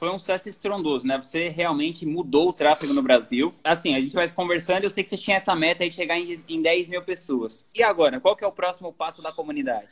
foi 0.00 0.10
um 0.10 0.18
sucesso 0.18 0.48
estrondoso, 0.48 1.06
né? 1.06 1.18
Você 1.18 1.50
realmente 1.50 2.06
mudou 2.06 2.48
o 2.48 2.52
tráfego 2.54 2.94
no 2.94 3.02
Brasil. 3.02 3.54
Assim, 3.62 3.94
a 3.94 4.00
gente 4.00 4.14
vai 4.14 4.26
conversando, 4.30 4.82
eu 4.82 4.88
sei 4.88 5.02
que 5.02 5.10
você 5.10 5.16
tinha 5.18 5.36
essa 5.36 5.54
meta 5.54 5.84
de 5.84 5.94
chegar 5.94 6.18
em, 6.18 6.42
em 6.48 6.62
10 6.62 6.88
mil 6.88 7.02
pessoas. 7.02 7.66
E 7.74 7.82
agora, 7.82 8.18
qual 8.18 8.34
que 8.34 8.42
é 8.42 8.46
o 8.46 8.52
próximo 8.52 8.94
passo 8.94 9.22
da 9.22 9.30
comunidade? 9.30 9.90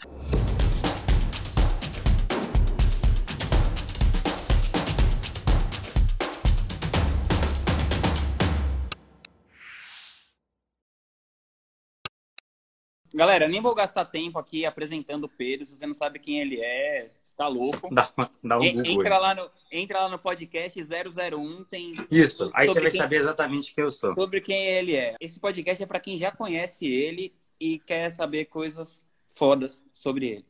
Galera, 13.19 13.46
eu 13.46 13.48
nem 13.48 13.60
vou 13.60 13.74
gastar 13.74 14.04
tempo 14.04 14.38
aqui 14.38 14.64
apresentando 14.64 15.24
o 15.24 15.28
Pedro. 15.28 15.66
Se 15.66 15.76
você 15.76 15.84
não 15.84 15.92
sabe 15.92 16.20
quem 16.20 16.41
ele 16.41 16.60
é, 16.60 17.01
está 17.24 17.48
louco. 17.48 17.92
Dá, 17.92 18.09
dá 18.45 18.60
um 18.60 18.62
entra, 18.62 19.19
lá 19.19 19.34
no, 19.34 19.51
entra 19.73 20.02
lá 20.02 20.09
no 20.09 20.20
podcast 20.20 20.80
001, 20.80 21.65
tem. 21.65 21.95
Isso, 22.12 22.48
aí 22.55 22.69
você 22.69 22.80
vai 22.80 22.93
quem, 22.93 23.01
saber 23.01 23.16
exatamente 23.16 23.74
quem 23.74 23.83
eu 23.83 23.91
sou. 23.91 24.15
Sobre 24.15 24.41
quem 24.41 24.69
ele 24.69 24.95
é. 24.95 25.16
Esse 25.19 25.41
podcast 25.41 25.83
é 25.83 25.87
para 25.87 25.98
quem 25.98 26.16
já 26.16 26.30
conhece 26.30 26.87
ele 26.87 27.34
e 27.59 27.80
quer 27.80 28.09
saber 28.10 28.45
coisas 28.45 29.05
fodas 29.27 29.85
sobre 29.93 30.27
ele. 30.29 30.45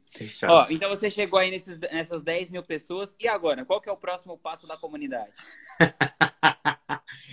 Ó, 0.46 0.66
então 0.68 0.90
você 0.90 1.10
chegou 1.10 1.38
aí 1.38 1.50
nesses, 1.50 1.78
nessas 1.78 2.22
10 2.22 2.50
mil 2.50 2.62
pessoas. 2.62 3.16
E 3.18 3.26
agora, 3.26 3.64
qual 3.64 3.80
que 3.80 3.88
é 3.88 3.92
o 3.92 3.96
próximo 3.96 4.36
passo 4.36 4.66
da 4.66 4.76
comunidade? 4.76 5.32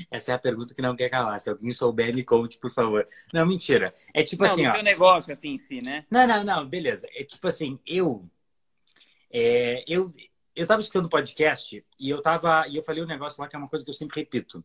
Essa 0.10 0.32
é 0.32 0.36
a 0.36 0.40
pergunta 0.40 0.74
que 0.74 0.82
não 0.82 0.96
quer 0.96 1.10
calar. 1.10 1.40
Se 1.40 1.50
alguém 1.50 1.72
souber, 1.72 2.14
me 2.14 2.24
conte, 2.24 2.58
por 2.58 2.72
favor. 2.72 3.06
Não, 3.34 3.46
mentira. 3.46 3.92
É 4.14 4.24
tipo 4.24 4.44
não, 4.44 4.52
assim, 4.52 4.66
ó. 4.66 4.82
negócio, 4.82 5.32
assim, 5.32 5.50
em 5.50 5.58
si, 5.58 5.80
né? 5.84 6.06
Não, 6.10 6.28
não, 6.28 6.44
não. 6.44 6.68
Beleza. 6.68 7.08
É 7.14 7.24
tipo 7.24 7.48
assim, 7.48 7.80
eu... 7.86 8.30
É, 9.32 9.84
eu, 9.88 10.14
eu 10.56 10.66
tava 10.66 10.82
escutando 10.82 11.10
podcast 11.10 11.86
e 12.00 12.10
eu 12.10 12.22
tava... 12.22 12.68
E 12.68 12.76
eu 12.76 12.84
falei 12.84 13.04
um 13.04 13.08
negócio 13.08 13.42
lá 13.42 13.48
que 13.48 13.56
é 13.56 13.60
uma 13.60 13.70
coisa 13.70 13.84
que 13.84 13.92
eu 13.92 13.96
sempre 13.96 14.22
repito. 14.22 14.64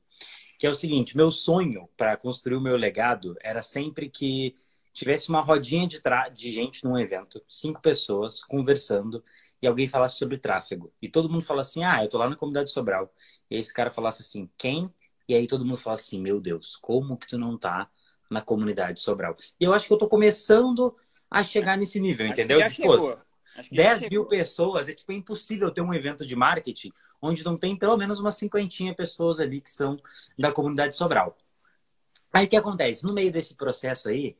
Que 0.58 0.66
é 0.66 0.70
o 0.70 0.74
seguinte, 0.74 1.16
meu 1.16 1.30
sonho 1.30 1.88
para 1.96 2.16
construir 2.16 2.56
o 2.56 2.60
meu 2.60 2.76
legado 2.76 3.36
era 3.42 3.62
sempre 3.62 4.08
que 4.08 4.54
tivesse 4.92 5.28
uma 5.28 5.40
rodinha 5.40 5.86
de, 5.86 6.00
de 6.32 6.50
gente 6.50 6.84
num 6.84 6.98
evento, 6.98 7.42
cinco 7.48 7.80
pessoas 7.80 8.40
conversando, 8.40 9.22
e 9.62 9.66
alguém 9.66 9.86
falasse 9.86 10.18
sobre 10.18 10.38
tráfego. 10.38 10.92
E 11.00 11.08
todo 11.08 11.28
mundo 11.28 11.44
fala 11.44 11.60
assim: 11.60 11.84
ah, 11.84 12.02
eu 12.02 12.08
tô 12.08 12.18
lá 12.18 12.28
na 12.28 12.36
comunidade 12.36 12.70
Sobral. 12.70 13.12
E 13.50 13.56
esse 13.56 13.72
cara 13.72 13.90
falasse 13.90 14.22
assim: 14.22 14.50
quem? 14.56 14.92
E 15.30 15.34
aí 15.34 15.46
todo 15.46 15.64
mundo 15.64 15.76
fala 15.76 15.94
assim: 15.94 16.20
meu 16.20 16.40
Deus, 16.40 16.74
como 16.74 17.16
que 17.16 17.28
tu 17.28 17.38
não 17.38 17.56
tá 17.56 17.88
na 18.28 18.42
comunidade 18.42 19.00
Sobral? 19.00 19.36
E 19.60 19.64
eu 19.64 19.72
acho 19.72 19.86
que 19.86 19.92
eu 19.92 19.96
tô 19.96 20.08
começando 20.08 20.92
a 21.30 21.44
chegar 21.44 21.78
nesse 21.78 22.00
nível, 22.00 22.26
acho 22.26 22.32
entendeu? 22.32 22.68
Tipo, 22.68 23.16
10 23.70 24.10
mil 24.10 24.26
pessoas, 24.26 24.88
é 24.88 24.92
tipo 24.92 25.12
é 25.12 25.14
impossível 25.14 25.70
ter 25.70 25.82
um 25.82 25.94
evento 25.94 26.26
de 26.26 26.34
marketing 26.34 26.92
onde 27.22 27.44
não 27.44 27.56
tem 27.56 27.76
pelo 27.76 27.96
menos 27.96 28.18
umas 28.18 28.36
cinquentinha 28.36 28.92
pessoas 28.92 29.38
ali 29.38 29.60
que 29.60 29.70
são 29.70 29.96
da 30.36 30.50
comunidade 30.50 30.96
Sobral. 30.96 31.38
Aí 32.32 32.46
o 32.46 32.48
que 32.48 32.56
acontece? 32.56 33.04
No 33.04 33.12
meio 33.12 33.30
desse 33.30 33.54
processo 33.54 34.08
aí, 34.08 34.36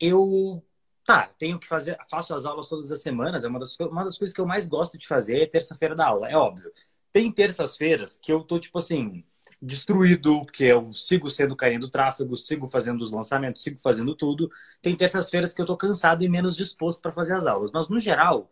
eu 0.00 0.64
tá, 1.04 1.28
tenho 1.38 1.60
que 1.60 1.68
fazer, 1.68 1.96
faço 2.10 2.34
as 2.34 2.44
aulas 2.44 2.68
todas 2.68 2.90
as 2.90 3.00
semanas, 3.00 3.44
é 3.44 3.48
uma 3.48 3.60
das, 3.60 3.78
uma 3.78 4.02
das 4.02 4.18
coisas 4.18 4.34
que 4.34 4.40
eu 4.40 4.46
mais 4.46 4.66
gosto 4.66 4.98
de 4.98 5.06
fazer 5.06 5.42
é 5.42 5.46
terça-feira 5.46 5.94
da 5.94 6.08
aula, 6.08 6.28
é 6.28 6.36
óbvio. 6.36 6.72
Tem 7.12 7.30
terças-feiras 7.30 8.16
que 8.16 8.32
eu 8.32 8.42
tô, 8.42 8.58
tipo 8.58 8.78
assim, 8.78 9.24
destruído, 9.60 10.44
porque 10.44 10.64
eu 10.64 10.92
sigo 10.92 11.28
sendo 11.30 11.56
carinha 11.56 11.80
do 11.80 11.88
tráfego, 11.90 12.36
sigo 12.36 12.68
fazendo 12.68 13.02
os 13.02 13.10
lançamentos, 13.12 13.62
sigo 13.62 13.80
fazendo 13.80 14.14
tudo. 14.14 14.50
Tem 14.80 14.94
terças-feiras 14.96 15.52
que 15.54 15.60
eu 15.62 15.66
tô 15.66 15.76
cansado 15.76 16.22
e 16.24 16.28
menos 16.28 16.56
disposto 16.56 17.00
para 17.02 17.12
fazer 17.12 17.34
as 17.34 17.46
aulas. 17.46 17.70
Mas, 17.72 17.88
no 17.88 17.98
geral, 17.98 18.50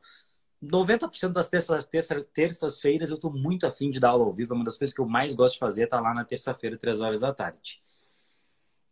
90% 0.61 1.33
das 1.35 1.49
terças, 1.51 1.85
terça, 1.87 2.23
terças-feiras 2.35 3.11
eu 3.11 3.19
tô 3.19 3.31
muito 3.31 3.67
afim 3.67 3.91
de 3.91 4.01
dar 4.01 4.11
aula 4.11 4.25
ao 4.25 4.33
vivo. 4.33 4.53
É 4.55 4.57
uma 4.57 4.65
das 4.65 4.79
coisas 4.79 4.95
que 4.95 5.01
eu 5.01 5.07
mais 5.09 5.35
gosto 5.35 5.55
de 5.55 5.61
fazer, 5.61 5.87
tá 5.89 6.01
lá 6.01 6.15
na 6.15 6.25
terça-feira, 6.25 6.79
três 6.79 7.01
horas 7.01 7.21
da 7.21 7.33
tarde. 7.35 7.81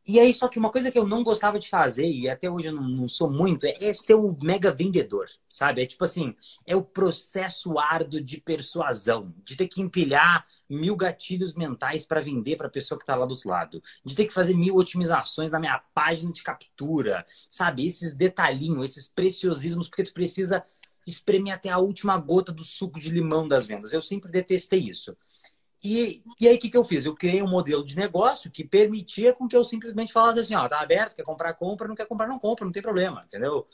E 0.07 0.21
aí, 0.21 0.35
só 0.35 0.49
que 0.49 0.59
uma 0.59 0.71
coisa 0.71 0.91
que 0.91 0.99
eu 0.99 1.07
não 1.07 1.23
gostava 1.25 1.59
de 1.59 1.67
fazer, 1.67 2.07
e 2.07 2.29
até 2.29 2.51
hoje 2.51 2.69
eu 2.69 2.75
não, 2.75 2.87
não, 2.87 3.09
sou 3.09 3.31
muito, 3.31 3.65
é 3.65 3.95
ser 3.95 4.13
o 4.15 4.37
mega 4.43 4.71
vendedor, 4.71 5.27
sabe? 5.51 5.83
É 5.83 5.87
tipo 5.87 6.05
assim, 6.05 6.35
é 6.67 6.77
o 6.77 6.83
processo 6.83 7.79
árduo 7.79 8.21
de 8.21 8.39
persuasão, 8.39 9.35
de 9.43 9.57
ter 9.57 9.67
que 9.67 9.81
empilhar 9.81 10.45
mil 10.69 10.95
gatilhos 10.95 11.55
mentais 11.55 12.05
para 12.05 12.21
vender 12.21 12.57
para 12.57 12.67
a 12.67 12.71
pessoa 12.71 12.99
que 12.99 13.03
está 13.05 13.17
lá 13.17 13.25
do 13.25 13.33
outro 13.33 13.49
lado, 13.49 13.83
de 14.05 14.15
ter 14.15 14.27
que 14.27 14.35
fazer 14.35 14.55
mil 14.55 14.77
otimizações 14.77 15.51
na 15.51 15.59
minha 15.59 15.79
página 15.95 16.31
de 16.31 16.43
captura, 16.43 17.25
sabe? 17.49 17.87
Esses 17.87 18.15
detalhinhos, 18.15 18.91
esses 18.91 19.09
preciosismos, 19.09 19.89
porque 19.89 20.05
tu 20.05 20.13
precisa 20.13 20.63
espremer 21.07 21.55
até 21.55 21.71
a 21.71 21.79
última 21.79 22.17
gota 22.19 22.53
do 22.53 22.65
suco 22.65 22.99
de 22.99 23.09
limão 23.09 23.49
das 23.49 23.67
vendas. 23.67 23.93
Eu 23.93 24.03
sempre 24.03 24.31
detestei 24.31 24.81
isso. 24.81 25.17
E, 25.87 26.23
e 26.41 26.49
aí, 26.49 26.57
o 26.57 26.59
que, 26.59 26.71
que 26.71 26.77
eu 26.79 26.83
fiz? 26.85 27.05
Eu 27.05 27.15
criei 27.15 27.43
um 27.43 27.49
modelo 27.49 27.85
de 27.85 27.95
negócio 27.95 28.51
que 28.51 28.65
permitia 28.65 29.35
com 29.35 29.47
que 29.47 29.55
eu 29.55 29.63
simplesmente 29.63 30.13
falasse 30.15 30.41
assim, 30.41 30.55
ó, 30.55 30.67
tá 30.67 30.81
aberto, 30.81 31.15
quer 31.15 31.23
comprar, 31.25 31.53
compra, 31.55 31.87
não 31.87 31.95
quer 31.95 32.07
comprar, 32.07 32.27
não 32.27 32.39
compra, 32.39 32.65
não 32.65 32.73
tem 32.73 32.83
problema, 32.83 33.23
entendeu? 33.27 33.67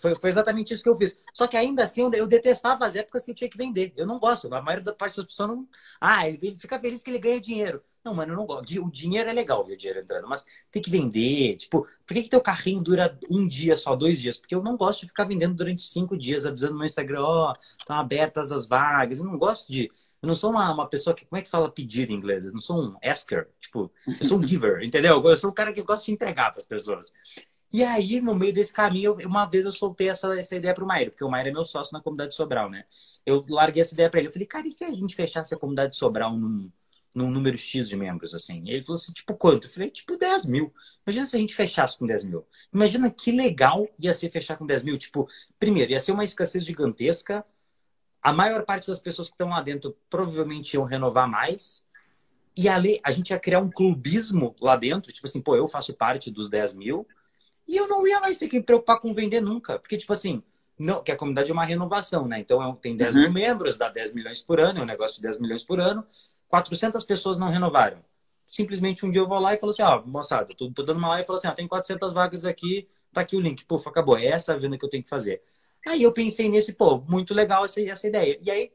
Foi, 0.00 0.14
foi 0.14 0.30
exatamente 0.30 0.72
isso 0.72 0.82
que 0.82 0.88
eu 0.88 0.96
fiz. 0.96 1.20
Só 1.34 1.46
que 1.46 1.56
ainda 1.56 1.84
assim, 1.84 2.02
eu, 2.02 2.12
eu 2.14 2.26
detestava 2.26 2.86
as 2.86 2.94
épocas 2.96 3.24
que 3.24 3.30
eu 3.30 3.34
tinha 3.34 3.50
que 3.50 3.56
vender. 3.58 3.92
Eu 3.96 4.06
não 4.06 4.18
gosto. 4.18 4.52
A 4.54 4.62
maioria 4.62 4.84
da 4.84 4.92
parte 4.94 5.16
das 5.16 5.26
pessoas 5.26 5.48
não... 5.48 5.68
Ah, 6.00 6.28
ele 6.28 6.56
fica 6.58 6.78
feliz 6.80 7.02
que 7.02 7.10
ele 7.10 7.18
ganha 7.18 7.40
dinheiro. 7.40 7.82
Não, 8.04 8.12
mano, 8.14 8.32
eu 8.32 8.36
não 8.36 8.46
gosto. 8.46 8.84
O 8.84 8.90
dinheiro 8.90 9.30
é 9.30 9.32
legal 9.32 9.64
ver 9.64 9.74
o 9.74 9.76
dinheiro 9.76 10.00
entrando, 10.00 10.26
mas 10.26 10.44
tem 10.72 10.82
que 10.82 10.90
vender. 10.90 11.54
Tipo, 11.56 11.86
por 12.04 12.14
que, 12.14 12.24
que 12.24 12.30
teu 12.30 12.40
carrinho 12.40 12.82
dura 12.82 13.16
um 13.30 13.46
dia 13.46 13.76
só, 13.76 13.94
dois 13.94 14.20
dias? 14.20 14.38
Porque 14.38 14.54
eu 14.54 14.62
não 14.62 14.76
gosto 14.76 15.02
de 15.02 15.06
ficar 15.06 15.24
vendendo 15.24 15.54
durante 15.54 15.84
cinco 15.84 16.16
dias, 16.16 16.44
avisando 16.44 16.72
no 16.72 16.78
meu 16.78 16.86
Instagram, 16.86 17.22
ó, 17.22 17.52
oh, 17.52 17.60
estão 17.78 17.96
abertas 17.96 18.50
as 18.50 18.66
vagas. 18.66 19.20
Eu 19.20 19.24
não 19.24 19.38
gosto 19.38 19.70
de. 19.70 19.88
Eu 20.20 20.26
não 20.26 20.34
sou 20.34 20.50
uma, 20.50 20.72
uma 20.72 20.88
pessoa 20.88 21.14
que. 21.14 21.24
Como 21.24 21.38
é 21.38 21.42
que 21.42 21.50
fala 21.50 21.70
pedir 21.70 22.10
em 22.10 22.14
inglês? 22.14 22.44
Eu 22.44 22.52
não 22.52 22.60
sou 22.60 22.82
um 22.82 22.96
asker. 23.02 23.48
Tipo, 23.60 23.92
eu 24.20 24.26
sou 24.26 24.38
um 24.40 24.46
giver, 24.46 24.82
entendeu? 24.84 25.22
Eu 25.24 25.36
sou 25.36 25.50
um 25.50 25.54
cara 25.54 25.72
que 25.72 25.82
gosta 25.82 26.04
de 26.04 26.12
entregar 26.12 26.50
para 26.50 26.60
as 26.60 26.66
pessoas. 26.66 27.12
E 27.72 27.82
aí, 27.84 28.20
no 28.20 28.34
meio 28.34 28.52
desse 28.52 28.72
caminho, 28.72 29.16
uma 29.26 29.46
vez 29.46 29.64
eu 29.64 29.72
soltei 29.72 30.08
essa, 30.10 30.38
essa 30.38 30.56
ideia 30.56 30.74
pro 30.74 30.86
Maíra, 30.86 31.10
porque 31.10 31.24
o 31.24 31.30
Maíra 31.30 31.48
é 31.48 31.52
meu 31.52 31.64
sócio 31.64 31.94
na 31.94 32.02
comunidade 32.02 32.34
Sobral, 32.34 32.68
né? 32.68 32.84
Eu 33.24 33.44
larguei 33.48 33.80
essa 33.80 33.94
ideia 33.94 34.10
para 34.10 34.20
ele. 34.20 34.28
Eu 34.28 34.32
falei, 34.32 34.46
cara, 34.46 34.66
e 34.66 34.70
se 34.70 34.84
a 34.84 34.90
gente 34.90 35.14
fechasse 35.14 35.54
a 35.54 35.58
comunidade 35.58 35.96
Sobral 35.96 36.36
num 36.36 36.70
num 37.14 37.30
número 37.30 37.56
X 37.56 37.88
de 37.88 37.96
membros, 37.96 38.34
assim. 38.34 38.68
Ele 38.68 38.82
falou 38.82 38.96
assim, 38.96 39.12
tipo, 39.12 39.34
quanto? 39.34 39.66
Eu 39.66 39.70
falei, 39.70 39.90
tipo, 39.90 40.16
10 40.16 40.46
mil. 40.46 40.72
Imagina 41.06 41.26
se 41.26 41.36
a 41.36 41.38
gente 41.38 41.54
fechasse 41.54 41.98
com 41.98 42.06
10 42.06 42.24
mil. 42.24 42.46
Imagina 42.72 43.10
que 43.10 43.30
legal 43.30 43.86
ia 43.98 44.14
ser 44.14 44.30
fechar 44.30 44.56
com 44.56 44.66
10 44.66 44.82
mil. 44.82 44.96
Tipo, 44.96 45.28
primeiro, 45.58 45.92
ia 45.92 46.00
ser 46.00 46.12
uma 46.12 46.24
escassez 46.24 46.64
gigantesca. 46.64 47.44
A 48.22 48.32
maior 48.32 48.64
parte 48.64 48.86
das 48.86 48.98
pessoas 48.98 49.28
que 49.28 49.34
estão 49.34 49.50
lá 49.50 49.60
dentro 49.60 49.96
provavelmente 50.08 50.74
iam 50.74 50.84
renovar 50.84 51.28
mais. 51.28 51.86
E 52.56 52.68
ali, 52.68 53.00
a 53.02 53.10
gente 53.10 53.30
ia 53.30 53.38
criar 53.38 53.60
um 53.60 53.70
clubismo 53.70 54.56
lá 54.60 54.76
dentro. 54.76 55.12
Tipo 55.12 55.26
assim, 55.26 55.40
pô, 55.40 55.54
eu 55.56 55.68
faço 55.68 55.94
parte 55.94 56.30
dos 56.30 56.48
10 56.48 56.74
mil. 56.74 57.06
E 57.68 57.76
eu 57.76 57.88
não 57.88 58.06
ia 58.06 58.20
mais 58.20 58.38
ter 58.38 58.48
que 58.48 58.58
me 58.58 58.64
preocupar 58.64 58.98
com 58.98 59.12
vender 59.12 59.40
nunca. 59.40 59.78
Porque, 59.78 59.96
tipo 59.96 60.12
assim, 60.12 60.42
não, 60.78 61.02
que 61.02 61.12
a 61.12 61.16
comunidade 61.16 61.50
é 61.50 61.54
uma 61.54 61.64
renovação, 61.64 62.26
né? 62.26 62.40
Então, 62.40 62.62
é 62.62 62.76
tem 62.80 62.96
10 62.96 63.14
uhum. 63.14 63.20
mil 63.22 63.32
membros, 63.32 63.78
dá 63.78 63.88
10 63.88 64.14
milhões 64.14 64.40
por 64.40 64.58
ano, 64.58 64.80
é 64.80 64.82
um 64.82 64.86
negócio 64.86 65.16
de 65.16 65.22
10 65.22 65.40
milhões 65.40 65.62
por 65.62 65.78
ano. 65.78 66.04
400 66.52 67.02
pessoas 67.04 67.38
não 67.38 67.48
renovaram. 67.48 68.04
Simplesmente 68.46 69.06
um 69.06 69.10
dia 69.10 69.22
eu 69.22 69.26
vou 69.26 69.38
lá 69.38 69.54
e 69.54 69.56
falo 69.56 69.70
assim, 69.72 69.80
ó, 69.80 70.02
moçada, 70.04 70.54
tô, 70.54 70.70
tô 70.70 70.82
dando 70.82 70.98
uma 70.98 71.08
live 71.08 71.24
e 71.24 71.26
falo 71.26 71.38
assim, 71.38 71.48
ó, 71.48 71.52
tem 71.52 71.66
400 71.66 72.12
vagas 72.12 72.44
aqui, 72.44 72.86
tá 73.10 73.22
aqui 73.22 73.34
o 73.34 73.40
link. 73.40 73.64
Puf, 73.64 73.88
acabou. 73.88 74.18
É 74.18 74.26
essa 74.26 74.52
a 74.52 74.56
venda 74.58 74.76
que 74.76 74.84
eu 74.84 74.90
tenho 74.90 75.02
que 75.02 75.08
fazer. 75.08 75.42
Aí 75.86 76.02
eu 76.02 76.12
pensei 76.12 76.50
nesse, 76.50 76.74
pô, 76.74 76.98
muito 77.08 77.32
legal 77.32 77.64
essa, 77.64 77.80
essa 77.80 78.06
ideia. 78.06 78.38
E 78.42 78.50
aí, 78.50 78.70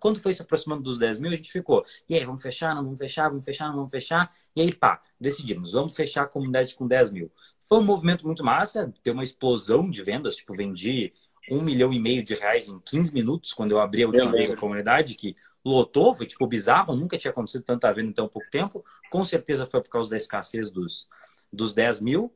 quando 0.00 0.18
foi 0.18 0.34
se 0.34 0.42
aproximando 0.42 0.82
dos 0.82 0.98
10 0.98 1.20
mil, 1.20 1.30
a 1.32 1.36
gente 1.36 1.50
ficou, 1.52 1.84
e 2.08 2.16
aí, 2.16 2.24
vamos 2.24 2.42
fechar, 2.42 2.74
não 2.74 2.82
vamos 2.82 2.98
fechar, 2.98 3.28
vamos 3.28 3.44
fechar, 3.44 3.68
não 3.68 3.76
vamos 3.76 3.90
fechar. 3.92 4.32
E 4.56 4.60
aí, 4.60 4.74
pá, 4.74 5.00
decidimos, 5.20 5.72
vamos 5.72 5.94
fechar 5.94 6.24
a 6.24 6.26
comunidade 6.26 6.74
com 6.74 6.88
10 6.88 7.12
mil. 7.12 7.30
Foi 7.68 7.78
um 7.78 7.84
movimento 7.84 8.26
muito 8.26 8.44
massa, 8.44 8.92
deu 9.04 9.14
uma 9.14 9.22
explosão 9.22 9.88
de 9.88 10.02
vendas, 10.02 10.34
tipo, 10.34 10.54
vendi 10.54 11.12
um 11.50 11.60
milhão 11.60 11.92
e 11.92 11.98
meio 11.98 12.22
de 12.22 12.34
reais 12.34 12.68
em 12.68 12.78
15 12.78 13.12
minutos, 13.12 13.52
quando 13.52 13.72
eu 13.72 13.80
abri 13.80 14.02
a 14.02 14.06
última 14.06 14.30
vez 14.30 14.50
a 14.50 14.56
comunidade, 14.56 15.14
que 15.14 15.34
lotou, 15.64 16.14
foi 16.14 16.26
tipo 16.26 16.46
bizarro, 16.46 16.94
nunca 16.94 17.18
tinha 17.18 17.30
acontecido 17.30 17.62
tanta 17.62 17.92
venda 17.92 18.10
em 18.10 18.12
tão 18.12 18.28
pouco 18.28 18.48
tempo. 18.50 18.84
Com 19.10 19.24
certeza 19.24 19.66
foi 19.66 19.82
por 19.82 19.90
causa 19.90 20.10
da 20.10 20.16
escassez 20.16 20.70
dos, 20.70 21.08
dos 21.52 21.74
10 21.74 22.00
mil. 22.00 22.32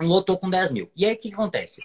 Lotou 0.00 0.38
com 0.38 0.50
10 0.50 0.70
mil. 0.70 0.90
E 0.96 1.04
aí 1.04 1.14
o 1.14 1.16
que, 1.16 1.28
que 1.28 1.34
acontece? 1.34 1.82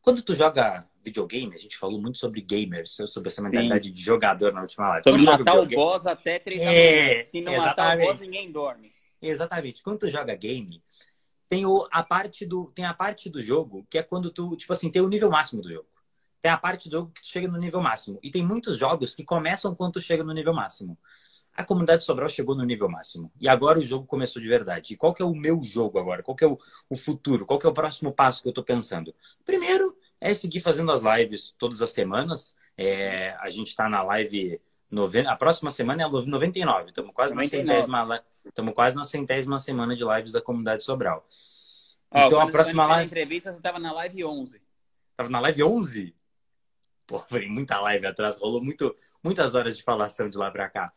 Quando 0.00 0.22
tu 0.22 0.34
joga 0.34 0.84
videogame, 1.02 1.54
a 1.54 1.58
gente 1.58 1.76
falou 1.76 2.00
muito 2.00 2.18
sobre 2.18 2.40
gamers, 2.40 2.96
sobre 3.08 3.28
essa 3.28 3.42
mentalidade 3.42 3.88
Sim. 3.88 3.94
de 3.94 4.02
jogador 4.02 4.52
na 4.52 4.62
última 4.62 4.88
live. 4.88 5.04
Sobre 5.04 5.22
matar 5.22 5.60
o 5.60 5.66
boss 5.66 6.06
até 6.06 6.38
3 6.38 6.60
é, 6.60 7.24
Se 7.24 7.40
não 7.40 7.52
exatamente. 7.52 7.76
matar 7.76 7.98
o 7.98 8.00
boss, 8.00 8.20
ninguém 8.20 8.52
dorme. 8.52 8.92
Exatamente. 9.20 9.82
Quando 9.82 10.00
tu 10.00 10.08
joga 10.08 10.34
game, 10.34 10.82
tem 11.52 11.66
o, 11.66 11.86
a 11.90 12.02
parte 12.02 12.46
do 12.46 12.72
tem 12.74 12.86
a 12.86 12.94
parte 12.94 13.28
do 13.28 13.42
jogo 13.42 13.86
que 13.90 13.98
é 13.98 14.02
quando 14.02 14.30
tu 14.30 14.56
tipo 14.56 14.72
assim 14.72 14.90
tem 14.90 15.02
o 15.02 15.08
nível 15.08 15.28
máximo 15.28 15.60
do 15.60 15.70
jogo. 15.70 15.86
Tem 16.40 16.50
a 16.50 16.56
parte 16.56 16.88
do 16.88 16.92
jogo 16.92 17.12
que 17.12 17.20
tu 17.20 17.28
chega 17.28 17.46
no 17.46 17.58
nível 17.58 17.82
máximo. 17.82 18.18
E 18.22 18.30
tem 18.30 18.42
muitos 18.42 18.78
jogos 18.78 19.14
que 19.14 19.22
começam 19.22 19.74
quando 19.74 19.92
tu 19.92 20.00
chega 20.00 20.24
no 20.24 20.32
nível 20.32 20.54
máximo. 20.54 20.98
A 21.54 21.62
comunidade 21.62 22.04
Sobral 22.04 22.30
chegou 22.30 22.54
no 22.54 22.64
nível 22.64 22.88
máximo. 22.88 23.30
E 23.38 23.50
agora 23.50 23.78
o 23.78 23.82
jogo 23.82 24.06
começou 24.06 24.40
de 24.40 24.48
verdade. 24.48 24.94
E 24.94 24.96
qual 24.96 25.12
que 25.12 25.20
é 25.20 25.26
o 25.26 25.34
meu 25.34 25.60
jogo 25.62 25.98
agora? 25.98 26.22
Qual 26.22 26.34
que 26.34 26.42
é 26.42 26.46
o, 26.46 26.56
o 26.88 26.96
futuro? 26.96 27.44
Qual 27.44 27.58
que 27.58 27.66
é 27.66 27.68
o 27.68 27.74
próximo 27.74 28.14
passo 28.14 28.42
que 28.42 28.48
eu 28.48 28.54
tô 28.54 28.64
pensando? 28.64 29.14
Primeiro 29.44 29.94
é 30.22 30.32
seguir 30.32 30.62
fazendo 30.62 30.90
as 30.90 31.02
lives 31.02 31.50
todas 31.58 31.82
as 31.82 31.90
semanas. 31.90 32.56
É, 32.78 33.36
a 33.40 33.50
gente 33.50 33.68
está 33.68 33.90
na 33.90 34.02
live 34.02 34.58
Noven... 34.92 35.26
A 35.26 35.34
próxima 35.34 35.70
semana 35.70 36.02
é 36.02 36.04
a 36.04 36.08
99. 36.08 36.88
Estamos 36.88 37.12
quase, 37.14 37.34
99. 37.34 37.66
Na 37.66 37.74
centésima... 37.74 38.22
Estamos 38.44 38.74
quase 38.74 38.94
na 38.94 39.04
centésima 39.04 39.58
semana 39.58 39.96
de 39.96 40.04
lives 40.04 40.32
da 40.32 40.42
comunidade 40.42 40.84
Sobral. 40.84 41.26
Oh, 42.10 42.18
então 42.18 42.40
a 42.40 42.50
próxima 42.50 42.86
live. 42.86 43.06
entrevista 43.06 43.50
você 43.50 43.58
estava 43.58 43.78
na 43.78 43.90
live 43.90 44.22
11. 44.22 44.60
Estava 45.12 45.30
na 45.30 45.40
live 45.40 45.62
11? 45.62 46.14
Pô, 47.06 47.18
foi 47.26 47.46
muita 47.46 47.80
live 47.80 48.06
atrás, 48.06 48.38
rolou 48.38 48.62
muito, 48.62 48.94
muitas 49.24 49.54
horas 49.54 49.78
de 49.78 49.82
falação 49.82 50.28
de 50.28 50.36
lá 50.36 50.50
para 50.50 50.68
cá. 50.68 50.92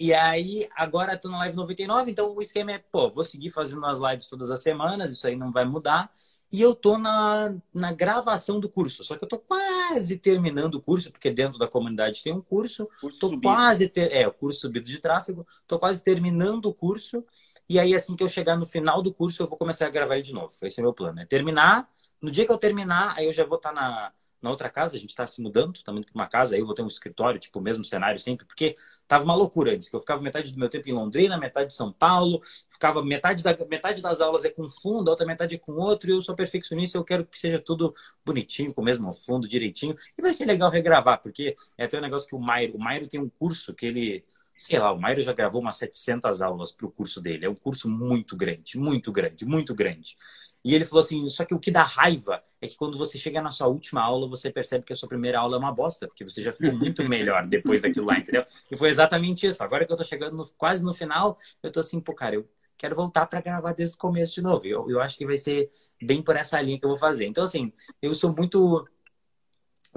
E 0.00 0.14
aí, 0.14 0.66
agora 0.74 1.14
tô 1.14 1.28
na 1.28 1.36
live 1.40 1.54
99, 1.54 2.10
então 2.10 2.34
o 2.34 2.40
esquema 2.40 2.72
é, 2.72 2.78
pô, 2.78 3.10
vou 3.10 3.22
seguir 3.22 3.50
fazendo 3.50 3.84
as 3.84 3.98
lives 3.98 4.30
todas 4.30 4.50
as 4.50 4.62
semanas, 4.62 5.12
isso 5.12 5.26
aí 5.26 5.36
não 5.36 5.52
vai 5.52 5.66
mudar. 5.66 6.10
E 6.50 6.62
eu 6.62 6.74
tô 6.74 6.96
na, 6.96 7.54
na 7.72 7.92
gravação 7.92 8.58
do 8.58 8.66
curso, 8.66 9.04
só 9.04 9.14
que 9.18 9.24
eu 9.24 9.28
tô 9.28 9.38
quase 9.38 10.16
terminando 10.16 10.76
o 10.76 10.80
curso, 10.80 11.12
porque 11.12 11.30
dentro 11.30 11.58
da 11.58 11.68
comunidade 11.68 12.22
tem 12.22 12.32
um 12.32 12.40
curso. 12.40 12.88
curso 12.98 13.18
tô 13.18 13.28
subido. 13.28 13.42
quase 13.42 13.88
ter, 13.90 14.10
é, 14.10 14.26
o 14.26 14.32
curso 14.32 14.60
subido 14.60 14.86
de 14.86 14.98
tráfego, 14.98 15.46
tô 15.66 15.78
quase 15.78 16.02
terminando 16.02 16.64
o 16.64 16.72
curso. 16.72 17.22
E 17.68 17.78
aí, 17.78 17.94
assim 17.94 18.16
que 18.16 18.24
eu 18.24 18.28
chegar 18.28 18.56
no 18.56 18.64
final 18.64 19.02
do 19.02 19.12
curso, 19.12 19.42
eu 19.42 19.46
vou 19.46 19.58
começar 19.58 19.86
a 19.86 19.90
gravar 19.90 20.14
ele 20.14 20.24
de 20.24 20.32
novo. 20.32 20.50
Esse 20.62 20.80
é 20.80 20.82
meu 20.82 20.94
plano, 20.94 21.20
é 21.20 21.26
terminar. 21.26 21.86
No 22.22 22.30
dia 22.30 22.46
que 22.46 22.50
eu 22.50 22.58
terminar, 22.58 23.14
aí 23.18 23.26
eu 23.26 23.32
já 23.32 23.44
vou 23.44 23.58
estar 23.58 23.68
tá 23.68 23.74
na, 23.74 24.12
na 24.42 24.50
outra 24.50 24.68
casa, 24.70 24.96
a 24.96 24.98
gente 24.98 25.10
está 25.10 25.26
se 25.26 25.40
mudando, 25.42 25.78
indo 25.78 25.84
para 25.84 26.14
uma 26.14 26.26
casa, 26.26 26.54
aí 26.54 26.60
eu 26.60 26.66
vou 26.66 26.74
ter 26.74 26.82
um 26.82 26.86
escritório, 26.86 27.38
tipo, 27.38 27.58
o 27.58 27.62
mesmo 27.62 27.84
cenário 27.84 28.18
sempre, 28.18 28.46
porque 28.46 28.74
tava 29.06 29.24
uma 29.24 29.34
loucura 29.34 29.74
antes, 29.74 29.88
que 29.88 29.96
eu 29.96 30.00
ficava 30.00 30.22
metade 30.22 30.52
do 30.52 30.58
meu 30.58 30.68
tempo 30.68 30.88
em 30.88 30.92
Londrina, 30.92 31.36
metade 31.36 31.68
de 31.68 31.74
São 31.74 31.92
Paulo, 31.92 32.40
ficava 32.68 33.02
metade, 33.02 33.42
da, 33.42 33.56
metade 33.68 34.00
das 34.00 34.20
aulas 34.20 34.44
é 34.44 34.50
com 34.50 34.68
fundo, 34.68 35.08
a 35.08 35.12
outra 35.12 35.26
metade 35.26 35.54
é 35.54 35.58
com 35.58 35.72
outro, 35.72 36.10
e 36.10 36.12
eu 36.12 36.22
sou 36.22 36.34
perfeccionista, 36.34 36.96
eu 36.96 37.04
quero 37.04 37.26
que 37.26 37.38
seja 37.38 37.58
tudo 37.58 37.94
bonitinho, 38.24 38.72
com 38.72 38.80
o 38.80 38.84
mesmo 38.84 39.12
fundo, 39.12 39.46
direitinho, 39.46 39.96
e 40.16 40.22
vai 40.22 40.32
ser 40.32 40.46
legal 40.46 40.70
regravar, 40.70 41.20
porque 41.20 41.56
é 41.76 41.84
até 41.84 41.98
um 41.98 42.02
negócio 42.02 42.28
que 42.28 42.34
o 42.34 42.40
Mairo, 42.40 42.76
o 42.76 42.80
Mairo 42.80 43.06
tem 43.06 43.20
um 43.20 43.28
curso 43.28 43.74
que 43.74 43.86
ele 43.86 44.24
sei 44.60 44.78
lá, 44.78 44.92
o 44.92 45.00
Mairo 45.00 45.22
já 45.22 45.32
gravou 45.32 45.62
umas 45.62 45.78
700 45.78 46.42
aulas 46.42 46.70
para 46.70 46.86
o 46.86 46.90
curso 46.90 47.18
dele. 47.20 47.46
É 47.46 47.48
um 47.48 47.54
curso 47.54 47.88
muito 47.88 48.36
grande, 48.36 48.78
muito 48.78 49.10
grande, 49.10 49.46
muito 49.46 49.74
grande. 49.74 50.16
E 50.62 50.74
ele 50.74 50.84
falou 50.84 51.00
assim: 51.00 51.30
só 51.30 51.46
que 51.46 51.54
o 51.54 51.58
que 51.58 51.70
dá 51.70 51.82
raiva 51.82 52.42
é 52.60 52.68
que 52.68 52.76
quando 52.76 52.98
você 52.98 53.16
chega 53.16 53.40
na 53.40 53.50
sua 53.50 53.68
última 53.68 54.02
aula, 54.02 54.28
você 54.28 54.52
percebe 54.52 54.84
que 54.84 54.92
a 54.92 54.96
sua 54.96 55.08
primeira 55.08 55.38
aula 55.38 55.56
é 55.56 55.58
uma 55.58 55.72
bosta, 55.72 56.06
porque 56.06 56.24
você 56.24 56.42
já 56.42 56.52
ficou 56.52 56.76
muito 56.76 57.02
melhor 57.08 57.46
depois 57.48 57.80
daquilo 57.80 58.06
lá, 58.06 58.18
entendeu? 58.18 58.44
E 58.70 58.76
foi 58.76 58.90
exatamente 58.90 59.46
isso. 59.46 59.62
Agora 59.62 59.86
que 59.86 59.92
eu 59.92 59.96
tô 59.96 60.04
chegando 60.04 60.36
no, 60.36 60.46
quase 60.58 60.84
no 60.84 60.92
final, 60.92 61.38
eu 61.62 61.72
tô 61.72 61.80
assim, 61.80 61.98
pô, 61.98 62.14
cara, 62.14 62.34
eu 62.34 62.46
quero 62.76 62.94
voltar 62.94 63.24
para 63.26 63.40
gravar 63.40 63.72
desde 63.72 63.94
o 63.94 63.98
começo 63.98 64.34
de 64.34 64.42
novo. 64.42 64.66
Eu, 64.66 64.90
eu 64.90 65.00
acho 65.00 65.16
que 65.16 65.24
vai 65.24 65.38
ser 65.38 65.70
bem 66.02 66.22
por 66.22 66.36
essa 66.36 66.60
linha 66.60 66.78
que 66.78 66.84
eu 66.84 66.90
vou 66.90 66.98
fazer. 66.98 67.24
Então, 67.24 67.44
assim, 67.44 67.72
eu 68.02 68.12
sou 68.14 68.36
muito 68.36 68.86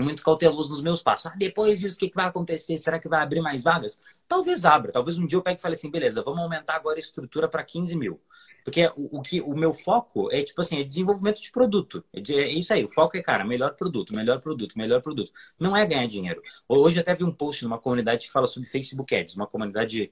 muito 0.02 0.24
cauteloso 0.24 0.70
nos 0.70 0.82
meus 0.82 1.02
passos. 1.02 1.28
Ah, 1.28 1.36
depois 1.38 1.80
disso, 1.80 1.96
o 1.96 2.00
que, 2.00 2.12
vai 2.14 2.26
acontecer? 2.26 2.78
Será 2.78 3.00
que 3.00 3.08
vai 3.08 3.22
abrir 3.22 3.42
mais 3.42 3.62
vagas? 3.62 4.02
Talvez 4.28 4.66
abra. 4.66 4.92
Talvez 4.92 5.18
um 5.20 5.28
dia 5.28 5.38
eu 5.38 5.42
pegue 5.42 5.60
e 5.60 5.62
fale 5.62 5.76
assim, 5.76 5.92
beleza, 5.92 6.24
vamos 6.24 6.40
aumentar 6.40 6.76
agora 6.76 6.98
a 6.98 7.00
estrutura 7.00 7.48
para 7.48 7.64
15 7.64 7.96
mil. 7.96 8.20
Porque 8.64 8.88
o, 8.96 9.20
o, 9.20 9.22
que, 9.22 9.42
o 9.42 9.56
meu 9.56 9.74
foco 9.74 10.32
é, 10.32 10.42
tipo 10.42 10.62
assim, 10.62 10.80
é 10.80 10.84
desenvolvimento 10.84 11.40
de 11.40 11.52
produto. 11.52 12.04
É, 12.14 12.20
é, 12.20 12.52
isso 12.52 12.74
aí. 12.74 12.84
O 12.84 12.90
foco 12.90 13.18
é, 13.18 13.22
cara, 13.22 13.44
melhor 13.44 13.76
produto, 13.76 14.16
melhor 14.16 14.40
produto, 14.40 14.78
melhor 14.78 15.02
produto. 15.02 15.32
Não 15.60 15.76
é 15.76 15.86
ganhar 15.86 16.08
dinheiro. 16.08 16.42
Hoje 16.68 17.00
até 17.00 17.14
vi 17.14 17.24
um 17.24 17.32
post 17.32 17.64
numa 17.64 17.78
comunidade 17.78 18.26
que 18.26 18.32
fala 18.32 18.48
sobre 18.48 18.70
Facebook 18.70 19.14
Ads, 19.14 19.36
uma 19.36 19.48
comunidade 19.48 20.12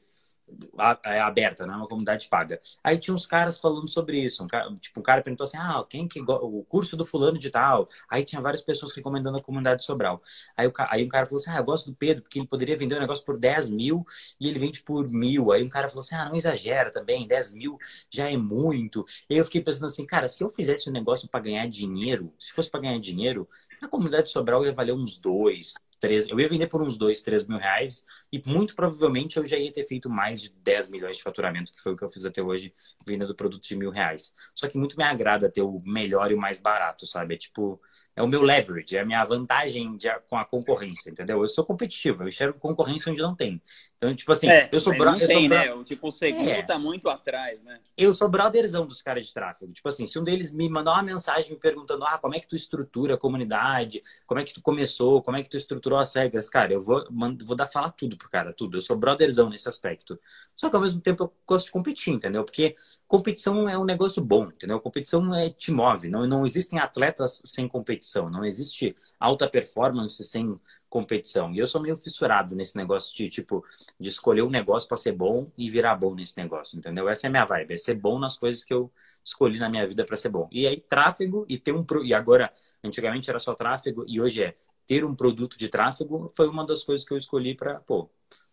aberta, 1.23 1.65
não 1.65 1.73
é 1.73 1.77
uma 1.77 1.87
comunidade 1.87 2.27
paga. 2.29 2.59
Aí 2.83 2.97
tinha 2.97 3.13
uns 3.13 3.25
caras 3.25 3.57
falando 3.57 3.87
sobre 3.87 4.19
isso. 4.19 4.43
Um 4.43 4.47
cara, 4.47 4.73
tipo, 4.75 4.99
um 4.99 5.03
cara 5.03 5.21
perguntou 5.21 5.45
assim: 5.45 5.57
ah, 5.57 5.83
quem 5.89 6.07
que 6.07 6.21
o 6.21 6.63
curso 6.67 6.95
do 6.97 7.05
fulano 7.05 7.37
de 7.37 7.49
tal? 7.49 7.87
Aí 8.09 8.23
tinha 8.23 8.41
várias 8.41 8.61
pessoas 8.61 8.93
recomendando 8.95 9.37
a 9.37 9.41
comunidade 9.41 9.83
Sobral. 9.85 10.21
Aí, 10.55 10.67
o, 10.67 10.73
aí 10.89 11.05
um 11.05 11.09
cara 11.09 11.25
falou 11.25 11.39
assim: 11.39 11.51
ah, 11.51 11.57
eu 11.57 11.63
gosto 11.63 11.89
do 11.89 11.95
Pedro, 11.95 12.23
porque 12.23 12.39
ele 12.39 12.47
poderia 12.47 12.77
vender 12.77 12.95
um 12.95 12.99
negócio 12.99 13.25
por 13.25 13.37
10 13.37 13.69
mil 13.69 14.05
e 14.39 14.47
ele 14.47 14.59
vende 14.59 14.83
por 14.83 15.09
mil. 15.09 15.51
Aí 15.51 15.63
um 15.63 15.69
cara 15.69 15.87
falou 15.87 16.01
assim: 16.01 16.15
ah, 16.15 16.25
não 16.25 16.35
exagera 16.35 16.91
também, 16.91 17.27
10 17.27 17.53
mil 17.53 17.77
já 18.09 18.29
é 18.29 18.37
muito. 18.37 19.05
E 19.29 19.33
aí 19.33 19.39
eu 19.39 19.45
fiquei 19.45 19.61
pensando 19.61 19.85
assim, 19.85 20.05
cara, 20.05 20.27
se 20.27 20.43
eu 20.43 20.49
fizesse 20.51 20.89
um 20.89 20.93
negócio 20.93 21.27
para 21.29 21.39
ganhar 21.39 21.67
dinheiro, 21.67 22.33
se 22.39 22.51
fosse 22.51 22.69
para 22.69 22.81
ganhar 22.81 22.99
dinheiro, 22.99 23.47
a 23.81 23.87
comunidade 23.87 24.31
Sobral 24.31 24.65
ia 24.65 24.73
valer 24.73 24.93
uns 24.93 25.19
dois, 25.19 25.73
três. 26.01 26.27
Eu 26.27 26.39
ia 26.39 26.49
vender 26.49 26.67
por 26.67 26.83
uns 26.83 26.97
dois, 26.97 27.21
três 27.21 27.47
mil 27.47 27.59
reais 27.59 28.05
e 28.33 28.41
muito 28.47 28.75
provavelmente 28.75 29.37
eu 29.37 29.45
já 29.45 29.57
ia 29.57 29.71
ter 29.71 29.83
feito 29.83 30.09
mais 30.09 30.41
de 30.41 30.49
10 30.49 30.89
milhões 30.89 31.17
de 31.17 31.23
faturamento, 31.23 31.71
que 31.71 31.79
foi 31.81 31.93
o 31.93 31.95
que 31.95 32.03
eu 32.03 32.09
fiz 32.09 32.25
até 32.25 32.41
hoje, 32.41 32.73
vendendo 33.05 33.35
produto 33.35 33.63
de 33.63 33.75
mil 33.75 33.91
reais. 33.91 34.33
Só 34.55 34.67
que 34.67 34.77
muito 34.77 34.97
me 34.97 35.03
agrada 35.03 35.49
ter 35.51 35.61
o 35.61 35.77
melhor 35.85 36.31
e 36.31 36.33
o 36.33 36.37
mais 36.39 36.61
barato, 36.61 37.07
sabe? 37.07 37.35
É 37.35 37.37
tipo, 37.37 37.79
é 38.15 38.23
o 38.23 38.27
meu 38.27 38.41
leverage, 38.41 38.97
é 38.97 39.01
a 39.01 39.05
minha 39.05 39.23
vantagem 39.23 39.95
de, 39.97 40.09
com 40.29 40.37
a 40.37 40.45
concorrência, 40.45 41.09
entendeu? 41.11 41.41
Eu 41.41 41.47
sou 41.47 41.65
competitivo, 41.65 42.23
eu 42.23 42.27
enxergo 42.27 42.59
concorrência 42.59 43.11
onde 43.11 43.21
não 43.21 43.35
tem. 43.35 43.61
Então, 44.01 44.15
tipo 44.15 44.31
assim, 44.31 44.49
é, 44.49 44.67
eu 44.71 44.79
sou 44.79 44.97
brother. 44.97 45.19
Não 45.19 45.27
tem, 45.27 45.47
né? 45.47 45.83
Tipo, 45.83 46.07
o 46.07 46.11
segundo 46.11 46.49
é. 46.49 46.63
tá 46.63 46.79
muito 46.79 47.07
atrás, 47.07 47.63
né? 47.63 47.79
Eu 47.95 48.11
sou 48.15 48.27
brotherzão 48.27 48.83
dos 48.83 48.99
caras 48.99 49.27
de 49.27 49.31
tráfego. 49.31 49.71
Tipo 49.71 49.87
assim, 49.87 50.07
se 50.07 50.17
um 50.17 50.23
deles 50.23 50.51
me 50.51 50.67
mandar 50.67 50.93
uma 50.93 51.03
mensagem 51.03 51.51
me 51.51 51.59
perguntando, 51.59 52.03
ah, 52.05 52.17
como 52.17 52.33
é 52.33 52.39
que 52.39 52.47
tu 52.47 52.55
estrutura 52.55 53.13
a 53.13 53.17
comunidade, 53.17 54.01
como 54.25 54.39
é 54.39 54.43
que 54.43 54.55
tu 54.55 54.61
começou, 54.61 55.21
como 55.21 55.37
é 55.37 55.43
que 55.43 55.49
tu 55.49 55.55
estruturou 55.55 55.99
as 55.99 56.15
regras, 56.15 56.49
cara, 56.49 56.73
eu 56.73 56.79
vou, 56.79 57.05
vou 57.43 57.55
dar 57.55 57.67
falar 57.67 57.91
tudo 57.91 58.17
pro 58.17 58.27
cara, 58.27 58.51
tudo. 58.51 58.75
Eu 58.77 58.81
sou 58.81 58.97
brotherzão 58.97 59.51
nesse 59.51 59.69
aspecto. 59.69 60.19
Só 60.55 60.67
que 60.67 60.75
ao 60.75 60.81
mesmo 60.81 60.99
tempo 60.99 61.25
eu 61.25 61.33
gosto 61.45 61.67
de 61.67 61.71
competir, 61.71 62.11
entendeu? 62.11 62.43
Porque 62.43 62.73
competição 63.07 63.69
é 63.69 63.77
um 63.77 63.85
negócio 63.85 64.25
bom, 64.25 64.45
entendeu? 64.45 64.79
Competição 64.79 65.31
é, 65.35 65.51
te 65.51 65.71
move. 65.71 66.09
Não, 66.09 66.25
não 66.25 66.43
existem 66.43 66.79
atletas 66.79 67.39
sem 67.45 67.67
competição. 67.67 68.31
Não 68.31 68.43
existe 68.43 68.95
alta 69.19 69.47
performance 69.47 70.23
sem 70.23 70.59
competição. 70.91 71.53
E 71.53 71.57
eu 71.57 71.65
sou 71.65 71.81
meio 71.81 71.95
fissurado 71.95 72.53
nesse 72.53 72.75
negócio 72.75 73.15
de, 73.15 73.29
tipo, 73.29 73.63
de 73.97 74.09
escolher 74.09 74.41
um 74.41 74.49
negócio 74.49 74.89
para 74.89 74.97
ser 74.97 75.13
bom 75.13 75.47
e 75.57 75.69
virar 75.69 75.95
bom 75.95 76.13
nesse 76.13 76.37
negócio, 76.37 76.77
entendeu? 76.77 77.07
Essa 77.07 77.25
é 77.25 77.29
a 77.29 77.31
minha 77.31 77.45
vibe, 77.45 77.73
é 77.73 77.77
ser 77.77 77.95
bom 77.95 78.19
nas 78.19 78.37
coisas 78.37 78.61
que 78.61 78.73
eu 78.73 78.91
escolhi 79.23 79.57
na 79.57 79.69
minha 79.69 79.87
vida 79.87 80.03
para 80.05 80.17
ser 80.17 80.27
bom. 80.27 80.49
E 80.51 80.67
aí, 80.67 80.81
tráfego 80.81 81.45
e 81.47 81.57
ter 81.57 81.71
um... 81.71 81.85
E 82.03 82.13
agora, 82.13 82.51
antigamente 82.83 83.29
era 83.29 83.39
só 83.39 83.55
tráfego 83.55 84.03
e 84.05 84.19
hoje 84.19 84.43
é 84.43 84.55
ter 84.85 85.05
um 85.05 85.15
produto 85.15 85.57
de 85.57 85.69
tráfego 85.69 86.29
foi 86.35 86.49
uma 86.49 86.65
das 86.65 86.83
coisas 86.83 87.07
que 87.07 87.13
eu 87.13 87.17
escolhi 87.17 87.55
para, 87.55 87.79
pô, 87.79 88.09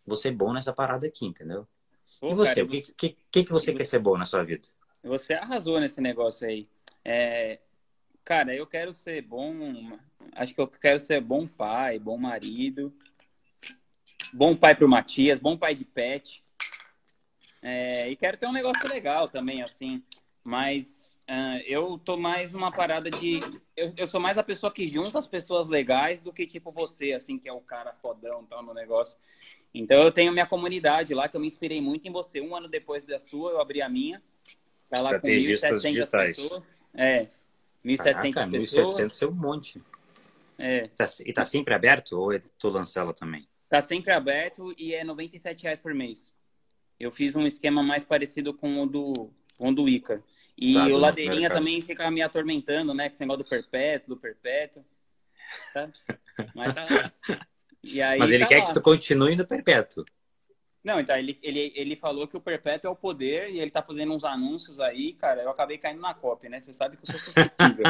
vou 0.06 0.16
ser 0.16 0.30
bom 0.30 0.52
nessa 0.52 0.72
parada 0.72 1.08
aqui, 1.08 1.26
entendeu? 1.26 1.66
Pô, 2.20 2.30
e 2.30 2.34
você, 2.34 2.62
o 2.62 2.68
que, 2.68 2.80
que, 2.92 3.16
que, 3.32 3.44
que 3.44 3.52
você 3.52 3.74
quer 3.74 3.84
ser 3.84 3.98
bom 3.98 4.16
na 4.16 4.24
sua 4.24 4.44
vida? 4.44 4.68
Você 5.02 5.34
arrasou 5.34 5.80
nesse 5.80 6.00
negócio 6.00 6.46
aí. 6.46 6.68
É, 7.04 7.58
cara, 8.28 8.54
eu 8.54 8.66
quero 8.66 8.92
ser 8.92 9.22
bom. 9.22 9.98
Acho 10.32 10.54
que 10.54 10.60
eu 10.60 10.68
quero 10.68 11.00
ser 11.00 11.18
bom 11.18 11.46
pai, 11.46 11.98
bom 11.98 12.18
marido, 12.18 12.92
bom 14.34 14.54
pai 14.54 14.74
pro 14.74 14.86
Matias, 14.86 15.40
bom 15.40 15.56
pai 15.56 15.74
de 15.74 15.86
pet. 15.86 16.44
É, 17.62 18.10
e 18.10 18.14
quero 18.16 18.36
ter 18.36 18.46
um 18.46 18.52
negócio 18.52 18.86
legal 18.86 19.28
também, 19.28 19.62
assim. 19.62 20.02
Mas 20.44 21.08
Uh, 21.28 21.60
eu 21.66 22.00
tô 22.02 22.16
mais 22.16 22.52
numa 22.52 22.72
parada 22.72 23.10
de. 23.10 23.40
Eu, 23.76 23.92
eu, 23.98 24.08
sou 24.08 24.18
mais 24.18 24.38
a 24.38 24.42
pessoa 24.42 24.72
que 24.72 24.88
junta 24.88 25.18
as 25.18 25.26
pessoas 25.26 25.68
legais 25.68 26.22
do 26.22 26.32
que 26.32 26.46
tipo 26.46 26.72
você, 26.72 27.12
assim, 27.12 27.38
que 27.38 27.46
é 27.46 27.52
o 27.52 27.60
cara 27.60 27.92
fodão 27.92 28.46
tal 28.46 28.62
no 28.62 28.72
negócio. 28.72 29.18
Então 29.74 29.98
eu 29.98 30.10
tenho 30.10 30.32
minha 30.32 30.46
comunidade 30.46 31.12
lá, 31.12 31.28
que 31.28 31.36
eu 31.36 31.40
me 31.42 31.46
inspirei 31.46 31.82
muito 31.82 32.08
em 32.08 32.10
você. 32.10 32.40
Um 32.40 32.56
ano 32.56 32.66
depois 32.66 33.04
da 33.04 33.18
sua, 33.18 33.50
eu 33.50 33.60
abri 33.60 33.82
a 33.82 33.90
minha. 33.90 34.22
Tá 34.88 35.02
lá 35.02 35.20
com 35.20 35.28
1.700 35.28 36.10
pessoas. 36.10 36.88
É. 36.94 37.28
1.700 37.84 38.32
Caraca, 38.32 38.50
pessoas. 38.50 38.96
1.700 38.96 39.22
é 39.22 39.26
um 39.26 39.34
monte. 39.34 39.82
É. 40.58 40.88
Tá, 40.88 41.06
e 41.24 41.32
tá 41.32 41.44
sempre 41.44 41.74
aberto 41.74 42.18
ou 42.18 42.32
é 42.32 42.40
tu 42.58 42.68
lança 42.68 43.00
ela 43.00 43.14
também? 43.14 43.48
Tá 43.68 43.80
sempre 43.80 44.12
aberto 44.12 44.74
e 44.76 44.94
é 44.94 45.04
97 45.04 45.62
reais 45.62 45.80
por 45.80 45.94
mês. 45.94 46.34
Eu 46.98 47.12
fiz 47.12 47.36
um 47.36 47.46
esquema 47.46 47.82
mais 47.82 48.04
parecido 48.04 48.52
com 48.52 48.82
o 48.82 48.86
do, 48.86 49.30
com 49.56 49.68
o 49.68 49.74
do 49.74 49.88
Ica. 49.88 50.22
E 50.56 50.74
tá, 50.74 50.86
o 50.86 50.98
Ladeirinha 50.98 51.48
também 51.48 51.80
fica 51.80 52.10
me 52.10 52.20
atormentando, 52.20 52.92
né? 52.92 53.08
Com 53.08 53.14
esse 53.14 53.20
negócio 53.20 53.44
do 53.44 53.48
perpétuo, 53.48 54.08
do 54.08 54.20
perpétuo. 54.20 54.84
Tá? 55.72 55.88
Mas, 56.56 56.74
tá... 56.74 57.12
Mas 58.18 58.30
ele 58.30 58.42
tá 58.42 58.48
quer 58.48 58.58
lá. 58.58 58.66
que 58.66 58.74
tu 58.74 58.80
continue 58.80 59.36
no 59.36 59.46
perpétuo. 59.46 60.04
Não, 60.88 60.98
então 60.98 61.14
ele, 61.14 61.38
ele, 61.42 61.70
ele 61.76 61.94
falou 61.94 62.26
que 62.26 62.34
o 62.34 62.40
perpétuo 62.40 62.88
é 62.88 62.90
o 62.90 62.96
poder 62.96 63.50
e 63.50 63.60
ele 63.60 63.70
tá 63.70 63.82
fazendo 63.82 64.14
uns 64.14 64.24
anúncios 64.24 64.80
aí, 64.80 65.12
cara. 65.12 65.42
Eu 65.42 65.50
acabei 65.50 65.76
caindo 65.76 66.00
na 66.00 66.14
cópia, 66.14 66.48
né? 66.48 66.62
Você 66.62 66.72
sabe 66.72 66.96
que 66.96 67.02
eu 67.02 67.12
sou 67.12 67.20
suscetível. 67.20 67.84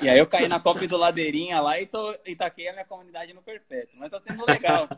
e 0.00 0.08
aí 0.08 0.18
eu 0.18 0.26
caí 0.26 0.48
na 0.48 0.58
cópia 0.58 0.88
do 0.88 0.96
Ladeirinha 0.96 1.60
lá 1.60 1.78
e, 1.78 1.84
tô, 1.84 2.16
e 2.24 2.34
taquei 2.34 2.68
a 2.68 2.72
minha 2.72 2.86
comunidade 2.86 3.34
no 3.34 3.42
perpétuo. 3.42 3.98
Mas 4.00 4.08
tá 4.08 4.18
sendo 4.18 4.46
legal. 4.46 4.88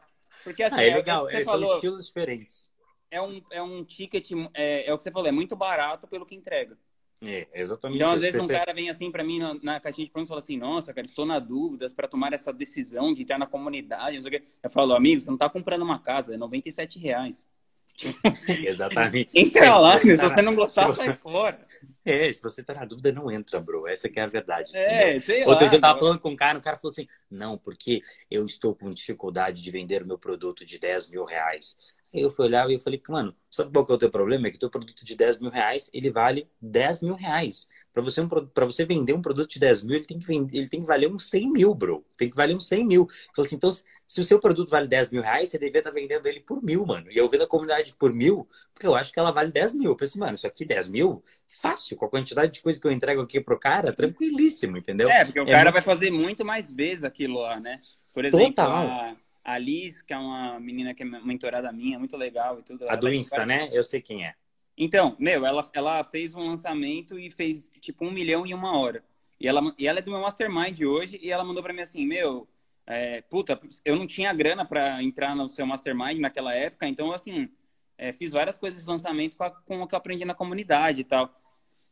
Porque 0.44 0.62
assim, 0.62 0.76
ah, 0.76 0.84
é, 0.84 0.90
é 0.90 0.94
legal, 0.94 1.28
é, 1.28 1.42
falou, 1.42 1.66
são 1.66 1.74
estilos 1.76 2.06
diferentes 2.06 2.70
é 3.10 3.20
um, 3.20 3.42
é 3.50 3.62
um 3.62 3.84
ticket, 3.84 4.30
é, 4.54 4.88
é 4.88 4.92
o 4.92 4.96
que 4.96 5.02
você 5.02 5.10
falou, 5.10 5.28
é 5.28 5.32
muito 5.32 5.56
barato 5.56 6.06
pelo 6.06 6.26
que 6.26 6.34
entrega. 6.34 6.76
É, 7.22 7.46
exatamente. 7.54 7.98
Então, 7.98 8.12
às 8.12 8.20
vezes, 8.20 8.42
um 8.42 8.46
cara 8.46 8.74
vem 8.74 8.90
assim 8.90 9.10
para 9.10 9.24
mim 9.24 9.38
na, 9.38 9.54
na 9.62 9.80
caixinha 9.80 10.06
de 10.06 10.12
pronto 10.12 10.26
e 10.26 10.28
fala 10.28 10.40
assim: 10.40 10.58
Nossa, 10.58 10.92
cara, 10.92 11.06
estou 11.06 11.24
na 11.24 11.38
dúvida 11.38 11.88
para 11.90 12.06
tomar 12.06 12.32
essa 12.32 12.52
decisão 12.52 13.14
de 13.14 13.22
entrar 13.22 13.38
na 13.38 13.46
comunidade. 13.46 14.16
Não 14.16 14.22
sei 14.22 14.36
o 14.36 14.40
quê. 14.40 14.46
Eu 14.62 14.70
falo, 14.70 14.94
amigo, 14.94 15.20
você 15.20 15.26
não 15.26 15.34
está 15.34 15.48
comprando 15.48 15.82
uma 15.82 15.98
casa, 15.98 16.34
é 16.34 16.36
97 16.36 16.98
reais. 16.98 17.48
Exatamente. 18.66 19.30
Entra 19.34 19.78
lá, 19.78 19.98
se 19.98 20.16
você 20.16 20.42
não 20.42 20.54
gostar, 20.54 20.94
sai 20.94 21.14
fora. 21.14 21.58
É, 22.04 22.32
se 22.32 22.42
você 22.42 22.62
tá 22.62 22.74
na 22.74 22.84
dúvida, 22.84 23.10
não 23.10 23.30
entra, 23.30 23.58
bro. 23.58 23.88
Essa 23.88 24.08
que 24.08 24.20
é 24.20 24.22
a 24.22 24.26
verdade. 24.26 24.76
É, 24.76 25.18
sei 25.18 25.44
Outro 25.44 25.64
lá, 25.64 25.70
dia 25.70 25.78
eu 25.78 25.80
tava 25.80 25.94
bro. 25.94 26.06
falando 26.06 26.20
com 26.20 26.30
um 26.30 26.36
cara, 26.36 26.58
o 26.58 26.62
cara 26.62 26.76
falou 26.76 26.92
assim: 26.92 27.08
não, 27.30 27.56
porque 27.58 28.02
eu 28.30 28.44
estou 28.44 28.74
com 28.74 28.90
dificuldade 28.90 29.62
de 29.62 29.70
vender 29.70 30.02
o 30.02 30.06
meu 30.06 30.18
produto 30.18 30.64
de 30.64 30.78
10 30.78 31.10
mil 31.10 31.24
reais. 31.24 31.76
Aí 32.16 32.22
eu 32.22 32.30
fui 32.30 32.46
olhar 32.46 32.68
e 32.70 32.74
eu 32.74 32.80
falei, 32.80 33.00
mano, 33.08 33.34
sabe 33.50 33.70
qual 33.72 33.84
que 33.84 33.92
é 33.92 33.94
o 33.94 33.98
teu 33.98 34.10
problema? 34.10 34.48
É 34.48 34.50
que 34.50 34.58
teu 34.58 34.70
produto 34.70 35.04
de 35.04 35.14
10 35.14 35.38
mil 35.40 35.50
reais, 35.50 35.90
ele 35.92 36.10
vale 36.10 36.48
10 36.60 37.02
mil 37.02 37.14
reais. 37.14 37.68
Para 37.92 38.02
você, 38.02 38.20
um, 38.20 38.28
pra 38.28 38.66
você 38.66 38.84
vender 38.84 39.14
um 39.14 39.22
produto 39.22 39.48
de 39.50 39.58
10 39.58 39.82
mil, 39.82 39.96
ele 39.96 40.04
tem, 40.04 40.18
que 40.18 40.26
vender, 40.26 40.56
ele 40.58 40.68
tem 40.68 40.80
que 40.80 40.86
valer 40.86 41.10
uns 41.10 41.28
100 41.30 41.50
mil, 41.50 41.74
bro. 41.74 42.04
Tem 42.16 42.28
que 42.28 42.36
valer 42.36 42.54
uns 42.54 42.66
100 42.68 42.86
mil. 42.86 43.06
Assim, 43.38 43.56
então, 43.56 43.70
se 43.70 44.20
o 44.20 44.24
seu 44.24 44.38
produto 44.38 44.68
vale 44.68 44.86
10 44.86 45.10
mil 45.10 45.22
reais, 45.22 45.48
você 45.48 45.58
deveria 45.58 45.80
estar 45.80 45.90
vendendo 45.90 46.26
ele 46.26 46.40
por 46.40 46.62
mil, 46.62 46.84
mano. 46.84 47.10
E 47.10 47.16
eu 47.16 47.26
vendo 47.28 47.44
a 47.44 47.46
comunidade 47.46 47.94
por 47.98 48.12
mil, 48.12 48.46
porque 48.74 48.86
eu 48.86 48.94
acho 48.94 49.12
que 49.12 49.18
ela 49.18 49.30
vale 49.30 49.50
10 49.50 49.72
mil. 49.74 49.90
Eu 49.90 49.96
pensei, 49.96 50.20
mano, 50.20 50.34
isso 50.36 50.46
aqui 50.46 50.64
10 50.64 50.88
mil, 50.88 51.24
fácil, 51.48 51.96
com 51.96 52.04
a 52.04 52.10
quantidade 52.10 52.52
de 52.52 52.60
coisa 52.62 52.78
que 52.78 52.86
eu 52.86 52.92
entrego 52.92 53.22
aqui 53.22 53.40
pro 53.40 53.58
cara, 53.58 53.92
tranquilíssimo, 53.94 54.76
entendeu? 54.76 55.08
É, 55.10 55.24
porque 55.24 55.40
o 55.40 55.44
É 55.44 55.46
cara 55.50 55.64
muito- 55.70 55.74
vai 55.74 55.82
fazer 55.82 56.10
muito 56.10 56.44
mais 56.44 56.70
vezes 56.70 57.02
aquilo 57.02 57.40
lá, 57.40 57.58
né? 57.58 57.80
Por 58.12 58.24
exemplo, 58.26 58.46
Total. 58.48 58.86
a, 58.88 59.16
a 59.46 59.58
Liz, 59.58 60.02
que 60.02 60.12
é 60.12 60.18
uma 60.18 60.58
menina 60.58 60.92
que 60.92 61.02
é 61.02 61.06
mentorada 61.06 61.70
minha, 61.72 61.98
muito 61.98 62.16
legal 62.16 62.58
e 62.58 62.62
tudo. 62.62 62.84
A 62.84 62.88
ela 62.88 62.96
do 62.96 63.06
vai- 63.06 63.14
Insta, 63.16 63.46
né? 63.46 63.68
Eu 63.72 63.84
sei 63.84 64.00
quem 64.02 64.26
é. 64.26 64.34
Então, 64.76 65.16
meu, 65.18 65.46
ela, 65.46 65.66
ela 65.72 66.04
fez 66.04 66.34
um 66.34 66.40
lançamento 66.44 67.18
e 67.18 67.30
fez 67.30 67.70
tipo 67.80 68.04
um 68.04 68.10
milhão 68.10 68.44
em 68.44 68.52
uma 68.52 68.76
hora. 68.76 69.02
E 69.40 69.46
ela, 69.48 69.60
e 69.78 69.86
ela 69.86 70.00
é 70.00 70.02
do 70.02 70.10
meu 70.10 70.20
mastermind 70.20 70.80
hoje 70.82 71.18
e 71.22 71.30
ela 71.30 71.44
mandou 71.44 71.62
pra 71.62 71.72
mim 71.72 71.80
assim, 71.80 72.04
meu, 72.04 72.48
é, 72.86 73.20
puta, 73.22 73.58
eu 73.84 73.96
não 73.96 74.06
tinha 74.06 74.32
grana 74.34 74.64
pra 74.64 75.02
entrar 75.02 75.34
no 75.36 75.48
seu 75.48 75.64
mastermind 75.66 76.18
naquela 76.18 76.54
época, 76.54 76.86
então 76.88 77.12
assim, 77.12 77.48
é, 77.96 78.12
fiz 78.12 78.30
várias 78.30 78.56
coisas 78.58 78.82
de 78.82 78.88
lançamento 78.88 79.36
com, 79.36 79.44
a- 79.44 79.50
com 79.50 79.80
o 79.80 79.86
que 79.86 79.94
eu 79.94 79.98
aprendi 79.98 80.24
na 80.24 80.34
comunidade 80.34 81.00
e 81.02 81.04
tal. 81.04 81.34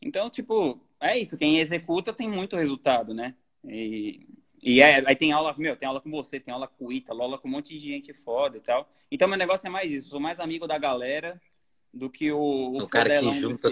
Então, 0.02 0.28
tipo, 0.28 0.80
é 1.00 1.16
isso, 1.18 1.38
quem 1.38 1.58
executa 1.60 2.12
tem 2.12 2.28
muito 2.28 2.56
resultado, 2.56 3.14
né? 3.14 3.34
E, 3.64 4.26
e 4.64 4.80
é- 4.80 5.02
aí 5.06 5.14
tem 5.14 5.30
aula, 5.30 5.54
meu, 5.58 5.76
tem 5.76 5.86
aula 5.86 6.00
com 6.00 6.10
você, 6.10 6.40
tem 6.40 6.52
aula 6.52 6.66
com 6.66 6.86
o 6.86 6.92
Ítalo, 6.92 7.22
aula 7.22 7.38
com 7.38 7.46
um 7.46 7.50
monte 7.50 7.68
de 7.68 7.78
gente 7.78 8.12
foda 8.14 8.56
e 8.56 8.60
tal. 8.60 8.90
Então, 9.10 9.28
meu 9.28 9.36
negócio 9.38 9.66
é 9.66 9.70
mais 9.70 9.92
isso, 9.92 10.08
sou 10.08 10.18
mais 10.18 10.40
amigo 10.40 10.66
da 10.66 10.78
galera 10.78 11.40
do 11.92 12.08
que 12.10 12.32
o, 12.32 12.38
o, 12.38 12.78
O 12.82 12.88
cara 12.88 13.20
que 13.20 13.40
junta. 13.40 13.68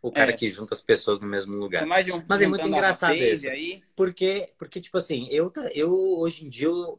O 0.00 0.10
cara 0.10 0.32
É. 0.32 0.34
que 0.34 0.50
junta 0.50 0.74
as 0.74 0.82
pessoas 0.82 1.20
no 1.20 1.28
mesmo 1.28 1.54
lugar. 1.54 1.86
De 2.02 2.12
um, 2.12 2.24
Mas 2.28 2.42
é 2.42 2.46
muito 2.48 2.66
engraçado 2.66 3.14
isso. 3.14 3.48
Aí. 3.48 3.82
Porque, 3.94 4.50
porque 4.58 4.80
tipo 4.80 4.98
assim, 4.98 5.28
eu, 5.30 5.52
eu 5.72 5.92
hoje 6.18 6.44
em 6.44 6.48
dia, 6.48 6.66
eu, 6.66 6.98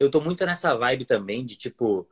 eu 0.00 0.10
tô 0.10 0.20
muito 0.20 0.46
nessa 0.46 0.74
vibe 0.74 1.04
também 1.04 1.44
de, 1.44 1.56
tipo, 1.56 2.08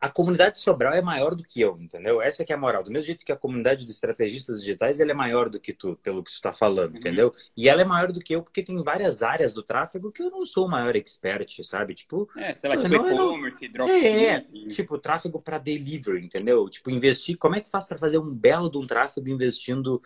a 0.00 0.08
comunidade 0.08 0.56
de 0.56 0.62
Sobral 0.62 0.92
é 0.94 1.02
maior 1.02 1.34
do 1.34 1.42
que 1.42 1.60
eu, 1.60 1.76
entendeu? 1.80 2.22
Essa 2.22 2.44
que 2.44 2.52
é 2.52 2.56
a 2.56 2.58
moral. 2.58 2.84
Do 2.84 2.90
mesmo 2.92 3.06
jeito 3.06 3.24
que 3.24 3.32
a 3.32 3.36
comunidade 3.36 3.84
de 3.84 3.90
estrategistas 3.90 4.60
digitais, 4.60 5.00
ela 5.00 5.10
é 5.10 5.14
maior 5.14 5.48
do 5.50 5.58
que 5.58 5.72
tu, 5.72 5.96
pelo 6.02 6.22
que 6.22 6.30
tu 6.32 6.40
tá 6.40 6.52
falando, 6.52 6.92
Uhum. 6.92 6.98
entendeu? 6.98 7.32
E 7.56 7.68
ela 7.68 7.82
é 7.82 7.84
maior 7.84 8.12
do 8.12 8.20
que 8.20 8.34
eu 8.34 8.42
porque 8.42 8.62
tem 8.62 8.80
várias 8.82 9.22
áreas 9.22 9.52
do 9.52 9.62
tráfego 9.62 10.12
que 10.12 10.22
eu 10.22 10.30
não 10.30 10.46
sou 10.46 10.66
o 10.66 10.70
maior 10.70 10.94
expert, 10.94 11.62
sabe? 11.64 11.94
Tipo, 11.94 12.28
É, 12.36 12.54
sei 12.54 12.70
lá, 12.70 12.76
tipo 12.76 12.88
não, 12.88 13.06
eu 13.08 13.16
não- 13.16 13.24
e-commerce, 13.32 13.64
é, 13.64 13.68
dropshipping. 13.68 14.68
tipo, 14.68 14.98
tráfego 14.98 15.40
para 15.42 15.58
delivery, 15.58 16.24
entendeu? 16.24 16.68
Tipo, 16.68 16.90
investir. 16.90 17.36
Como 17.36 17.56
é 17.56 17.60
que 17.60 17.68
faz 17.70 17.86
para 17.88 17.98
fazer 17.98 18.18
um 18.18 18.32
belo 18.32 18.70
de 18.70 18.78
um 18.78 18.86
tráfego 18.86 19.28
investindo, 19.28 20.00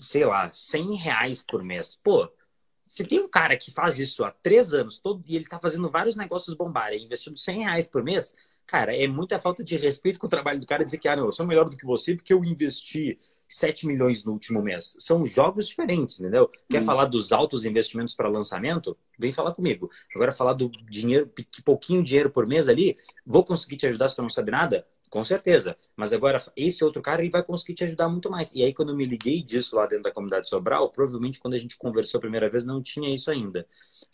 sei 0.00 0.24
lá, 0.24 0.50
100 0.52 0.96
reais 0.96 1.42
por 1.42 1.62
mês? 1.62 1.94
Pô, 2.02 2.28
se 2.86 3.04
tem 3.04 3.20
um 3.20 3.28
cara 3.28 3.56
que 3.56 3.70
faz 3.72 3.98
isso 3.98 4.24
há 4.24 4.32
três 4.32 4.72
anos 4.72 4.98
todo 5.00 5.22
e 5.26 5.36
ele 5.36 5.46
tá 5.46 5.58
fazendo 5.60 5.88
vários 5.88 6.16
negócios 6.16 6.56
bombarem, 6.56 7.04
investindo 7.04 7.38
100 7.38 7.60
reais 7.64 7.86
por 7.86 8.02
mês, 8.02 8.34
cara, 8.70 8.94
é 8.96 9.06
muita 9.08 9.38
falta 9.38 9.64
de 9.64 9.76
respeito 9.76 10.18
com 10.18 10.26
o 10.26 10.30
trabalho 10.30 10.60
do 10.60 10.66
cara 10.66 10.84
dizer 10.84 10.98
que, 10.98 11.08
ah, 11.08 11.16
não, 11.16 11.26
eu 11.26 11.32
sou 11.32 11.46
melhor 11.46 11.68
do 11.68 11.76
que 11.76 11.84
você 11.86 12.14
porque 12.14 12.32
eu 12.32 12.44
investi 12.44 13.18
7 13.48 13.86
milhões 13.86 14.24
no 14.24 14.32
último 14.32 14.62
mês. 14.62 14.94
São 14.98 15.26
jogos 15.26 15.68
diferentes, 15.68 16.20
entendeu? 16.20 16.48
Quer 16.68 16.80
Hum. 16.80 16.84
falar 16.84 17.06
dos 17.06 17.32
altos 17.32 17.64
investimentos 17.64 18.14
para 18.14 18.28
lançamento? 18.28 18.96
Vem 19.18 19.32
falar 19.32 19.52
comigo. 19.54 19.90
Agora, 20.14 20.32
falar 20.32 20.52
do 20.54 20.70
dinheiro, 20.88 21.28
que 21.50 21.62
pouquinho 21.62 22.02
dinheiro 22.02 22.30
por 22.30 22.46
mês 22.46 22.68
ali, 22.68 22.96
vou 23.26 23.44
conseguir 23.44 23.76
te 23.76 23.86
ajudar 23.86 24.08
se 24.08 24.16
tu 24.16 24.22
não 24.22 24.28
sabe 24.30 24.50
nada? 24.50 24.86
Com 25.08 25.24
certeza. 25.24 25.76
Mas 25.96 26.12
agora, 26.12 26.40
esse 26.56 26.84
outro 26.84 27.02
cara, 27.02 27.20
ele 27.20 27.30
vai 27.30 27.42
conseguir 27.42 27.74
te 27.74 27.84
ajudar 27.84 28.08
muito 28.08 28.30
mais. 28.30 28.54
E 28.54 28.62
aí, 28.62 28.72
quando 28.72 28.90
eu 28.90 28.96
me 28.96 29.04
liguei 29.04 29.42
disso 29.42 29.74
lá 29.74 29.84
dentro 29.86 30.04
da 30.04 30.12
comunidade 30.12 30.48
Sobral, 30.48 30.88
provavelmente 30.90 31.40
quando 31.40 31.54
a 31.54 31.58
gente 31.58 31.76
conversou 31.76 32.18
a 32.18 32.20
primeira 32.20 32.48
vez, 32.48 32.64
não 32.64 32.80
tinha 32.80 33.12
isso 33.12 33.28
ainda. 33.30 33.66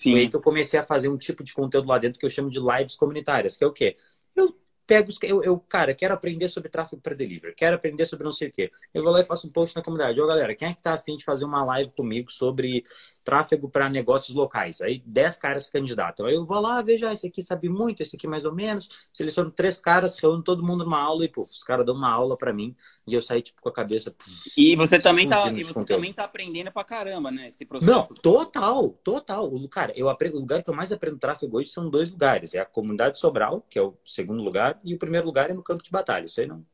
Foi 0.08 0.20
aí 0.20 0.28
Sim. 0.28 0.30
que 0.30 0.36
eu 0.36 0.40
comecei 0.40 0.78
a 0.78 0.84
fazer 0.84 1.08
um 1.08 1.18
tipo 1.18 1.42
de 1.44 1.52
conteúdo 1.52 1.88
lá 1.88 1.98
dentro 1.98 2.18
que 2.18 2.24
eu 2.24 2.30
chamo 2.30 2.48
de 2.48 2.58
lives 2.60 2.96
comunitárias, 2.96 3.56
que 3.56 3.64
é 3.64 3.66
o 3.66 3.72
quê? 3.72 3.96
Eu 4.36 4.54
pego 4.86 5.08
os. 5.08 5.18
Eu, 5.22 5.42
eu 5.42 5.58
cara, 5.58 5.94
quero 5.94 6.14
aprender 6.14 6.48
sobre 6.48 6.68
tráfego 6.68 7.02
para 7.02 7.14
delivery, 7.14 7.54
quero 7.54 7.76
aprender 7.76 8.06
sobre 8.06 8.24
não 8.24 8.32
sei 8.32 8.48
o 8.48 8.52
quê. 8.52 8.70
Eu 8.94 9.02
vou 9.02 9.12
lá 9.12 9.20
e 9.20 9.24
faço 9.24 9.46
um 9.46 9.50
post 9.50 9.74
na 9.74 9.82
comunidade. 9.82 10.20
Ô, 10.20 10.26
galera, 10.26 10.54
quem 10.54 10.68
é 10.68 10.74
que 10.74 10.82
tá 10.82 10.94
afim 10.94 11.16
de 11.16 11.24
fazer 11.24 11.44
uma 11.44 11.64
live 11.64 11.92
comigo 11.92 12.30
sobre 12.30 12.82
tráfego 13.24 13.68
para 13.68 13.88
negócios 13.88 14.34
locais? 14.34 14.80
Aí 14.80 15.02
10 15.04 15.38
caras 15.38 15.64
se 15.64 15.72
candidatam. 15.72 16.26
Aí 16.26 16.34
eu 16.34 16.44
vou 16.44 16.60
lá, 16.60 16.80
vejo, 16.82 17.06
ah, 17.06 17.12
esse 17.12 17.26
aqui 17.26 17.42
sabe 17.42 17.68
muito, 17.68 18.02
esse 18.02 18.16
aqui 18.16 18.26
mais 18.26 18.44
ou 18.44 18.54
menos. 18.54 18.88
Seleciono 19.12 19.50
três 19.50 19.78
caras, 19.78 20.18
reúno 20.18 20.42
todo 20.42 20.62
mundo 20.62 20.84
numa 20.84 21.00
aula 21.00 21.24
e, 21.24 21.28
puf, 21.28 21.50
os 21.50 21.64
caras 21.64 21.84
dão 21.84 21.94
uma 21.94 22.10
aula 22.10 22.36
para 22.36 22.52
mim. 22.52 22.74
E 23.06 23.14
eu 23.14 23.22
saí, 23.22 23.42
tipo, 23.42 23.60
com 23.60 23.68
a 23.68 23.72
cabeça. 23.72 24.14
E 24.56 24.76
você 24.76 24.98
também 24.98 25.28
tá, 25.28 25.48
e 25.50 25.64
você 25.64 25.74
conteúdo. 25.74 25.96
também 25.98 26.12
tá 26.12 26.24
aprendendo 26.24 26.70
pra 26.70 26.84
caramba, 26.84 27.30
né? 27.30 27.48
Esse 27.48 27.64
processo. 27.64 27.90
Não, 27.90 28.06
total, 28.22 28.90
total. 29.02 29.50
Cara, 29.68 29.92
eu 29.96 30.08
aprendo, 30.08 30.36
o 30.36 30.40
lugar 30.40 30.62
que 30.62 30.70
eu 30.70 30.74
mais 30.74 30.92
aprendo 30.92 31.18
tráfego 31.18 31.58
hoje 31.58 31.70
são 31.70 31.88
dois 31.90 32.10
lugares. 32.10 32.54
É 32.54 32.60
a 32.60 32.64
comunidade 32.64 33.18
Sobral, 33.18 33.64
que 33.68 33.78
é 33.78 33.82
o 33.82 33.96
segundo 34.04 34.42
lugar, 34.42 34.75
e 34.84 34.94
o 34.94 34.98
primeiro 34.98 35.26
lugar 35.26 35.50
é 35.50 35.54
no 35.54 35.62
campo 35.62 35.82
de 35.82 35.90
batalha. 35.90 36.26
Isso 36.26 36.40
aí 36.40 36.46
não. 36.46 36.64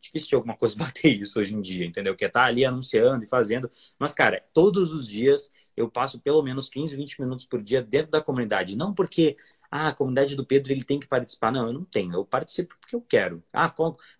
Difícil 0.00 0.30
de 0.30 0.34
alguma 0.34 0.56
coisa 0.56 0.74
bater 0.78 1.14
isso 1.20 1.38
hoje 1.38 1.54
em 1.54 1.60
dia, 1.60 1.86
entendeu? 1.86 2.16
Que 2.16 2.24
é 2.24 2.28
estar 2.28 2.44
ali 2.44 2.64
anunciando 2.64 3.24
e 3.24 3.28
fazendo. 3.28 3.70
Mas, 3.98 4.12
cara, 4.12 4.44
todos 4.52 4.92
os 4.92 5.08
dias 5.08 5.52
eu 5.76 5.90
passo 5.90 6.20
pelo 6.20 6.42
menos 6.42 6.68
15, 6.68 6.94
20 6.96 7.20
minutos 7.20 7.46
por 7.46 7.62
dia 7.62 7.82
dentro 7.82 8.10
da 8.10 8.20
comunidade. 8.20 8.76
Não 8.76 8.92
porque 8.94 9.36
ah, 9.70 9.88
a 9.88 9.94
comunidade 9.94 10.36
do 10.36 10.44
Pedro 10.44 10.72
ele 10.72 10.84
tem 10.84 11.00
que 11.00 11.08
participar. 11.08 11.50
Não, 11.50 11.66
eu 11.66 11.72
não 11.72 11.84
tenho. 11.84 12.12
Eu 12.12 12.24
participo 12.26 12.76
porque 12.80 12.94
eu 12.94 13.00
quero. 13.00 13.42
Ah, 13.52 13.74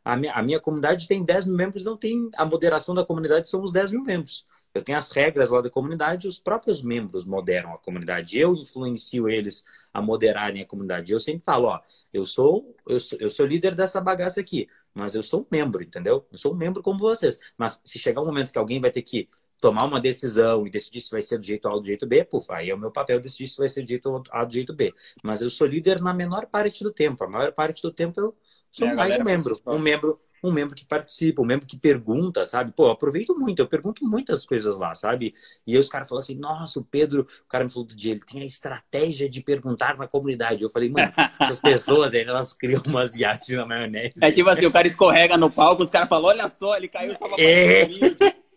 a 0.04 0.16
minha, 0.16 0.32
a 0.32 0.42
minha 0.42 0.60
comunidade 0.60 1.06
tem 1.06 1.24
10 1.24 1.44
mil 1.44 1.56
membros, 1.56 1.84
não 1.84 1.96
tem. 1.96 2.30
A 2.36 2.44
moderação 2.46 2.94
da 2.94 3.04
comunidade 3.04 3.48
são 3.50 3.62
os 3.62 3.72
10 3.72 3.92
mil 3.92 4.02
membros. 4.02 4.46
Eu 4.74 4.82
tenho 4.82 4.96
as 4.96 5.10
regras 5.10 5.50
lá 5.50 5.60
da 5.60 5.70
comunidade, 5.70 6.26
os 6.26 6.38
próprios 6.38 6.82
membros 6.82 7.26
moderam 7.26 7.74
a 7.74 7.78
comunidade. 7.78 8.38
Eu 8.38 8.54
influencio 8.54 9.28
eles 9.28 9.64
a 9.92 10.00
moderarem 10.00 10.62
a 10.62 10.66
comunidade. 10.66 11.12
Eu 11.12 11.20
sempre 11.20 11.44
falo, 11.44 11.68
ó, 11.68 11.80
eu 12.12 12.24
sou, 12.24 12.74
eu 12.86 12.98
sou, 12.98 13.18
eu 13.20 13.30
sou 13.30 13.44
líder 13.46 13.74
dessa 13.74 14.00
bagaça 14.00 14.40
aqui, 14.40 14.68
mas 14.94 15.14
eu 15.14 15.22
sou 15.22 15.42
um 15.42 15.46
membro, 15.50 15.82
entendeu? 15.82 16.26
Eu 16.32 16.38
sou 16.38 16.54
um 16.54 16.56
membro 16.56 16.82
como 16.82 16.98
vocês. 16.98 17.38
Mas 17.56 17.80
se 17.84 17.98
chegar 17.98 18.22
um 18.22 18.26
momento 18.26 18.52
que 18.52 18.58
alguém 18.58 18.80
vai 18.80 18.90
ter 18.90 19.02
que 19.02 19.28
tomar 19.60 19.84
uma 19.84 20.00
decisão 20.00 20.66
e 20.66 20.70
decidir 20.70 21.00
se 21.00 21.10
vai 21.10 21.22
ser 21.22 21.38
do 21.38 21.44
jeito 21.44 21.68
A 21.68 21.74
ou 21.74 21.80
do 21.80 21.86
jeito 21.86 22.06
B, 22.06 22.24
puf, 22.24 22.50
aí 22.52 22.70
é 22.70 22.74
o 22.74 22.78
meu 22.78 22.90
papel 22.90 23.20
decidir 23.20 23.48
se 23.48 23.56
vai 23.56 23.68
ser 23.68 23.82
do 23.82 23.88
jeito 23.88 24.08
A 24.30 24.40
ou 24.40 24.46
do 24.46 24.52
jeito 24.52 24.74
B. 24.74 24.92
Mas 25.22 25.40
eu 25.40 25.50
sou 25.50 25.66
líder 25.66 26.00
na 26.00 26.12
menor 26.12 26.46
parte 26.46 26.82
do 26.82 26.92
tempo. 26.92 27.22
A 27.24 27.28
maior 27.28 27.52
parte 27.52 27.80
do 27.82 27.92
tempo 27.92 28.20
eu 28.20 28.36
sou 28.70 28.88
É, 28.88 28.94
mais 28.94 29.16
um 29.16 29.22
membro. 29.22 29.60
Um 29.66 29.78
membro 29.78 30.20
um 30.42 30.50
membro 30.50 30.74
que 30.74 30.84
participa, 30.84 31.40
um 31.40 31.44
membro 31.46 31.66
que 31.66 31.76
pergunta, 31.76 32.44
sabe? 32.44 32.72
Pô, 32.72 32.86
eu 32.86 32.90
aproveito 32.90 33.34
muito, 33.38 33.60
eu 33.60 33.66
pergunto 33.66 34.04
muitas 34.04 34.44
coisas 34.44 34.78
lá, 34.78 34.94
sabe? 34.94 35.32
E 35.66 35.74
aí 35.74 35.80
os 35.80 35.88
caras 35.88 36.08
falam 36.08 36.20
assim, 36.20 36.36
nossa, 36.36 36.80
o 36.80 36.84
Pedro, 36.84 37.26
o 37.44 37.48
cara 37.48 37.64
me 37.64 37.70
falou 37.70 37.86
do 37.86 37.94
dia, 37.94 38.12
ele 38.12 38.20
tem 38.20 38.42
a 38.42 38.46
estratégia 38.46 39.28
de 39.28 39.42
perguntar 39.42 39.96
na 39.96 40.08
comunidade. 40.08 40.62
Eu 40.62 40.70
falei, 40.70 40.90
mano, 40.90 41.12
essas 41.40 41.60
pessoas, 41.62 42.14
aí, 42.14 42.22
elas 42.22 42.52
criam 42.52 42.82
umas 42.86 43.12
viagens 43.12 43.56
na 43.56 43.64
maionese. 43.64 44.14
É 44.20 44.32
tipo 44.32 44.48
assim, 44.48 44.66
o 44.66 44.72
cara 44.72 44.88
escorrega 44.88 45.36
no 45.36 45.50
palco, 45.50 45.82
os 45.82 45.90
caras 45.90 46.08
falam, 46.08 46.30
olha 46.30 46.48
só, 46.48 46.76
ele 46.76 46.88
caiu 46.88 47.16
só 47.16 47.28
pra 47.28 47.36
É. 47.38 47.86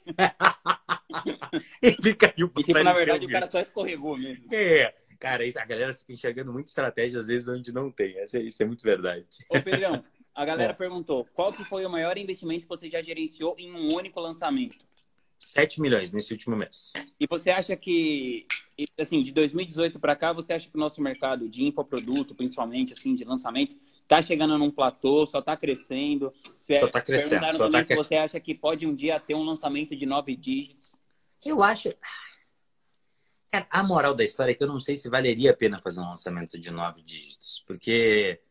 ele 1.81 2.13
caiu 2.15 2.51
E 2.57 2.63
tipo, 2.63 2.83
na 2.83 2.93
verdade, 2.93 3.25
o 3.25 3.29
cara 3.29 3.47
só 3.47 3.59
escorregou 3.59 4.17
mesmo. 4.17 4.45
É, 4.51 4.93
cara, 5.19 5.45
isso, 5.45 5.59
a 5.59 5.65
galera 5.65 5.93
fica 5.93 6.13
enxergando 6.13 6.51
muita 6.53 6.69
estratégia 6.69 7.19
às 7.19 7.27
vezes 7.27 7.47
onde 7.47 7.71
não 7.71 7.91
tem. 7.91 8.17
Essa, 8.19 8.39
isso 8.39 8.61
é 8.61 8.65
muito 8.65 8.83
verdade. 8.83 9.25
Ô, 9.49 9.61
Pedrão, 9.61 10.03
a 10.35 10.45
galera 10.45 10.73
É. 10.73 10.75
perguntou, 10.75 11.25
qual 11.33 11.53
que 11.53 11.63
foi 11.63 11.85
o 11.85 11.89
maior 11.89 12.17
investimento 12.17 12.63
que 12.63 12.67
você 12.69 12.89
já 12.89 13.01
gerenciou 13.01 13.55
em 13.57 13.71
um 13.71 13.93
único 13.95 14.19
lançamento? 14.19 14.85
7 15.39 15.81
milhões 15.81 16.11
nesse 16.11 16.33
último 16.33 16.55
mês. 16.55 16.93
E 17.19 17.25
você 17.27 17.49
acha 17.49 17.75
que, 17.75 18.45
assim, 18.97 19.21
de 19.21 19.31
2018 19.31 19.99
para 19.99 20.15
cá, 20.15 20.33
você 20.33 20.53
acha 20.53 20.69
que 20.69 20.75
o 20.75 20.79
nosso 20.79 21.01
mercado 21.01 21.47
de 21.47 21.63
infoproduto, 21.63 22.35
principalmente, 22.35 22.93
assim, 22.93 23.15
de 23.15 23.23
lançamentos, 23.23 23.77
tá 24.07 24.21
chegando 24.21 24.57
num 24.57 24.71
platô, 24.71 25.25
só 25.25 25.41
tá 25.41 25.55
crescendo? 25.55 26.33
Você 26.59 26.79
Só 26.79 26.87
tá 26.87 27.01
crescendo, 27.01 27.45
só 27.55 27.69
tá 27.69 27.83
se 27.83 27.95
você 27.95 28.15
acha 28.15 28.39
que 28.39 28.53
pode 28.53 28.85
um 28.85 28.93
dia 28.93 29.19
ter 29.19 29.35
um 29.35 29.43
lançamento 29.43 29.95
de 29.95 30.05
nove 30.05 30.35
dígitos. 30.35 30.95
Eu 31.43 31.61
acho. 31.61 31.93
Cara, 33.51 33.67
a 33.69 33.83
moral 33.83 34.13
da 34.13 34.23
história 34.23 34.51
é 34.51 34.55
que 34.55 34.63
eu 34.63 34.67
não 34.67 34.79
sei 34.79 34.95
se 34.95 35.09
valeria 35.09 35.51
a 35.51 35.55
pena 35.55 35.79
fazer 35.79 36.01
um 36.01 36.09
lançamento 36.09 36.59
de 36.59 36.71
nove 36.71 37.01
dígitos. 37.01 37.63
Porque. 37.65 38.41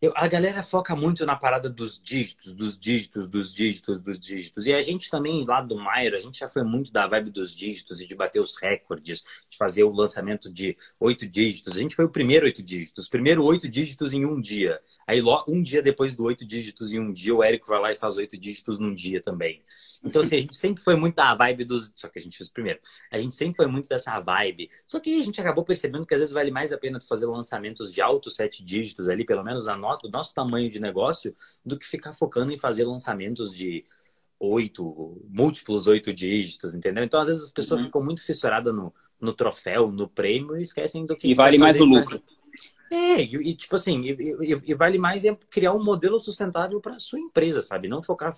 Eu, 0.00 0.12
a 0.14 0.28
galera 0.28 0.62
foca 0.62 0.94
muito 0.94 1.26
na 1.26 1.34
parada 1.34 1.68
dos 1.68 2.00
dígitos, 2.00 2.52
dos 2.52 2.78
dígitos, 2.78 3.28
dos 3.28 3.52
dígitos, 3.52 4.00
dos 4.00 4.20
dígitos. 4.20 4.64
E 4.64 4.72
a 4.72 4.80
gente 4.80 5.10
também, 5.10 5.44
lá 5.44 5.60
do 5.60 5.76
Mairo, 5.76 6.16
a 6.16 6.20
gente 6.20 6.38
já 6.38 6.48
foi 6.48 6.62
muito 6.62 6.92
da 6.92 7.08
vibe 7.08 7.30
dos 7.30 7.52
dígitos 7.52 8.00
e 8.00 8.06
de 8.06 8.14
bater 8.14 8.40
os 8.40 8.54
recordes, 8.54 9.24
de 9.50 9.56
fazer 9.56 9.82
o 9.82 9.90
lançamento 9.90 10.52
de 10.52 10.76
oito 11.00 11.26
dígitos. 11.26 11.76
A 11.76 11.80
gente 11.80 11.96
foi 11.96 12.04
o 12.04 12.08
primeiro 12.08 12.46
oito 12.46 12.62
dígitos, 12.62 13.08
primeiro 13.08 13.44
oito 13.44 13.68
dígitos 13.68 14.12
em 14.12 14.24
um 14.24 14.40
dia. 14.40 14.80
Aí, 15.04 15.20
um 15.48 15.60
dia 15.60 15.82
depois 15.82 16.14
do 16.14 16.22
oito 16.22 16.46
dígitos 16.46 16.92
em 16.92 17.00
um 17.00 17.12
dia, 17.12 17.34
o 17.34 17.42
Érico 17.42 17.66
vai 17.66 17.80
lá 17.80 17.90
e 17.90 17.96
faz 17.96 18.16
oito 18.18 18.36
dígitos 18.36 18.78
num 18.78 18.94
dia 18.94 19.20
também. 19.20 19.60
Então, 20.04 20.22
assim, 20.22 20.36
a 20.36 20.40
gente 20.40 20.54
sempre 20.54 20.82
foi 20.82 20.94
muito 20.94 21.16
da 21.16 21.34
vibe 21.34 21.64
dos. 21.64 21.90
Só 21.96 22.08
que 22.08 22.20
a 22.20 22.22
gente 22.22 22.36
fez 22.36 22.48
primeiro. 22.48 22.78
A 23.10 23.18
gente 23.18 23.34
sempre 23.34 23.56
foi 23.56 23.66
muito 23.66 23.88
dessa 23.88 24.20
vibe. 24.20 24.70
Só 24.86 25.00
que 25.00 25.20
a 25.20 25.24
gente 25.24 25.40
acabou 25.40 25.64
percebendo 25.64 26.06
que 26.06 26.14
às 26.14 26.20
vezes 26.20 26.32
vale 26.32 26.52
mais 26.52 26.72
a 26.72 26.78
pena 26.78 27.00
fazer 27.00 27.26
lançamentos 27.26 27.92
de 27.92 28.00
altos 28.00 28.36
sete 28.36 28.64
dígitos 28.64 29.08
ali, 29.08 29.24
pelo 29.24 29.42
menos 29.42 29.66
a 29.66 29.76
nosso, 29.88 30.06
o 30.06 30.10
nosso 30.10 30.34
tamanho 30.34 30.68
de 30.68 30.80
negócio, 30.80 31.34
do 31.64 31.78
que 31.78 31.86
ficar 31.86 32.12
focando 32.12 32.52
em 32.52 32.58
fazer 32.58 32.84
lançamentos 32.84 33.54
de 33.54 33.84
oito, 34.40 35.20
múltiplos 35.28 35.86
oito 35.86 36.12
dígitos, 36.12 36.74
entendeu? 36.74 37.02
Então, 37.02 37.20
às 37.20 37.28
vezes, 37.28 37.44
as 37.44 37.50
pessoas 37.50 37.80
uhum. 37.80 37.86
ficam 37.86 38.04
muito 38.04 38.24
fissuradas 38.24 38.74
no, 38.74 38.94
no 39.20 39.32
troféu, 39.32 39.90
no 39.90 40.08
prêmio 40.08 40.56
e 40.56 40.62
esquecem 40.62 41.04
do 41.04 41.16
que. 41.16 41.28
E 41.28 41.34
vale 41.34 41.58
mais 41.58 41.80
o 41.80 41.84
lucro. 41.84 42.20
É, 42.90 43.20
e, 43.20 43.34
e, 43.50 43.54
tipo 43.54 43.74
assim, 43.74 44.00
e, 44.02 44.60
e, 44.64 44.74
vale 44.74 44.98
mais 44.98 45.22
é 45.22 45.36
criar 45.50 45.74
um 45.74 45.84
modelo 45.84 46.18
sustentável 46.18 46.80
para 46.80 46.98
sua 46.98 47.18
empresa, 47.18 47.60
sabe? 47.60 47.86
Não 47.86 48.02
focar, 48.02 48.34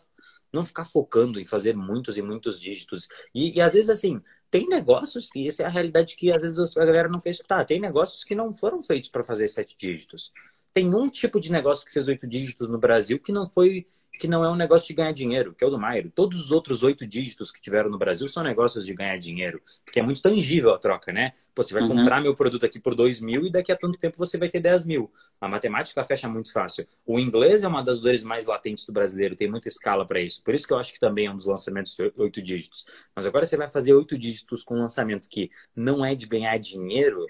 não 0.52 0.64
ficar 0.64 0.84
focando 0.84 1.40
em 1.40 1.44
fazer 1.44 1.76
muitos 1.76 2.16
e 2.16 2.22
muitos 2.22 2.60
dígitos. 2.60 3.06
E, 3.32 3.56
e 3.56 3.60
às 3.60 3.74
vezes, 3.74 3.90
assim, 3.90 4.20
tem 4.50 4.66
negócios 4.66 5.30
que 5.30 5.46
essa 5.46 5.62
é 5.62 5.66
a 5.66 5.68
realidade 5.68 6.16
que 6.16 6.32
às 6.32 6.42
vezes 6.42 6.76
a 6.76 6.84
galera 6.84 7.08
não 7.08 7.20
quer 7.20 7.30
escutar. 7.30 7.64
Tem 7.64 7.78
negócios 7.78 8.24
que 8.24 8.34
não 8.34 8.52
foram 8.52 8.82
feitos 8.82 9.08
para 9.08 9.22
fazer 9.22 9.46
sete 9.46 9.76
dígitos 9.78 10.32
tem 10.72 10.94
um 10.94 11.08
tipo 11.08 11.40
de 11.40 11.50
negócio 11.50 11.84
que 11.84 11.92
fez 11.92 12.08
oito 12.08 12.26
dígitos 12.26 12.68
no 12.68 12.78
Brasil 12.78 13.18
que 13.18 13.32
não 13.32 13.46
foi 13.46 13.86
que 14.20 14.28
não 14.28 14.44
é 14.44 14.50
um 14.50 14.54
negócio 14.54 14.86
de 14.86 14.92
ganhar 14.92 15.12
dinheiro, 15.12 15.54
que 15.54 15.64
é 15.64 15.66
o 15.66 15.70
do 15.70 15.78
Mairo. 15.78 16.12
Todos 16.14 16.44
os 16.44 16.50
outros 16.50 16.82
oito 16.82 17.06
dígitos 17.06 17.50
que 17.50 17.58
tiveram 17.58 17.88
no 17.88 17.96
Brasil 17.96 18.28
são 18.28 18.42
negócios 18.42 18.84
de 18.84 18.92
ganhar 18.92 19.16
dinheiro, 19.16 19.62
porque 19.82 19.98
é 19.98 20.02
muito 20.02 20.20
tangível 20.20 20.74
a 20.74 20.78
troca, 20.78 21.10
né? 21.10 21.32
Pô, 21.54 21.62
você 21.62 21.72
vai 21.72 21.82
uhum. 21.82 21.88
comprar 21.88 22.20
meu 22.20 22.36
produto 22.36 22.66
aqui 22.66 22.78
por 22.78 22.94
dois 22.94 23.18
mil 23.18 23.46
e 23.46 23.50
daqui 23.50 23.72
a 23.72 23.76
tanto 23.76 23.98
tempo 23.98 24.18
você 24.18 24.36
vai 24.36 24.50
ter 24.50 24.60
dez 24.60 24.84
mil. 24.84 25.10
A 25.40 25.48
matemática 25.48 26.04
fecha 26.04 26.28
muito 26.28 26.52
fácil. 26.52 26.86
O 27.06 27.18
inglês 27.18 27.62
é 27.62 27.68
uma 27.68 27.82
das 27.82 27.98
dores 27.98 28.22
mais 28.22 28.44
latentes 28.44 28.84
do 28.84 28.92
brasileiro, 28.92 29.34
tem 29.34 29.50
muita 29.50 29.68
escala 29.68 30.06
para 30.06 30.20
isso. 30.20 30.44
Por 30.44 30.54
isso 30.54 30.66
que 30.66 30.74
eu 30.74 30.78
acho 30.78 30.92
que 30.92 31.00
também 31.00 31.24
é 31.24 31.30
um 31.30 31.36
dos 31.36 31.46
lançamentos 31.46 31.96
oito 32.18 32.42
dígitos. 32.42 32.84
Mas 33.16 33.24
agora 33.24 33.46
você 33.46 33.56
vai 33.56 33.70
fazer 33.70 33.94
oito 33.94 34.18
dígitos 34.18 34.62
com 34.62 34.74
um 34.74 34.80
lançamento 34.80 35.30
que 35.30 35.48
não 35.74 36.04
é 36.04 36.14
de 36.14 36.26
ganhar 36.26 36.58
dinheiro, 36.58 37.26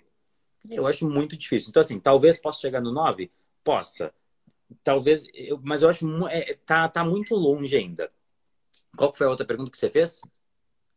eu 0.69 0.87
acho 0.87 1.09
muito 1.09 1.37
difícil. 1.37 1.71
Então, 1.71 1.81
assim, 1.81 1.99
talvez 1.99 2.41
possa 2.41 2.61
chegar 2.61 2.81
no 2.81 2.93
9? 2.93 3.31
Possa. 3.65 4.13
Talvez, 4.85 5.25
eu, 5.35 5.61
mas 5.63 5.83
eu 5.83 5.89
acho 5.89 6.29
é, 6.29 6.55
tá, 6.65 6.89
tá 6.89 7.05
muito 7.05 7.35
longe 7.35 7.77
ainda. 7.77 8.09
Qual 8.97 9.13
foi 9.13 9.27
a 9.27 9.31
outra 9.31 9.47
pergunta 9.47 9.71
que 9.71 9.79
você 9.79 9.91
fez? 9.91 10.21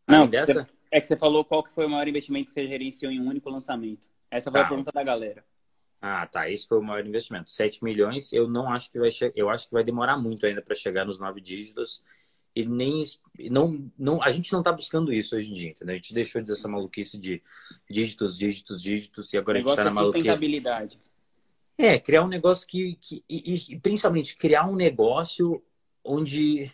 Não, 0.07 0.27
dessa? 0.27 0.53
Você, 0.53 0.67
é 0.91 1.01
que 1.01 1.07
você 1.07 1.17
falou 1.17 1.43
qual 1.43 1.63
que 1.63 1.71
foi 1.71 1.85
o 1.85 1.89
maior 1.89 2.07
investimento 2.07 2.47
que 2.47 2.53
você 2.53 2.67
gerenciou 2.67 3.11
em 3.11 3.19
um 3.19 3.27
único 3.27 3.49
lançamento. 3.49 4.07
Essa 4.29 4.51
foi 4.51 4.59
tá. 4.59 4.65
a 4.65 4.69
pergunta 4.69 4.91
da 4.91 5.03
galera. 5.03 5.43
Ah, 6.01 6.27
tá. 6.27 6.49
Esse 6.49 6.67
foi 6.67 6.79
o 6.79 6.83
maior 6.83 7.05
investimento. 7.05 7.49
7 7.49 7.83
milhões, 7.83 8.33
eu 8.33 8.47
não 8.47 8.69
acho 8.69 8.91
que 8.91 8.99
vai 8.99 9.09
chegar. 9.09 9.33
Eu 9.35 9.49
acho 9.49 9.67
que 9.67 9.73
vai 9.73 9.83
demorar 9.83 10.17
muito 10.17 10.45
ainda 10.45 10.61
para 10.61 10.75
chegar 10.75 11.05
nos 11.05 11.19
nove 11.19 11.39
dígitos. 11.39 12.03
E 12.55 12.65
nem. 12.65 13.03
Não, 13.49 13.91
não, 13.97 14.21
a 14.21 14.29
gente 14.29 14.51
não 14.51 14.59
está 14.59 14.71
buscando 14.71 15.11
isso 15.11 15.35
hoje 15.35 15.49
em 15.49 15.53
dia, 15.53 15.69
entendeu? 15.71 15.93
A 15.93 15.97
gente 15.97 16.13
deixou 16.13 16.43
dessa 16.43 16.67
maluquice 16.67 17.17
de 17.17 17.41
dígitos, 17.89 18.37
dígitos, 18.37 18.81
dígitos, 18.81 19.33
e 19.33 19.37
agora 19.37 19.57
a 19.57 19.61
gente 19.61 19.69
está 19.69 19.83
na 19.83 19.91
maluquice. 19.91 20.19
Sustentabilidade. 20.19 20.99
É, 21.77 21.99
criar 21.99 22.23
um 22.23 22.27
negócio 22.27 22.67
que. 22.67 22.95
que 23.01 23.23
e, 23.27 23.73
e 23.73 23.79
principalmente 23.79 24.37
criar 24.37 24.67
um 24.67 24.75
negócio 24.75 25.63
onde. 26.03 26.71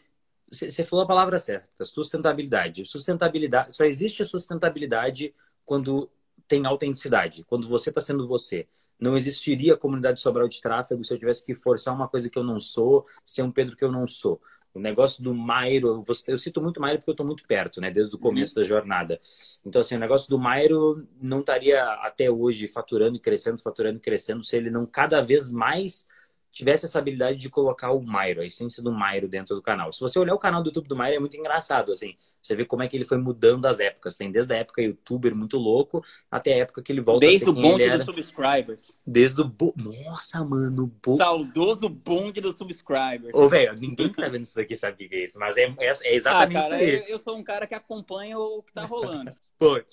Você 0.52 0.84
falou 0.84 1.06
a 1.06 1.08
palavra 1.08 1.40
certa, 1.40 1.86
sustentabilidade. 1.86 2.86
Sustentabilidade. 2.86 3.76
Só 3.76 3.86
existe 3.86 4.24
a 4.24 4.26
sustentabilidade 4.26 5.34
quando 5.64 6.10
tem 6.50 6.66
autenticidade, 6.66 7.46
quando 7.48 7.68
você 7.68 7.90
está 7.90 8.02
sendo 8.02 8.28
você. 8.28 8.68
Não 9.00 9.16
existiria 9.16 9.76
a 9.76 9.78
comunidade 9.78 10.20
Sobral 10.20 10.48
de 10.48 10.60
tráfego 10.60 11.04
se 11.04 11.14
eu 11.14 11.20
tivesse 11.20 11.46
que 11.46 11.54
forçar 11.54 11.94
uma 11.94 12.08
coisa 12.08 12.30
que 12.30 12.38
eu 12.38 12.44
não 12.44 12.60
sou, 12.60 13.06
ser 13.24 13.44
um 13.44 13.52
Pedro 13.52 13.78
que 13.78 13.86
eu 13.86 13.92
não 13.92 14.08
sou. 14.08 14.42
O 14.74 14.80
negócio 14.80 15.24
do 15.24 15.34
Mairo, 15.34 16.04
eu 16.28 16.38
cito 16.38 16.62
muito 16.62 16.82
Mairo 16.82 16.98
porque 16.98 17.12
eu 17.12 17.14
estou 17.14 17.26
muito 17.26 17.44
perto, 17.48 17.80
né? 17.80 17.92
Desde 17.92 18.16
o 18.16 18.20
começo 18.20 18.58
uhum. 18.58 18.64
da 18.64 18.68
jornada. 18.68 19.20
Então, 19.64 19.80
assim, 19.80 19.96
o 19.96 20.00
negócio 20.00 20.28
do 20.30 20.40
Mairo 20.40 20.96
não 21.22 21.40
estaria 21.40 21.84
até 22.02 22.30
hoje 22.32 22.68
faturando 22.68 23.16
e 23.16 23.20
crescendo, 23.20 23.60
faturando 23.60 23.98
e 23.98 24.02
crescendo, 24.02 24.44
se 24.44 24.58
ele 24.58 24.72
não 24.72 24.88
cada 24.88 25.22
vez 25.22 25.52
mais 25.52 26.08
tivesse 26.52 26.86
essa 26.86 27.00
habilidade 27.00 27.38
de 27.38 27.50
colocar 27.50 27.92
o 27.92 28.02
Mairo, 28.02 28.42
a 28.42 28.46
essência 28.46 28.82
do 28.82 28.92
Mairo 28.92 29.28
dentro 29.28 29.56
do 29.56 29.62
canal. 29.62 29.92
Se 29.92 30.00
você 30.00 30.18
olhar 30.20 30.34
o 30.34 30.40
canal 30.40 30.62
do 30.62 30.68
YouTube 30.68 30.88
do 30.88 30.96
Mairo, 30.96 31.18
é 31.18 31.20
muito 31.20 31.38
engraçado, 31.38 31.92
assim. 31.92 32.16
Você 32.42 32.56
vê 32.56 32.66
como 32.66 32.84
é 32.84 32.88
que 32.88 32.98
ele 32.98 33.06
foi 33.06 33.18
mudando 33.18 33.66
as 33.66 33.80
épocas. 33.80 34.18
Tem 34.18 34.32
desde 34.32 34.54
a 34.54 34.58
época 34.58 34.82
youtuber 34.82 35.36
muito 35.36 35.58
louco, 35.58 36.04
até 36.30 36.54
a 36.54 36.58
época 36.58 36.82
que 36.82 36.92
ele 36.92 37.02
volta 37.02 37.26
desde 37.26 37.44
a 37.44 37.46
ser 37.46 37.52
o 37.52 37.54
bonde 37.54 37.90
dos 37.90 38.06
subscribers. 38.06 38.98
Desde 39.06 39.42
o... 39.42 39.46
Bo... 39.46 39.74
Nossa, 39.78 40.44
mano. 40.44 40.92
Bo... 41.04 41.18
Saudoso 41.18 41.90
bonde 41.90 42.42
dos 42.42 42.58
subscribers. 42.58 43.34
Ô, 43.34 43.48
velho, 43.48 43.74
ninguém 43.74 44.10
que 44.10 44.22
tá 44.22 44.28
vendo 44.28 44.44
isso 44.44 44.60
aqui 44.60 44.76
sabe 44.76 45.06
o 45.06 45.10
que 45.10 45.16
é 45.16 45.24
isso, 45.24 45.40
mas 45.40 45.58
é, 45.58 45.64
é, 45.80 45.92
é 46.04 46.16
exatamente 46.16 46.58
ah, 46.58 46.64
cara, 46.64 46.84
isso 46.84 46.92
aí. 46.92 46.96
Eu, 46.96 47.16
eu, 47.16 47.20
sou 47.20 47.38
um 47.38 47.44
cara 47.44 47.68
que 47.68 47.76
acompanha 47.76 48.38
o 48.38 48.64
que 48.64 48.74
tá 48.74 48.86
rolando. 48.86 49.32
Pô, 49.60 49.76
pô, 49.76 49.84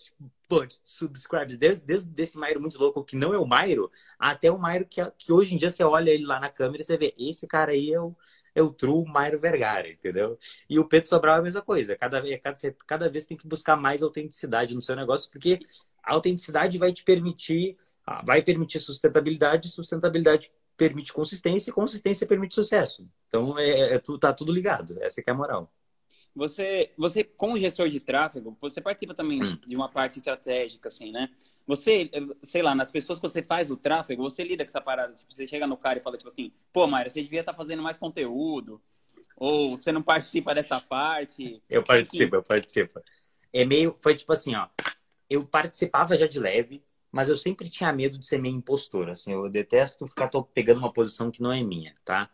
subscribes, 0.83 1.57
desde, 1.57 1.85
desde 1.85 2.09
desse 2.11 2.39
Mairo 2.39 2.61
muito 2.61 2.79
louco, 2.79 3.05
que 3.05 3.17
não 3.17 3.35
é 3.35 3.39
o 3.39 3.47
Mairo, 3.47 3.91
até 4.19 4.51
o 4.51 4.59
Mairo 4.59 4.87
que, 4.87 5.05
que 5.19 5.33
hoje 5.33 5.55
em 5.55 5.59
dia 5.59 5.71
você 5.71 5.83
olha 5.85 6.11
ele 6.11 6.25
lá 6.25 6.39
na 6.41 6.49
câmera 6.49 6.83
e 6.83 6.85
você 6.85 6.97
vê, 6.97 7.15
esse 7.19 7.47
cara 7.47 7.73
aí 7.73 7.93
é 7.93 8.01
o, 8.01 8.15
é 8.55 8.63
o 8.63 8.73
true 8.73 9.05
Mairo 9.05 9.39
Vergara, 9.39 9.89
entendeu? 9.89 10.39
E 10.69 10.79
o 10.79 10.85
Pedro 10.89 11.09
Sobral 11.09 11.37
é 11.37 11.39
a 11.41 11.43
mesma 11.43 11.63
coisa. 11.63 11.97
Cada, 11.97 12.23
cada, 12.39 12.59
cada 12.87 13.09
vez 13.11 13.27
tem 13.27 13.37
que 13.37 13.47
buscar 13.47 13.77
mais 13.77 14.03
autenticidade 14.03 14.75
no 14.75 14.83
seu 14.83 14.97
negócio, 14.97 15.31
porque 15.31 15.61
a 16.03 16.15
autenticidade 16.15 16.79
vai 16.79 16.93
te 16.93 17.03
permitir, 17.03 17.77
ah, 18.07 18.23
vai 18.25 18.43
permitir 18.43 18.81
sustentabilidade, 18.81 19.69
sustentabilidade 19.69 20.51
permite 20.77 21.13
consistência, 21.13 21.71
e 21.71 21.73
consistência 21.73 22.27
permite 22.27 22.55
sucesso. 22.55 23.09
Então, 23.29 23.59
é, 23.59 23.69
é, 23.69 23.95
é 23.95 24.03
tá 24.21 24.33
tudo 24.33 24.53
ligado. 24.53 24.97
Essa 25.03 25.23
é 25.27 25.31
a 25.31 25.35
moral. 25.35 25.73
Você, 26.37 26.93
você, 26.99 27.25
como 27.25 27.59
gestor 27.59 27.89
de 27.89 27.99
tráfego, 27.99 28.55
você 28.61 28.79
participa 28.79 29.15
também 29.15 29.59
de 29.67 29.75
uma 29.75 29.89
parte 29.89 30.19
estratégica, 30.19 30.89
assim, 30.89 31.11
né? 31.11 31.31
Você, 31.67 32.11
sei 32.43 32.61
lá, 32.61 32.75
nas 32.75 32.91
pessoas 32.91 33.19
que 33.19 33.27
você 33.27 33.43
faz 33.43 33.71
o 33.71 33.77
tráfego, 33.77 34.23
você 34.23 34.45
lida 34.45 34.63
com 34.63 34.69
essa 34.69 34.81
parada. 34.81 35.15
Tipo, 35.15 35.33
você 35.33 35.49
chega 35.49 35.67
no 35.67 35.79
cara 35.79 35.99
e 35.99 36.03
fala, 36.03 36.19
tipo 36.19 36.29
assim, 36.29 36.53
pô, 36.75 36.87
Mayra, 36.87 37.09
você 37.09 37.23
devia 37.23 37.41
estar 37.41 37.53
tá 37.53 37.57
fazendo 37.57 37.83
mais 37.83 37.99
conteúdo. 37.99 38.83
Ou 39.35 39.79
você 39.79 39.91
não 39.91 40.03
participa 40.03 40.55
dessa 40.55 40.79
parte. 40.79 41.63
Eu 41.71 41.83
participo, 41.83 42.37
eu 42.37 42.43
participo. 42.43 43.01
É 43.51 43.65
meio, 43.65 43.97
foi 44.03 44.15
tipo 44.15 44.33
assim, 44.33 44.55
ó. 44.55 44.69
Eu 45.31 45.43
participava 45.43 46.15
já 46.17 46.27
de 46.27 46.39
leve, 46.39 46.85
mas 47.11 47.31
eu 47.31 47.39
sempre 47.39 47.71
tinha 47.71 47.91
medo 47.95 48.19
de 48.19 48.27
ser 48.27 48.39
meio 48.39 48.55
impostor, 48.55 49.09
assim. 49.09 49.33
Eu 49.33 49.49
detesto 49.49 50.07
ficar 50.07 50.31
pegando 50.53 50.79
uma 50.79 50.93
posição 50.93 51.31
que 51.31 51.41
não 51.41 51.51
é 51.51 51.63
minha, 51.63 51.95
tá? 52.05 52.29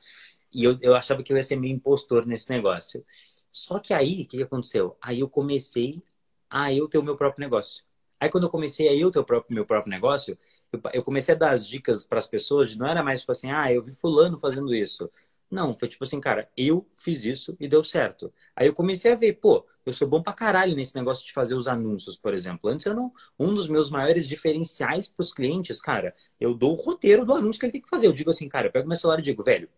E 0.53 0.65
eu, 0.65 0.77
eu 0.83 0.97
achava 0.97 1.23
que 1.23 1.33
eu 1.33 1.37
ia 1.37 1.43
ser 1.43 1.57
meio 1.57 1.73
impostor 1.73 2.27
nesse 2.27 2.51
negócio. 2.51 3.05
Só 3.53 3.79
que 3.79 3.93
aí, 3.95 4.23
o 4.23 4.27
que 4.27 4.43
aconteceu? 4.43 4.97
Aí 5.01 5.21
eu 5.21 5.29
comecei 5.29 6.03
a 6.51 6.73
eu 6.73 6.89
ter 6.89 6.99
o 6.99 7.03
meu 7.03 7.17
próprio 7.17 7.41
negócio. 7.41 7.85
Aí 8.19 8.31
quando 8.31 8.45
eu 8.45 8.51
comecei 8.51 8.89
a 8.89 8.95
eu 8.95 9.11
ter 9.11 9.19
o 9.19 9.25
próprio, 9.25 9.55
meu 9.55 9.67
próprio 9.67 9.91
negócio, 9.91 10.39
eu, 10.73 10.81
eu 10.95 11.03
comecei 11.03 11.35
a 11.35 11.39
dar 11.39 11.51
as 11.51 11.67
dicas 11.67 12.05
para 12.05 12.19
as 12.19 12.27
pessoas, 12.27 12.75
não 12.77 12.87
era 12.87 13.03
mais 13.03 13.21
tipo 13.21 13.33
assim, 13.33 13.51
ah, 13.51 13.73
eu 13.73 13.83
vi 13.83 13.93
fulano 13.93 14.39
fazendo 14.39 14.73
isso. 14.75 15.11
Não, 15.51 15.77
foi 15.77 15.87
tipo 15.87 16.03
assim, 16.05 16.19
cara, 16.19 16.49
eu 16.57 16.87
fiz 16.97 17.25
isso 17.27 17.55
e 17.61 17.69
deu 17.69 17.85
certo. 17.85 18.33
Aí 18.57 18.67
eu 18.67 18.73
comecei 18.73 19.13
a 19.13 19.15
ver, 19.15 19.35
pô, 19.35 19.67
eu 19.85 19.93
sou 19.93 20.09
bom 20.09 20.23
pra 20.23 20.33
caralho 20.33 20.75
nesse 20.75 20.95
negócio 20.95 21.27
de 21.27 21.33
fazer 21.33 21.55
os 21.55 21.67
anúncios, 21.67 22.17
por 22.17 22.33
exemplo. 22.33 22.71
Antes 22.71 22.87
eu 22.87 22.95
não. 22.95 23.13
Um 23.39 23.55
dos 23.55 23.69
meus 23.69 23.91
maiores 23.91 24.27
diferenciais 24.27 25.09
pros 25.09 25.35
clientes, 25.35 25.79
cara, 25.79 26.15
eu 26.41 26.55
dou 26.55 26.73
o 26.73 26.81
roteiro 26.81 27.27
do 27.27 27.35
anúncio 27.35 27.61
que 27.61 27.67
ele 27.67 27.73
tem 27.73 27.83
que 27.83 27.91
fazer. 27.91 28.07
Eu 28.07 28.13
digo 28.15 28.31
assim, 28.31 28.49
cara, 28.49 28.69
eu 28.69 28.73
pego 28.73 28.89
meu 28.89 28.97
celular 28.97 29.19
e 29.19 29.23
digo, 29.23 29.43
velho, 29.43 29.69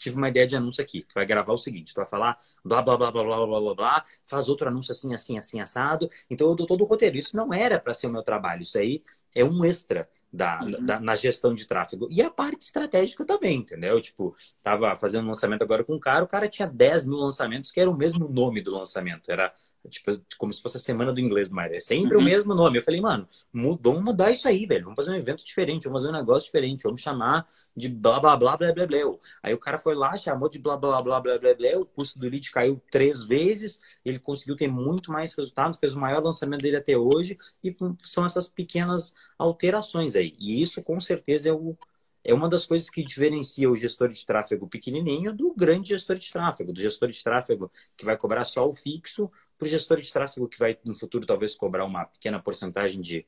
tive 0.00 0.16
uma 0.16 0.28
ideia 0.28 0.46
de 0.46 0.56
anúncio 0.56 0.82
aqui. 0.82 1.02
Tu 1.08 1.14
vai 1.14 1.26
gravar 1.26 1.52
o 1.52 1.56
seguinte, 1.58 1.94
tu 1.94 1.96
vai 1.96 2.06
falar 2.06 2.36
blá, 2.64 2.82
blá, 2.82 2.96
blá, 2.96 3.12
blá, 3.12 3.22
blá, 3.24 3.46
blá, 3.46 3.60
blá, 3.60 3.74
blá 3.74 4.04
faz 4.24 4.48
outro 4.48 4.68
anúncio 4.68 4.92
assim, 4.92 5.14
assim, 5.14 5.38
assim, 5.38 5.60
assado. 5.60 6.08
Então 6.28 6.48
eu 6.48 6.54
dou 6.54 6.66
todo 6.66 6.82
o 6.82 6.86
roteiro. 6.86 7.16
Isso 7.18 7.36
não 7.36 7.52
era 7.52 7.78
para 7.78 7.94
ser 7.94 8.06
o 8.08 8.10
meu 8.10 8.22
trabalho. 8.22 8.62
Isso 8.62 8.78
aí 8.78 9.02
é 9.34 9.44
um 9.44 9.64
extra 9.64 10.08
da, 10.32 10.60
uhum. 10.62 10.84
da, 10.84 11.00
na 11.00 11.14
gestão 11.14 11.54
de 11.54 11.66
tráfego. 11.66 12.06
E 12.10 12.22
a 12.22 12.30
parte 12.30 12.62
estratégica 12.62 13.24
também, 13.24 13.58
entendeu? 13.58 14.00
Tipo, 14.00 14.34
tava 14.62 14.94
fazendo 14.96 15.24
um 15.24 15.28
lançamento 15.28 15.62
agora 15.62 15.82
com 15.84 15.94
um 15.94 15.98
cara, 15.98 16.24
o 16.24 16.28
cara 16.28 16.48
tinha 16.48 16.68
10 16.68 17.06
mil 17.06 17.18
lançamentos 17.18 17.70
que 17.70 17.80
era 17.80 17.90
o 17.90 17.96
mesmo 17.96 18.28
nome 18.28 18.60
do 18.60 18.72
lançamento. 18.72 19.30
Era 19.30 19.52
tipo 19.88 20.20
como 20.38 20.52
se 20.52 20.62
fosse 20.62 20.76
a 20.76 20.80
semana 20.80 21.12
do 21.12 21.20
inglês, 21.20 21.48
mas 21.48 21.72
é 21.72 21.78
sempre 21.80 22.16
uhum. 22.16 22.22
o 22.22 22.24
mesmo 22.24 22.54
nome. 22.54 22.78
Eu 22.78 22.82
falei, 22.82 23.00
mano, 23.00 23.26
vamos 23.52 24.02
mudar 24.02 24.30
isso 24.30 24.46
aí, 24.46 24.66
velho. 24.66 24.84
Vamos 24.84 24.96
fazer 24.96 25.12
um 25.12 25.18
evento 25.18 25.44
diferente, 25.44 25.84
vamos 25.84 26.02
fazer 26.02 26.14
um 26.14 26.18
negócio 26.18 26.46
diferente, 26.46 26.82
vamos 26.82 27.00
chamar 27.00 27.46
de 27.76 27.88
blá 27.88 28.20
blá 28.20 28.36
blá 28.36 28.56
blá 28.56 28.72
blá 28.72 28.86
blá. 28.86 28.98
Aí 29.42 29.52
o 29.52 29.58
cara 29.58 29.78
foi 29.78 29.94
lá, 29.94 30.16
chamou 30.16 30.48
de 30.48 30.58
blá 30.58 30.76
blá 30.76 31.02
blá 31.02 31.20
blá 31.20 31.38
blá 31.38 31.54
blá, 31.54 31.78
o 31.78 31.86
custo 31.86 32.18
do 32.18 32.28
lead 32.28 32.50
caiu 32.50 32.80
três 32.90 33.22
vezes, 33.22 33.80
ele 34.04 34.18
conseguiu 34.18 34.56
ter 34.56 34.68
muito 34.68 35.10
mais 35.10 35.34
resultado, 35.34 35.76
fez 35.76 35.94
o 35.94 36.00
maior 36.00 36.22
lançamento 36.22 36.62
dele 36.62 36.76
até 36.76 36.96
hoje, 36.96 37.36
e 37.64 37.74
são 37.98 38.24
essas 38.24 38.48
pequenas 38.48 39.14
alterações 39.38 40.16
aí. 40.16 40.34
E 40.38 40.62
isso 40.62 40.82
com 40.82 41.00
certeza 41.00 41.48
é 41.48 41.52
o, 41.52 41.76
é 42.22 42.34
uma 42.34 42.48
das 42.48 42.66
coisas 42.66 42.90
que 42.90 43.02
diferencia 43.02 43.70
o 43.70 43.76
gestor 43.76 44.08
de 44.08 44.24
tráfego 44.24 44.68
pequenininho 44.68 45.34
do 45.34 45.54
grande 45.54 45.90
gestor 45.90 46.16
de 46.16 46.30
tráfego, 46.30 46.72
do 46.72 46.80
gestor 46.80 47.08
de 47.10 47.22
tráfego 47.22 47.70
que 47.96 48.04
vai 48.04 48.16
cobrar 48.16 48.44
só 48.44 48.68
o 48.68 48.74
fixo, 48.74 49.30
para 49.56 49.66
o 49.66 49.68
gestor 49.68 50.00
de 50.00 50.12
tráfego 50.12 50.48
que 50.48 50.58
vai 50.58 50.78
no 50.84 50.94
futuro 50.94 51.26
talvez 51.26 51.54
cobrar 51.54 51.84
uma 51.84 52.04
pequena 52.06 52.40
porcentagem 52.40 53.00
de 53.00 53.26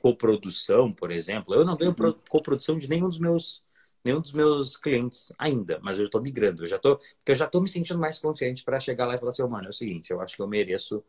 coprodução, 0.00 0.92
por 0.92 1.10
exemplo. 1.10 1.54
Eu 1.54 1.64
não 1.64 1.76
ganho 1.76 1.94
uhum. 1.98 2.14
coprodução 2.28 2.78
de 2.78 2.88
nenhum 2.88 3.08
dos 3.08 3.18
meus 3.18 3.62
nenhum 4.02 4.20
dos 4.20 4.32
meus 4.32 4.76
clientes 4.76 5.30
ainda, 5.38 5.78
mas 5.82 5.98
eu 5.98 6.06
estou 6.06 6.22
migrando. 6.22 6.62
Eu 6.62 6.66
já 6.66 6.78
tô, 6.78 6.96
porque 6.96 7.32
eu 7.32 7.34
já 7.34 7.44
estou 7.44 7.60
me 7.60 7.68
sentindo 7.68 7.98
mais 7.98 8.18
confiante 8.18 8.64
para 8.64 8.80
chegar 8.80 9.06
lá 9.06 9.14
e 9.14 9.18
falar 9.18 9.28
assim, 9.28 9.42
oh, 9.42 9.48
mano, 9.48 9.66
é 9.66 9.70
o 9.70 9.74
seguinte, 9.74 10.10
eu 10.10 10.20
acho 10.22 10.36
que 10.36 10.42
eu 10.42 10.48
mereço 10.48 11.04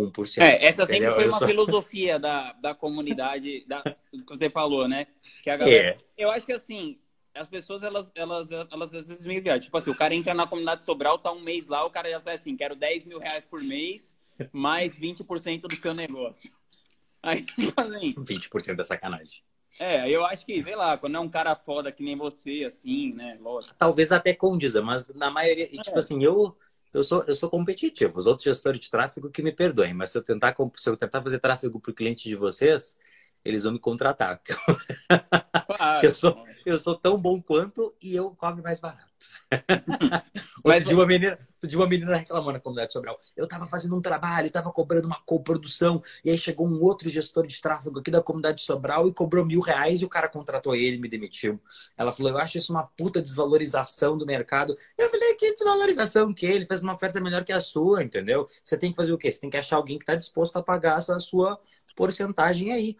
1%. 0.00 0.40
É, 0.40 0.64
essa 0.64 0.86
sempre 0.86 0.96
entendeu? 0.96 1.14
foi 1.14 1.28
uma 1.28 1.38
só... 1.38 1.46
filosofia 1.46 2.18
da, 2.18 2.52
da 2.54 2.74
comunidade, 2.74 3.64
da, 3.66 3.82
que 3.82 4.24
você 4.26 4.50
falou, 4.50 4.88
né? 4.88 5.06
Que 5.42 5.50
a 5.50 5.56
galera, 5.56 5.88
é. 5.90 5.96
Eu 6.16 6.30
acho 6.30 6.46
que 6.46 6.52
assim, 6.52 6.98
as 7.34 7.48
pessoas, 7.48 7.82
elas, 7.82 8.10
elas, 8.14 8.50
elas 8.50 8.94
às 8.94 9.08
vezes 9.08 9.24
meio 9.24 9.42
viajam. 9.42 9.64
Tipo 9.64 9.78
assim, 9.78 9.90
o 9.90 9.96
cara 9.96 10.14
entra 10.14 10.34
na 10.34 10.46
comunidade 10.46 10.84
Sobral, 10.84 11.18
tá 11.18 11.32
um 11.32 11.40
mês 11.40 11.68
lá, 11.68 11.84
o 11.84 11.90
cara 11.90 12.10
já 12.10 12.20
sai 12.20 12.34
assim, 12.34 12.56
quero 12.56 12.74
10 12.74 13.06
mil 13.06 13.18
reais 13.18 13.44
por 13.44 13.62
mês, 13.62 14.16
mais 14.52 14.98
20% 14.98 15.62
do 15.62 15.76
seu 15.76 15.94
negócio. 15.94 16.50
Aí, 17.22 17.42
tipo 17.42 17.80
assim... 17.80 18.14
20% 18.14 18.78
é 18.78 18.82
sacanagem. 18.82 19.42
É, 19.78 20.08
eu 20.10 20.24
acho 20.24 20.44
que, 20.44 20.62
sei 20.62 20.74
lá, 20.74 20.96
quando 20.96 21.16
é 21.16 21.20
um 21.20 21.28
cara 21.28 21.54
foda 21.54 21.92
que 21.92 22.02
nem 22.02 22.16
você, 22.16 22.64
assim, 22.66 23.12
né? 23.12 23.36
Lógico. 23.40 23.74
Talvez 23.76 24.10
até 24.10 24.34
condiza, 24.34 24.82
mas 24.82 25.14
na 25.14 25.30
maioria, 25.30 25.64
é. 25.64 25.82
tipo 25.82 25.98
assim, 25.98 26.22
eu, 26.24 26.56
eu, 26.92 27.02
sou, 27.02 27.24
eu 27.24 27.34
sou 27.34 27.50
competitivo. 27.50 28.18
Os 28.18 28.26
outros 28.26 28.44
gestores 28.44 28.80
de 28.80 28.90
tráfego 28.90 29.30
que 29.30 29.42
me 29.42 29.52
perdoem, 29.52 29.94
mas 29.94 30.10
se 30.10 30.18
eu 30.18 30.22
tentar, 30.22 30.54
se 30.76 30.88
eu 30.88 30.96
tentar 30.96 31.22
fazer 31.22 31.38
tráfego 31.40 31.80
para 31.80 31.90
o 31.90 31.94
cliente 31.94 32.28
de 32.28 32.36
vocês, 32.36 32.98
eles 33.44 33.64
vão 33.64 33.72
me 33.72 33.78
contratar. 33.80 34.40
Claro. 35.76 36.06
eu, 36.06 36.12
sou, 36.12 36.44
eu 36.64 36.78
sou 36.78 36.96
tão 36.96 37.18
bom 37.20 37.40
quanto 37.40 37.94
e 38.02 38.14
eu 38.14 38.30
cobro 38.34 38.62
mais 38.62 38.80
barato. 38.80 39.07
Mas 40.64 40.84
de 40.84 40.94
uma 40.94 41.06
menina, 41.06 41.38
de 41.62 41.76
uma 41.76 41.86
menina 41.86 42.16
reclamando 42.16 42.52
na 42.52 42.60
comunidade 42.60 42.92
Sobral. 42.92 43.18
Eu 43.36 43.46
tava 43.48 43.66
fazendo 43.66 43.96
um 43.96 44.00
trabalho, 44.00 44.50
tava 44.50 44.70
cobrando 44.72 45.06
uma 45.06 45.20
coprodução, 45.24 46.00
e 46.24 46.30
aí 46.30 46.38
chegou 46.38 46.66
um 46.66 46.80
outro 46.82 47.08
gestor 47.08 47.46
de 47.46 47.60
tráfego 47.60 47.98
aqui 48.00 48.10
da 48.10 48.22
comunidade 48.22 48.62
Sobral 48.62 49.08
e 49.08 49.14
cobrou 49.14 49.44
mil 49.44 49.60
reais 49.60 50.00
e 50.00 50.04
o 50.04 50.08
cara 50.08 50.28
contratou 50.28 50.74
ele 50.74 50.96
e 50.96 51.00
me 51.00 51.08
demitiu. 51.08 51.60
Ela 51.96 52.12
falou: 52.12 52.32
Eu 52.32 52.38
acho 52.38 52.58
isso 52.58 52.72
uma 52.72 52.84
puta 52.84 53.20
desvalorização 53.22 54.16
do 54.16 54.26
mercado. 54.26 54.74
Eu 54.96 55.08
falei: 55.08 55.34
Que 55.34 55.52
desvalorização 55.54 56.32
que 56.34 56.46
ele 56.46 56.66
fez 56.66 56.80
uma 56.82 56.94
oferta 56.94 57.20
melhor 57.20 57.44
que 57.44 57.52
a 57.52 57.60
sua, 57.60 58.02
entendeu? 58.02 58.46
Você 58.64 58.76
tem 58.76 58.90
que 58.90 58.96
fazer 58.96 59.12
o 59.12 59.18
quê? 59.18 59.30
Você 59.30 59.40
tem 59.40 59.50
que 59.50 59.56
achar 59.56 59.76
alguém 59.76 59.98
que 59.98 60.04
tá 60.04 60.14
disposto 60.14 60.56
a 60.56 60.62
pagar 60.62 60.98
essa 60.98 61.18
sua 61.20 61.58
porcentagem 61.96 62.72
aí. 62.72 62.96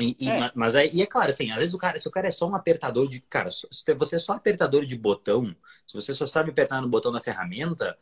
E, 0.00 0.16
e, 0.18 0.28
é. 0.28 0.50
Mas 0.54 0.74
é, 0.74 0.86
e 0.86 1.02
é 1.02 1.06
claro, 1.06 1.30
assim, 1.30 1.50
às 1.50 1.58
vezes 1.58 1.74
o 1.74 1.78
cara, 1.78 1.98
se 1.98 2.08
o 2.08 2.10
cara 2.10 2.28
é 2.28 2.30
só 2.30 2.48
um 2.48 2.54
apertador 2.54 3.08
de. 3.08 3.20
Cara, 3.20 3.50
se 3.50 3.66
você 3.94 4.16
é 4.16 4.18
só 4.18 4.32
apertador 4.32 4.86
de 4.86 4.96
botão, 4.96 5.54
se 5.86 5.94
você 5.94 6.14
só 6.14 6.26
sabe 6.26 6.50
apertar 6.50 6.80
no 6.80 6.88
botão 6.88 7.12
da 7.12 7.20
ferramenta, 7.20 7.96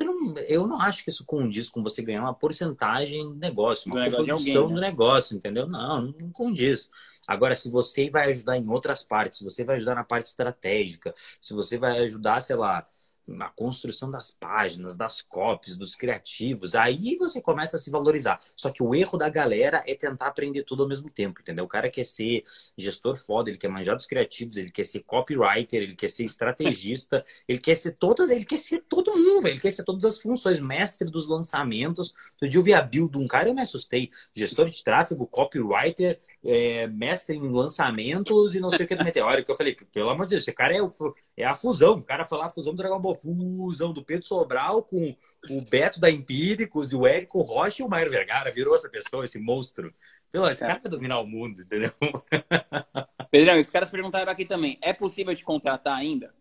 não, 0.00 0.38
eu 0.42 0.66
não 0.66 0.80
acho 0.80 1.02
que 1.02 1.10
isso 1.10 1.24
condiz 1.26 1.68
com 1.70 1.82
você 1.82 2.02
ganhar 2.02 2.22
uma 2.22 2.34
porcentagem 2.34 3.24
do 3.24 3.34
negócio, 3.34 3.92
uma 3.92 4.08
produção 4.10 4.68
né? 4.68 4.74
do 4.74 4.80
negócio, 4.80 5.36
entendeu? 5.36 5.66
Não, 5.66 6.02
não 6.02 6.30
condiz. 6.30 6.90
Agora, 7.26 7.54
se 7.56 7.70
você 7.70 8.08
vai 8.08 8.30
ajudar 8.30 8.56
em 8.56 8.68
outras 8.68 9.02
partes, 9.02 9.38
se 9.38 9.44
você 9.44 9.64
vai 9.64 9.76
ajudar 9.76 9.94
na 9.94 10.04
parte 10.04 10.26
estratégica, 10.26 11.12
se 11.40 11.52
você 11.52 11.76
vai 11.76 11.98
ajudar, 11.98 12.40
sei 12.40 12.56
lá, 12.56 12.86
na 13.28 13.48
construção 13.50 14.10
das 14.10 14.30
páginas, 14.30 14.96
das 14.96 15.20
copies, 15.20 15.76
dos 15.76 15.94
criativos, 15.94 16.74
aí 16.74 17.16
você 17.16 17.40
começa 17.40 17.76
a 17.76 17.80
se 17.80 17.90
valorizar. 17.90 18.40
Só 18.56 18.70
que 18.70 18.82
o 18.82 18.94
erro 18.94 19.18
da 19.18 19.28
galera 19.28 19.82
é 19.86 19.94
tentar 19.94 20.26
aprender 20.26 20.62
tudo 20.62 20.82
ao 20.82 20.88
mesmo 20.88 21.10
tempo, 21.10 21.40
entendeu? 21.40 21.64
O 21.64 21.68
cara 21.68 21.90
quer 21.90 22.04
ser 22.04 22.42
gestor 22.76 23.16
foda, 23.16 23.50
ele 23.50 23.58
quer 23.58 23.68
manjar 23.68 23.94
dos 23.94 24.06
criativos, 24.06 24.56
ele 24.56 24.70
quer 24.70 24.84
ser 24.84 25.00
copywriter, 25.00 25.82
ele 25.82 25.94
quer 25.94 26.08
ser 26.08 26.24
estrategista, 26.24 27.22
ele 27.46 27.58
quer 27.58 27.76
ser 27.76 27.92
todas, 27.92 28.30
ele 28.30 28.44
quer 28.44 28.58
ser 28.58 28.84
todo 28.88 29.14
mundo, 29.14 29.46
ele 29.46 29.60
quer 29.60 29.70
ser 29.70 29.84
todas 29.84 30.04
as 30.04 30.18
funções, 30.18 30.60
mestre 30.60 31.10
dos 31.10 31.28
lançamentos. 31.28 32.14
Do 32.40 32.48
dia 32.48 32.58
eu 32.58 32.64
vi 32.64 32.72
a 32.72 32.80
build 32.82 33.12
de 33.12 33.18
um 33.18 33.26
cara, 33.26 33.48
eu 33.48 33.54
me 33.54 33.62
assustei. 33.62 34.08
Gestor 34.34 34.68
de 34.70 34.82
tráfego, 34.82 35.26
copywriter, 35.26 36.18
é, 36.44 36.86
mestre 36.86 37.36
em 37.36 37.50
lançamentos 37.50 38.54
e 38.54 38.60
não 38.60 38.70
sei 38.70 38.84
o 38.84 38.88
que 38.88 38.94
do 38.94 39.04
Meteórico. 39.04 39.50
Eu 39.50 39.56
falei, 39.56 39.74
pelo 39.74 40.10
amor 40.10 40.26
de 40.26 40.30
Deus, 40.30 40.42
esse 40.42 40.52
cara 40.54 40.76
é, 40.76 40.82
o, 40.82 40.88
é 41.36 41.44
a 41.44 41.54
fusão. 41.54 41.94
O 41.94 42.02
cara 42.02 42.24
foi 42.24 42.38
lá 42.38 42.46
a 42.46 42.50
fusão 42.50 42.72
do 42.72 42.76
Dragon 42.76 43.00
Ball 43.00 43.14
fusão 43.14 43.92
do 43.92 44.04
Pedro 44.04 44.26
Sobral 44.26 44.82
com 44.82 45.14
o 45.50 45.60
Beto 45.62 46.00
da 46.00 46.10
Empíricos 46.10 46.92
e 46.92 46.96
o 46.96 47.06
Érico 47.06 47.40
Rocha 47.40 47.82
e 47.82 47.84
o 47.84 47.88
Mário 47.88 48.10
Vergara. 48.10 48.52
Virou 48.52 48.76
essa 48.76 48.88
pessoa, 48.88 49.24
esse 49.24 49.40
monstro. 49.40 49.92
Pelo, 50.30 50.48
esse 50.48 50.60
cara 50.60 50.80
vai 50.82 50.90
dominar 50.90 51.20
o 51.20 51.26
mundo, 51.26 51.60
entendeu? 51.60 51.90
Pedrão, 53.30 53.60
os 53.60 53.70
caras 53.70 53.90
perguntaram 53.90 54.30
aqui 54.30 54.44
também. 54.44 54.78
É 54.82 54.92
possível 54.92 55.34
te 55.34 55.44
contratar 55.44 55.96
ainda? 55.96 56.34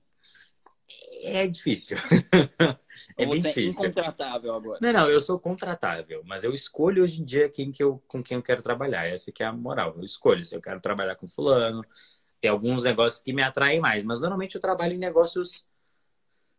É 1.23 1.47
difícil. 1.47 1.97
é 3.17 3.25
bem 3.25 3.39
é 3.39 3.41
difícil. 3.41 3.85
É 3.85 3.87
incontratável 3.87 4.53
agora. 4.53 4.79
Não, 4.81 4.93
não, 4.93 5.09
eu 5.09 5.21
sou 5.21 5.39
contratável, 5.39 6.23
mas 6.25 6.43
eu 6.43 6.53
escolho 6.53 7.03
hoje 7.03 7.21
em 7.21 7.25
dia 7.25 7.49
quem 7.49 7.71
que 7.71 7.83
eu, 7.83 8.01
com 8.07 8.23
quem 8.23 8.35
eu 8.35 8.43
quero 8.43 8.61
trabalhar. 8.61 9.05
Essa 9.05 9.31
que 9.31 9.43
é 9.43 9.45
a 9.45 9.51
moral. 9.51 9.95
Eu 9.97 10.03
escolho 10.03 10.45
se 10.45 10.55
eu 10.55 10.61
quero 10.61 10.79
trabalhar 10.79 11.15
com 11.15 11.27
fulano. 11.27 11.83
Tem 12.39 12.49
alguns 12.49 12.83
negócios 12.83 13.21
que 13.21 13.33
me 13.33 13.41
atraem 13.41 13.79
mais, 13.79 14.03
mas 14.03 14.19
normalmente 14.19 14.55
eu 14.55 14.61
trabalho 14.61 14.93
em 14.93 14.99
negócios 14.99 15.67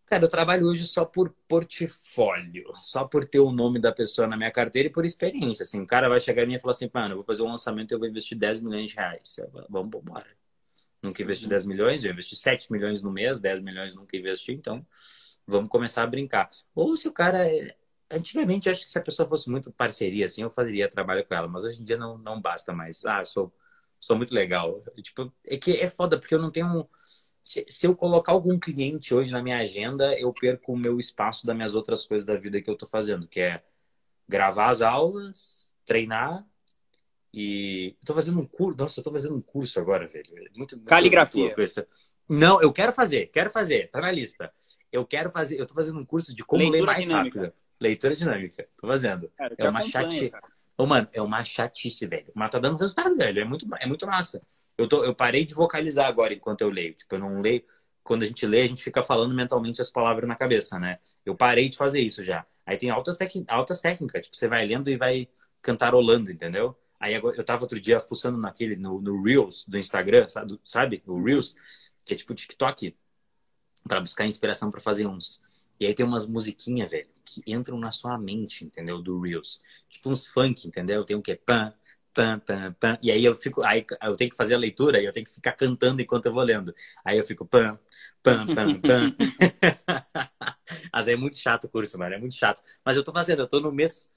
Cara, 0.09 0.25
eu 0.25 0.29
trabalho 0.29 0.67
hoje 0.67 0.87
só 0.87 1.05
por 1.05 1.35
portfólio, 1.47 2.73
só 2.81 3.05
por 3.05 3.27
ter 3.27 3.41
o 3.41 3.53
nome 3.53 3.79
da 3.79 3.93
pessoa 3.93 4.27
na 4.27 4.39
minha 4.39 4.51
carteira 4.51 4.89
e 4.89 4.91
por 4.91 5.05
experiência. 5.05 5.65
Assim, 5.65 5.83
o 5.83 5.87
cara 5.87 6.09
vai 6.09 6.19
chegar 6.19 6.45
em 6.45 6.47
mim 6.47 6.55
e 6.55 6.59
falar 6.59 6.71
assim, 6.71 6.91
mano, 6.93 7.13
eu 7.13 7.17
vou 7.17 7.25
fazer 7.27 7.43
um 7.43 7.49
lançamento 7.49 7.93
e 7.93 7.95
eu 7.95 7.99
vou 7.99 8.09
investir 8.09 8.39
10 8.39 8.63
milhões 8.63 8.89
de 8.89 8.97
reais. 8.97 9.37
Vamos 9.69 9.95
embora. 9.95 10.27
Nunca 11.03 11.23
investi 11.23 11.47
10 11.47 11.63
uhum. 11.63 11.69
milhões, 11.69 12.05
eu 12.05 12.13
investi 12.13 12.37
7 12.37 12.73
milhões 12.73 13.03
no 13.03 13.11
mês, 13.11 13.39
10 13.41 13.63
milhões 13.63 13.95
nunca 13.95 14.17
investi, 14.17 14.53
então 14.53 14.85
vamos 15.47 15.69
começar 15.69 16.03
a 16.03 16.07
brincar. 16.07 16.49
Ou 16.75 16.97
se 16.97 17.09
o 17.09 17.13
cara. 17.13 17.47
Antigamente, 18.11 18.69
eu 18.69 18.73
acho 18.73 18.85
que 18.85 18.91
se 18.91 18.99
a 18.99 19.03
pessoa 19.03 19.29
fosse 19.29 19.51
muito 19.51 19.71
parceria, 19.73 20.25
assim, 20.25 20.43
eu 20.43 20.51
faria 20.51 20.89
trabalho 20.89 21.25
com 21.27 21.35
ela, 21.35 21.47
mas 21.47 21.63
hoje 21.63 21.81
em 21.81 21.85
dia 21.85 21.97
não, 21.97 22.17
não 22.19 22.41
basta 22.41 22.73
mais. 22.73 23.05
Ah, 23.05 23.23
sou, 23.25 23.53
sou 24.01 24.17
muito 24.17 24.35
legal. 24.35 24.83
Tipo, 25.03 25.33
é 25.47 25.59
que 25.59 25.73
é 25.73 25.89
foda, 25.89 26.19
porque 26.19 26.35
eu 26.35 26.41
não 26.41 26.51
tenho. 26.51 26.67
Um 26.67 26.85
se, 27.49 27.65
se, 27.71 27.87
eu 27.87 27.97
colocar 27.97 28.33
algum 28.33 28.59
cliente 28.59 29.15
hoje 29.15 29.33
na 29.33 29.43
minha 29.43 29.59
agenda, 29.59 30.19
eu 30.21 30.33
perco 30.35 30.75
o 30.75 30.77
meu 30.77 31.01
espaço 31.01 31.47
das 31.47 31.57
minhas 31.57 31.75
outras 31.75 32.05
coisas 32.05 32.27
da 32.27 32.37
vida 32.37 32.61
que 32.61 32.69
eu 32.69 32.77
tô 32.77 32.87
fazendo, 32.87 33.27
que 33.27 33.41
é 33.41 33.63
gravar 34.29 34.69
as 34.69 34.83
aulas, 34.83 35.73
treinar 35.87 36.47
e. 37.33 37.97
Eu 38.01 38.07
tô 38.07 38.15
fazendo 38.15 38.41
um 38.41 38.47
curso. 38.47 38.79
Nossa, 38.79 39.01
eu 39.01 39.05
tô 39.05 39.13
fazendo 39.13 39.35
um 39.35 39.41
curso 39.41 39.79
agora, 39.79 40.07
velho. 40.07 40.27
É 40.37 40.59
muito, 40.59 40.81
Caligrafia. 40.83 41.55
Muito 41.57 41.87
Não, 42.29 42.61
eu 42.61 42.73
quero 42.73 42.93
fazer, 42.93 43.27
quero 43.27 43.51
fazer, 43.51 43.89
tá 43.91 44.01
na 44.01 44.11
lista. 44.11 44.53
Eu 44.91 45.05
quero 45.05 45.31
fazer, 45.31 45.61
eu 45.61 45.67
tô 45.67 45.75
fazendo 45.75 45.99
um 45.99 46.05
curso 46.05 46.35
de 46.35 46.45
como 46.45 46.63
Leitura 46.63 46.81
ler 46.81 46.87
mais 46.87 47.05
dinâmica. 47.05 47.41
rápido. 47.41 47.55
Leitura 47.81 48.17
dinâmica, 48.17 48.69
tô 48.77 48.87
fazendo. 48.87 49.31
Cara, 49.37 49.55
é 49.57 49.69
uma 49.69 49.83
chatice. 49.83 50.33
Ô, 50.77 50.87
mano, 50.87 51.09
é 51.13 51.21
uma 51.21 51.45
chatice, 51.45 52.07
velho. 52.07 52.31
Mas 52.35 52.51
tá 52.51 52.59
dando 52.59 52.79
resultado, 52.79 53.17
velho. 53.17 53.41
É 53.41 53.45
muito, 53.45 53.67
é 53.81 53.87
muito 53.87 54.07
massa. 54.07 54.43
Eu, 54.77 54.89
tô, 54.89 55.05
eu 55.05 55.15
parei 55.15 55.45
de 55.45 55.55
vocalizar 55.55 56.07
agora 56.07 56.33
enquanto 56.33 56.61
eu 56.61 56.71
leio. 56.71 56.95
Tipo, 56.95 57.17
eu 57.17 57.19
não 57.19 57.41
leio. 57.41 57.65
Quando 58.03 58.23
a 58.23 58.27
gente 58.27 58.47
lê, 58.47 58.63
a 58.63 58.67
gente 58.67 58.83
fica 58.83 59.03
falando 59.03 59.35
mentalmente 59.35 59.83
as 59.83 59.91
palavras 59.91 60.27
na 60.27 60.37
cabeça, 60.37 60.79
né? 60.79 60.99
Eu 61.27 61.35
parei 61.35 61.69
de 61.69 61.77
fazer 61.77 62.01
isso 62.01 62.25
já. 62.25 62.47
Aí 62.65 62.77
tem 62.77 62.91
altas, 62.91 63.17
tec... 63.17 63.45
altas 63.49 63.81
técnicas. 63.81 64.23
Tipo, 64.23 64.37
você 64.37 64.49
vai 64.49 64.65
lendo 64.67 64.89
e 64.89 64.97
vai 64.97 65.29
cantarolando, 65.61 66.31
entendeu? 66.31 66.79
Aí 67.01 67.15
eu 67.15 67.45
tava 67.45 67.63
outro 67.63 67.81
dia 67.81 68.01
fuçando 68.01 68.39
naquele, 68.39 68.77
no, 68.77 69.01
no 69.01 69.23
Reels 69.23 69.65
do 69.67 69.79
Instagram, 69.79 70.29
sabe? 70.29 70.61
sabe? 70.65 71.03
O 71.07 71.23
Reels, 71.23 71.55
que 72.05 72.15
é 72.15 72.17
tipo 72.17 72.35
TikTok, 72.35 72.97
para 73.87 74.01
buscar 74.01 74.27
inspiração 74.27 74.71
para 74.71 74.81
fazer 74.81 75.07
uns. 75.07 75.41
E 75.81 75.87
aí 75.87 75.95
tem 75.95 76.05
umas 76.05 76.27
musiquinhas, 76.27 76.91
velho, 76.91 77.09
que 77.25 77.41
entram 77.47 77.79
na 77.79 77.93
sua 77.93 78.19
mente, 78.19 78.65
entendeu? 78.65 79.01
Do 79.01 79.21
Reels. 79.21 79.63
Tipo 79.89 80.11
uns 80.11 80.27
funk, 80.27 80.67
entendeu? 80.67 81.05
Tem 81.05 81.17
um 81.17 81.23
que 81.23 81.33
é 81.33 81.37
pan, 81.37 81.73
Pam, 82.15 82.41
pam, 82.41 82.73
pam. 82.81 82.99
E 83.01 83.13
aí 83.13 83.25
eu 83.25 83.37
fico, 83.37 83.63
aí 83.63 83.85
eu 84.03 84.17
tenho 84.17 84.31
que 84.31 84.37
fazer 84.37 84.55
a 84.55 84.59
leitura 84.59 85.01
e 85.01 85.05
eu 85.05 85.13
tenho 85.13 85.25
que 85.25 85.33
ficar 85.33 85.53
cantando 85.53 86.03
enquanto 86.03 86.27
eu 86.27 86.33
vou 86.33 86.43
lendo. 86.43 86.75
Aí 87.05 87.17
eu 87.17 87.23
fico 87.23 87.47
pam, 87.47 87.79
pam, 88.23 88.47
pam, 88.49 88.81
pam. 88.81 89.15
Mas 90.93 91.07
é 91.07 91.15
muito 91.15 91.37
chato 91.37 91.65
o 91.65 91.69
curso, 91.69 91.97
mano, 91.99 92.15
é 92.15 92.19
muito 92.19 92.35
chato. 92.35 92.61
Mas 92.85 92.97
eu 92.97 93.05
tô 93.05 93.13
fazendo, 93.13 93.43
eu 93.43 93.49
tô 93.49 93.61
no 93.61 93.71
mês, 93.71 94.13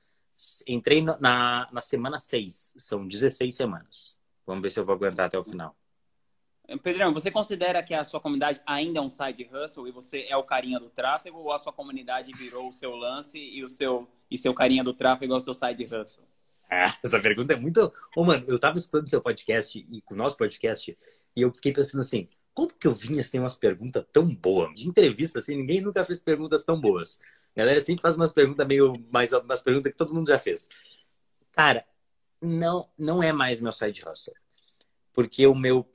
entrei 0.68 1.02
na, 1.02 1.70
na 1.72 1.82
semana 1.82 2.20
6, 2.20 2.76
são 2.78 3.08
16 3.08 3.54
semanas. 3.56 4.20
Vamos 4.46 4.62
ver 4.62 4.70
se 4.70 4.80
eu 4.80 4.86
vou 4.86 4.96
aguentar 4.96 5.28
até 5.28 5.38
o 5.38 5.44
final. 5.44 5.76
Pedrão, 6.82 7.14
você 7.14 7.30
considera 7.30 7.84
que 7.84 7.94
a 7.94 8.06
sua 8.06 8.22
comunidade 8.22 8.62
ainda 8.66 9.00
é 9.00 9.02
um 9.02 9.10
side 9.10 9.50
hustle 9.52 9.88
e 9.88 9.92
você 9.92 10.26
é 10.30 10.38
o 10.38 10.44
carinha 10.44 10.80
do 10.80 10.90
tráfego 10.90 11.40
ou 11.40 11.52
a 11.52 11.60
sua 11.60 11.74
comunidade 11.74 12.32
virou 12.34 12.70
o 12.70 12.74
seu 12.74 12.96
lance 12.96 13.38
e 13.38 13.64
o 13.64 13.70
seu 13.70 14.08
e 14.30 14.38
seu 14.38 14.54
carinha 14.54 14.84
do 14.84 14.94
tráfego 14.94 15.34
é 15.34 15.38
o 15.38 15.42
seu 15.42 15.54
side 15.54 15.84
hustle? 15.84 16.24
essa 17.04 17.20
pergunta 17.20 17.54
é 17.54 17.56
muito. 17.58 17.86
Ô, 18.16 18.22
oh, 18.22 18.24
mano, 18.24 18.46
eu 18.48 18.58
tava 18.58 18.78
escutando 18.78 19.10
seu 19.10 19.22
podcast 19.22 19.78
e 19.78 20.04
o 20.10 20.16
nosso 20.16 20.38
podcast 20.38 20.98
e 21.36 21.42
eu 21.42 21.52
fiquei 21.54 21.74
pensando 21.74 22.02
assim: 22.02 22.30
como 22.54 22.74
que 22.74 22.88
eu 22.88 22.94
vinha 22.94 23.24
sem 23.24 23.40
umas 23.40 23.56
perguntas 23.56 24.06
tão 24.12 24.28
boas? 24.36 24.74
De 24.76 24.88
entrevista, 24.88 25.40
assim, 25.40 25.56
ninguém 25.58 25.82
nunca 25.82 26.04
fez 26.04 26.20
perguntas 26.20 26.64
tão 26.64 26.80
boas. 26.80 27.20
A 27.56 27.60
galera 27.62 27.82
sempre 27.82 28.02
faz 28.02 28.16
umas 28.16 28.34
perguntas 28.34 28.68
meio. 28.68 28.94
mais 29.12 29.32
umas 29.34 29.62
perguntas 29.64 29.92
que 29.92 29.98
todo 29.98 30.14
mundo 30.14 30.28
já 30.30 30.40
fez. 30.40 30.70
Cara, 31.52 31.86
não, 32.42 32.90
não 32.98 33.24
é 33.24 33.34
mais 33.34 33.62
meu 33.62 33.74
side 33.74 34.04
hustle. 34.08 34.34
porque 35.14 35.46
o 35.48 35.54
meu, 35.56 35.86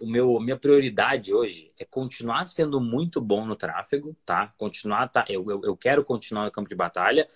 o 0.00 0.06
meu, 0.06 0.40
minha 0.40 0.56
prioridade 0.58 1.32
hoje 1.34 1.72
é 1.78 1.84
continuar 1.84 2.46
sendo 2.48 2.80
muito 2.80 3.20
bom 3.20 3.46
no 3.46 3.56
tráfego, 3.56 4.16
tá? 4.24 4.48
Continuar, 4.58 5.08
tá? 5.08 5.24
Eu, 5.28 5.50
eu, 5.50 5.62
eu 5.64 5.76
quero 5.76 6.04
continuar 6.04 6.44
no 6.44 6.50
campo 6.52 6.68
de 6.68 6.74
batalha, 6.74 7.26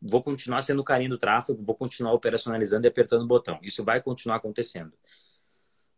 vou 0.00 0.22
continuar 0.22 0.62
sendo 0.62 0.80
o 0.80 0.84
carinho 0.84 1.10
do 1.10 1.18
tráfego, 1.18 1.62
vou 1.64 1.74
continuar 1.76 2.12
operacionalizando 2.12 2.86
e 2.86 2.88
apertando 2.88 3.22
o 3.22 3.26
botão. 3.26 3.58
Isso 3.62 3.84
vai 3.84 4.02
continuar 4.02 4.36
acontecendo. 4.36 4.92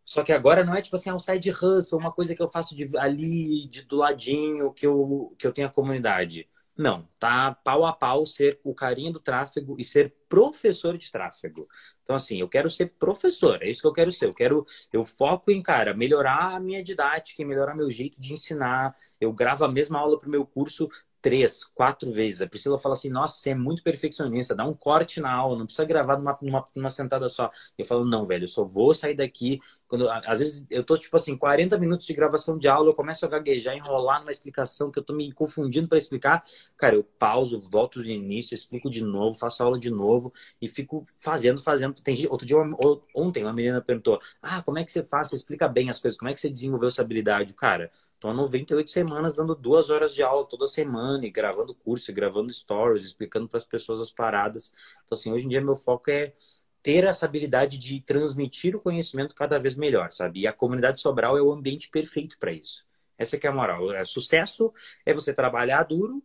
Só 0.04 0.22
que 0.22 0.32
agora 0.32 0.64
não 0.64 0.74
é 0.74 0.82
tipo 0.82 0.96
assim, 0.96 1.10
é 1.10 1.14
um 1.14 1.18
side 1.18 1.50
hustle, 1.50 1.98
uma 1.98 2.12
coisa 2.12 2.34
que 2.34 2.42
eu 2.42 2.48
faço 2.48 2.76
de, 2.76 2.90
ali, 2.98 3.66
de, 3.68 3.82
do 3.86 3.96
ladinho, 3.96 4.72
que 4.72 4.86
eu, 4.86 5.34
que 5.38 5.46
eu 5.46 5.52
tenho 5.52 5.68
a 5.68 5.70
comunidade. 5.70 6.48
Não, 6.76 7.08
tá 7.20 7.54
pau 7.54 7.86
a 7.86 7.92
pau 7.92 8.26
ser 8.26 8.60
o 8.64 8.74
carinha 8.74 9.12
do 9.12 9.20
tráfego 9.20 9.76
e 9.78 9.84
ser 9.84 10.12
professor 10.28 10.98
de 10.98 11.10
tráfego. 11.10 11.64
Então, 12.02 12.16
assim, 12.16 12.40
eu 12.40 12.48
quero 12.48 12.68
ser 12.68 12.86
professor, 12.98 13.62
é 13.62 13.70
isso 13.70 13.80
que 13.80 13.86
eu 13.86 13.92
quero 13.92 14.10
ser. 14.10 14.26
Eu 14.26 14.34
quero, 14.34 14.64
eu 14.92 15.04
foco 15.04 15.52
em, 15.52 15.62
cara, 15.62 15.94
melhorar 15.94 16.56
a 16.56 16.60
minha 16.60 16.82
didática, 16.82 17.44
melhorar 17.44 17.76
meu 17.76 17.88
jeito 17.88 18.20
de 18.20 18.34
ensinar. 18.34 18.94
Eu 19.20 19.32
gravo 19.32 19.64
a 19.64 19.68
mesma 19.68 20.00
aula 20.00 20.18
para 20.18 20.26
o 20.28 20.30
meu 20.30 20.44
curso 20.44 20.88
três, 21.24 21.64
quatro 21.64 22.12
vezes. 22.12 22.42
A 22.42 22.46
Priscila 22.46 22.78
fala 22.78 22.92
assim: 22.92 23.08
Nossa, 23.08 23.38
você 23.38 23.50
é 23.50 23.54
muito 23.54 23.82
perfeccionista, 23.82 24.54
dá 24.54 24.62
um 24.66 24.74
corte 24.74 25.20
na 25.20 25.32
aula, 25.32 25.58
não 25.58 25.64
precisa 25.64 25.86
gravar 25.86 26.18
numa, 26.18 26.38
numa, 26.42 26.64
numa 26.76 26.90
sentada 26.90 27.30
só. 27.30 27.50
Eu 27.78 27.86
falo: 27.86 28.04
Não, 28.04 28.26
velho, 28.26 28.44
eu 28.44 28.48
só 28.48 28.62
vou 28.62 28.94
sair 28.94 29.14
daqui. 29.14 29.58
quando 29.88 30.06
Às 30.10 30.40
vezes 30.40 30.66
eu 30.68 30.84
tô, 30.84 30.98
tipo 30.98 31.16
assim, 31.16 31.34
40 31.34 31.78
minutos 31.78 32.04
de 32.04 32.12
gravação 32.12 32.58
de 32.58 32.68
aula, 32.68 32.90
eu 32.90 32.94
começo 32.94 33.24
a 33.24 33.28
gaguejar, 33.28 33.74
enrolar 33.74 34.20
numa 34.20 34.30
explicação 34.30 34.90
que 34.90 34.98
eu 34.98 35.02
tô 35.02 35.14
me 35.14 35.32
confundindo 35.32 35.88
para 35.88 35.96
explicar. 35.96 36.42
Cara, 36.76 36.94
eu 36.94 37.02
pauso, 37.02 37.66
volto 37.70 38.02
do 38.02 38.06
início, 38.06 38.54
explico 38.54 38.90
de 38.90 39.02
novo, 39.02 39.38
faço 39.38 39.62
a 39.62 39.66
aula 39.66 39.78
de 39.78 39.90
novo 39.90 40.30
e 40.60 40.68
fico 40.68 41.06
fazendo, 41.20 41.58
fazendo. 41.62 41.94
Tem, 42.02 42.14
outro 42.28 42.46
dia, 42.46 42.58
ontem, 43.14 43.44
uma 43.44 43.52
menina 43.54 43.80
perguntou: 43.80 44.20
Ah, 44.42 44.62
como 44.62 44.78
é 44.78 44.84
que 44.84 44.92
você 44.92 45.02
faz? 45.02 45.28
Você 45.28 45.36
explica 45.36 45.66
bem 45.68 45.88
as 45.88 46.00
coisas, 46.00 46.18
como 46.18 46.28
é 46.28 46.34
que 46.34 46.40
você 46.40 46.50
desenvolveu 46.50 46.88
essa 46.88 47.00
habilidade? 47.00 47.54
Cara, 47.54 47.90
Tô 48.24 48.30
há 48.30 48.32
98 48.32 48.90
semanas 48.90 49.36
dando 49.36 49.54
duas 49.54 49.90
horas 49.90 50.14
de 50.14 50.22
aula 50.22 50.46
toda 50.46 50.66
semana 50.66 51.13
e 51.22 51.30
gravando 51.30 51.74
curso, 51.74 52.10
e 52.10 52.14
gravando 52.14 52.52
stories, 52.52 53.04
explicando 53.04 53.48
para 53.48 53.58
as 53.58 53.64
pessoas 53.64 54.00
as 54.00 54.10
paradas. 54.10 54.72
Então, 55.04 55.16
assim, 55.16 55.32
hoje 55.32 55.46
em 55.46 55.48
dia 55.48 55.60
meu 55.60 55.76
foco 55.76 56.10
é 56.10 56.32
ter 56.82 57.04
essa 57.04 57.24
habilidade 57.24 57.78
de 57.78 58.00
transmitir 58.00 58.76
o 58.76 58.80
conhecimento 58.80 59.34
cada 59.34 59.58
vez 59.58 59.74
melhor, 59.76 60.10
sabe? 60.12 60.40
E 60.40 60.46
a 60.46 60.52
comunidade 60.52 61.00
Sobral 61.00 61.38
é 61.38 61.42
o 61.42 61.50
ambiente 61.50 61.88
perfeito 61.88 62.38
para 62.38 62.52
isso. 62.52 62.84
Essa 63.16 63.38
que 63.38 63.46
é 63.46 63.50
a 63.50 63.54
moral. 63.54 63.92
É, 63.94 64.04
sucesso 64.04 64.72
é 65.06 65.14
você 65.14 65.32
trabalhar 65.32 65.84
duro, 65.84 66.22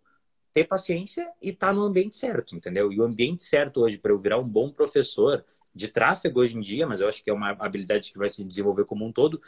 ter 0.53 0.65
paciência 0.65 1.31
e 1.41 1.49
estar 1.49 1.67
tá 1.67 1.73
no 1.73 1.83
ambiente 1.83 2.17
certo, 2.17 2.55
entendeu? 2.55 2.91
E 2.91 2.99
o 2.99 3.03
ambiente 3.03 3.43
certo 3.43 3.81
hoje 3.81 3.97
para 3.97 4.11
eu 4.11 4.19
virar 4.19 4.37
um 4.37 4.47
bom 4.47 4.69
professor 4.69 5.45
de 5.73 5.87
tráfego 5.87 6.41
hoje 6.41 6.57
em 6.57 6.61
dia, 6.61 6.85
mas 6.85 6.99
eu 6.99 7.07
acho 7.07 7.23
que 7.23 7.29
é 7.29 7.33
uma 7.33 7.51
habilidade 7.51 8.11
que 8.11 8.17
vai 8.17 8.27
se 8.27 8.43
desenvolver 8.43 8.85
como 8.85 9.05
um 9.05 9.11
todo, 9.11 9.39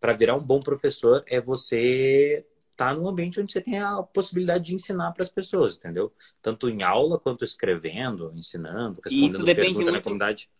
para 0.00 0.12
virar 0.12 0.36
um 0.36 0.42
bom 0.42 0.60
professor 0.60 1.24
é 1.26 1.40
você 1.40 2.46
estar 2.82 2.94
tá 2.94 3.00
num 3.00 3.08
ambiente 3.08 3.40
onde 3.40 3.52
você 3.52 3.60
tem 3.60 3.78
a 3.78 4.02
possibilidade 4.02 4.64
de 4.64 4.74
ensinar 4.74 5.12
para 5.12 5.22
as 5.22 5.28
pessoas, 5.28 5.76
entendeu? 5.76 6.12
Tanto 6.40 6.68
em 6.68 6.82
aula 6.82 7.18
quanto 7.18 7.44
escrevendo, 7.44 8.32
ensinando, 8.34 9.00
respondendo 9.04 9.34
Isso 9.34 9.44
depende 9.44 9.74
muito 9.74 9.92
na 9.92 10.00
comunidade. 10.00 10.50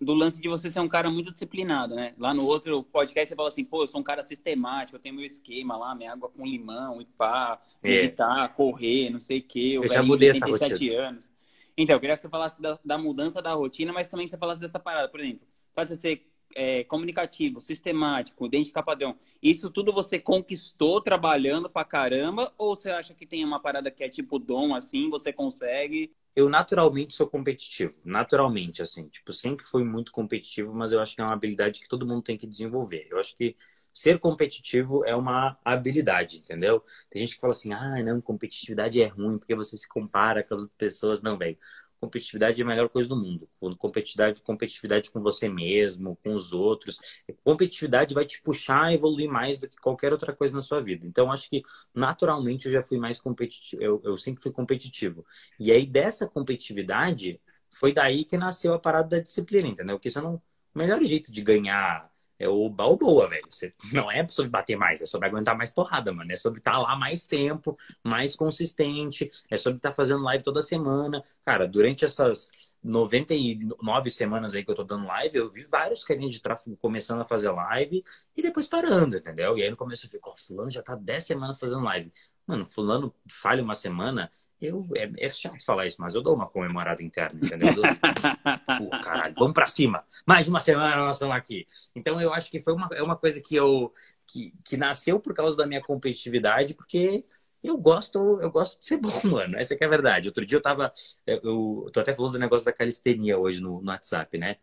Do 0.00 0.14
lance 0.14 0.40
de 0.40 0.48
você 0.48 0.70
ser 0.70 0.78
um 0.78 0.88
cara 0.88 1.10
muito 1.10 1.32
disciplinado, 1.32 1.94
né? 1.94 2.14
Lá 2.18 2.32
no 2.32 2.44
outro 2.44 2.84
podcast 2.84 3.28
você 3.28 3.34
fala 3.34 3.48
assim, 3.48 3.64
pô, 3.64 3.82
eu 3.82 3.88
sou 3.88 4.00
um 4.00 4.04
cara 4.04 4.22
sistemático, 4.22 4.96
eu 4.96 5.00
tenho 5.00 5.14
meu 5.14 5.24
esquema 5.24 5.76
lá, 5.76 5.94
minha 5.94 6.12
água 6.12 6.28
com 6.28 6.46
limão 6.46 7.00
e 7.00 7.04
pá, 7.04 7.60
é. 7.82 7.88
meditar, 7.88 8.44
é. 8.44 8.48
correr, 8.48 9.10
não 9.10 9.18
sei 9.18 9.38
o 9.38 9.42
quê. 9.42 9.72
Eu, 9.74 9.82
eu 9.82 9.88
já 9.88 10.02
mudei 10.02 10.30
essa 10.30 10.46
rotina. 10.46 11.00
anos. 11.00 11.32
Então, 11.76 11.96
eu 11.96 12.00
queria 12.00 12.16
que 12.16 12.22
você 12.22 12.28
falasse 12.28 12.60
da, 12.60 12.78
da 12.84 12.98
mudança 12.98 13.40
da 13.40 13.54
rotina, 13.54 13.92
mas 13.92 14.08
também 14.08 14.26
que 14.26 14.30
você 14.30 14.38
falasse 14.38 14.60
dessa 14.60 14.78
parada. 14.78 15.08
Por 15.08 15.20
exemplo, 15.20 15.46
pode 15.74 15.96
ser 15.96 16.28
é, 16.58 16.82
comunicativo, 16.82 17.60
sistemático, 17.60 18.48
dente 18.48 18.72
de 18.72 18.82
padrão, 18.82 19.16
isso 19.40 19.70
tudo 19.70 19.92
você 19.92 20.18
conquistou 20.18 21.00
trabalhando 21.00 21.70
pra 21.70 21.84
caramba? 21.84 22.52
Ou 22.58 22.74
você 22.74 22.90
acha 22.90 23.14
que 23.14 23.24
tem 23.24 23.44
uma 23.44 23.60
parada 23.60 23.92
que 23.92 24.02
é 24.02 24.08
tipo 24.08 24.40
dom, 24.40 24.74
assim, 24.74 25.08
você 25.08 25.32
consegue? 25.32 26.12
Eu 26.34 26.48
naturalmente 26.48 27.14
sou 27.14 27.28
competitivo, 27.28 27.96
naturalmente, 28.04 28.82
assim. 28.82 29.08
Tipo, 29.08 29.32
sempre 29.32 29.64
fui 29.64 29.84
muito 29.84 30.10
competitivo, 30.10 30.74
mas 30.74 30.90
eu 30.90 31.00
acho 31.00 31.14
que 31.14 31.20
é 31.20 31.24
uma 31.24 31.32
habilidade 31.32 31.78
que 31.78 31.88
todo 31.88 32.06
mundo 32.06 32.22
tem 32.22 32.36
que 32.36 32.46
desenvolver. 32.46 33.06
Eu 33.08 33.20
acho 33.20 33.36
que 33.36 33.54
ser 33.92 34.18
competitivo 34.18 35.04
é 35.04 35.14
uma 35.14 35.56
habilidade, 35.64 36.38
entendeu? 36.38 36.82
Tem 37.08 37.22
gente 37.22 37.36
que 37.36 37.40
fala 37.40 37.52
assim, 37.52 37.72
ah, 37.72 38.02
não, 38.02 38.20
competitividade 38.20 39.00
é 39.00 39.06
ruim 39.06 39.38
porque 39.38 39.54
você 39.54 39.76
se 39.76 39.88
compara 39.88 40.42
com 40.42 40.54
as 40.56 40.62
outras 40.62 40.76
pessoas. 40.76 41.22
Não, 41.22 41.38
velho 41.38 41.56
competitividade 42.00 42.60
é 42.60 42.64
a 42.64 42.66
melhor 42.66 42.88
coisa 42.88 43.08
do 43.08 43.16
mundo. 43.16 43.48
Competitividade, 43.78 44.40
competitividade 44.42 45.10
com 45.10 45.20
você 45.20 45.48
mesmo, 45.48 46.16
com 46.22 46.34
os 46.34 46.52
outros. 46.52 47.00
Competitividade 47.44 48.14
vai 48.14 48.24
te 48.24 48.40
puxar 48.42 48.84
a 48.84 48.94
evoluir 48.94 49.28
mais 49.28 49.58
do 49.58 49.68
que 49.68 49.76
qualquer 49.78 50.12
outra 50.12 50.32
coisa 50.32 50.54
na 50.54 50.62
sua 50.62 50.80
vida. 50.80 51.06
Então, 51.06 51.30
acho 51.30 51.48
que 51.50 51.62
naturalmente 51.94 52.66
eu 52.66 52.72
já 52.72 52.82
fui 52.82 52.98
mais 52.98 53.20
competitivo. 53.20 53.82
Eu, 53.82 54.00
eu 54.04 54.16
sempre 54.16 54.42
fui 54.42 54.52
competitivo. 54.52 55.24
E 55.58 55.72
aí, 55.72 55.86
dessa 55.86 56.28
competitividade, 56.28 57.40
foi 57.68 57.92
daí 57.92 58.24
que 58.24 58.36
nasceu 58.36 58.74
a 58.74 58.78
parada 58.78 59.08
da 59.08 59.20
disciplina, 59.20 59.68
entendeu? 59.68 59.96
Porque 59.96 60.08
isso 60.08 60.18
é 60.18 60.22
o 60.22 60.40
melhor 60.74 61.02
jeito 61.02 61.30
de 61.32 61.42
ganhar 61.42 62.07
é 62.38 62.48
o 62.48 62.68
Balboa, 62.68 63.28
velho. 63.28 63.46
Você 63.50 63.74
não 63.92 64.10
é 64.10 64.26
sobre 64.28 64.50
bater 64.50 64.76
mais, 64.76 65.02
é 65.02 65.06
sobre 65.06 65.28
aguentar 65.28 65.56
mais 65.56 65.72
porrada, 65.72 66.12
mano. 66.12 66.30
É 66.32 66.36
sobre 66.36 66.60
estar 66.60 66.72
tá 66.72 66.78
lá 66.78 66.96
mais 66.96 67.26
tempo, 67.26 67.74
mais 68.02 68.36
consistente, 68.36 69.30
é 69.50 69.56
sobre 69.56 69.78
estar 69.78 69.90
tá 69.90 69.94
fazendo 69.94 70.22
live 70.22 70.44
toda 70.44 70.62
semana. 70.62 71.22
Cara, 71.44 71.66
durante 71.66 72.04
essas 72.04 72.50
99 72.82 74.10
semanas 74.10 74.54
aí 74.54 74.64
que 74.64 74.70
eu 74.70 74.74
tô 74.74 74.84
dando 74.84 75.06
live, 75.06 75.36
eu 75.36 75.50
vi 75.50 75.64
vários 75.64 76.04
carinhas 76.04 76.34
de 76.34 76.42
tráfego 76.42 76.76
começando 76.76 77.20
a 77.20 77.24
fazer 77.24 77.50
live 77.50 78.02
e 78.36 78.42
depois 78.42 78.68
parando, 78.68 79.16
entendeu? 79.16 79.58
E 79.58 79.62
aí 79.62 79.70
no 79.70 79.76
começo 79.76 80.06
eu 80.06 80.10
fico, 80.10 80.30
ó, 80.30 80.36
fulano 80.36 80.70
já 80.70 80.82
tá 80.82 80.94
10 80.94 81.26
semanas 81.26 81.58
fazendo 81.58 81.82
live. 81.82 82.12
Mano, 82.48 82.64
fulano 82.64 83.14
falha 83.30 83.62
uma 83.62 83.74
semana, 83.74 84.30
eu 84.58 84.88
é, 84.96 85.12
é 85.18 85.28
chato 85.28 85.62
falar 85.66 85.84
isso, 85.84 86.00
mas 86.00 86.14
eu 86.14 86.22
dou 86.22 86.34
uma 86.34 86.48
comemorada 86.48 87.02
interna, 87.02 87.38
entendeu? 87.44 87.74
Dou, 87.74 87.84
Pô, 87.84 88.88
caralho, 89.02 89.34
vamos 89.34 89.52
pra 89.52 89.66
cima. 89.66 90.02
Mais 90.26 90.48
uma 90.48 90.58
semana 90.58 90.96
nós 90.96 91.16
estamos 91.16 91.36
aqui. 91.36 91.66
Então 91.94 92.18
eu 92.18 92.32
acho 92.32 92.50
que 92.50 92.58
foi 92.58 92.72
uma, 92.72 92.88
é 92.94 93.02
uma 93.02 93.16
coisa 93.16 93.38
que 93.42 93.54
eu 93.54 93.92
que, 94.26 94.54
que 94.64 94.78
nasceu 94.78 95.20
por 95.20 95.34
causa 95.34 95.58
da 95.58 95.66
minha 95.66 95.82
competitividade, 95.82 96.72
porque 96.72 97.22
eu 97.62 97.76
gosto, 97.76 98.40
eu 98.40 98.50
gosto 98.50 98.78
de 98.78 98.86
ser 98.86 98.96
bom, 98.98 99.20
mano. 99.24 99.58
Essa 99.58 99.74
é 99.74 99.84
a 99.84 99.88
verdade. 99.88 100.28
Outro 100.28 100.46
dia 100.46 100.56
eu 100.56 100.62
tava. 100.62 100.90
Eu, 101.26 101.84
eu 101.84 101.90
tô 101.92 102.00
até 102.00 102.14
falando 102.14 102.32
do 102.32 102.38
negócio 102.38 102.64
da 102.64 102.72
calistenia 102.72 103.38
hoje 103.38 103.60
no, 103.60 103.82
no 103.82 103.90
WhatsApp, 103.90 104.38
né? 104.38 104.56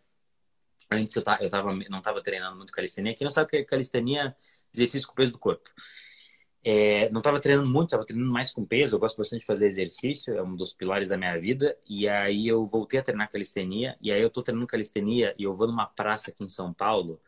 Antes 0.92 1.16
eu, 1.16 1.24
tava, 1.24 1.44
eu 1.44 1.50
tava, 1.50 1.72
não 1.90 2.02
tava 2.02 2.22
treinando 2.24 2.58
muito 2.58 2.74
calistenia. 2.74 3.14
Quem 3.14 3.26
não 3.26 3.32
sabe 3.32 3.50
que 3.50 3.64
calistenia 3.64 4.24
é 4.28 4.36
exercício 4.74 5.08
com 5.08 5.14
o 5.14 5.16
peso 5.16 5.32
do 5.34 5.40
corpo. 5.40 5.70
É, 6.68 7.10
não 7.12 7.20
estava 7.20 7.40
treinando 7.40 7.70
muito, 7.70 7.90
estava 7.90 8.04
treinando 8.04 8.34
mais 8.34 8.50
com 8.50 8.66
peso. 8.66 8.96
Eu 8.96 9.00
gosto 9.00 9.18
bastante 9.18 9.42
de 9.42 9.46
fazer 9.46 9.68
exercício, 9.68 10.36
é 10.36 10.42
um 10.42 10.54
dos 10.54 10.74
pilares 10.74 11.10
da 11.10 11.18
minha 11.18 11.38
vida. 11.40 11.78
E 11.88 12.10
aí 12.10 12.48
eu 12.48 12.66
voltei 12.66 13.00
a 13.00 13.04
treinar 13.04 13.32
calistenia. 13.32 13.96
E 14.02 14.12
aí 14.12 14.20
eu 14.20 14.32
tô 14.32 14.42
treinando 14.42 14.66
calistenia 14.66 15.36
e 15.38 15.44
eu 15.44 15.54
vou 15.54 15.68
numa 15.68 15.86
praça 15.86 16.32
aqui 16.32 16.44
em 16.44 16.50
São 16.50 16.74
Paulo 16.74 17.22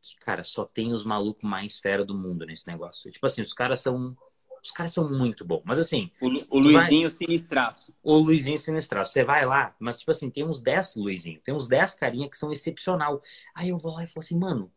que, 0.00 0.16
cara, 0.18 0.44
só 0.44 0.64
tem 0.64 0.92
os 0.92 1.04
malucos 1.04 1.42
mais 1.42 1.78
fera 1.78 2.04
do 2.04 2.14
mundo 2.14 2.46
nesse 2.46 2.66
negócio. 2.68 3.10
Tipo 3.10 3.26
assim, 3.26 3.42
os 3.42 3.52
caras 3.52 3.80
são. 3.80 4.16
Os 4.62 4.70
caras 4.70 4.92
são 4.92 5.10
muito 5.10 5.44
bons. 5.44 5.62
Mas 5.64 5.78
assim. 5.78 6.10
O, 6.20 6.26
o 6.56 6.58
Luizinho 6.60 7.08
vai... 7.08 7.18
Sinistraço. 7.18 7.92
O 8.02 8.16
Luizinho 8.16 8.56
Sinistraço. 8.56 9.12
Você 9.12 9.24
vai 9.24 9.44
lá, 9.44 9.74
mas 9.80 9.98
tipo 9.98 10.10
assim, 10.10 10.30
tem 10.30 10.44
uns 10.44 10.62
10 10.62 10.96
Luizinho. 10.96 11.40
Tem 11.40 11.52
uns 11.52 11.66
10 11.66 11.96
carinha 11.96 12.30
que 12.30 12.38
são 12.38 12.52
excepcional. 12.52 13.20
Aí 13.54 13.70
eu 13.70 13.78
vou 13.78 13.92
lá 13.92 14.04
e 14.04 14.06
falo 14.06 14.24
assim, 14.24 14.38
mano, 14.38 14.70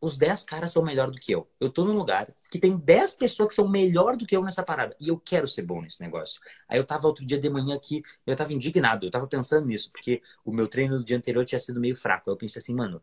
os 0.00 0.16
10 0.16 0.44
caras 0.44 0.72
são 0.72 0.82
melhor 0.82 1.10
do 1.10 1.18
que 1.18 1.32
eu. 1.32 1.48
Eu 1.60 1.70
tô 1.70 1.84
num 1.84 1.94
lugar 1.94 2.32
que 2.50 2.58
tem 2.58 2.76
10 2.76 3.14
pessoas 3.14 3.48
que 3.48 3.54
são 3.54 3.68
melhor 3.68 4.16
do 4.16 4.26
que 4.26 4.36
eu 4.36 4.42
nessa 4.42 4.62
parada. 4.62 4.96
E 5.00 5.08
eu 5.08 5.18
quero 5.18 5.48
ser 5.48 5.62
bom 5.62 5.82
nesse 5.82 6.00
negócio. 6.00 6.40
Aí 6.68 6.78
eu 6.78 6.84
tava 6.84 7.06
outro 7.06 7.24
dia 7.24 7.38
de 7.38 7.48
manhã 7.50 7.74
aqui, 7.74 8.02
eu 8.26 8.36
tava 8.36 8.52
indignado, 8.52 9.06
eu 9.06 9.10
tava 9.10 9.26
pensando 9.26 9.66
nisso, 9.66 9.90
porque 9.90 10.22
o 10.44 10.52
meu 10.52 10.68
treino 10.68 10.98
do 10.98 11.04
dia 11.04 11.16
anterior 11.16 11.44
tinha 11.44 11.58
sido 11.58 11.80
meio 11.80 11.96
fraco. 11.96 12.30
Aí 12.30 12.34
eu 12.34 12.38
pensei 12.38 12.60
assim, 12.60 12.74
mano, 12.74 13.02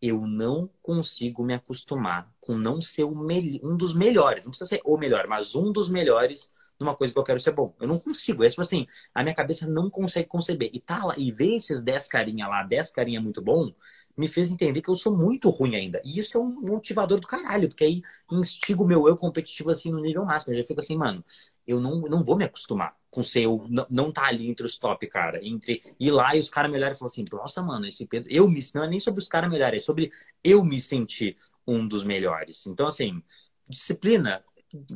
eu 0.00 0.20
não 0.26 0.70
consigo 0.82 1.42
me 1.42 1.54
acostumar 1.54 2.30
com 2.40 2.56
não 2.56 2.80
ser 2.80 3.04
um 3.04 3.76
dos 3.76 3.94
melhores. 3.94 4.44
Não 4.44 4.50
precisa 4.50 4.68
ser 4.68 4.80
o 4.84 4.96
melhor, 4.96 5.26
mas 5.28 5.54
um 5.54 5.72
dos 5.72 5.88
melhores 5.88 6.52
numa 6.78 6.94
coisa 6.94 7.12
que 7.12 7.18
eu 7.18 7.24
quero 7.24 7.40
ser 7.40 7.52
bom. 7.52 7.74
Eu 7.80 7.88
não 7.88 7.98
consigo. 7.98 8.44
É 8.44 8.48
tipo 8.48 8.60
assim, 8.60 8.86
a 9.14 9.22
minha 9.22 9.34
cabeça 9.34 9.66
não 9.66 9.88
consegue 9.90 10.28
conceber. 10.28 10.70
E 10.72 10.80
tá 10.80 11.04
lá, 11.04 11.14
e 11.16 11.32
ver 11.32 11.56
esses 11.56 11.82
10 11.82 12.08
carinha 12.08 12.46
lá, 12.48 12.62
10 12.62 12.90
carinha 12.90 13.20
muito 13.20 13.42
bom, 13.42 13.72
me 14.16 14.28
fez 14.28 14.50
entender 14.50 14.80
que 14.80 14.88
eu 14.88 14.94
sou 14.94 15.16
muito 15.16 15.50
ruim 15.50 15.76
ainda. 15.76 16.00
E 16.04 16.18
isso 16.18 16.38
é 16.38 16.40
um 16.40 16.60
motivador 16.62 17.20
do 17.20 17.26
caralho, 17.26 17.68
porque 17.68 17.84
aí 17.84 18.02
instiga 18.32 18.82
o 18.82 18.86
meu 18.86 19.06
eu 19.06 19.16
competitivo 19.16 19.70
assim 19.70 19.90
no 19.90 20.00
nível 20.00 20.24
máximo. 20.24 20.54
Eu 20.54 20.58
já 20.58 20.64
fico 20.64 20.80
assim, 20.80 20.96
mano, 20.96 21.24
eu 21.66 21.80
não, 21.80 22.00
não 22.00 22.22
vou 22.22 22.36
me 22.36 22.44
acostumar 22.44 22.96
com 23.10 23.22
ser 23.22 23.44
eu 23.44 23.64
não, 23.68 23.86
não 23.88 24.12
tá 24.12 24.26
ali 24.26 24.48
entre 24.48 24.66
os 24.66 24.76
top, 24.76 25.06
cara. 25.06 25.40
Entre 25.42 25.80
ir 25.98 26.10
lá 26.10 26.36
e 26.36 26.38
os 26.38 26.50
caras 26.50 26.70
melhores 26.70 26.98
falam 26.98 27.10
assim, 27.10 27.24
nossa, 27.32 27.62
mano, 27.62 27.86
esse 27.86 28.06
Pedro. 28.06 28.30
Eu 28.30 28.48
me. 28.48 28.60
Não 28.74 28.84
é 28.84 28.88
nem 28.88 29.00
sobre 29.00 29.20
os 29.20 29.28
caras 29.28 29.50
melhores, 29.50 29.82
é 29.82 29.84
sobre 29.86 30.10
eu 30.44 30.64
me 30.64 30.80
sentir 30.80 31.36
um 31.66 31.86
dos 31.86 32.04
melhores. 32.04 32.66
Então, 32.66 32.86
assim, 32.86 33.22
disciplina 33.68 34.44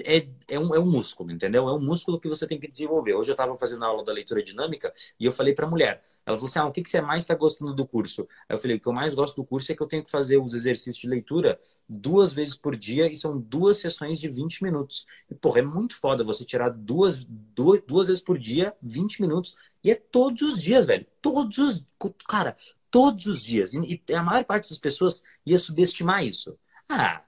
é, 0.05 0.27
é, 0.49 0.59
um, 0.59 0.75
é 0.75 0.79
um 0.79 0.91
músculo, 0.91 1.31
entendeu? 1.31 1.69
É 1.69 1.73
um 1.73 1.81
músculo 1.81 2.21
que 2.21 2.29
você 2.29 2.47
tem 2.47 2.59
que 2.59 2.69
desenvolver. 2.69 3.15
Hoje 3.15 3.31
eu 3.31 3.35
estava 3.35 3.55
fazendo 3.55 3.85
a 3.85 3.89
aula 3.89 4.05
da 4.05 4.13
leitura 4.13 4.43
dinâmica 4.43 4.93
e 5.19 5.25
eu 5.25 5.33
falei 5.33 5.55
para 5.55 5.67
a 5.67 5.71
mulher, 5.71 6.03
ela 6.25 6.37
falou 6.37 6.49
assim, 6.49 6.59
ah, 6.59 6.67
o 6.67 6.73
que, 6.73 6.83
que 6.83 6.91
você 6.91 7.01
mais 7.01 7.25
está 7.25 7.35
gostando 7.35 7.75
do 7.75 7.87
curso? 7.87 8.29
Aí 8.49 8.55
eu 8.55 8.59
falei, 8.59 8.77
o 8.77 8.81
que 8.81 8.87
eu 8.87 8.93
mais 8.93 9.15
gosto 9.15 9.37
do 9.37 9.45
curso 9.45 9.73
é 9.73 9.75
que 9.75 9.83
eu 9.83 9.87
tenho 9.87 10.05
que 10.05 10.11
fazer 10.11 10.39
os 10.39 10.53
exercícios 10.53 10.99
de 10.99 11.09
leitura 11.09 11.59
duas 11.89 12.33
vezes 12.33 12.57
por 12.57 12.77
dia 12.77 13.11
e 13.11 13.17
são 13.17 13.39
duas 13.39 13.79
sessões 13.79 14.21
de 14.21 14.29
20 14.29 14.63
minutos. 14.63 15.07
E, 15.31 15.35
porra, 15.35 15.61
é 15.61 15.63
muito 15.63 15.97
foda 15.99 16.23
você 16.23 16.45
tirar 16.45 16.71
duas, 16.71 17.25
duas, 17.25 17.83
duas 17.87 18.09
vezes 18.09 18.23
por 18.23 18.39
dia, 18.39 18.75
20 18.83 19.23
minutos. 19.23 19.57
E 19.83 19.91
é 19.91 19.95
todos 19.95 20.43
os 20.43 20.63
dias, 20.63 20.87
velho. 20.87 21.07
Todos 21.21 21.59
os... 21.59 21.87
Cara, 22.29 22.57
todos 22.91 23.27
os 23.27 23.43
dias. 23.43 23.73
E 23.75 24.03
a 24.15 24.23
maior 24.23 24.45
parte 24.45 24.69
das 24.69 24.79
pessoas 24.79 25.23
ia 25.47 25.59
subestimar 25.59 26.25
isso. 26.25 26.59
Ah, 26.89 27.25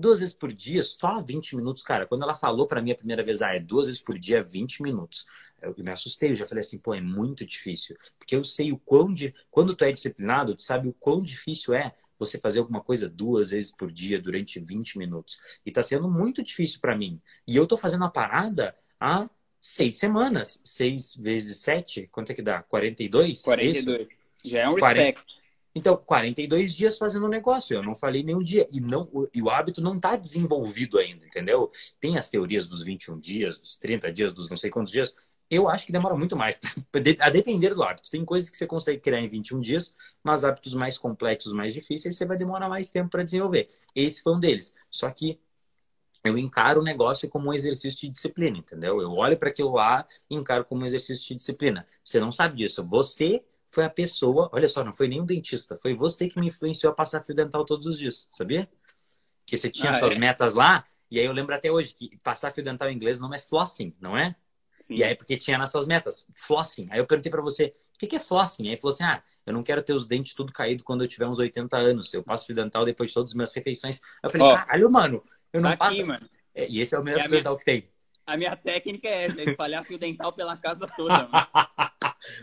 duas 0.00 0.18
vezes 0.18 0.34
por 0.34 0.52
dia, 0.52 0.82
só 0.82 1.20
20 1.20 1.56
minutos, 1.56 1.82
cara. 1.82 2.06
Quando 2.06 2.22
ela 2.22 2.34
falou 2.34 2.66
para 2.66 2.82
mim 2.82 2.90
a 2.90 2.96
primeira 2.96 3.22
vez, 3.22 3.42
ah, 3.42 3.54
é 3.54 3.60
duas 3.60 3.86
vezes 3.86 4.02
por 4.02 4.18
dia, 4.18 4.42
20 4.42 4.82
minutos. 4.82 5.26
Eu 5.62 5.74
me 5.78 5.90
assustei, 5.90 6.30
eu 6.30 6.36
já 6.36 6.46
falei 6.46 6.60
assim, 6.60 6.78
pô, 6.78 6.94
é 6.94 7.00
muito 7.00 7.44
difícil. 7.44 7.96
Porque 8.18 8.34
eu 8.34 8.42
sei 8.42 8.72
o 8.72 8.78
quão 8.78 9.12
de. 9.12 9.34
Quando 9.50 9.74
tu 9.74 9.84
é 9.84 9.92
disciplinado, 9.92 10.54
tu 10.54 10.62
sabe 10.62 10.88
o 10.88 10.92
quão 10.94 11.20
difícil 11.20 11.74
é 11.74 11.94
você 12.18 12.38
fazer 12.38 12.58
alguma 12.58 12.82
coisa 12.82 13.08
duas 13.08 13.50
vezes 13.50 13.70
por 13.70 13.90
dia 13.90 14.20
durante 14.20 14.58
20 14.58 14.98
minutos. 14.98 15.40
E 15.64 15.70
tá 15.70 15.82
sendo 15.82 16.10
muito 16.10 16.42
difícil 16.42 16.80
para 16.80 16.96
mim. 16.96 17.20
E 17.46 17.56
eu 17.56 17.66
tô 17.66 17.76
fazendo 17.76 18.04
a 18.04 18.10
parada 18.10 18.74
há 18.98 19.28
seis 19.60 19.96
semanas. 19.98 20.60
Seis 20.64 21.14
vezes 21.16 21.58
sete, 21.58 22.08
quanto 22.10 22.32
é 22.32 22.34
que 22.34 22.42
dá? 22.42 22.62
42? 22.62 23.42
42. 23.42 24.00
Isso? 24.00 24.18
Já 24.44 24.60
é 24.62 24.68
um 24.68 24.74
respect. 24.74 25.39
40... 25.72 25.74
Então, 25.74 25.96
42 25.96 26.74
dias 26.74 26.98
fazendo 26.98 27.28
negócio, 27.28 27.74
eu 27.74 27.82
não 27.82 27.94
falei 27.94 28.22
nenhum 28.22 28.42
dia. 28.42 28.66
E, 28.72 28.80
não, 28.80 29.08
e 29.34 29.42
o 29.42 29.50
hábito 29.50 29.80
não 29.80 29.96
está 29.96 30.16
desenvolvido 30.16 30.98
ainda, 30.98 31.24
entendeu? 31.24 31.70
Tem 32.00 32.18
as 32.18 32.28
teorias 32.28 32.66
dos 32.66 32.82
21 32.82 33.18
dias, 33.18 33.58
dos 33.58 33.76
30 33.76 34.12
dias, 34.12 34.32
dos 34.32 34.48
não 34.48 34.56
sei 34.56 34.70
quantos 34.70 34.92
dias. 34.92 35.14
Eu 35.48 35.68
acho 35.68 35.84
que 35.84 35.92
demora 35.92 36.16
muito 36.16 36.36
mais, 36.36 36.60
a 37.20 37.30
depender 37.30 37.74
do 37.74 37.82
hábito. 37.82 38.08
Tem 38.08 38.24
coisas 38.24 38.48
que 38.48 38.56
você 38.56 38.66
consegue 38.66 39.00
criar 39.00 39.20
em 39.20 39.28
21 39.28 39.60
dias, 39.60 39.96
mas 40.22 40.44
hábitos 40.44 40.74
mais 40.74 40.96
complexos, 40.96 41.52
mais 41.52 41.74
difíceis, 41.74 42.16
você 42.16 42.24
vai 42.24 42.36
demorar 42.36 42.68
mais 42.68 42.92
tempo 42.92 43.10
para 43.10 43.24
desenvolver. 43.24 43.66
Esse 43.94 44.22
foi 44.22 44.34
um 44.34 44.38
deles. 44.38 44.76
Só 44.88 45.10
que 45.10 45.40
eu 46.22 46.38
encaro 46.38 46.80
o 46.80 46.84
negócio 46.84 47.28
como 47.28 47.48
um 47.48 47.52
exercício 47.52 48.00
de 48.02 48.10
disciplina, 48.10 48.58
entendeu? 48.58 49.00
Eu 49.00 49.10
olho 49.12 49.36
para 49.36 49.48
aquilo 49.48 49.72
lá 49.72 50.06
e 50.28 50.36
encaro 50.36 50.64
como 50.64 50.82
um 50.82 50.84
exercício 50.84 51.26
de 51.26 51.36
disciplina. 51.36 51.86
Você 52.04 52.20
não 52.20 52.30
sabe 52.30 52.56
disso. 52.56 52.84
Você 52.84 53.42
foi 53.70 53.84
a 53.84 53.90
pessoa, 53.90 54.50
olha 54.52 54.68
só, 54.68 54.84
não 54.84 54.92
foi 54.92 55.06
nem 55.06 55.20
um 55.20 55.24
dentista, 55.24 55.78
foi 55.80 55.94
você 55.94 56.28
que 56.28 56.38
me 56.38 56.48
influenciou 56.48 56.92
a 56.92 56.94
passar 56.94 57.22
fio 57.22 57.34
dental 57.34 57.64
todos 57.64 57.86
os 57.86 57.96
dias, 57.96 58.28
sabia? 58.32 58.68
Que 59.46 59.56
você 59.56 59.70
tinha 59.70 59.92
ah, 59.92 59.98
suas 59.98 60.16
é? 60.16 60.18
metas 60.18 60.54
lá, 60.54 60.84
e 61.08 61.20
aí 61.20 61.24
eu 61.24 61.32
lembro 61.32 61.54
até 61.54 61.70
hoje 61.70 61.94
que 61.94 62.18
passar 62.22 62.52
fio 62.52 62.64
dental 62.64 62.90
em 62.90 62.94
inglês 62.96 63.20
não 63.20 63.32
é 63.32 63.38
flossing, 63.38 63.94
não 64.00 64.18
é? 64.18 64.34
Sim. 64.80 64.96
E 64.96 65.04
aí 65.04 65.14
porque 65.14 65.36
tinha 65.36 65.56
nas 65.56 65.70
suas 65.70 65.86
metas, 65.86 66.26
flossing. 66.34 66.88
Aí 66.90 66.98
eu 66.98 67.06
perguntei 67.06 67.30
para 67.30 67.40
você, 67.40 67.74
o 67.94 67.98
que, 67.98 68.08
que 68.08 68.16
é 68.16 68.20
flossing? 68.20 68.64
Aí 68.64 68.70
ele 68.70 68.80
falou 68.80 68.92
assim, 68.92 69.04
ah, 69.04 69.22
eu 69.46 69.52
não 69.52 69.62
quero 69.62 69.82
ter 69.82 69.92
os 69.92 70.06
dentes 70.06 70.34
tudo 70.34 70.52
caído 70.52 70.82
quando 70.82 71.04
eu 71.04 71.08
tiver 71.08 71.26
uns 71.26 71.38
80 71.38 71.76
anos, 71.76 72.12
eu 72.12 72.24
passo 72.24 72.46
fio 72.46 72.54
dental 72.56 72.84
depois 72.84 73.10
de 73.10 73.14
todas 73.14 73.30
as 73.30 73.34
minhas 73.34 73.54
refeições. 73.54 74.00
Aí 74.02 74.28
eu 74.28 74.30
falei, 74.30 74.46
oh, 74.48 74.56
caralho, 74.56 74.90
mano, 74.90 75.24
eu 75.52 75.60
não 75.60 75.70
tá 75.70 75.76
passo... 75.76 75.92
Aqui, 75.92 76.04
mano. 76.04 76.28
É, 76.52 76.68
e 76.68 76.80
esse 76.80 76.94
é 76.96 76.98
o 76.98 77.04
melhor 77.04 77.20
fio 77.22 77.30
dental 77.30 77.56
que 77.56 77.64
tem. 77.64 77.88
A 78.26 78.36
minha 78.36 78.56
técnica 78.56 79.06
é 79.06 79.26
essa, 79.26 79.40
é 79.40 79.44
espalhar 79.50 79.84
fio 79.84 79.98
dental 79.98 80.32
pela 80.32 80.56
casa 80.56 80.88
toda, 80.96 81.28
mano. 81.28 81.30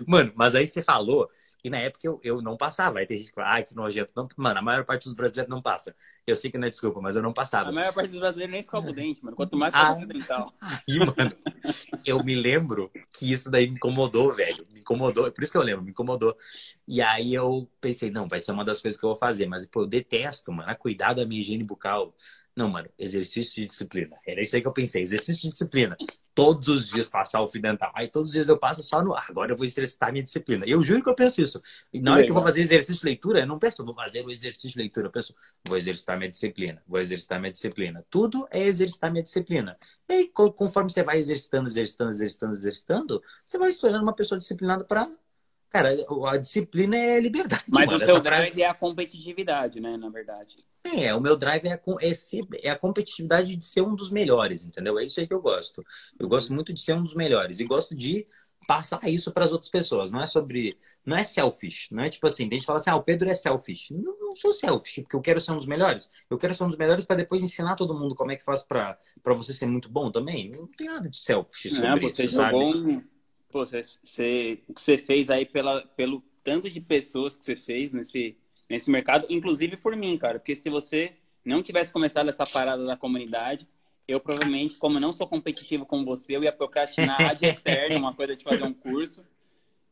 Mano, 0.07 0.31
mas 0.35 0.55
aí 0.55 0.67
você 0.67 0.81
falou 0.81 1.29
que 1.57 1.69
na 1.69 1.77
época 1.79 2.05
eu, 2.05 2.19
eu 2.23 2.41
não 2.41 2.55
passava. 2.55 2.99
Aí 2.99 3.05
tem 3.05 3.17
gente 3.17 3.29
que 3.29 3.35
fala, 3.35 3.53
ai, 3.53 3.63
que 3.63 3.75
nojento. 3.75 4.13
Não, 4.15 4.27
mano, 4.37 4.59
a 4.59 4.61
maior 4.61 4.85
parte 4.85 5.05
dos 5.05 5.13
brasileiros 5.13 5.49
não 5.49 5.61
passa. 5.61 5.95
Eu 6.25 6.35
sei 6.35 6.51
que 6.51 6.57
não 6.57 6.67
é 6.67 6.69
desculpa, 6.69 7.01
mas 7.01 7.15
eu 7.15 7.21
não 7.21 7.33
passava. 7.33 7.69
A 7.69 7.71
maior 7.71 7.93
parte 7.93 8.09
dos 8.09 8.19
brasileiros 8.19 8.51
nem 8.51 8.61
escova 8.61 8.89
o 8.89 8.93
dente, 8.93 9.23
mano. 9.23 9.35
Quanto 9.35 9.57
mais 9.57 9.73
ah, 9.73 9.93
dental. 9.93 10.53
Aí, 10.61 10.99
mano, 10.99 11.35
eu 12.05 12.23
me 12.23 12.35
lembro 12.35 12.91
que 13.17 13.31
isso 13.31 13.49
daí 13.49 13.67
me 13.67 13.75
incomodou, 13.75 14.33
velho. 14.33 14.65
Me 14.71 14.79
incomodou. 14.79 15.27
É 15.27 15.31
por 15.31 15.43
isso 15.43 15.51
que 15.51 15.57
eu 15.57 15.63
lembro, 15.63 15.83
me 15.83 15.91
incomodou. 15.91 16.35
E 16.87 17.01
aí 17.01 17.33
eu 17.33 17.69
pensei, 17.81 18.09
não, 18.09 18.27
vai 18.27 18.39
ser 18.39 18.51
uma 18.51 18.63
das 18.63 18.81
coisas 18.81 18.99
que 18.99 19.05
eu 19.05 19.09
vou 19.09 19.17
fazer. 19.17 19.47
Mas, 19.47 19.65
pô, 19.65 19.81
eu 19.81 19.87
detesto, 19.87 20.51
mano, 20.51 20.69
a 20.69 20.75
cuidar 20.75 21.13
da 21.13 21.25
minha 21.25 21.41
higiene 21.41 21.63
bucal. 21.63 22.13
Não, 22.57 22.67
mano, 22.67 22.89
exercício 22.97 23.53
de 23.53 23.67
disciplina. 23.67 24.17
Era 24.25 24.41
isso 24.41 24.55
aí 24.55 24.61
que 24.63 24.67
eu 24.67 24.73
pensei, 24.73 25.03
exercício 25.03 25.43
de 25.43 25.49
disciplina. 25.49 25.95
Todos 26.33 26.67
os 26.67 26.87
dias 26.87 27.07
passar 27.07 27.39
o 27.41 27.51
fio 27.51 27.61
dental. 27.61 27.91
Aí 27.93 28.07
todos 28.07 28.29
os 28.29 28.33
dias 28.33 28.49
eu 28.49 28.57
passo 28.57 28.81
só 28.81 28.99
no 28.99 29.13
ar. 29.13 29.27
Agora 29.29 29.51
eu 29.51 29.55
vou 29.55 29.63
exercitar 29.63 30.11
minha 30.11 30.23
disciplina. 30.23 30.65
Eu 30.65 30.81
juro 30.81 31.03
que 31.03 31.09
eu 31.09 31.13
penso 31.13 31.39
isso. 31.39 31.46
E 31.93 31.99
na 31.99 32.13
hora 32.13 32.23
que 32.23 32.29
eu 32.29 32.33
vou 32.33 32.43
fazer 32.43 32.61
exercício 32.61 32.99
de 32.99 33.05
leitura, 33.05 33.39
eu 33.39 33.47
não 33.47 33.59
penso, 33.59 33.85
vou 33.85 33.95
fazer 33.95 34.25
o 34.25 34.31
exercício 34.31 34.69
de 34.69 34.77
leitura. 34.77 35.07
Eu 35.07 35.11
penso, 35.11 35.35
vou 35.65 35.77
exercitar 35.77 36.17
minha 36.17 36.29
disciplina, 36.29 36.81
vou 36.87 36.99
exercitar 36.99 37.39
minha 37.39 37.51
disciplina. 37.51 38.05
Tudo 38.09 38.47
é 38.51 38.63
exercitar 38.63 39.11
minha 39.11 39.23
disciplina. 39.23 39.77
E 40.09 40.13
aí, 40.13 40.27
conforme 40.27 40.89
você 40.89 41.03
vai 41.03 41.17
exercitando, 41.17 41.67
exercitando, 41.67 42.11
exercitando, 42.11 42.53
exercitando, 42.53 43.23
você 43.45 43.57
vai 43.57 43.71
se 43.71 43.79
tornando 43.79 44.03
uma 44.03 44.13
pessoa 44.13 44.37
disciplinada 44.37 44.83
para 44.83 45.09
Cara, 45.69 45.89
a 46.29 46.37
disciplina 46.37 46.95
é 46.95 47.19
liberdade. 47.19 47.65
Mas 47.67 47.85
mano. 47.85 47.97
o 47.97 48.05
seu 48.05 48.19
drive 48.21 48.47
frase... 48.47 48.61
é 48.61 48.69
a 48.69 48.73
competitividade, 48.73 49.79
né? 49.81 49.97
Na 49.97 50.09
verdade. 50.09 50.65
É, 50.83 51.13
o 51.13 51.19
meu 51.19 51.35
drive 51.35 51.65
é 51.65 51.73
a, 51.73 51.81
é, 52.01 52.13
ser, 52.13 52.47
é 52.63 52.69
a 52.69 52.77
competitividade 52.77 53.55
de 53.55 53.65
ser 53.65 53.81
um 53.81 53.93
dos 53.93 54.09
melhores, 54.09 54.65
entendeu? 54.65 54.97
É 54.97 55.03
isso 55.03 55.19
aí 55.19 55.27
que 55.27 55.33
eu 55.33 55.41
gosto. 55.41 55.85
Eu 56.17 56.29
gosto 56.29 56.53
muito 56.53 56.73
de 56.73 56.81
ser 56.81 56.93
um 56.93 57.03
dos 57.03 57.15
melhores. 57.15 57.59
E 57.59 57.65
gosto 57.65 57.93
de 57.93 58.25
passar 58.67 59.09
isso 59.09 59.31
para 59.31 59.45
as 59.45 59.51
outras 59.51 59.71
pessoas. 59.71 60.11
Não 60.11 60.21
é 60.21 60.27
sobre. 60.27 60.77
Não 61.05 61.17
é 61.17 61.23
selfish. 61.23 61.87
Não 61.91 62.03
é 62.03 62.09
tipo 62.09 62.27
assim, 62.27 62.47
tem 62.47 62.57
gente 62.57 62.61
que 62.61 62.67
fala 62.67 62.77
assim, 62.77 62.89
ah, 62.91 62.95
o 62.97 63.03
Pedro 63.03 63.29
é 63.29 63.33
selfish. 63.33 63.91
Não, 63.91 64.19
não 64.19 64.35
sou 64.35 64.53
selfish, 64.53 65.01
porque 65.01 65.15
eu 65.15 65.21
quero 65.21 65.41
ser 65.41 65.53
um 65.53 65.57
dos 65.57 65.65
melhores. 65.65 66.11
Eu 66.29 66.37
quero 66.37 66.53
ser 66.53 66.65
um 66.65 66.67
dos 66.67 66.77
melhores 66.77 67.05
para 67.05 67.15
depois 67.15 67.41
ensinar 67.41 67.75
todo 67.75 67.97
mundo 67.97 68.13
como 68.13 68.31
é 68.31 68.35
que 68.35 68.43
faz 68.43 68.63
para 68.63 68.99
você 69.23 69.53
ser 69.53 69.65
muito 69.65 69.89
bom 69.89 70.11
também. 70.11 70.51
Não 70.53 70.67
tem 70.67 70.87
nada 70.87 71.09
de 71.09 71.17
selfish 71.17 71.73
sobre 71.73 72.05
é, 72.05 72.09
você 72.09 72.25
isso, 72.25 72.35
sabe? 72.35 72.51
Bom 72.51 73.01
pô, 73.49 73.65
você, 73.65 73.81
você, 73.81 74.59
o 74.67 74.73
que 74.73 74.81
você 74.81 74.97
fez 74.97 75.29
aí 75.29 75.45
pela, 75.45 75.81
pelo 75.95 76.21
tanto 76.43 76.69
de 76.69 76.79
pessoas 76.81 77.37
que 77.37 77.45
você 77.45 77.55
fez 77.55 77.93
nesse, 77.93 78.37
nesse 78.69 78.89
mercado, 78.89 79.25
inclusive 79.29 79.77
por 79.77 79.95
mim, 79.95 80.17
cara. 80.17 80.39
Porque 80.39 80.55
se 80.55 80.69
você 80.69 81.13
não 81.43 81.63
tivesse 81.63 81.91
começado 81.91 82.29
essa 82.29 82.45
parada 82.45 82.85
da 82.85 82.97
comunidade, 82.97 83.67
eu 84.07 84.19
provavelmente, 84.19 84.77
como 84.77 84.99
não 84.99 85.11
sou 85.11 85.27
competitivo 85.27 85.85
como 85.85 86.05
você, 86.05 86.35
eu 86.35 86.43
ia 86.43 86.51
procrastinar 86.51 87.35
de 87.35 87.45
eterno 87.47 87.97
uma 87.97 88.13
coisa 88.13 88.35
de 88.35 88.43
fazer 88.43 88.63
um 88.63 88.73
curso 88.73 89.25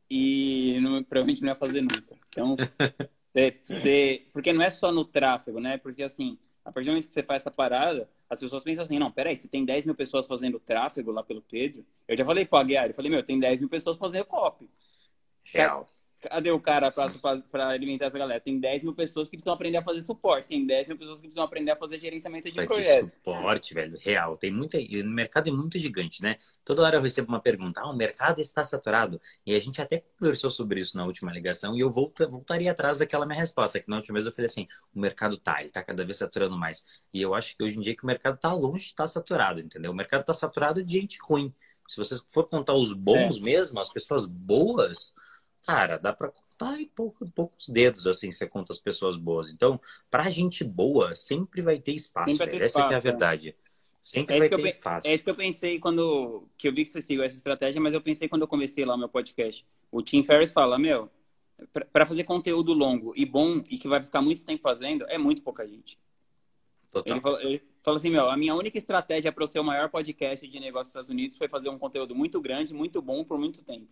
e 0.09 0.79
não, 0.81 1.03
provavelmente 1.03 1.41
não 1.41 1.49
ia 1.49 1.55
fazer 1.55 1.81
nunca. 1.81 2.15
Então, 2.29 2.55
você, 2.55 3.59
você, 3.63 4.27
porque 4.31 4.53
não 4.53 4.63
é 4.63 4.69
só 4.69 4.91
no 4.91 5.03
tráfego, 5.03 5.59
né? 5.59 5.77
Porque 5.77 6.03
assim, 6.03 6.37
a 6.63 6.71
partir 6.71 6.87
do 6.87 6.91
momento 6.91 7.07
que 7.07 7.13
você 7.13 7.23
faz 7.23 7.41
essa 7.41 7.51
parada, 7.51 8.09
as 8.29 8.39
pessoas 8.39 8.63
pensam 8.63 8.83
assim, 8.83 8.97
não, 8.97 9.11
peraí, 9.11 9.35
se 9.35 9.47
tem 9.47 9.65
10 9.65 9.85
mil 9.85 9.95
pessoas 9.95 10.25
fazendo 10.25 10.59
tráfego 10.59 11.11
lá 11.11 11.21
pelo 11.21 11.41
Pedro, 11.41 11.85
eu 12.07 12.17
já 12.17 12.25
falei 12.25 12.45
pro 12.45 12.57
Aguiar, 12.57 12.87
eu 12.87 12.93
falei, 12.93 13.11
meu, 13.11 13.23
tem 13.23 13.39
10 13.39 13.61
mil 13.61 13.69
pessoas 13.69 13.97
fazendo 13.97 14.25
copy. 14.25 14.69
Real. 15.43 15.87
Cadê 16.29 16.51
o 16.51 16.59
cara 16.59 16.91
para 16.91 17.67
alimentar 17.69 18.05
essa 18.05 18.17
galera? 18.17 18.39
Tem 18.39 18.59
10 18.59 18.83
mil 18.83 18.93
pessoas 18.93 19.29
que 19.29 19.37
precisam 19.37 19.53
aprender 19.53 19.77
a 19.77 19.83
fazer 19.83 20.01
suporte. 20.01 20.47
Tem 20.47 20.65
10 20.65 20.89
mil 20.89 20.97
pessoas 20.97 21.19
que 21.19 21.27
precisam 21.27 21.43
aprender 21.43 21.71
a 21.71 21.75
fazer 21.75 21.97
gerenciamento 21.97 22.49
de 22.49 22.65
projetos. 22.65 23.13
suporte, 23.13 23.73
velho, 23.73 23.97
real. 23.99 24.37
Tem 24.37 24.51
muita. 24.51 24.77
O 24.77 25.05
mercado 25.05 25.49
é 25.49 25.51
muito 25.51 25.77
gigante, 25.77 26.21
né? 26.21 26.37
Toda 26.63 26.81
hora 26.83 26.97
eu 26.97 27.01
recebo 27.01 27.29
uma 27.29 27.39
pergunta: 27.39 27.81
ah, 27.81 27.89
o 27.89 27.95
mercado 27.95 28.39
está 28.41 28.63
saturado. 28.63 29.19
E 29.45 29.55
a 29.55 29.59
gente 29.59 29.81
até 29.81 30.01
conversou 30.19 30.51
sobre 30.51 30.81
isso 30.81 30.97
na 30.97 31.05
última 31.05 31.31
ligação 31.31 31.75
e 31.75 31.79
eu 31.79 31.89
volta, 31.89 32.27
voltaria 32.27 32.71
atrás 32.71 32.97
daquela 32.97 33.25
minha 33.25 33.39
resposta, 33.39 33.79
que 33.79 33.89
na 33.89 33.97
última 33.97 34.13
vez 34.13 34.25
eu 34.25 34.31
falei 34.31 34.45
assim: 34.45 34.67
o 34.93 34.99
mercado 34.99 35.37
tá, 35.37 35.61
ele 35.61 35.69
tá 35.69 35.83
cada 35.83 36.03
vez 36.03 36.17
saturando 36.17 36.57
mais. 36.57 36.85
E 37.13 37.21
eu 37.21 37.33
acho 37.33 37.55
que 37.55 37.63
hoje 37.63 37.77
em 37.77 37.81
dia 37.81 37.95
que 37.95 38.03
o 38.03 38.07
mercado 38.07 38.37
tá 38.37 38.53
longe 38.53 38.85
de 38.85 38.89
estar 38.91 39.03
tá 39.03 39.07
saturado, 39.07 39.59
entendeu? 39.59 39.91
O 39.91 39.95
mercado 39.95 40.23
tá 40.23 40.33
saturado 40.33 40.83
de 40.83 40.93
gente 40.93 41.17
ruim. 41.21 41.53
Se 41.87 41.97
você 41.97 42.19
for 42.29 42.47
contar 42.47 42.73
os 42.73 42.93
bons 42.93 43.37
é. 43.37 43.41
mesmo, 43.41 43.79
as 43.79 43.89
pessoas 43.89 44.25
boas 44.25 45.13
cara, 45.65 45.97
dá 45.97 46.13
para 46.13 46.29
contar 46.29 46.79
em, 46.79 46.87
pouco, 46.87 47.25
em 47.25 47.31
poucos 47.31 47.69
dedos, 47.69 48.07
assim, 48.07 48.31
você 48.31 48.47
conta 48.47 48.71
as 48.71 48.79
pessoas 48.79 49.17
boas. 49.17 49.49
Então, 49.49 49.79
pra 50.09 50.29
gente 50.29 50.63
boa, 50.63 51.15
sempre 51.15 51.61
vai 51.61 51.79
ter 51.79 51.93
espaço. 51.93 52.37
Ter 52.37 52.55
Essa 52.55 52.65
espaço, 52.65 52.93
é 52.93 52.95
a 52.95 52.97
é. 52.97 53.01
verdade. 53.01 53.55
Sempre 54.01 54.35
é 54.35 54.39
vai 54.39 54.49
ter 54.49 54.59
eu, 54.59 54.65
espaço. 54.65 55.07
É 55.07 55.15
isso 55.15 55.23
que 55.23 55.29
eu 55.29 55.35
pensei 55.35 55.79
quando... 55.79 56.47
Que 56.57 56.67
eu 56.67 56.73
vi 56.73 56.83
que 56.83 56.89
você 56.91 57.01
seguiu 57.01 57.23
essa 57.23 57.35
estratégia, 57.35 57.81
mas 57.81 57.93
eu 57.93 58.01
pensei 58.01 58.29
quando 58.29 58.43
eu 58.43 58.47
comecei 58.47 58.85
lá 58.85 58.95
o 58.95 58.97
meu 58.97 59.09
podcast. 59.09 59.65
O 59.91 60.01
Tim 60.01 60.23
Ferriss 60.23 60.51
fala, 60.51 60.77
meu, 60.77 61.09
para 61.91 62.05
fazer 62.05 62.23
conteúdo 62.23 62.73
longo 62.73 63.13
e 63.15 63.25
bom 63.25 63.63
e 63.69 63.77
que 63.77 63.87
vai 63.87 64.01
ficar 64.01 64.21
muito 64.21 64.45
tempo 64.45 64.61
fazendo, 64.61 65.05
é 65.07 65.17
muito 65.17 65.41
pouca 65.41 65.67
gente. 65.67 65.97
Total. 66.91 67.13
Ele 67.13 67.21
fala, 67.21 67.43
ele 67.43 67.63
fala 67.83 67.97
assim, 67.97 68.09
meu, 68.09 68.29
a 68.29 68.37
minha 68.37 68.55
única 68.55 68.77
estratégia 68.77 69.31
para 69.31 69.43
o 69.43 69.47
seu 69.47 69.63
maior 69.63 69.89
podcast 69.89 70.47
de 70.47 70.59
negócios 70.59 70.87
dos 70.87 70.89
Estados 70.89 71.09
Unidos 71.09 71.37
foi 71.37 71.47
fazer 71.47 71.69
um 71.69 71.79
conteúdo 71.79 72.15
muito 72.15 72.39
grande, 72.39 72.73
muito 72.73 73.01
bom 73.01 73.23
por 73.23 73.37
muito 73.39 73.63
tempo. 73.63 73.87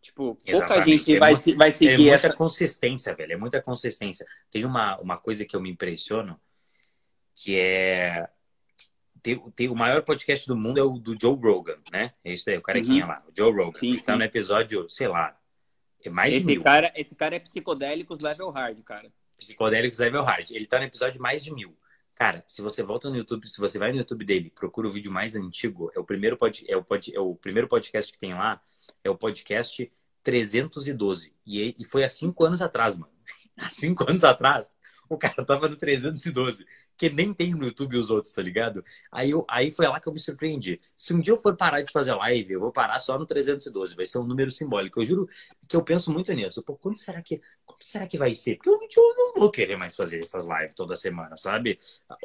Tipo, 0.00 0.38
Exatamente. 0.44 0.68
pouca 0.68 0.90
gente 0.90 1.16
é 1.16 1.18
vai, 1.18 1.32
muito, 1.32 1.56
vai 1.56 1.70
seguir. 1.70 1.92
É 1.92 1.96
muita 1.98 2.26
essa... 2.26 2.32
consistência, 2.32 3.14
velho. 3.14 3.32
É 3.32 3.36
muita 3.36 3.62
consistência. 3.62 4.26
Tem 4.50 4.64
uma, 4.64 4.96
uma 4.98 5.18
coisa 5.18 5.44
que 5.44 5.56
eu 5.56 5.60
me 5.60 5.70
impressiono, 5.70 6.40
que 7.34 7.58
é. 7.58 8.28
Tem, 9.20 9.38
tem, 9.50 9.68
o 9.68 9.74
maior 9.74 10.02
podcast 10.02 10.46
do 10.46 10.56
mundo 10.56 10.78
é 10.78 10.82
o 10.82 10.96
do 10.98 11.16
Joe 11.20 11.36
Rogan, 11.36 11.76
né? 11.90 12.12
É 12.24 12.32
isso 12.32 12.48
aí, 12.48 12.56
o 12.56 12.62
carequinha 12.62 13.04
uhum. 13.04 13.10
lá, 13.10 13.24
o 13.26 13.32
Joe 13.36 13.52
Rogan. 13.52 13.78
Sim, 13.78 13.90
Ele 13.90 14.00
tá 14.00 14.16
no 14.16 14.22
episódio, 14.22 14.88
sei 14.88 15.08
lá, 15.08 15.36
é 16.04 16.08
mais 16.08 16.32
esse 16.32 16.46
de 16.46 16.52
mil. 16.52 16.62
Cara, 16.62 16.92
esse 16.94 17.14
cara 17.14 17.36
é 17.36 17.40
psicodélicos 17.40 18.20
level 18.20 18.50
hard, 18.50 18.80
cara. 18.82 19.12
Psicodélicos 19.36 19.98
level 19.98 20.22
hard. 20.22 20.50
Ele 20.52 20.66
tá 20.66 20.78
no 20.78 20.84
episódio 20.84 21.20
mais 21.20 21.42
de 21.42 21.52
mil. 21.52 21.76
Cara, 22.18 22.42
se 22.48 22.60
você 22.60 22.82
volta 22.82 23.08
no 23.08 23.16
YouTube, 23.16 23.46
se 23.46 23.60
você 23.60 23.78
vai 23.78 23.92
no 23.92 23.98
YouTube 23.98 24.24
dele, 24.24 24.50
procura 24.50 24.88
o 24.88 24.90
vídeo 24.90 25.10
mais 25.10 25.36
antigo, 25.36 25.88
é 25.94 26.00
o 26.00 26.04
primeiro, 26.04 26.36
pod, 26.36 26.64
é 26.68 26.76
o, 26.76 26.82
pod, 26.82 27.14
é 27.14 27.20
o 27.20 27.36
primeiro 27.36 27.68
podcast 27.68 28.12
que 28.12 28.18
tem 28.18 28.34
lá, 28.34 28.60
é 29.04 29.08
o 29.08 29.16
podcast 29.16 29.88
312. 30.24 31.32
E, 31.46 31.76
e 31.78 31.84
foi 31.84 32.02
há 32.02 32.08
cinco 32.08 32.44
anos 32.44 32.60
atrás, 32.60 32.98
mano. 32.98 33.12
Há 33.56 33.70
cinco 33.70 34.04
anos 34.08 34.24
atrás, 34.24 34.76
o 35.08 35.18
cara 35.18 35.44
tava 35.44 35.68
no 35.68 35.76
312, 35.76 36.66
que 36.96 37.08
nem 37.10 37.32
tem 37.32 37.54
no 37.54 37.64
YouTube 37.64 37.96
os 37.96 38.10
outros, 38.10 38.32
tá 38.32 38.42
ligado? 38.42 38.82
Aí, 39.10 39.30
eu, 39.30 39.44
aí 39.48 39.70
foi 39.70 39.86
lá 39.86 40.00
que 40.00 40.08
eu 40.08 40.12
me 40.12 40.20
surpreendi. 40.20 40.80
Se 40.96 41.14
um 41.14 41.20
dia 41.20 41.32
eu 41.32 41.36
for 41.36 41.56
parar 41.56 41.82
de 41.82 41.92
fazer 41.92 42.14
live, 42.14 42.54
eu 42.54 42.60
vou 42.60 42.72
parar 42.72 43.00
só 43.00 43.18
no 43.18 43.26
312, 43.26 43.94
vai 43.94 44.06
ser 44.06 44.18
um 44.18 44.24
número 44.24 44.50
simbólico. 44.50 45.00
Eu 45.00 45.04
juro 45.04 45.28
que 45.68 45.76
eu 45.76 45.82
penso 45.82 46.12
muito 46.12 46.32
nisso. 46.32 46.62
Pô, 46.62 46.76
quando 46.76 46.98
será 46.98 47.22
que, 47.22 47.40
como 47.64 47.80
será 47.82 48.06
que 48.06 48.18
vai 48.18 48.34
ser? 48.34 48.56
Porque 48.56 48.70
eu, 48.70 48.78
eu 48.96 49.14
não 49.16 49.34
vou 49.34 49.50
querer 49.50 49.76
mais 49.76 49.94
fazer 49.94 50.18
essas 50.20 50.46
lives 50.46 50.74
toda 50.74 50.96
semana, 50.96 51.36
sabe? 51.36 51.78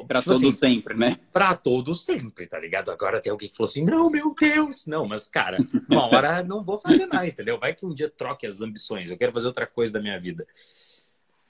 Pra 0.06 0.20
tipo 0.20 0.32
todo 0.32 0.48
assim, 0.48 0.52
sempre, 0.52 0.94
né? 0.94 1.18
Pra 1.32 1.54
todo 1.54 1.94
sempre, 1.94 2.46
tá 2.46 2.58
ligado? 2.58 2.90
Agora 2.90 3.20
tem 3.20 3.30
alguém 3.30 3.48
que 3.48 3.56
falou 3.56 3.70
assim, 3.70 3.84
não, 3.84 4.10
meu 4.10 4.34
Deus! 4.34 4.86
Não, 4.86 5.06
mas 5.06 5.28
cara, 5.28 5.58
uma 5.88 6.06
hora 6.06 6.42
não 6.42 6.64
vou 6.64 6.78
fazer 6.78 7.06
mais, 7.06 7.34
entendeu? 7.34 7.58
Vai 7.58 7.74
que 7.74 7.86
um 7.86 7.94
dia 7.94 8.10
troque 8.10 8.46
as 8.46 8.60
ambições, 8.60 9.10
eu 9.10 9.18
quero 9.18 9.32
fazer 9.32 9.46
outra 9.46 9.66
coisa 9.66 9.92
da 9.92 10.00
minha 10.00 10.18
vida 10.18 10.46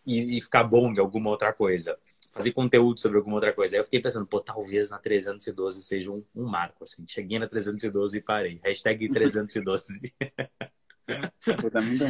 e, 0.07 0.37
e 0.37 0.41
ficar 0.41 0.65
bom 0.65 0.93
em 0.93 0.99
alguma 0.99 1.31
outra 1.31 1.53
coisa. 1.53 1.99
Fazer 2.33 2.53
conteúdo 2.53 2.99
sobre 2.99 3.17
alguma 3.17 3.37
outra 3.37 3.53
coisa. 3.53 3.77
Aí 3.77 3.81
eu 3.81 3.85
fiquei 3.85 4.01
pensando, 4.01 4.27
pô, 4.27 4.41
talvez 4.41 4.91
na 4.91 4.99
312 4.99 5.81
seja 5.83 6.11
um, 6.11 6.25
um 6.35 6.45
marco, 6.47 6.83
assim. 6.83 7.05
Cheguei 7.07 7.39
na 7.39 7.47
312 7.47 8.19
e 8.19 8.21
parei. 8.21 8.61
Hashtag 8.65 9.09
312. 9.13 10.13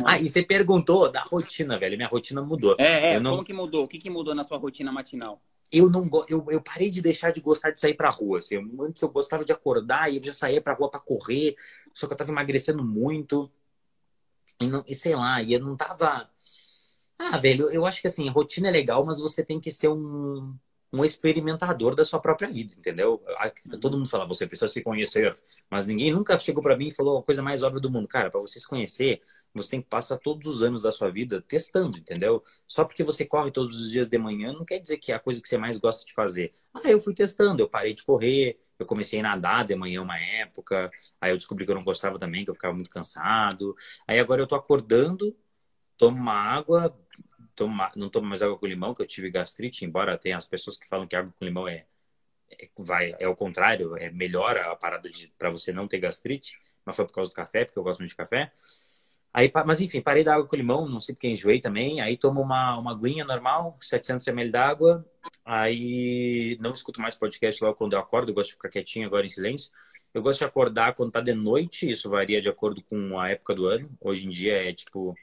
ah, 0.06 0.18
e 0.18 0.28
você 0.28 0.42
perguntou 0.42 1.10
da 1.12 1.20
rotina, 1.20 1.78
velho. 1.78 1.96
Minha 1.96 2.08
rotina 2.08 2.40
mudou. 2.40 2.74
É, 2.78 3.14
é. 3.14 3.20
Não... 3.20 3.32
Como 3.32 3.44
que 3.44 3.52
mudou? 3.52 3.84
O 3.84 3.88
que, 3.88 3.98
que 3.98 4.08
mudou 4.08 4.34
na 4.34 4.44
sua 4.44 4.56
rotina 4.56 4.90
matinal? 4.90 5.42
Eu 5.70 5.90
não 5.90 6.08
eu, 6.28 6.46
eu 6.48 6.60
parei 6.60 6.88
de 6.88 7.02
deixar 7.02 7.32
de 7.32 7.40
gostar 7.40 7.70
de 7.70 7.80
sair 7.80 7.94
pra 7.94 8.08
rua. 8.08 8.38
Assim. 8.38 8.56
Antes 8.80 9.02
eu 9.02 9.10
gostava 9.10 9.44
de 9.44 9.52
acordar 9.52 10.10
e 10.10 10.16
eu 10.16 10.24
já 10.24 10.32
saía 10.32 10.62
pra 10.62 10.72
rua 10.72 10.90
pra 10.90 11.00
correr. 11.00 11.54
Só 11.92 12.06
que 12.06 12.14
eu 12.14 12.16
tava 12.16 12.30
emagrecendo 12.30 12.82
muito. 12.82 13.50
E, 14.60 14.66
não, 14.68 14.84
e 14.86 14.94
sei 14.94 15.14
lá, 15.14 15.42
e 15.42 15.52
eu 15.52 15.60
não 15.60 15.76
tava 15.76 16.30
ah, 17.18 17.38
velho, 17.38 17.70
eu 17.70 17.86
acho 17.86 18.00
que 18.00 18.06
assim, 18.06 18.28
rotina 18.28 18.68
é 18.68 18.70
legal, 18.70 19.04
mas 19.04 19.18
você 19.20 19.44
tem 19.44 19.60
que 19.60 19.70
ser 19.70 19.88
um, 19.88 20.56
um 20.92 21.04
experimentador 21.04 21.94
da 21.94 22.04
sua 22.04 22.20
própria 22.20 22.48
vida, 22.48 22.74
entendeu? 22.76 23.20
Uhum. 23.72 23.80
Todo 23.80 23.96
mundo 23.96 24.08
fala, 24.08 24.26
você 24.26 24.46
precisa 24.46 24.68
se 24.68 24.82
conhecer, 24.82 25.36
mas 25.68 25.86
ninguém 25.86 26.12
nunca 26.12 26.38
chegou 26.38 26.62
para 26.62 26.76
mim 26.76 26.88
e 26.88 26.94
falou 26.94 27.18
a 27.18 27.22
coisa 27.22 27.42
mais 27.42 27.62
óbvia 27.62 27.80
do 27.80 27.90
mundo. 27.90 28.06
Cara, 28.06 28.30
para 28.30 28.40
você 28.40 28.60
se 28.60 28.66
conhecer, 28.66 29.20
você 29.52 29.70
tem 29.70 29.82
que 29.82 29.88
passar 29.88 30.18
todos 30.18 30.46
os 30.46 30.62
anos 30.62 30.82
da 30.82 30.92
sua 30.92 31.10
vida 31.10 31.42
testando, 31.42 31.98
entendeu? 31.98 32.42
Só 32.66 32.84
porque 32.84 33.02
você 33.02 33.24
corre 33.26 33.50
todos 33.50 33.80
os 33.80 33.90
dias 33.90 34.08
de 34.08 34.18
manhã, 34.18 34.52
não 34.52 34.64
quer 34.64 34.78
dizer 34.78 34.98
que 34.98 35.10
é 35.12 35.14
a 35.16 35.18
coisa 35.20 35.40
que 35.42 35.48
você 35.48 35.58
mais 35.58 35.78
gosta 35.78 36.06
de 36.06 36.12
fazer. 36.12 36.52
Ah, 36.72 36.88
eu 36.88 37.00
fui 37.00 37.14
testando, 37.14 37.62
eu 37.62 37.68
parei 37.68 37.92
de 37.94 38.04
correr, 38.04 38.58
eu 38.78 38.86
comecei 38.86 39.18
a 39.20 39.22
nadar 39.22 39.64
de 39.64 39.74
manhã 39.74 40.02
uma 40.02 40.18
época, 40.18 40.90
aí 41.20 41.32
eu 41.32 41.36
descobri 41.36 41.64
que 41.64 41.70
eu 41.70 41.76
não 41.76 41.84
gostava 41.84 42.18
também, 42.18 42.44
que 42.44 42.50
eu 42.50 42.54
ficava 42.54 42.74
muito 42.74 42.90
cansado. 42.90 43.74
Aí 44.06 44.18
agora 44.20 44.42
eu 44.42 44.46
tô 44.46 44.54
acordando, 44.54 45.36
tomo 45.96 46.16
uma 46.18 46.34
água, 46.34 46.96
tomo, 47.54 47.82
não 47.96 48.08
tomo 48.08 48.28
mais 48.28 48.42
água 48.42 48.58
com 48.58 48.66
limão, 48.66 48.94
que 48.94 49.02
eu 49.02 49.06
tive 49.06 49.30
gastrite, 49.30 49.84
embora 49.84 50.18
tenha 50.18 50.36
as 50.36 50.46
pessoas 50.46 50.76
que 50.76 50.88
falam 50.88 51.06
que 51.06 51.16
água 51.16 51.32
com 51.38 51.44
limão 51.44 51.68
é, 51.68 51.86
é 52.50 52.68
vai, 52.78 53.14
é 53.18 53.28
o 53.28 53.36
contrário, 53.36 53.96
é 53.96 54.10
melhor 54.10 54.56
a 54.58 54.76
parada 54.76 55.10
para 55.38 55.50
você 55.50 55.72
não 55.72 55.88
ter 55.88 55.98
gastrite, 55.98 56.58
mas 56.84 56.96
foi 56.96 57.06
por 57.06 57.12
causa 57.14 57.30
do 57.30 57.34
café, 57.34 57.64
porque 57.64 57.78
eu 57.78 57.82
gosto 57.82 58.00
muito 58.00 58.10
de 58.10 58.16
café. 58.16 58.52
Aí, 59.34 59.50
mas 59.66 59.80
enfim, 59.80 60.00
parei 60.00 60.22
da 60.22 60.34
água 60.34 60.46
com 60.46 60.54
limão, 60.54 60.88
não 60.88 61.00
sei 61.00 61.12
porque 61.12 61.28
enjoei 61.28 61.60
também. 61.60 62.00
Aí 62.00 62.16
tomo 62.16 62.40
uma, 62.40 62.78
uma 62.78 62.92
aguinha 62.92 63.24
normal, 63.24 63.76
700 63.80 64.28
ml 64.28 64.52
d'água. 64.52 65.04
Aí 65.44 66.56
não 66.60 66.72
escuto 66.72 67.00
mais 67.00 67.16
podcast 67.16 67.62
logo 67.62 67.76
quando 67.76 67.94
eu 67.94 67.98
acordo, 67.98 68.30
eu 68.30 68.34
gosto 68.34 68.50
de 68.50 68.54
ficar 68.54 68.68
quietinho 68.68 69.08
agora 69.08 69.26
em 69.26 69.28
silêncio. 69.28 69.72
Eu 70.14 70.22
gosto 70.22 70.38
de 70.38 70.44
acordar 70.44 70.94
quando 70.94 71.10
tá 71.10 71.20
de 71.20 71.34
noite, 71.34 71.90
isso 71.90 72.08
varia 72.08 72.40
de 72.40 72.48
acordo 72.48 72.80
com 72.84 73.18
a 73.18 73.30
época 73.30 73.54
do 73.56 73.66
ano. 73.66 73.90
Hoje 74.00 74.26
em 74.28 74.30
dia 74.30 74.70
é 74.70 74.72
tipo 74.72 75.16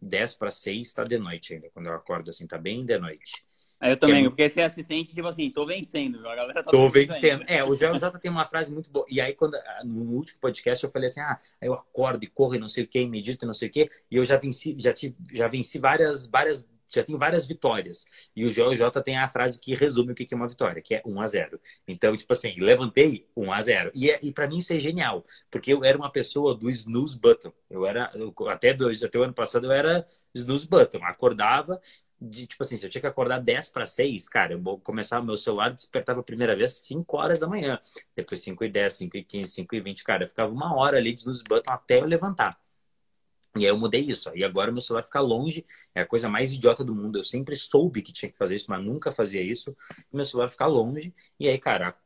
10 0.00 0.34
para 0.34 0.50
6 0.50 0.92
tá 0.92 1.04
de 1.04 1.18
noite 1.18 1.54
ainda. 1.54 1.68
Quando 1.72 1.86
eu 1.86 1.94
acordo 1.94 2.30
assim, 2.30 2.46
tá 2.46 2.58
bem 2.58 2.84
de 2.84 2.98
noite. 2.98 3.44
É, 3.80 3.92
eu 3.92 3.96
também, 3.96 4.24
é... 4.24 4.28
porque 4.28 4.48
você 4.48 4.60
é 4.60 4.64
assistente, 4.64 5.14
tipo 5.14 5.28
assim, 5.28 5.50
tô 5.50 5.66
vencendo, 5.66 6.26
a 6.26 6.34
galera 6.34 6.64
tá 6.64 6.70
Tô 6.70 6.88
vencendo. 6.88 7.44
É, 7.46 7.62
o 7.62 7.74
Joel 7.74 7.98
Jota 7.98 8.18
tem 8.18 8.30
uma 8.30 8.44
frase 8.44 8.72
muito 8.72 8.90
boa. 8.90 9.04
E 9.10 9.20
aí, 9.20 9.34
quando 9.34 9.54
ah, 9.54 9.82
no 9.84 10.14
último 10.14 10.40
podcast, 10.40 10.82
eu 10.82 10.90
falei 10.90 11.06
assim: 11.06 11.20
ah, 11.20 11.38
eu 11.60 11.74
acordo 11.74 12.24
e 12.24 12.26
corro 12.26 12.54
e 12.54 12.58
não 12.58 12.68
sei 12.68 12.84
o 12.84 12.88
que, 12.88 13.06
medito 13.06 13.44
e 13.44 13.46
não 13.46 13.52
sei 13.52 13.68
o 13.68 13.70
que, 13.70 13.88
e 14.10 14.16
eu 14.16 14.24
já 14.24 14.38
venci, 14.38 14.74
já 14.78 14.92
tive, 14.92 15.14
já 15.32 15.46
venci 15.46 15.78
várias, 15.78 16.26
várias 16.26 16.66
já 16.96 17.04
tem 17.04 17.16
várias 17.16 17.46
vitórias. 17.46 18.04
E 18.34 18.44
o 18.44 18.54
GOJ 18.54 19.02
tem 19.04 19.16
a 19.18 19.28
frase 19.28 19.60
que 19.60 19.74
resume 19.74 20.12
o 20.12 20.14
que 20.14 20.26
é 20.32 20.36
uma 20.36 20.48
vitória, 20.48 20.82
que 20.82 20.94
é 20.94 21.02
1 21.04 21.20
a 21.20 21.26
0 21.26 21.60
Então, 21.86 22.16
tipo 22.16 22.32
assim, 22.32 22.54
levantei 22.58 23.26
1 23.36 23.52
a 23.52 23.62
0 23.62 23.90
E, 23.94 24.10
é, 24.10 24.18
e 24.22 24.32
para 24.32 24.48
mim 24.48 24.58
isso 24.58 24.72
é 24.72 24.78
genial, 24.78 25.22
porque 25.50 25.72
eu 25.72 25.84
era 25.84 25.96
uma 25.96 26.10
pessoa 26.10 26.54
do 26.56 26.70
snooze 26.70 27.18
button. 27.18 27.52
Eu 27.70 27.86
era, 27.86 28.12
até, 28.48 28.74
dois, 28.74 29.02
até 29.02 29.18
o 29.18 29.22
ano 29.22 29.34
passado, 29.34 29.66
eu 29.66 29.72
era 29.72 30.04
snooze 30.34 30.66
button. 30.66 31.04
Acordava, 31.04 31.80
de, 32.20 32.46
tipo 32.46 32.62
assim, 32.62 32.76
se 32.76 32.86
eu 32.86 32.90
tinha 32.90 33.00
que 33.00 33.06
acordar 33.06 33.38
10 33.38 33.70
para 33.70 33.86
6, 33.86 34.28
cara, 34.28 34.52
eu 34.54 34.62
vou 34.62 34.78
começar 34.80 35.20
o 35.20 35.24
meu 35.24 35.36
celular 35.36 35.72
despertava 35.72 36.20
a 36.20 36.22
primeira 36.22 36.56
vez 36.56 36.78
5 36.82 37.16
horas 37.16 37.38
da 37.38 37.46
manhã. 37.46 37.78
Depois 38.14 38.40
5 38.42 38.64
e 38.64 38.68
10, 38.70 38.92
5 38.94 39.16
e 39.16 39.24
15, 39.24 39.50
5 39.50 39.74
e 39.74 39.80
20, 39.80 40.04
cara, 40.04 40.24
eu 40.24 40.28
ficava 40.28 40.52
uma 40.52 40.74
hora 40.76 40.96
ali 40.96 41.12
de 41.12 41.20
snooze 41.20 41.44
button 41.48 41.70
até 41.70 41.98
eu 42.00 42.06
levantar. 42.06 42.58
E 43.58 43.64
aí 43.64 43.70
eu 43.70 43.76
mudei 43.76 44.00
isso. 44.02 44.30
E 44.34 44.44
agora 44.44 44.72
meu 44.72 44.80
celular 44.82 45.02
fica 45.02 45.20
longe. 45.20 45.66
É 45.94 46.02
a 46.02 46.06
coisa 46.06 46.28
mais 46.28 46.52
idiota 46.52 46.84
do 46.84 46.94
mundo. 46.94 47.18
Eu 47.18 47.24
sempre 47.24 47.56
soube 47.56 48.02
que 48.02 48.12
tinha 48.12 48.30
que 48.30 48.36
fazer 48.36 48.54
isso, 48.56 48.66
mas 48.68 48.84
nunca 48.84 49.10
fazia 49.12 49.42
isso. 49.42 49.76
E 50.12 50.16
meu 50.16 50.24
celular 50.24 50.48
fica 50.48 50.66
longe. 50.66 51.14
E 51.38 51.48
aí, 51.48 51.58
cara, 51.58 51.96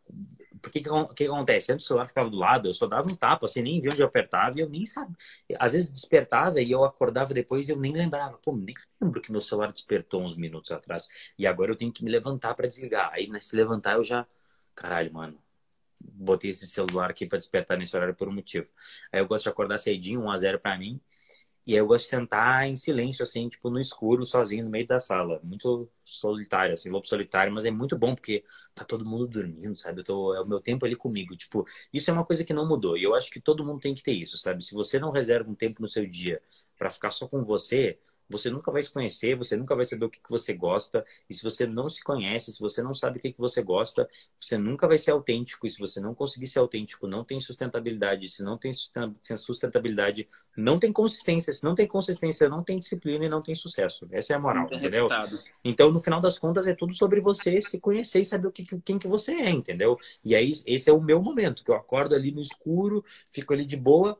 por 0.60 0.70
que, 0.70 0.80
que, 1.14 1.26
acontece? 1.26 1.72
Antes 1.72 1.86
o 1.86 1.88
celular 1.88 2.06
ficava 2.06 2.28
do 2.28 2.36
lado, 2.36 2.68
eu 2.68 2.74
só 2.74 2.86
dava 2.86 3.10
um 3.10 3.14
tapa, 3.14 3.46
assim, 3.46 3.62
nem 3.62 3.80
via 3.80 3.90
onde 3.90 4.00
eu 4.02 4.06
apertava 4.06 4.58
e 4.58 4.62
eu 4.62 4.68
nem 4.68 4.84
sabia. 4.84 5.16
Às 5.58 5.72
vezes 5.72 5.92
despertava 5.92 6.60
e 6.60 6.70
eu 6.70 6.84
acordava 6.84 7.32
depois 7.32 7.68
e 7.68 7.72
eu 7.72 7.76
nem 7.76 7.92
lembrava. 7.92 8.38
Pô, 8.38 8.54
nem 8.54 8.74
lembro 9.00 9.20
que 9.20 9.32
meu 9.32 9.40
celular 9.40 9.72
despertou 9.72 10.22
uns 10.22 10.36
minutos 10.36 10.70
atrás. 10.70 11.08
E 11.38 11.46
agora 11.46 11.72
eu 11.72 11.76
tenho 11.76 11.92
que 11.92 12.04
me 12.04 12.10
levantar 12.10 12.54
para 12.54 12.66
desligar. 12.68 13.10
Aí, 13.12 13.28
nesse 13.28 13.56
levantar, 13.56 13.94
eu 13.94 14.02
já. 14.04 14.26
Caralho, 14.74 15.12
mano, 15.12 15.38
botei 16.00 16.50
esse 16.50 16.66
celular 16.66 17.10
aqui 17.10 17.26
para 17.26 17.38
despertar 17.38 17.76
nesse 17.78 17.96
horário 17.96 18.14
por 18.14 18.28
um 18.28 18.32
motivo. 18.32 18.68
Aí 19.12 19.20
eu 19.20 19.26
gosto 19.26 19.44
de 19.44 19.48
acordar 19.50 19.78
cedinho, 19.78 20.22
1 20.22 20.30
a 20.30 20.36
0 20.36 20.60
para 20.60 20.78
mim. 20.78 21.00
E 21.70 21.74
aí 21.74 21.78
eu 21.78 21.86
gosto 21.86 22.04
de 22.04 22.10
sentar 22.10 22.66
em 22.66 22.74
silêncio, 22.76 23.22
assim, 23.22 23.48
tipo, 23.48 23.70
no 23.70 23.78
escuro, 23.78 24.26
sozinho, 24.26 24.64
no 24.64 24.70
meio 24.70 24.86
da 24.86 24.98
sala. 24.98 25.40
Muito 25.44 25.88
solitário, 26.02 26.74
assim, 26.74 26.88
lobo 26.90 27.06
solitário, 27.06 27.52
mas 27.52 27.64
é 27.64 27.70
muito 27.70 27.96
bom 27.96 28.14
porque 28.14 28.44
tá 28.74 28.84
todo 28.84 29.04
mundo 29.04 29.28
dormindo, 29.28 29.76
sabe? 29.78 30.00
Eu 30.00 30.04
tô, 30.04 30.34
é 30.34 30.40
o 30.40 30.46
meu 30.46 30.60
tempo 30.60 30.84
ali 30.84 30.96
comigo. 30.96 31.36
Tipo, 31.36 31.64
isso 31.92 32.10
é 32.10 32.14
uma 32.14 32.24
coisa 32.24 32.44
que 32.44 32.52
não 32.52 32.66
mudou. 32.68 32.96
E 32.96 33.04
eu 33.04 33.14
acho 33.14 33.30
que 33.30 33.40
todo 33.40 33.64
mundo 33.64 33.80
tem 33.80 33.94
que 33.94 34.02
ter 34.02 34.12
isso, 34.12 34.36
sabe? 34.38 34.64
Se 34.64 34.74
você 34.74 34.98
não 34.98 35.10
reserva 35.12 35.50
um 35.50 35.54
tempo 35.54 35.80
no 35.80 35.88
seu 35.88 36.06
dia 36.06 36.42
para 36.78 36.90
ficar 36.90 37.10
só 37.10 37.28
com 37.28 37.44
você, 37.44 37.98
você 38.30 38.48
nunca 38.48 38.70
vai 38.70 38.80
se 38.80 38.90
conhecer, 38.90 39.34
você 39.36 39.56
nunca 39.56 39.74
vai 39.74 39.84
saber 39.84 40.04
o 40.04 40.10
que, 40.10 40.20
que 40.20 40.30
você 40.30 40.54
gosta. 40.54 41.04
E 41.28 41.34
se 41.34 41.42
você 41.42 41.66
não 41.66 41.88
se 41.88 42.02
conhece, 42.02 42.52
se 42.52 42.60
você 42.60 42.82
não 42.82 42.94
sabe 42.94 43.18
o 43.18 43.20
que, 43.20 43.32
que 43.32 43.40
você 43.40 43.62
gosta, 43.62 44.08
você 44.38 44.56
nunca 44.56 44.86
vai 44.86 44.98
ser 44.98 45.10
autêntico. 45.10 45.66
E 45.66 45.70
se 45.70 45.78
você 45.78 46.00
não 46.00 46.14
conseguir 46.14 46.46
ser 46.46 46.60
autêntico, 46.60 47.06
não 47.06 47.24
tem 47.24 47.40
sustentabilidade. 47.40 48.28
Se 48.28 48.42
não 48.42 48.56
tem 48.56 48.72
sustentabilidade, 49.36 50.28
não 50.56 50.78
tem 50.78 50.92
consistência. 50.92 51.52
Se 51.52 51.64
não 51.64 51.74
tem 51.74 51.86
consistência, 51.86 52.48
não 52.48 52.62
tem 52.62 52.78
disciplina 52.78 53.24
e 53.24 53.28
não 53.28 53.40
tem 53.42 53.54
sucesso. 53.54 54.06
Essa 54.12 54.34
é 54.34 54.36
a 54.36 54.38
moral, 54.38 54.68
entendeu? 54.72 55.08
Então, 55.64 55.90
no 55.90 56.00
final 56.00 56.20
das 56.20 56.38
contas, 56.38 56.66
é 56.66 56.74
tudo 56.74 56.94
sobre 56.94 57.20
você 57.20 57.60
se 57.60 57.80
conhecer 57.80 58.20
e 58.20 58.24
saber 58.24 58.46
o 58.48 58.52
que, 58.52 58.64
quem 58.80 58.98
que 58.98 59.08
você 59.08 59.32
é, 59.32 59.50
entendeu? 59.50 59.98
E 60.24 60.34
aí, 60.34 60.52
esse 60.66 60.88
é 60.88 60.92
o 60.92 61.00
meu 61.00 61.20
momento, 61.22 61.64
que 61.64 61.70
eu 61.70 61.74
acordo 61.74 62.14
ali 62.14 62.30
no 62.30 62.40
escuro, 62.40 63.04
fico 63.32 63.52
ali 63.52 63.64
de 63.64 63.76
boa, 63.76 64.16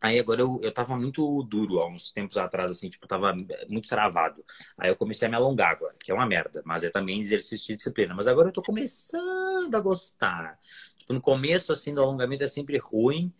Aí 0.00 0.18
agora 0.18 0.40
eu, 0.42 0.60
eu 0.62 0.72
tava 0.72 0.96
muito 0.96 1.42
duro 1.44 1.80
há 1.80 1.88
uns 1.88 2.10
tempos 2.10 2.36
atrás, 2.36 2.70
assim, 2.72 2.88
tipo, 2.90 3.06
tava 3.06 3.34
muito 3.68 3.88
travado. 3.88 4.44
Aí 4.78 4.90
eu 4.90 4.96
comecei 4.96 5.26
a 5.26 5.30
me 5.30 5.36
alongar 5.36 5.70
agora, 5.72 5.94
que 6.02 6.10
é 6.10 6.14
uma 6.14 6.26
merda, 6.26 6.62
mas 6.64 6.84
é 6.84 6.90
também 6.90 7.20
exercício 7.20 7.68
de 7.68 7.76
disciplina. 7.76 8.14
Mas 8.14 8.26
agora 8.28 8.48
eu 8.48 8.52
tô 8.52 8.62
começando 8.62 9.74
a 9.74 9.80
gostar. 9.80 10.58
Tipo, 10.98 11.12
no 11.14 11.20
começo, 11.20 11.72
assim, 11.72 11.94
do 11.94 12.02
alongamento 12.02 12.44
é 12.44 12.48
sempre 12.48 12.76
ruim, 12.78 13.32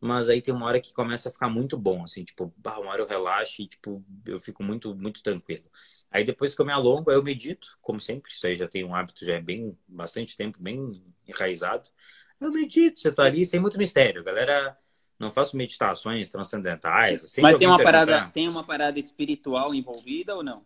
mas 0.00 0.28
aí 0.28 0.40
tem 0.42 0.52
uma 0.54 0.66
hora 0.66 0.80
que 0.80 0.92
começa 0.92 1.28
a 1.28 1.32
ficar 1.32 1.48
muito 1.48 1.78
bom, 1.78 2.04
assim, 2.04 2.24
tipo, 2.24 2.52
bah, 2.58 2.78
uma 2.78 2.90
hora 2.90 3.02
eu 3.02 3.06
relaxo 3.06 3.62
e, 3.62 3.66
tipo, 3.68 4.04
eu 4.26 4.40
fico 4.40 4.62
muito, 4.62 4.94
muito 4.94 5.22
tranquilo. 5.22 5.64
Aí 6.10 6.24
depois 6.24 6.54
que 6.54 6.60
eu 6.60 6.66
me 6.66 6.72
alongo, 6.72 7.10
aí 7.10 7.16
eu 7.16 7.22
medito, 7.22 7.66
como 7.80 8.00
sempre, 8.00 8.30
isso 8.32 8.46
aí 8.46 8.54
já 8.56 8.68
tem 8.68 8.84
um 8.84 8.94
hábito, 8.94 9.24
já 9.24 9.34
é 9.36 9.40
bem, 9.40 9.76
bastante 9.88 10.36
tempo, 10.36 10.58
bem 10.62 11.02
enraizado. 11.26 11.88
Eu 12.40 12.50
medito, 12.52 13.00
você 13.00 13.10
tá 13.12 13.24
ali, 13.24 13.44
sem 13.46 13.60
muito 13.60 13.78
mistério, 13.78 14.22
galera 14.22 14.76
não 15.18 15.30
faço 15.30 15.56
meditações 15.56 16.30
transcendentais. 16.30 17.36
Mas 17.38 17.56
tem 17.56 17.68
uma 17.68 17.82
parada, 17.82 18.30
tem 18.32 18.48
uma 18.48 18.64
parada 18.64 18.98
espiritual 18.98 19.74
envolvida 19.74 20.34
ou 20.34 20.42
não? 20.42 20.62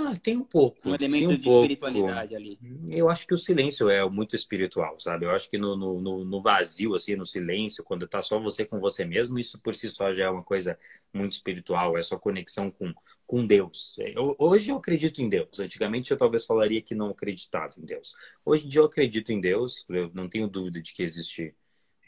Ah, 0.00 0.14
tem 0.16 0.36
um 0.36 0.44
pouco. 0.44 0.90
Um 0.90 0.94
elemento 0.94 1.30
um 1.30 1.36
de 1.36 1.42
pouco. 1.42 1.64
espiritualidade 1.64 2.36
ali. 2.36 2.56
Eu 2.88 3.10
acho 3.10 3.26
que 3.26 3.34
o 3.34 3.38
silêncio 3.38 3.90
é 3.90 4.08
muito 4.08 4.36
espiritual, 4.36 4.98
sabe? 5.00 5.26
Eu 5.26 5.32
acho 5.32 5.50
que 5.50 5.58
no, 5.58 5.76
no, 5.76 6.24
no 6.24 6.40
vazio, 6.40 6.94
assim, 6.94 7.16
no 7.16 7.26
silêncio, 7.26 7.82
quando 7.82 8.06
tá 8.06 8.22
só 8.22 8.38
você 8.38 8.64
com 8.64 8.78
você 8.78 9.04
mesmo, 9.04 9.40
isso 9.40 9.60
por 9.60 9.74
si 9.74 9.90
só 9.90 10.12
já 10.12 10.26
é 10.26 10.30
uma 10.30 10.44
coisa 10.44 10.78
muito 11.12 11.32
espiritual, 11.32 11.98
é 11.98 12.02
sua 12.02 12.16
conexão 12.16 12.70
com, 12.70 12.94
com 13.26 13.44
Deus. 13.44 13.96
Eu, 13.98 14.36
hoje 14.38 14.70
eu 14.70 14.76
acredito 14.76 15.20
em 15.20 15.28
Deus. 15.28 15.58
Antigamente 15.58 16.12
eu 16.12 16.16
talvez 16.16 16.46
falaria 16.46 16.80
que 16.80 16.94
não 16.94 17.10
acreditava 17.10 17.74
em 17.76 17.84
Deus. 17.84 18.14
Hoje 18.44 18.66
em 18.66 18.68
dia 18.68 18.80
eu 18.80 18.86
acredito 18.86 19.32
em 19.32 19.40
Deus, 19.40 19.84
eu 19.88 20.12
não 20.14 20.28
tenho 20.28 20.46
dúvida 20.46 20.80
de 20.80 20.94
que 20.94 21.02
existe 21.02 21.56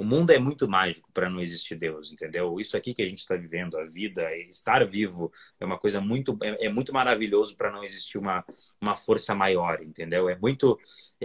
o 0.01 0.05
mundo 0.05 0.31
é 0.31 0.39
muito 0.39 0.67
mágico 0.67 1.11
para 1.13 1.29
não 1.29 1.43
existir 1.43 1.75
Deus, 1.75 2.11
entendeu? 2.11 2.59
Isso 2.59 2.75
aqui 2.75 2.95
que 2.95 3.03
a 3.03 3.07
gente 3.07 3.19
está 3.19 3.37
vivendo, 3.37 3.77
a 3.77 3.85
vida, 3.85 4.35
estar 4.49 4.83
vivo, 4.87 5.31
é 5.61 5.65
uma 5.67 5.77
coisa 5.79 6.01
muito, 6.01 6.39
é, 6.43 6.65
é 6.65 6.69
muito 6.71 6.91
maravilhoso 6.91 7.55
para 7.55 7.71
não 7.71 7.85
existir 7.85 8.17
uma, 8.17 8.43
uma 8.81 8.97
força 8.97 9.35
maior, 9.35 9.83
entendeu? 9.83 10.27
É 10.31 10.39
muito. 10.39 10.81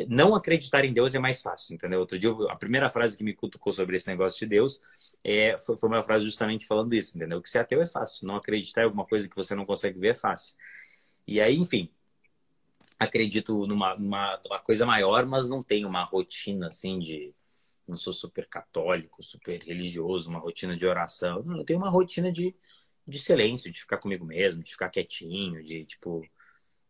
Não 0.10 0.36
acreditar 0.36 0.84
em 0.84 0.92
Deus 0.92 1.16
é 1.16 1.20
mais 1.20 1.42
fácil, 1.42 1.74
entendeu? 1.74 2.02
Outro 2.02 2.20
dia, 2.20 2.30
a 2.50 2.56
primeira 2.58 2.90
frase 2.90 3.18
que 3.18 3.24
me 3.24 3.34
cutucou 3.34 3.72
sobre 3.72 3.96
esse 3.96 4.08
negócio 4.08 4.40
de 4.40 4.46
Deus 4.46 4.82
é, 5.24 5.58
foi, 5.58 5.78
foi 5.78 5.88
uma 5.88 6.04
frase 6.04 6.26
justamente 6.26 6.68
falando 6.68 6.94
isso, 6.94 7.16
entendeu? 7.18 7.42
Que 7.42 7.50
ser 7.50 7.60
ateu 7.60 7.82
é 7.82 7.86
fácil, 7.86 8.28
não 8.28 8.36
acreditar 8.36 8.82
em 8.82 8.86
alguma 8.86 9.06
coisa 9.06 9.30
que 9.30 9.36
você 9.38 9.56
não 9.56 9.66
consegue 9.66 9.98
ver 9.98 10.10
é 10.10 10.16
fácil. 10.16 10.54
E 11.26 11.40
aí, 11.40 11.56
enfim, 11.56 11.90
acredito 13.00 13.66
numa, 13.68 13.96
numa, 13.96 14.40
numa 14.44 14.60
coisa 14.60 14.86
maior, 14.86 15.26
mas 15.26 15.50
não 15.50 15.62
tenho 15.62 15.88
uma 15.88 16.04
rotina 16.04 16.68
assim 16.68 17.00
de 17.00 17.34
não 17.88 17.98
sou 17.98 18.14
super 18.14 18.48
católico, 18.48 19.24
super 19.24 19.62
religioso, 19.62 20.30
uma 20.30 20.40
rotina 20.40 20.76
de 20.76 20.86
oração. 20.86 21.44
Não, 21.44 21.58
eu 21.60 21.66
tenho 21.66 21.80
uma 21.80 21.90
rotina 21.90 22.32
de, 22.32 22.56
de 23.08 23.20
silêncio, 23.20 23.72
de 23.72 23.80
ficar 23.80 23.98
comigo 23.98 24.26
mesmo, 24.26 24.64
de 24.64 24.72
ficar 24.72 24.90
quietinho, 24.90 25.64
de, 25.64 25.86
tipo, 25.86 26.24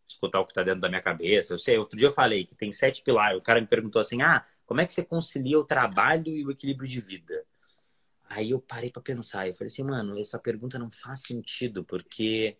escutar 0.07 0.39
o 0.39 0.45
que 0.45 0.51
está 0.51 0.63
dentro 0.63 0.81
da 0.81 0.89
minha 0.89 1.01
cabeça. 1.01 1.53
Eu 1.53 1.59
sei, 1.59 1.77
outro 1.77 1.97
dia 1.97 2.07
eu 2.07 2.11
falei 2.11 2.45
que 2.45 2.55
tem 2.55 2.71
sete 2.71 3.01
pilares. 3.03 3.37
O 3.37 3.41
cara 3.43 3.61
me 3.61 3.67
perguntou 3.67 4.01
assim: 4.01 4.21
ah, 4.21 4.45
como 4.65 4.81
é 4.81 4.85
que 4.85 4.93
você 4.93 5.03
concilia 5.05 5.59
o 5.59 5.65
trabalho 5.65 6.35
e 6.35 6.45
o 6.45 6.51
equilíbrio 6.51 6.87
de 6.87 7.01
vida? 7.01 7.45
Aí 8.29 8.51
eu 8.51 8.59
parei 8.59 8.89
para 8.89 9.01
pensar. 9.01 9.47
Eu 9.47 9.53
falei 9.53 9.67
assim, 9.67 9.83
mano, 9.83 10.19
essa 10.19 10.39
pergunta 10.39 10.79
não 10.79 10.89
faz 10.89 11.21
sentido, 11.21 11.83
porque 11.83 12.57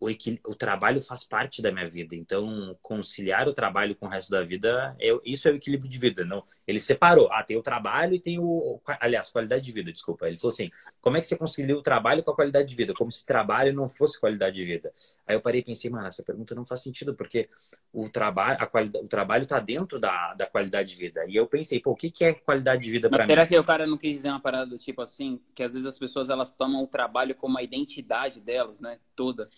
o, 0.00 0.08
o 0.50 0.54
trabalho 0.54 1.00
faz 1.00 1.22
parte 1.22 1.60
da 1.60 1.70
minha 1.70 1.86
vida. 1.86 2.16
Então, 2.16 2.74
conciliar 2.80 3.46
o 3.46 3.52
trabalho 3.52 3.94
com 3.94 4.06
o 4.06 4.08
resto 4.08 4.30
da 4.30 4.42
vida, 4.42 4.96
é, 4.98 5.10
isso 5.24 5.46
é 5.46 5.52
o 5.52 5.56
equilíbrio 5.56 5.90
de 5.90 5.98
vida. 5.98 6.24
Não, 6.24 6.42
ele 6.66 6.80
separou. 6.80 7.30
Ah, 7.30 7.42
tem 7.42 7.56
o 7.58 7.62
trabalho 7.62 8.14
e 8.14 8.18
tem 8.18 8.38
o. 8.38 8.80
Aliás, 8.98 9.30
qualidade 9.30 9.62
de 9.62 9.72
vida, 9.72 9.92
desculpa. 9.92 10.26
Ele 10.26 10.36
falou 10.36 10.52
assim: 10.52 10.70
como 11.00 11.18
é 11.18 11.20
que 11.20 11.26
você 11.26 11.36
concilia 11.36 11.76
o 11.76 11.82
trabalho 11.82 12.22
com 12.22 12.30
a 12.30 12.34
qualidade 12.34 12.68
de 12.68 12.74
vida? 12.74 12.94
Como 12.94 13.12
se 13.12 13.26
trabalho 13.26 13.74
não 13.74 13.88
fosse 13.88 14.18
qualidade 14.18 14.56
de 14.56 14.64
vida. 14.64 14.90
Aí 15.26 15.36
eu 15.36 15.40
parei 15.40 15.60
e 15.60 15.64
pensei, 15.64 15.90
mano, 15.90 16.06
essa 16.06 16.22
pergunta 16.22 16.54
não 16.54 16.64
faz 16.64 16.82
sentido, 16.82 17.14
porque 17.14 17.48
o 17.92 18.08
trabalho, 18.08 18.58
a 18.58 19.00
o 19.00 19.08
trabalho 19.08 19.42
está 19.42 19.60
dentro 19.60 20.00
da, 20.00 20.32
da 20.32 20.46
qualidade 20.46 20.90
de 20.90 20.96
vida. 20.96 21.24
E 21.28 21.36
eu 21.36 21.46
pensei, 21.46 21.78
pô, 21.78 21.90
o 21.90 21.96
que, 21.96 22.10
que 22.10 22.24
é 22.24 22.32
qualidade 22.32 22.82
de 22.82 22.90
vida 22.90 23.10
para 23.10 23.24
mim? 23.24 23.30
Será 23.30 23.46
que 23.46 23.58
o 23.58 23.64
cara 23.64 23.86
não 23.86 23.98
quis 23.98 24.16
dizer 24.16 24.30
uma 24.30 24.40
parada 24.40 24.70
do 24.70 24.78
tipo 24.78 25.02
assim, 25.02 25.40
que 25.54 25.62
às 25.62 25.72
vezes 25.74 25.86
as 25.86 25.98
pessoas 25.98 26.30
elas 26.30 26.50
tomam 26.50 26.82
o 26.82 26.86
trabalho 26.86 27.34
como 27.34 27.58
a 27.58 27.62
identidade 27.62 28.40
delas, 28.40 28.80
né? 28.80 28.98
Toda. 29.14 29.48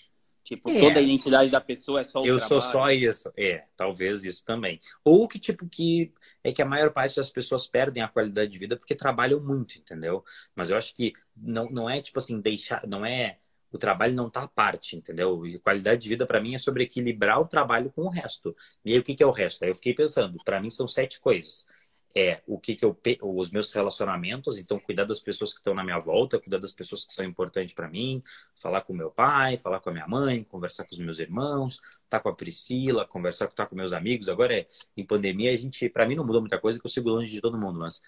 Tipo, 0.44 0.70
é. 0.70 0.80
toda 0.80 0.98
a 0.98 1.02
identidade 1.02 1.50
da 1.50 1.60
pessoa 1.60 2.00
é 2.00 2.04
só 2.04 2.20
o 2.20 2.26
Eu 2.26 2.38
trabalho. 2.38 2.48
sou 2.48 2.60
só 2.60 2.90
isso. 2.90 3.32
É, 3.36 3.64
talvez 3.76 4.24
isso 4.24 4.44
também. 4.44 4.80
Ou 5.04 5.28
que, 5.28 5.38
tipo, 5.38 5.68
que 5.68 6.12
é 6.42 6.52
que 6.52 6.60
a 6.60 6.66
maior 6.66 6.92
parte 6.92 7.16
das 7.16 7.30
pessoas 7.30 7.66
perdem 7.66 8.02
a 8.02 8.08
qualidade 8.08 8.50
de 8.50 8.58
vida 8.58 8.76
porque 8.76 8.94
trabalham 8.94 9.40
muito, 9.40 9.78
entendeu? 9.78 10.22
Mas 10.54 10.70
eu 10.70 10.76
acho 10.76 10.94
que 10.94 11.12
não, 11.36 11.70
não 11.70 11.88
é, 11.88 12.00
tipo 12.00 12.18
assim, 12.18 12.40
deixar. 12.40 12.86
Não 12.86 13.04
é. 13.04 13.38
O 13.70 13.78
trabalho 13.78 14.14
não 14.14 14.28
tá 14.28 14.42
à 14.42 14.48
parte, 14.48 14.96
entendeu? 14.96 15.46
E 15.46 15.58
qualidade 15.58 16.02
de 16.02 16.08
vida, 16.08 16.26
para 16.26 16.40
mim, 16.40 16.54
é 16.54 16.58
sobre 16.58 16.84
equilibrar 16.84 17.40
o 17.40 17.46
trabalho 17.46 17.90
com 17.90 18.02
o 18.02 18.10
resto. 18.10 18.54
E 18.84 18.92
aí, 18.92 18.98
o 18.98 19.02
que, 19.02 19.14
que 19.14 19.22
é 19.22 19.26
o 19.26 19.30
resto? 19.30 19.62
Aí 19.64 19.70
eu 19.70 19.74
fiquei 19.74 19.94
pensando, 19.94 20.38
para 20.44 20.60
mim 20.60 20.68
são 20.68 20.86
sete 20.86 21.18
coisas 21.20 21.66
é 22.14 22.42
o 22.46 22.58
que, 22.58 22.74
que 22.74 22.84
eu 22.84 22.96
os 23.22 23.50
meus 23.50 23.70
relacionamentos, 23.72 24.58
então 24.58 24.78
cuidar 24.78 25.04
das 25.04 25.20
pessoas 25.20 25.52
que 25.52 25.58
estão 25.58 25.74
na 25.74 25.82
minha 25.82 25.98
volta, 25.98 26.38
cuidar 26.38 26.58
das 26.58 26.72
pessoas 26.72 27.04
que 27.04 27.12
são 27.12 27.24
importantes 27.24 27.72
para 27.72 27.88
mim, 27.88 28.22
falar 28.54 28.82
com 28.82 28.92
meu 28.92 29.10
pai, 29.10 29.56
falar 29.56 29.80
com 29.80 29.90
a 29.90 29.92
minha 29.92 30.06
mãe, 30.06 30.44
conversar 30.44 30.84
com 30.84 30.92
os 30.92 30.98
meus 30.98 31.18
irmãos, 31.18 31.74
estar 31.74 31.92
tá 32.08 32.20
com 32.20 32.28
a 32.28 32.34
Priscila, 32.34 33.06
conversar 33.06 33.48
tá 33.48 33.66
com 33.66 33.74
meus 33.74 33.92
amigos. 33.92 34.28
Agora 34.28 34.54
é 34.54 34.66
em 34.96 35.04
pandemia 35.04 35.52
a 35.52 35.56
gente, 35.56 35.88
para 35.88 36.06
mim 36.06 36.14
não 36.14 36.24
mudou 36.24 36.40
muita 36.40 36.58
coisa, 36.58 36.78
que 36.78 36.86
eu 36.86 36.90
sigo 36.90 37.08
longe 37.08 37.30
de 37.30 37.40
todo 37.40 37.58
mundo, 37.58 37.78
mas 37.78 38.02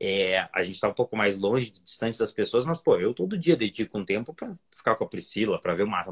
é, 0.00 0.48
a 0.52 0.62
gente 0.62 0.74
está 0.74 0.88
um 0.88 0.94
pouco 0.94 1.16
mais 1.16 1.36
longe, 1.38 1.70
distante 1.70 2.18
das 2.18 2.32
pessoas, 2.32 2.64
mas, 2.64 2.82
pô, 2.82 2.96
eu 2.98 3.12
todo 3.14 3.36
dia 3.36 3.56
dedico 3.56 3.98
um 3.98 4.04
tempo 4.04 4.32
para 4.34 4.52
ficar 4.74 4.94
com 4.94 5.04
a 5.04 5.08
Priscila, 5.08 5.60
para 5.60 5.74
ver 5.74 5.82
uma. 5.82 6.04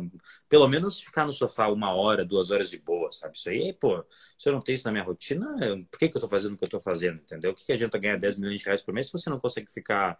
Pelo 0.48 0.68
menos 0.68 1.00
ficar 1.00 1.24
no 1.26 1.32
sofá 1.32 1.68
uma 1.68 1.92
hora, 1.94 2.24
duas 2.24 2.50
horas 2.50 2.70
de 2.70 2.78
boa, 2.78 3.10
sabe? 3.12 3.36
Isso 3.36 3.48
aí, 3.48 3.72
pô, 3.72 4.04
se 4.38 4.48
eu 4.48 4.52
não 4.52 4.60
tenho 4.60 4.76
isso 4.76 4.86
na 4.86 4.92
minha 4.92 5.04
rotina, 5.04 5.46
por 5.90 5.98
que, 5.98 6.08
que 6.08 6.16
eu 6.16 6.18
estou 6.18 6.30
fazendo 6.30 6.54
o 6.54 6.56
que 6.56 6.64
eu 6.64 6.66
estou 6.66 6.80
fazendo, 6.80 7.20
entendeu? 7.20 7.52
O 7.52 7.54
que, 7.54 7.64
que 7.64 7.72
adianta 7.72 7.98
ganhar 7.98 8.16
10 8.16 8.38
milhões 8.38 8.60
de 8.60 8.66
reais 8.66 8.82
por 8.82 8.92
mês 8.92 9.06
se 9.06 9.12
você 9.12 9.30
não 9.30 9.40
consegue 9.40 9.70
ficar 9.70 10.18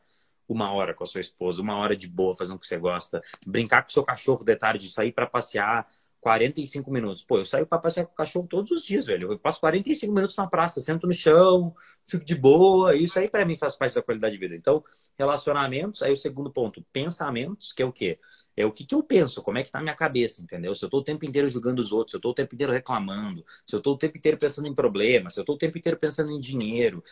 uma 0.48 0.72
hora 0.72 0.94
com 0.94 1.04
a 1.04 1.06
sua 1.06 1.20
esposa, 1.20 1.60
uma 1.60 1.76
hora 1.76 1.96
de 1.96 2.08
boa, 2.08 2.34
fazendo 2.34 2.56
o 2.56 2.58
que 2.60 2.66
você 2.66 2.78
gosta, 2.78 3.22
brincar 3.44 3.82
com 3.82 3.88
o 3.88 3.92
seu 3.92 4.04
cachorro 4.04 4.44
de 4.44 4.56
tarde, 4.56 4.88
sair 4.88 5.12
para 5.12 5.26
passear 5.26 5.86
45 6.26 6.90
minutos. 6.90 7.22
Pô, 7.22 7.38
eu 7.38 7.44
saio 7.44 7.64
para 7.66 7.78
passear 7.78 8.04
com 8.04 8.12
o 8.12 8.16
cachorro 8.16 8.48
todos 8.48 8.72
os 8.72 8.82
dias, 8.84 9.06
velho. 9.06 9.30
Eu 9.30 9.38
passo 9.38 9.60
45 9.60 10.12
minutos 10.12 10.36
na 10.36 10.48
praça, 10.48 10.80
sento 10.80 11.06
no 11.06 11.12
chão, 11.12 11.72
fico 12.04 12.24
de 12.24 12.34
boa. 12.34 12.96
Isso 12.96 13.16
aí 13.16 13.28
para 13.30 13.44
mim 13.44 13.54
faz 13.56 13.76
parte 13.76 13.94
da 13.94 14.02
qualidade 14.02 14.34
de 14.34 14.40
vida. 14.40 14.56
Então, 14.56 14.82
relacionamentos, 15.16 16.02
aí 16.02 16.10
o 16.12 16.16
segundo 16.16 16.50
ponto, 16.52 16.84
pensamentos, 16.92 17.72
que 17.72 17.80
é 17.80 17.86
o 17.86 17.92
quê? 17.92 18.18
É 18.56 18.64
o 18.66 18.72
que, 18.72 18.84
que 18.86 18.94
eu 18.94 19.02
penso, 19.02 19.42
como 19.42 19.58
é 19.58 19.62
que 19.62 19.70
tá 19.70 19.78
a 19.78 19.82
minha 19.82 19.94
cabeça, 19.94 20.42
entendeu? 20.42 20.74
Se 20.74 20.84
eu 20.84 20.88
tô 20.90 20.98
o 20.98 21.04
tempo 21.04 21.24
inteiro 21.24 21.48
julgando 21.48 21.80
os 21.82 21.92
outros, 21.92 22.12
se 22.12 22.16
eu 22.16 22.20
tô 22.20 22.30
o 22.30 22.34
tempo 22.34 22.54
inteiro 22.54 22.72
reclamando, 22.72 23.44
se 23.66 23.74
eu 23.76 23.80
tô 23.80 23.92
o 23.92 23.98
tempo 23.98 24.16
inteiro 24.16 24.38
pensando 24.38 24.66
em 24.68 24.74
problemas, 24.74 25.34
se 25.34 25.40
eu 25.40 25.44
tô 25.44 25.54
o 25.54 25.58
tempo 25.58 25.76
inteiro 25.78 25.98
pensando 25.98 26.30
em 26.30 26.40
dinheiro, 26.40 27.02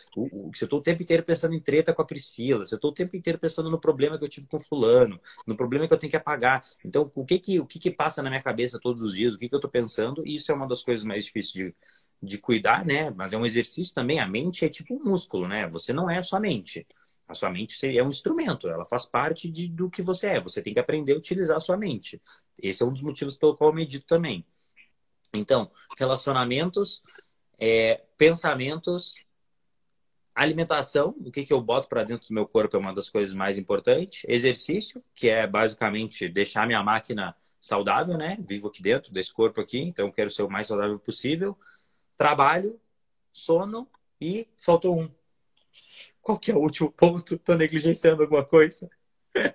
se 0.53 0.63
eu 0.63 0.67
tô 0.67 0.77
o 0.77 0.81
tempo 0.81 1.01
inteiro 1.03 1.23
pensando 1.23 1.53
em 1.53 1.59
treta 1.59 1.93
com 1.93 2.01
a 2.01 2.05
Priscila, 2.05 2.65
se 2.65 2.73
eu 2.75 2.79
tô 2.79 2.89
o 2.89 2.91
tempo 2.93 3.15
inteiro 3.15 3.37
pensando 3.39 3.69
no 3.69 3.79
problema 3.79 4.17
que 4.17 4.23
eu 4.23 4.29
tive 4.29 4.47
com 4.47 4.59
fulano, 4.59 5.19
no 5.45 5.55
problema 5.55 5.87
que 5.87 5.93
eu 5.93 5.97
tenho 5.97 6.11
que 6.11 6.17
apagar. 6.17 6.63
Então, 6.83 7.09
o 7.15 7.25
que 7.25 7.39
que, 7.39 7.59
o 7.59 7.65
que, 7.65 7.79
que 7.79 7.91
passa 7.91 8.21
na 8.23 8.29
minha 8.29 8.41
cabeça 8.41 8.79
todos 8.79 9.01
os 9.01 9.13
dias, 9.15 9.33
o 9.33 9.37
que, 9.37 9.49
que 9.49 9.55
eu 9.55 9.59
tô 9.59 9.69
pensando, 9.69 10.25
e 10.25 10.35
isso 10.35 10.51
é 10.51 10.55
uma 10.55 10.67
das 10.67 10.81
coisas 10.81 11.03
mais 11.03 11.25
difíceis 11.25 11.53
de, 11.53 11.75
de 12.21 12.37
cuidar, 12.37 12.85
né? 12.85 13.09
Mas 13.11 13.33
é 13.33 13.37
um 13.37 13.45
exercício 13.45 13.93
também. 13.93 14.19
A 14.19 14.27
mente 14.27 14.65
é 14.65 14.69
tipo 14.69 14.95
um 14.95 15.03
músculo, 15.03 15.47
né? 15.47 15.67
Você 15.69 15.93
não 15.93 16.09
é 16.09 16.21
só 16.23 16.39
mente. 16.39 16.85
A 17.27 17.33
sua 17.33 17.49
mente 17.49 17.75
é 17.97 18.03
um 18.03 18.09
instrumento, 18.09 18.69
ela 18.69 18.85
faz 18.85 19.05
parte 19.05 19.49
de, 19.49 19.67
do 19.67 19.89
que 19.89 20.01
você 20.01 20.27
é. 20.27 20.41
Você 20.41 20.61
tem 20.61 20.73
que 20.73 20.79
aprender 20.79 21.13
a 21.13 21.17
utilizar 21.17 21.57
a 21.57 21.59
sua 21.59 21.75
mente. 21.75 22.21
Esse 22.57 22.83
é 22.83 22.85
um 22.85 22.93
dos 22.93 23.01
motivos 23.01 23.35
pelo 23.35 23.55
qual 23.55 23.71
eu 23.71 23.73
medito 23.73 24.05
também. 24.05 24.45
Então, 25.33 25.71
relacionamentos, 25.97 27.01
é, 27.57 28.03
pensamentos, 28.17 29.25
alimentação, 30.35 31.15
o 31.19 31.31
que, 31.31 31.43
que 31.43 31.53
eu 31.53 31.61
boto 31.61 31.87
para 31.87 32.03
dentro 32.03 32.27
do 32.27 32.33
meu 32.33 32.47
corpo 32.47 32.75
é 32.75 32.79
uma 32.79 32.93
das 32.93 33.09
coisas 33.09 33.33
mais 33.33 33.57
importantes. 33.57 34.23
Exercício, 34.27 35.03
que 35.15 35.27
é 35.27 35.47
basicamente 35.47 36.29
deixar 36.29 36.67
minha 36.67 36.83
máquina 36.83 37.35
saudável, 37.59 38.17
né? 38.17 38.37
Vivo 38.47 38.67
aqui 38.67 38.81
dentro 38.81 39.11
desse 39.11 39.33
corpo 39.33 39.59
aqui, 39.59 39.79
então 39.79 40.11
quero 40.11 40.29
ser 40.29 40.43
o 40.43 40.49
mais 40.49 40.67
saudável 40.67 40.99
possível. 40.99 41.57
Trabalho, 42.15 42.79
sono 43.31 43.89
e 44.21 44.47
faltou 44.57 44.99
um, 44.99 45.09
qual 46.25 46.39
que 46.39 46.51
é 46.51 46.55
o 46.55 46.59
último 46.59 46.91
ponto? 46.91 47.37
Tô 47.37 47.53
negligenciando 47.53 48.23
alguma 48.23 48.43
coisa? 48.43 48.89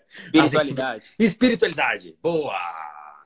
Espiritualidade. 0.07 1.05
Assim, 1.05 1.14
espiritualidade. 1.18 2.16
Boa! 2.23 2.57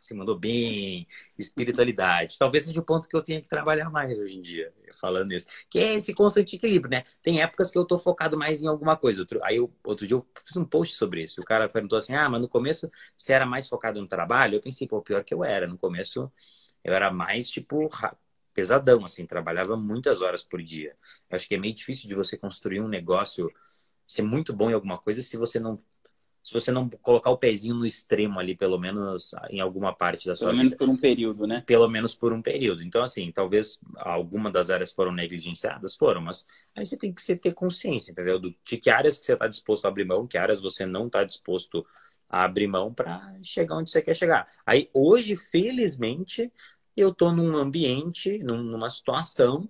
Você 0.01 0.15
mandou 0.15 0.39
bem. 0.39 1.07
Espiritualidade. 1.39 2.39
Talvez 2.39 2.65
seja 2.65 2.81
o 2.81 2.83
ponto 2.83 3.07
que 3.07 3.15
eu 3.15 3.23
tenha 3.23 3.43
que 3.43 3.49
trabalhar 3.49 3.91
mais 3.91 4.19
hoje 4.19 4.39
em 4.39 4.41
dia, 4.41 4.73
falando 4.99 5.33
isso. 5.33 5.47
Que 5.69 5.79
é 5.79 5.93
esse 5.93 6.15
constante 6.15 6.57
equilíbrio, 6.57 6.91
né? 6.91 7.05
Tem 7.23 7.43
épocas 7.43 7.71
que 7.71 7.77
eu 7.77 7.85
tô 7.85 7.99
focado 7.99 8.39
mais 8.39 8.63
em 8.63 8.67
alguma 8.67 8.97
coisa. 8.97 9.21
Outro, 9.21 9.39
aí, 9.45 9.57
eu, 9.57 9.71
outro 9.85 10.07
dia 10.07 10.17
eu 10.17 10.27
fiz 10.43 10.57
um 10.57 10.65
post 10.65 10.95
sobre 10.95 11.23
isso. 11.23 11.43
O 11.43 11.45
cara 11.45 11.69
perguntou 11.69 11.99
assim: 11.99 12.15
ah, 12.15 12.31
mas 12.31 12.41
no 12.41 12.49
começo 12.49 12.91
você 13.15 13.35
era 13.35 13.45
mais 13.45 13.69
focado 13.69 14.01
no 14.01 14.09
trabalho? 14.09 14.57
Eu 14.57 14.61
pensei, 14.63 14.89
pô, 14.89 15.03
pior 15.03 15.23
que 15.23 15.35
eu 15.35 15.45
era. 15.45 15.67
No 15.67 15.77
começo 15.77 16.33
eu 16.83 16.95
era 16.95 17.11
mais, 17.11 17.51
tipo, 17.51 17.91
pesadão, 18.55 19.05
assim, 19.05 19.27
trabalhava 19.27 19.77
muitas 19.77 20.23
horas 20.23 20.43
por 20.43 20.63
dia. 20.63 20.97
Eu 21.29 21.37
acho 21.37 21.49
que 21.49 21.55
é 21.55 21.59
meio 21.59 21.75
difícil 21.75 22.09
de 22.09 22.15
você 22.15 22.39
construir 22.39 22.81
um 22.81 22.89
negócio, 22.89 23.51
ser 24.07 24.23
muito 24.23 24.53
bom 24.53 24.71
em 24.71 24.75
alguma 24.75 24.97
coisa 24.97 25.21
se 25.21 25.37
você 25.37 25.59
não 25.59 25.77
se 26.45 26.53
você 26.53 26.71
não 26.71 26.91
colocar 27.01 27.31
o 27.31 27.39
pezinho 27.39 27.75
no 27.75 27.87
extremo 27.87 28.39
ali, 28.39 28.55
pelo 28.55 28.79
menos 28.79 29.31
em 29.49 29.61
alguma 29.61 29.95
parte 29.95 30.27
da 30.27 30.35
sua 30.35 30.51
pelo 30.51 30.63
vida. 30.63 30.77
Pelo 30.77 30.89
menos 30.89 30.99
por 30.99 30.99
um 30.99 31.01
período, 31.01 31.47
né? 31.47 31.63
Pelo 31.67 31.89
menos 31.89 32.15
por 32.15 32.33
um 32.35 32.43
período. 32.43 32.83
Então, 32.83 33.03
assim, 33.03 33.33
talvez 33.33 33.79
alguma 33.97 34.51
das 34.51 34.69
áreas 34.69 34.93
foram 34.93 35.11
negligenciadas, 35.11 35.95
foram, 35.95 36.21
mas 36.21 36.47
aí 36.77 36.85
você 36.85 36.99
tem 36.99 37.15
que 37.15 37.37
ter 37.37 37.55
consciência, 37.55 38.13
entendeu? 38.13 38.39
De 38.39 38.55
que 38.63 38.91
áreas 38.91 39.19
que 39.19 39.25
você 39.25 39.33
está 39.33 39.47
disposto 39.49 39.87
a 39.87 39.89
abrir 39.89 40.05
mão, 40.05 40.27
que 40.27 40.37
áreas 40.37 40.61
você 40.61 40.85
não 40.85 41.07
está 41.07 41.25
disposto 41.25 41.87
a 42.29 42.45
abrir 42.45 42.67
mão 42.67 42.93
para 42.93 43.35
chegar 43.43 43.77
onde 43.77 43.91
você 43.91 44.03
quer 44.03 44.15
chegar. 44.15 44.47
Aí, 44.67 44.91
hoje, 44.93 45.39
felizmente, 45.39 46.53
eu 46.97 47.11
estou 47.11 47.33
num 47.33 47.57
ambiente, 47.57 48.39
numa 48.39 48.91
situação 48.91 49.69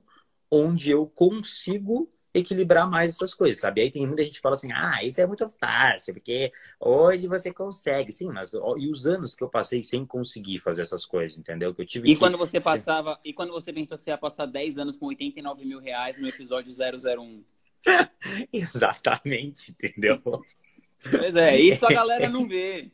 onde 0.51 0.91
eu 0.91 1.07
consigo 1.07 2.09
equilibrar 2.35 2.91
mais 2.91 3.13
essas 3.13 3.33
coisas, 3.33 3.61
sabe? 3.61 3.81
Aí 3.81 3.91
tem 3.91 4.07
muita 4.07 4.25
gente 4.25 4.35
que 4.35 4.41
fala 4.41 4.55
assim, 4.55 4.73
ah, 4.73 5.05
isso 5.05 5.21
é 5.21 5.27
muito 5.27 5.49
fácil, 5.49 6.15
porque 6.15 6.51
hoje 6.81 7.29
você 7.29 7.53
consegue. 7.53 8.13
Sim, 8.13 8.31
mas 8.33 8.53
e 8.53 8.89
os 8.89 9.07
anos 9.07 9.37
que 9.37 9.45
eu 9.45 9.49
passei 9.49 9.83
sem 9.83 10.05
conseguir 10.05 10.59
fazer 10.59 10.83
essas 10.83 11.07
coisas, 11.07 11.39
entendeu? 11.39 11.73
Que 11.73 11.83
eu 11.83 11.87
tive 11.87 12.11
e 12.11 12.15
que... 12.15 12.19
quando 12.19 12.37
você 12.37 12.61
passava, 12.61 13.19
e 13.25 13.33
quando 13.33 13.53
você 13.53 13.73
pensou 13.73 13.97
que 13.97 14.03
você 14.03 14.11
ia 14.11 14.19
passar 14.19 14.47
10 14.47 14.79
anos 14.79 14.97
com 14.97 15.07
89 15.07 15.65
mil 15.65 15.79
reais 15.79 16.17
no 16.17 16.29
episódio 16.29 16.73
001? 16.73 17.45
Exatamente, 18.53 19.71
entendeu? 19.71 20.21
Pois 20.21 21.37
é, 21.37 21.61
isso 21.61 21.87
a 21.87 21.91
galera 21.91 22.29
não 22.29 22.49
vê. 22.49 22.91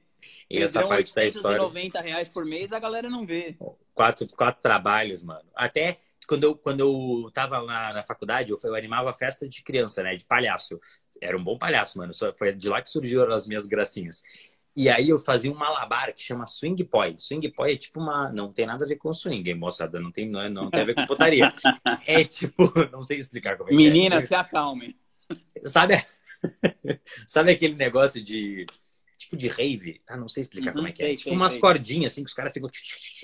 E 0.48 0.62
essa 0.62 0.86
parte 0.86 1.14
da 1.14 1.24
história. 1.24 1.58
90 1.58 2.00
reais 2.00 2.28
por 2.28 2.44
mês, 2.44 2.72
a 2.72 2.78
galera 2.78 3.08
não 3.08 3.26
vê. 3.26 3.56
Quatro, 3.94 4.26
quatro 4.28 4.62
trabalhos, 4.62 5.22
mano. 5.22 5.48
Até 5.54 5.98
quando 6.26 6.44
eu, 6.44 6.54
quando 6.56 6.80
eu 6.80 7.30
tava 7.32 7.58
lá 7.58 7.92
na 7.92 8.02
faculdade, 8.02 8.52
eu, 8.52 8.60
eu 8.62 8.74
animava 8.74 9.12
festa 9.12 9.48
de 9.48 9.62
criança, 9.62 10.02
né? 10.02 10.14
De 10.14 10.24
palhaço. 10.24 10.80
Era 11.20 11.36
um 11.36 11.42
bom 11.42 11.58
palhaço, 11.58 11.98
mano. 11.98 12.14
Só 12.14 12.32
foi 12.32 12.52
de 12.52 12.68
lá 12.68 12.80
que 12.80 12.88
surgiram 12.88 13.32
as 13.32 13.46
minhas 13.46 13.66
gracinhas. 13.66 14.22
E 14.76 14.88
aí 14.88 15.08
eu 15.08 15.18
fazia 15.18 15.50
um 15.50 15.56
malabar 15.56 16.14
que 16.14 16.22
chama 16.22 16.46
swing 16.46 16.84
poi. 16.84 17.16
Swing 17.18 17.50
poi 17.50 17.72
é 17.72 17.76
tipo 17.76 18.00
uma. 18.00 18.30
Não 18.30 18.52
tem 18.52 18.66
nada 18.66 18.84
a 18.84 18.88
ver 18.88 18.96
com 18.96 19.12
swing, 19.12 19.52
moçada. 19.54 19.98
Não 19.98 20.12
tem, 20.12 20.28
não, 20.28 20.40
é, 20.40 20.48
não 20.48 20.70
tem 20.70 20.82
a 20.82 20.84
ver 20.84 20.94
com 20.94 21.06
putaria. 21.06 21.52
é 22.06 22.24
tipo. 22.24 22.72
Não 22.92 23.02
sei 23.02 23.18
explicar 23.18 23.56
como 23.56 23.70
é 23.70 23.74
Menina, 23.74 24.18
que 24.18 24.24
é. 24.24 24.26
se 24.28 24.34
acalme. 24.34 24.96
Sabe, 25.66 26.02
sabe 27.26 27.52
aquele 27.52 27.74
negócio 27.74 28.22
de 28.22 28.66
tipo 29.30 29.36
de 29.36 29.48
rave. 29.48 30.00
Ah, 30.08 30.16
não 30.16 30.28
sei 30.28 30.42
explicar 30.42 30.70
uhum, 30.70 30.76
como 30.76 30.88
é 30.88 30.92
que 30.92 31.02
é. 31.02 31.14
tipo 31.14 31.34
umas 31.34 31.52
sei. 31.52 31.60
cordinhas 31.60 32.12
assim 32.12 32.22
que 32.24 32.28
os 32.28 32.34
caras 32.34 32.52
ficam 32.52 32.68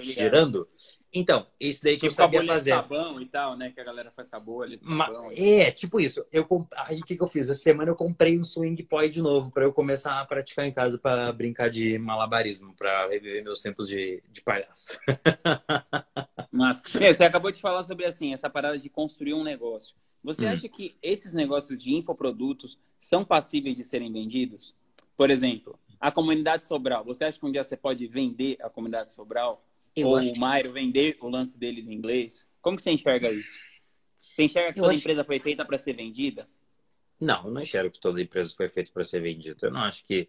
girando. 0.03 0.69
Então, 1.13 1.47
esse 1.59 1.83
daí 1.83 1.95
que 1.95 2.01
tipo 2.01 2.13
eu 2.13 2.15
sabia 2.15 2.45
fazer. 2.45 2.71
sabão 2.71 3.21
e 3.21 3.27
tal, 3.27 3.57
né? 3.57 3.71
Que 3.71 3.81
a 3.81 3.85
galera 3.85 4.11
faz 4.11 4.29
com 4.29 4.63
ali. 4.63 4.79
Sabão, 4.83 5.31
é, 5.35 5.71
tipo 5.71 5.99
isso. 5.99 6.25
Eu 6.31 6.47
Aí 6.77 7.01
o 7.01 7.05
que, 7.05 7.17
que 7.17 7.23
eu 7.23 7.27
fiz? 7.27 7.49
Essa 7.49 7.63
semana 7.63 7.91
eu 7.91 7.97
comprei 7.97 8.39
um 8.39 8.45
swing 8.45 8.81
poi 8.85 9.09
de 9.09 9.21
novo 9.21 9.51
para 9.51 9.65
eu 9.65 9.73
começar 9.73 10.21
a 10.21 10.27
praticar 10.27 10.67
em 10.67 10.73
casa 10.73 10.99
para 10.99 11.33
brincar 11.33 11.69
de 11.69 11.99
malabarismo, 11.99 12.75
para 12.75 13.09
reviver 13.09 13.43
meus 13.43 13.61
tempos 13.63 13.89
de, 13.89 14.23
de 14.31 14.43
palhaço. 14.43 14.99
Mas, 16.53 16.81
meu, 16.95 17.13
você 17.13 17.25
acabou 17.25 17.51
de 17.51 17.61
falar 17.61 17.83
sobre 17.83 18.05
assim, 18.07 18.33
essa 18.33 18.49
parada 18.49 18.79
de 18.79 18.89
construir 18.89 19.35
um 19.35 19.43
negócio. 19.43 19.95
Você 20.25 20.47
hum. 20.47 20.51
acha 20.51 20.69
que 20.69 20.97
esses 21.03 21.33
negócios 21.33 21.83
de 21.83 21.95
infoprodutos 21.95 22.79
são 22.99 23.25
passíveis 23.25 23.77
de 23.77 23.85
serem 23.85 24.13
vendidos? 24.13 24.75
Por 25.17 25.31
exemplo, 25.31 25.79
a 26.01 26.11
comunidade 26.11 26.65
Sobral. 26.65 27.05
Você 27.05 27.25
acha 27.25 27.39
que 27.39 27.47
um 27.47 27.53
dia 27.53 27.65
você 27.65 27.77
pode 27.77 28.07
vender 28.07 28.57
a 28.61 28.69
comunidade 28.69 29.13
Sobral? 29.13 29.65
Eu 29.95 30.09
Ou 30.09 30.19
o 30.19 30.39
Mairo 30.39 30.73
vender 30.73 31.17
o 31.21 31.29
lance 31.29 31.57
dele 31.57 31.81
em 31.81 31.93
inglês? 31.93 32.49
Como 32.61 32.77
que 32.77 32.83
você 32.83 32.91
enxerga 32.91 33.31
isso? 33.31 33.59
Você 34.21 34.45
enxerga 34.45 34.73
que 34.73 34.81
toda 34.81 34.91
acho... 34.91 35.01
empresa 35.01 35.25
foi 35.25 35.39
feita 35.39 35.65
para 35.65 35.79
ser 35.79 35.95
vendida? 35.95 36.49
Não, 37.19 37.47
eu 37.47 37.51
não 37.51 37.63
enxergo 37.63 37.91
que 37.91 38.01
toda 38.01 38.21
empresa 38.21 38.53
foi 38.55 38.69
feita 38.69 38.93
para 38.93 39.05
ser 39.05 39.21
vendida. 39.21 39.57
Eu 39.63 39.71
não 39.71 39.81
acho 39.81 40.05
que 40.05 40.29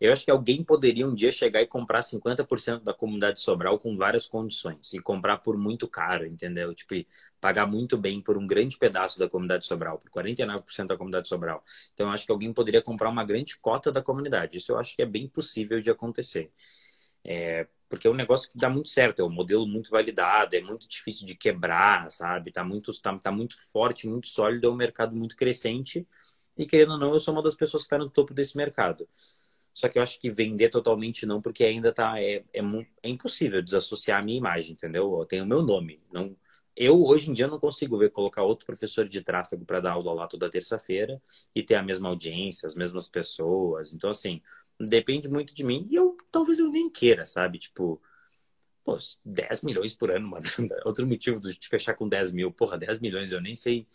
eu 0.00 0.12
acho 0.12 0.24
que 0.24 0.30
alguém 0.30 0.62
poderia 0.62 1.06
um 1.06 1.14
dia 1.14 1.32
chegar 1.32 1.62
e 1.62 1.66
comprar 1.66 2.02
50% 2.02 2.84
da 2.84 2.92
comunidade 2.92 3.40
Sobral 3.40 3.78
com 3.78 3.96
várias 3.96 4.26
condições 4.26 4.92
e 4.92 5.00
comprar 5.00 5.38
por 5.38 5.56
muito 5.56 5.88
caro, 5.88 6.26
entendeu? 6.26 6.74
Tipo, 6.74 6.94
pagar 7.40 7.66
muito 7.66 7.96
bem 7.96 8.20
por 8.20 8.36
um 8.36 8.46
grande 8.46 8.76
pedaço 8.78 9.18
da 9.18 9.28
comunidade 9.28 9.66
Sobral, 9.66 9.98
por 9.98 10.10
49% 10.10 10.88
da 10.88 10.96
comunidade 10.96 11.28
Sobral. 11.28 11.64
Então, 11.94 12.08
eu 12.08 12.12
acho 12.12 12.26
que 12.26 12.32
alguém 12.32 12.52
poderia 12.52 12.82
comprar 12.82 13.08
uma 13.08 13.24
grande 13.24 13.58
cota 13.58 13.90
da 13.90 14.02
comunidade. 14.02 14.58
Isso 14.58 14.72
eu 14.72 14.78
acho 14.78 14.94
que 14.94 15.02
é 15.02 15.06
bem 15.06 15.28
possível 15.28 15.80
de 15.80 15.90
acontecer. 15.90 16.50
É, 17.24 17.66
porque 17.88 18.06
é 18.06 18.10
um 18.10 18.14
negócio 18.14 18.50
que 18.50 18.58
dá 18.58 18.68
muito 18.68 18.88
certo, 18.88 19.20
é 19.22 19.24
um 19.24 19.30
modelo 19.30 19.66
muito 19.66 19.90
validado, 19.90 20.54
é 20.56 20.60
muito 20.60 20.88
difícil 20.88 21.26
de 21.26 21.36
quebrar, 21.36 22.10
sabe? 22.10 22.52
Tá 22.52 22.64
muito, 22.64 22.92
tá, 23.00 23.18
tá 23.18 23.32
muito 23.32 23.56
forte, 23.72 24.08
muito 24.08 24.28
sólido, 24.28 24.66
é 24.66 24.70
um 24.70 24.76
mercado 24.76 25.14
muito 25.16 25.36
crescente. 25.36 26.06
E 26.56 26.66
querendo 26.66 26.92
ou 26.92 26.98
não, 26.98 27.12
eu 27.12 27.20
sou 27.20 27.34
uma 27.34 27.42
das 27.42 27.54
pessoas 27.54 27.82
que 27.82 27.86
está 27.86 27.98
no 27.98 28.10
topo 28.10 28.32
desse 28.34 28.56
mercado. 28.56 29.08
Só 29.76 29.90
que 29.90 29.98
eu 29.98 30.02
acho 30.02 30.18
que 30.18 30.30
vender 30.30 30.70
totalmente 30.70 31.26
não, 31.26 31.42
porque 31.42 31.62
ainda 31.62 31.92
tá. 31.92 32.18
É, 32.18 32.36
é, 32.54 32.60
é 33.02 33.08
impossível 33.10 33.62
desassociar 33.62 34.20
a 34.20 34.22
minha 34.24 34.38
imagem, 34.38 34.72
entendeu? 34.72 35.18
Eu 35.20 35.26
tenho 35.26 35.44
o 35.44 35.46
meu 35.46 35.60
nome. 35.60 36.00
Não, 36.10 36.34
eu, 36.74 37.02
hoje 37.04 37.30
em 37.30 37.34
dia, 37.34 37.46
não 37.46 37.58
consigo 37.60 37.98
ver 37.98 38.10
colocar 38.10 38.42
outro 38.42 38.64
professor 38.64 39.06
de 39.06 39.20
tráfego 39.20 39.66
para 39.66 39.80
dar 39.80 39.92
aula 39.92 40.14
lá 40.14 40.26
toda 40.26 40.48
terça-feira 40.48 41.20
e 41.54 41.62
ter 41.62 41.74
a 41.74 41.82
mesma 41.82 42.08
audiência, 42.08 42.66
as 42.66 42.74
mesmas 42.74 43.06
pessoas. 43.06 43.92
Então, 43.92 44.08
assim, 44.08 44.40
depende 44.80 45.28
muito 45.28 45.54
de 45.54 45.62
mim. 45.62 45.86
E 45.90 45.94
eu 45.96 46.16
talvez 46.32 46.58
eu 46.58 46.70
nem 46.70 46.88
queira, 46.88 47.26
sabe? 47.26 47.58
Tipo, 47.58 48.00
pô, 48.84 48.96
10 49.24 49.62
milhões 49.62 49.94
por 49.94 50.10
ano, 50.10 50.28
mano. 50.28 50.46
Outro 50.86 51.06
motivo 51.06 51.38
de 51.40 51.68
fechar 51.68 51.94
com 51.94 52.08
10 52.08 52.32
mil. 52.32 52.50
Porra, 52.50 52.78
10 52.78 53.00
milhões, 53.00 53.30
eu 53.30 53.42
nem 53.42 53.54
sei 53.54 53.86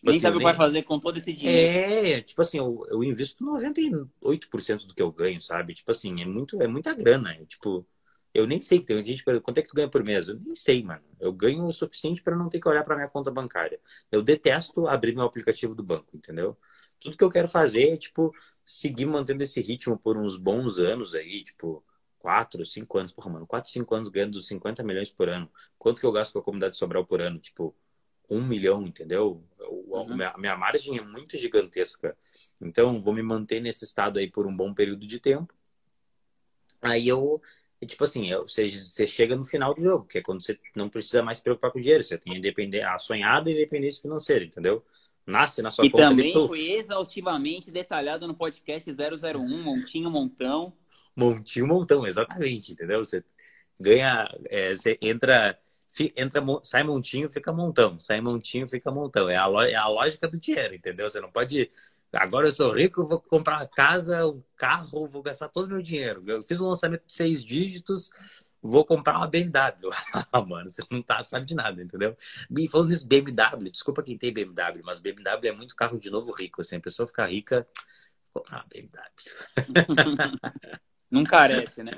Tipo 0.00 0.10
nem 0.10 0.16
assim, 0.16 0.22
sabe 0.22 0.36
o 0.36 0.38
que 0.38 0.44
vai 0.44 0.56
fazer 0.56 0.82
com 0.82 0.98
todo 0.98 1.18
esse 1.18 1.30
dinheiro. 1.30 2.08
É, 2.08 2.22
tipo 2.22 2.40
assim, 2.40 2.56
eu, 2.56 2.86
eu 2.88 3.04
invisto 3.04 3.44
98% 3.44 4.86
do 4.86 4.94
que 4.94 5.02
eu 5.02 5.12
ganho, 5.12 5.40
sabe? 5.42 5.74
Tipo 5.74 5.90
assim, 5.90 6.22
é, 6.22 6.24
muito, 6.24 6.60
é 6.62 6.66
muita 6.66 6.94
grana. 6.94 7.34
É, 7.34 7.44
tipo, 7.44 7.86
eu 8.32 8.46
nem 8.46 8.62
sei. 8.62 8.80
Tem 8.80 9.04
gente 9.04 9.22
pergunta, 9.22 9.44
quanto 9.44 9.58
é 9.58 9.62
que 9.62 9.68
tu 9.68 9.74
ganha 9.74 9.90
por 9.90 10.02
mês? 10.02 10.28
Eu 10.28 10.40
nem 10.40 10.56
sei, 10.56 10.82
mano. 10.82 11.02
Eu 11.20 11.32
ganho 11.34 11.66
o 11.66 11.72
suficiente 11.72 12.22
para 12.22 12.34
não 12.34 12.48
ter 12.48 12.58
que 12.60 12.68
olhar 12.68 12.82
para 12.82 12.96
minha 12.96 13.08
conta 13.08 13.30
bancária. 13.30 13.78
Eu 14.10 14.22
detesto 14.22 14.88
abrir 14.88 15.14
meu 15.14 15.24
aplicativo 15.24 15.74
do 15.74 15.82
banco, 15.82 16.16
entendeu? 16.16 16.56
Tudo 16.98 17.16
que 17.16 17.24
eu 17.24 17.30
quero 17.30 17.48
fazer 17.48 17.90
é, 17.90 17.96
tipo, 17.98 18.32
seguir 18.64 19.04
mantendo 19.04 19.42
esse 19.42 19.60
ritmo 19.60 19.98
por 19.98 20.16
uns 20.16 20.38
bons 20.38 20.78
anos 20.78 21.14
aí, 21.14 21.42
tipo, 21.42 21.84
4, 22.20 22.64
5 22.64 22.98
anos. 22.98 23.12
Porra, 23.12 23.30
mano, 23.32 23.46
4, 23.46 23.70
5 23.70 23.94
anos 23.94 24.08
ganhando 24.08 24.40
50 24.40 24.82
milhões 24.82 25.10
por 25.10 25.28
ano. 25.28 25.50
Quanto 25.78 26.00
que 26.00 26.06
eu 26.06 26.12
gasto 26.12 26.32
com 26.32 26.38
a 26.38 26.42
comunidade 26.42 26.76
Sobral 26.78 27.04
por 27.04 27.20
ano? 27.20 27.38
Tipo, 27.38 27.74
um 28.30 28.46
milhão, 28.46 28.86
entendeu? 28.86 29.42
Uhum. 29.58 30.22
A 30.22 30.38
minha 30.38 30.56
margem 30.56 30.98
é 30.98 31.02
muito 31.02 31.36
gigantesca. 31.36 32.16
Então, 32.60 33.00
vou 33.00 33.12
me 33.12 33.22
manter 33.22 33.60
nesse 33.60 33.84
estado 33.84 34.18
aí 34.18 34.30
por 34.30 34.46
um 34.46 34.54
bom 34.54 34.72
período 34.72 35.06
de 35.06 35.18
tempo. 35.18 35.52
Aí 36.80 37.08
eu, 37.08 37.42
tipo 37.86 38.04
assim, 38.04 38.30
eu, 38.30 38.42
você, 38.42 38.68
você 38.68 39.06
chega 39.06 39.36
no 39.36 39.44
final 39.44 39.74
do 39.74 39.82
jogo, 39.82 40.06
que 40.06 40.18
é 40.18 40.22
quando 40.22 40.42
você 40.42 40.58
não 40.76 40.88
precisa 40.88 41.22
mais 41.22 41.38
se 41.38 41.44
preocupar 41.44 41.72
com 41.72 41.78
o 41.78 41.82
dinheiro. 41.82 42.04
Você 42.04 42.16
tem 42.16 42.34
a, 42.34 42.38
independência, 42.38 42.90
a 42.90 42.98
sonhada 42.98 43.50
independência 43.50 44.00
financeira, 44.00 44.44
entendeu? 44.44 44.84
Nasce 45.26 45.60
na 45.60 45.70
sua 45.70 45.86
e 45.86 45.90
conta. 45.90 46.04
E 46.04 46.08
também 46.08 46.32
foi 46.32 46.72
exaustivamente 46.72 47.70
detalhado 47.70 48.26
no 48.26 48.34
podcast 48.34 48.90
001, 48.90 49.62
Montinho 49.62 50.10
Montão. 50.10 50.72
Montinho 51.16 51.66
Montão, 51.66 52.06
exatamente, 52.06 52.72
entendeu? 52.72 53.04
Você 53.04 53.24
ganha, 53.78 54.28
é, 54.46 54.74
você 54.74 54.98
entra 55.00 55.58
entra, 56.16 56.42
sai 56.62 56.82
montinho, 56.82 57.28
fica 57.28 57.52
montão. 57.52 57.98
Sai 57.98 58.20
montinho, 58.20 58.68
fica 58.68 58.90
montão. 58.90 59.28
É 59.28 59.36
a, 59.36 59.46
é 59.68 59.74
a 59.74 59.88
lógica 59.88 60.28
do 60.28 60.38
dinheiro, 60.38 60.74
entendeu? 60.74 61.08
Você 61.08 61.20
não 61.20 61.30
pode. 61.30 61.70
Agora 62.12 62.48
eu 62.48 62.54
sou 62.54 62.72
rico, 62.72 63.06
vou 63.06 63.20
comprar 63.20 63.58
uma 63.58 63.68
casa, 63.68 64.26
um 64.26 64.42
carro, 64.56 65.06
vou 65.06 65.22
gastar 65.22 65.48
todo 65.48 65.66
o 65.66 65.68
meu 65.68 65.82
dinheiro. 65.82 66.22
Eu 66.26 66.42
fiz 66.42 66.60
um 66.60 66.68
lançamento 66.68 67.06
de 67.06 67.12
seis 67.12 67.44
dígitos, 67.44 68.10
vou 68.62 68.84
comprar 68.84 69.18
uma 69.18 69.26
BMW. 69.26 69.90
Ah, 70.32 70.40
mano, 70.42 70.68
você 70.68 70.82
não 70.90 71.02
tá, 71.02 71.22
sabe 71.24 71.46
de 71.46 71.54
nada, 71.54 71.82
entendeu? 71.82 72.16
E 72.56 72.68
falando 72.68 72.90
nisso, 72.90 73.06
BMW, 73.06 73.70
desculpa 73.70 74.02
quem 74.02 74.16
tem 74.18 74.32
BMW, 74.32 74.82
mas 74.84 75.00
BMW 75.00 75.48
é 75.48 75.52
muito 75.52 75.74
carro 75.76 75.98
de 75.98 76.10
novo 76.10 76.32
rico. 76.32 76.60
Assim, 76.60 76.76
a 76.76 76.80
pessoa 76.80 77.06
ficar 77.06 77.26
rica, 77.26 77.66
comprar 78.32 78.58
uma 78.58 78.66
BMW. 78.68 79.02
não 81.10 81.24
carece, 81.24 81.82
né? 81.82 81.92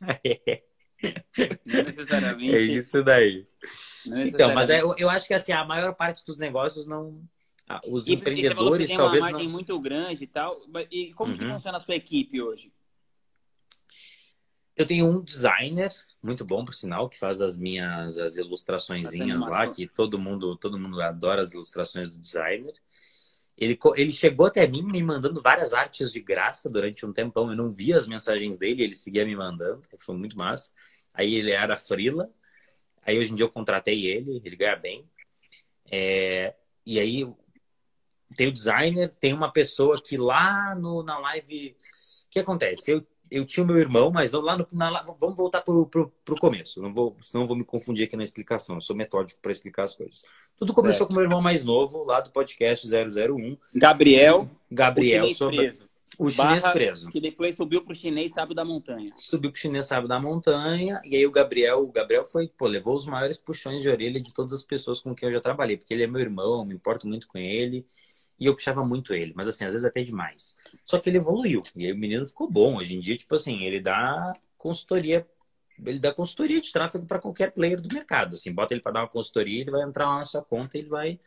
É. 0.22 0.73
Não 1.66 1.82
necessariamente. 1.82 2.54
É 2.54 2.60
isso 2.60 3.02
daí. 3.02 3.46
Então, 4.26 4.54
mas 4.54 4.70
é, 4.70 4.82
eu, 4.82 4.94
eu 4.96 5.08
acho 5.08 5.26
que 5.26 5.34
assim, 5.34 5.52
a 5.52 5.64
maior 5.64 5.94
parte 5.94 6.24
dos 6.24 6.38
negócios 6.38 6.86
não. 6.86 7.22
Ah, 7.68 7.80
os 7.86 8.08
e, 8.08 8.14
empreendedores 8.14 8.82
você 8.82 8.88
tem 8.88 8.96
talvez. 8.96 9.22
uma 9.22 9.30
margem 9.30 9.46
não... 9.46 9.52
muito 9.52 9.80
grande 9.80 10.24
e 10.24 10.26
tal. 10.26 10.60
E 10.90 11.12
como 11.14 11.32
uhum. 11.32 11.38
que 11.38 11.46
funciona 11.46 11.78
a 11.78 11.80
sua 11.80 11.94
equipe 11.94 12.40
hoje? 12.40 12.72
Eu 14.76 14.86
tenho 14.86 15.06
um 15.06 15.22
designer 15.22 15.92
muito 16.22 16.44
bom, 16.44 16.64
por 16.64 16.74
sinal, 16.74 17.08
que 17.08 17.18
faz 17.18 17.40
as 17.40 17.56
minhas 17.56 18.18
as 18.18 18.36
ilustraçõezinhas 18.36 19.42
lá, 19.46 19.68
que 19.68 19.86
todo 19.86 20.18
mundo 20.18 20.56
todo 20.56 20.78
mundo 20.78 21.00
adora 21.00 21.40
as 21.40 21.52
ilustrações 21.52 22.10
do 22.10 22.18
designer. 22.18 22.74
Ele, 23.56 23.78
ele 23.94 24.12
chegou 24.12 24.46
até 24.46 24.66
mim 24.66 24.82
me 24.82 25.02
mandando 25.02 25.40
várias 25.40 25.72
artes 25.72 26.12
de 26.12 26.20
graça 26.20 26.68
durante 26.68 27.06
um 27.06 27.12
tempão. 27.12 27.50
Eu 27.50 27.56
não 27.56 27.70
via 27.70 27.96
as 27.96 28.06
mensagens 28.06 28.58
dele, 28.58 28.82
ele 28.82 28.94
seguia 28.94 29.24
me 29.24 29.36
mandando. 29.36 29.82
Foi 29.98 30.16
muito 30.16 30.36
massa. 30.36 30.72
Aí 31.12 31.34
ele 31.34 31.52
era 31.52 31.76
frila. 31.76 32.30
Aí 33.02 33.18
hoje 33.18 33.32
em 33.32 33.34
dia 33.34 33.44
eu 33.44 33.50
contratei 33.50 34.06
ele, 34.06 34.40
ele 34.44 34.56
ganha 34.56 34.76
bem. 34.76 35.08
É, 35.90 36.54
e 36.84 36.98
aí 36.98 37.24
tem 38.36 38.48
o 38.48 38.52
designer, 38.52 39.14
tem 39.20 39.32
uma 39.32 39.52
pessoa 39.52 40.02
que 40.02 40.16
lá 40.16 40.74
no, 40.74 41.02
na 41.02 41.18
live. 41.18 41.76
O 42.26 42.30
que 42.30 42.40
acontece? 42.40 42.90
Eu 42.90 43.06
eu 43.30 43.44
tinha 43.44 43.64
o 43.64 43.66
meu 43.66 43.78
irmão, 43.78 44.10
mas 44.10 44.30
lá 44.32 44.56
no, 44.56 44.66
na, 44.72 45.02
vamos 45.18 45.36
voltar 45.36 45.60
pro, 45.62 45.86
pro, 45.86 46.12
pro 46.24 46.36
começo. 46.36 46.80
Não 46.80 46.92
vou, 46.92 47.16
senão 47.20 47.46
vou 47.46 47.56
me 47.56 47.64
confundir 47.64 48.06
aqui 48.06 48.16
na 48.16 48.22
explicação. 48.22 48.76
Eu 48.76 48.80
sou 48.80 48.94
metódico 48.94 49.40
para 49.40 49.52
explicar 49.52 49.84
as 49.84 49.96
coisas. 49.96 50.22
Tudo 50.56 50.72
começou 50.72 51.06
com 51.06 51.14
meu 51.14 51.22
irmão 51.22 51.40
mais 51.40 51.64
novo, 51.64 52.04
lá 52.04 52.20
do 52.20 52.30
podcast 52.30 52.86
001. 52.86 53.56
Gabriel. 53.74 54.48
Gabriel, 54.70 55.28
sobre, 55.30 55.72
O 56.18 56.30
chinês 56.30 56.62
Barra, 56.62 56.72
preso. 56.72 57.10
Que 57.10 57.20
depois 57.20 57.56
subiu 57.56 57.84
pro 57.84 57.94
chinês 57.94 58.32
sábio 58.32 58.54
da 58.54 58.64
montanha. 58.64 59.10
Subiu 59.16 59.50
pro 59.50 59.60
chinês 59.60 59.86
sábio 59.86 60.08
da 60.08 60.20
montanha. 60.20 61.00
E 61.04 61.16
aí 61.16 61.26
o 61.26 61.30
Gabriel, 61.30 61.80
o 61.80 61.90
Gabriel 61.90 62.24
foi, 62.24 62.48
pô, 62.48 62.66
levou 62.66 62.94
os 62.94 63.06
maiores 63.06 63.36
puxões 63.36 63.82
de 63.82 63.88
orelha 63.88 64.20
de 64.20 64.32
todas 64.32 64.52
as 64.52 64.62
pessoas 64.62 65.00
com 65.00 65.14
quem 65.14 65.28
eu 65.28 65.32
já 65.32 65.40
trabalhei. 65.40 65.76
Porque 65.76 65.92
ele 65.92 66.04
é 66.04 66.06
meu 66.06 66.20
irmão, 66.20 66.64
me 66.64 66.74
importo 66.74 67.06
muito 67.06 67.26
com 67.26 67.38
ele. 67.38 67.86
E 68.38 68.46
eu 68.46 68.54
puxava 68.54 68.84
muito 68.84 69.14
ele, 69.14 69.32
mas 69.36 69.46
assim, 69.46 69.64
às 69.64 69.72
vezes 69.72 69.86
até 69.86 70.02
demais. 70.02 70.56
Só 70.84 70.98
que 70.98 71.08
ele 71.08 71.18
evoluiu. 71.18 71.62
E 71.76 71.86
aí 71.86 71.92
o 71.92 71.96
menino 71.96 72.26
ficou 72.26 72.50
bom. 72.50 72.76
Hoje 72.76 72.96
em 72.96 73.00
dia, 73.00 73.16
tipo 73.16 73.34
assim, 73.34 73.64
ele 73.64 73.80
dá 73.80 74.32
consultoria. 74.56 75.26
Ele 75.84 75.98
dá 75.98 76.12
consultoria 76.12 76.60
de 76.60 76.70
tráfego 76.70 77.06
para 77.06 77.18
qualquer 77.18 77.52
player 77.52 77.80
do 77.80 77.92
mercado. 77.94 78.34
Assim, 78.34 78.52
bota 78.52 78.74
ele 78.74 78.80
para 78.82 78.92
dar 78.92 79.00
uma 79.02 79.08
consultoria, 79.08 79.60
ele 79.60 79.70
vai 79.70 79.82
entrar 79.82 80.06
lá 80.06 80.18
na 80.18 80.24
sua 80.24 80.42
conta 80.42 80.76
e 80.76 80.80
ele 80.80 80.88
vai, 80.88 81.20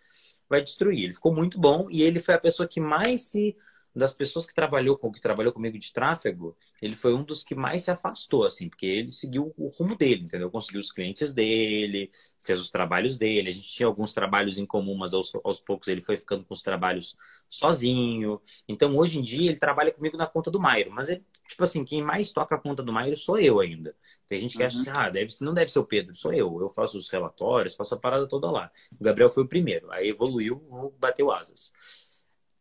vai 0.49 0.61
destruir. 0.61 1.05
Ele 1.05 1.13
ficou 1.13 1.33
muito 1.33 1.59
bom 1.59 1.87
e 1.89 2.01
ele 2.01 2.19
foi 2.19 2.33
a 2.35 2.39
pessoa 2.39 2.67
que 2.67 2.79
mais 2.79 3.29
se 3.29 3.55
das 3.97 4.13
pessoas 4.13 4.45
que 4.45 4.53
trabalhou 4.53 4.97
com 4.97 5.11
que 5.11 5.19
trabalhou 5.19 5.51
comigo 5.51 5.77
de 5.77 5.91
tráfego, 5.91 6.55
ele 6.81 6.95
foi 6.95 7.13
um 7.13 7.23
dos 7.23 7.43
que 7.43 7.55
mais 7.55 7.83
se 7.83 7.91
afastou, 7.91 8.43
assim, 8.43 8.69
porque 8.69 8.85
ele 8.85 9.11
seguiu 9.11 9.53
o 9.57 9.67
rumo 9.67 9.95
dele, 9.95 10.23
entendeu? 10.23 10.51
Conseguiu 10.51 10.79
os 10.79 10.91
clientes 10.91 11.33
dele, 11.33 12.09
fez 12.39 12.59
os 12.59 12.69
trabalhos 12.69 13.17
dele. 13.17 13.49
A 13.49 13.51
gente 13.51 13.67
tinha 13.67 13.87
alguns 13.87 14.13
trabalhos 14.13 14.57
em 14.57 14.65
comum, 14.65 14.95
mas 14.95 15.13
aos, 15.13 15.33
aos 15.43 15.59
poucos 15.59 15.87
ele 15.87 16.01
foi 16.01 16.15
ficando 16.15 16.45
com 16.45 16.53
os 16.53 16.61
trabalhos 16.61 17.17
sozinho. 17.49 18.39
Então, 18.67 18.95
hoje 18.95 19.19
em 19.19 19.23
dia, 19.23 19.49
ele 19.49 19.59
trabalha 19.59 19.91
comigo 19.91 20.15
na 20.15 20.27
conta 20.27 20.51
do 20.51 20.59
Mairo, 20.59 20.91
mas 20.91 21.09
ele, 21.09 21.23
tipo 21.47 21.63
assim, 21.63 21.83
quem 21.83 22.03
mais 22.03 22.31
toca 22.31 22.55
a 22.55 22.59
conta 22.59 22.83
do 22.83 22.93
Mairo 22.93 23.17
sou 23.17 23.39
eu 23.39 23.59
ainda. 23.59 23.95
Tem 24.27 24.39
gente 24.39 24.55
que 24.55 24.61
uhum. 24.61 24.67
acha 24.67 24.79
assim, 24.79 24.89
ah, 24.91 25.09
deve, 25.09 25.33
não 25.41 25.53
deve 25.53 25.71
ser 25.71 25.79
o 25.79 25.85
Pedro, 25.85 26.15
sou 26.15 26.33
eu. 26.33 26.61
Eu 26.61 26.69
faço 26.69 26.97
os 26.97 27.09
relatórios, 27.09 27.75
faço 27.75 27.95
a 27.95 27.99
parada 27.99 28.27
toda 28.27 28.49
lá. 28.51 28.71
O 28.99 29.03
Gabriel 29.03 29.29
foi 29.29 29.43
o 29.43 29.47
primeiro, 29.47 29.91
aí 29.91 30.09
evoluiu, 30.09 30.61
bateu 30.99 31.31
asas. 31.31 31.73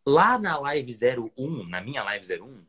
Lá 0.06 0.38
na 0.38 0.58
live 0.60 0.94
01, 1.36 1.68
na 1.68 1.80
minha 1.80 2.02
live 2.04 2.24
01, 2.40 2.64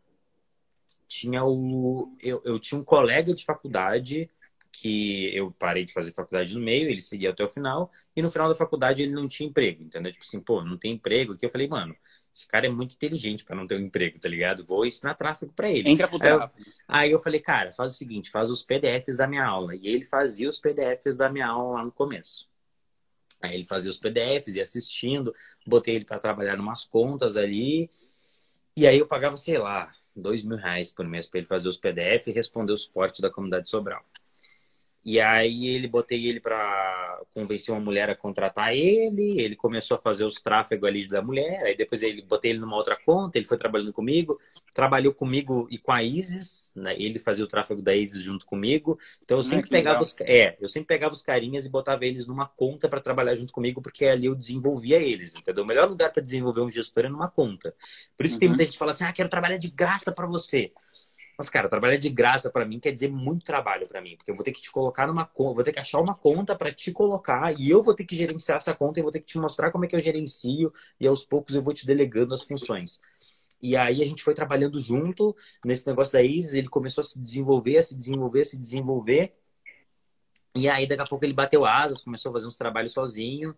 tinha 1.08 1.44
o. 1.44 2.16
Eu, 2.22 2.42
eu 2.44 2.60
tinha 2.60 2.80
um 2.80 2.84
colega 2.84 3.34
de 3.34 3.46
faculdade 3.46 4.30
que 4.72 5.36
eu 5.36 5.52
parei 5.52 5.86
de 5.86 5.94
fazer 5.94 6.14
faculdade 6.14 6.54
no 6.54 6.60
meio, 6.62 6.90
ele 6.90 7.02
seguia 7.02 7.32
até 7.32 7.44
o 7.44 7.48
final, 7.48 7.92
e 8.16 8.22
no 8.22 8.30
final 8.30 8.48
da 8.48 8.54
faculdade 8.54 9.02
ele 9.02 9.12
não 9.12 9.28
tinha 9.28 9.50
emprego, 9.50 9.84
entendeu? 9.84 10.12
Tipo 10.12 10.24
assim, 10.24 10.40
pô, 10.40 10.64
não 10.64 10.78
tem 10.78 10.94
emprego 10.94 11.34
aqui. 11.34 11.46
Eu 11.46 11.50
falei, 11.50 11.68
mano, 11.68 11.96
esse 12.36 12.48
cara 12.48 12.68
é 12.68 12.70
muito 12.70 12.94
inteligente 12.94 13.44
para 13.44 13.56
não 13.56 13.66
ter 13.66 13.76
um 13.76 13.86
emprego, 13.86 14.20
tá 14.20 14.30
ligado? 14.30 14.66
Vou 14.66 14.86
ensinar 14.86 15.16
tráfego 15.16 15.52
para 15.54 15.70
ele. 15.70 15.90
Entra 15.90 16.08
pro 16.08 16.20
tráfego. 16.20 16.54
Aí, 16.88 17.06
aí 17.06 17.12
eu 17.12 17.20
falei, 17.20 17.40
cara, 17.40 17.72
faz 17.72 17.94
o 17.94 17.96
seguinte, 17.96 18.30
faz 18.30 18.52
os 18.52 18.62
PDFs 18.64 19.18
da 19.18 19.28
minha 19.28 19.46
aula. 19.46 19.76
E 19.76 19.88
ele 19.88 20.04
fazia 20.04 20.48
os 20.48 20.60
PDFs 20.60 21.18
da 21.18 21.30
minha 21.30 21.48
aula 21.48 21.80
lá 21.80 21.84
no 21.86 21.92
começo. 21.92 22.48
Aí 23.42 23.54
ele 23.54 23.64
fazia 23.64 23.92
os 23.92 23.98
PDFs, 23.98 24.56
ia 24.56 24.64
assistindo, 24.64 25.34
botei 25.66 25.96
ele 25.96 26.06
para 26.06 26.20
trabalhar 26.20 26.60
umas 26.60 26.86
contas 26.86 27.38
ali. 27.38 27.90
E 28.76 28.88
aí 28.88 29.00
eu 29.00 29.08
pagava, 29.08 29.38
sei 29.38 29.58
lá, 29.58 29.92
dois 30.16 30.44
mil 30.44 30.58
reais 30.58 30.92
por 30.92 31.06
mês 31.06 31.28
para 31.28 31.40
ele 31.40 31.48
fazer 31.48 31.70
os 31.70 31.78
PDFs 31.78 32.28
e 32.28 32.32
responder 32.32 32.74
o 32.74 32.78
suporte 32.78 33.22
da 33.22 33.30
comunidade 33.30 33.70
Sobral. 33.70 34.04
E 35.08 35.22
aí 35.22 35.68
ele 35.68 35.88
botei 35.88 36.28
ele 36.28 36.41
para 36.41 37.22
convencer 37.34 37.74
uma 37.74 37.80
mulher 37.80 38.10
a 38.10 38.16
contratar 38.16 38.76
ele, 38.76 39.39
ele 39.39 39.55
começou 39.55 39.95
a 39.95 40.01
fazer 40.01 40.26
os 40.26 40.41
tráfegos 40.41 40.86
ali 40.86 41.08
da 41.08 41.22
mulher, 41.22 41.64
aí 41.64 41.78
depois 41.78 42.03
ele 42.03 42.22
botei 42.24 42.51
ele 42.51 42.60
numa 42.60 42.76
outra 42.76 42.97
conta, 42.97 43.38
ele 43.38 43.47
foi 43.47 43.58
trabalhando 43.58 43.93
comigo, 43.93 44.38
trabalhou 44.76 45.14
comigo 45.14 45.66
e 45.72 45.78
com 45.78 45.93
a 45.93 46.03
Isis, 46.03 46.74
né? 46.76 46.93
ele 46.99 47.20
fazia 47.20 47.45
o 47.45 47.47
tráfego 47.47 47.82
da 47.82 47.95
Isis 47.95 48.22
junto 48.22 48.45
comigo. 48.45 48.99
Então 49.24 49.38
eu 49.38 49.43
sempre 49.43 49.70
pegava 49.70 50.01
os 50.01 50.14
é, 50.20 50.58
eu 50.60 50.68
sempre 50.68 50.88
pegava 50.88 51.14
os 51.14 51.22
carinhas 51.22 51.66
e 51.66 51.70
botava 51.70 52.05
eles 52.05 52.28
numa 52.28 52.45
conta 52.45 52.89
para 52.89 52.99
trabalhar 52.99 53.34
junto 53.34 53.53
comigo, 53.53 53.82
porque 53.82 54.03
ali 54.08 54.26
eu 54.26 54.36
desenvolvia 54.36 54.97
eles, 54.97 55.36
entendeu? 55.36 55.64
O 55.64 55.68
melhor 55.68 55.88
lugar 55.88 56.12
para 56.12 56.22
desenvolver 56.22 56.60
um 56.60 56.70
gestor 56.70 57.05
é 57.05 57.10
numa 57.10 57.30
conta. 57.30 57.74
Por 58.18 58.26
isso 58.26 58.36
uhum. 58.36 58.39
que 58.39 58.39
tem 58.39 58.49
muita 58.49 58.64
gente 58.66 58.74
que 58.74 58.80
fala 58.80 58.91
assim: 58.91 59.05
"Ah, 59.05 59.14
quero 59.14 59.30
trabalhar 59.30 59.58
de 59.58 59.70
graça 59.70 60.12
para 60.12 60.28
você". 60.28 60.74
Mas, 61.38 61.50
cara, 61.50 61.70
trabalhar 61.70 61.98
de 61.98 62.10
graça 62.10 62.50
para 62.50 62.66
mim 62.66 62.80
quer 62.80 62.92
dizer 62.92 63.10
muito 63.12 63.44
trabalho 63.44 63.88
para 63.88 64.02
mim, 64.02 64.16
porque 64.18 64.32
eu 64.32 64.36
vou 64.36 64.44
ter 64.44 64.52
que 64.52 64.60
te 64.60 64.72
colocar 64.72 65.06
numa 65.06 65.26
conta, 65.26 65.54
vou 65.54 65.64
ter 65.64 65.72
que 65.72 65.80
achar 65.80 66.00
uma 66.02 66.16
conta 66.16 66.56
para 66.56 66.72
te 66.74 66.92
colocar 66.92 67.54
e 67.60 67.70
eu 67.70 67.84
vou 67.84 67.94
ter 67.94 68.06
que 68.06 68.16
gerenciar 68.16 68.58
essa 68.58 68.74
conta 68.74 69.00
e 69.00 69.04
vou 69.04 69.12
ter 69.12 69.20
que 69.20 69.28
te 69.28 69.38
mostrar 69.38 69.72
como 69.72 69.86
é 69.86 69.88
que 69.88 69.96
eu 69.96 70.00
gerencio 70.00 70.74
e 71.00 71.06
aos 71.08 71.24
poucos 71.24 71.54
eu 71.54 71.62
vou 71.62 71.74
te 71.74 71.86
delegando 71.86 72.34
as 72.34 72.42
funções. 72.42 73.00
E 73.62 73.76
aí 73.76 74.02
a 74.02 74.06
gente 74.06 74.24
foi 74.24 74.34
trabalhando 74.34 74.80
junto 74.80 75.36
nesse 75.64 75.86
negócio 75.88 76.14
da 76.14 76.24
Isis, 76.24 76.54
ele 76.54 76.70
começou 76.70 77.02
a 77.02 77.06
se 77.06 77.22
desenvolver, 77.22 77.78
a 77.78 77.84
se 77.84 77.96
desenvolver, 77.98 78.42
a 78.42 78.46
se 78.46 78.58
desenvolver. 78.60 79.36
E 80.56 80.68
aí 80.68 80.88
daqui 80.88 81.04
a 81.04 81.06
pouco 81.06 81.24
ele 81.24 81.34
bateu 81.34 81.66
asas, 81.66 82.02
começou 82.02 82.32
a 82.32 82.34
fazer 82.34 82.48
uns 82.48 82.58
trabalhos 82.58 82.94
sozinho. 82.94 83.56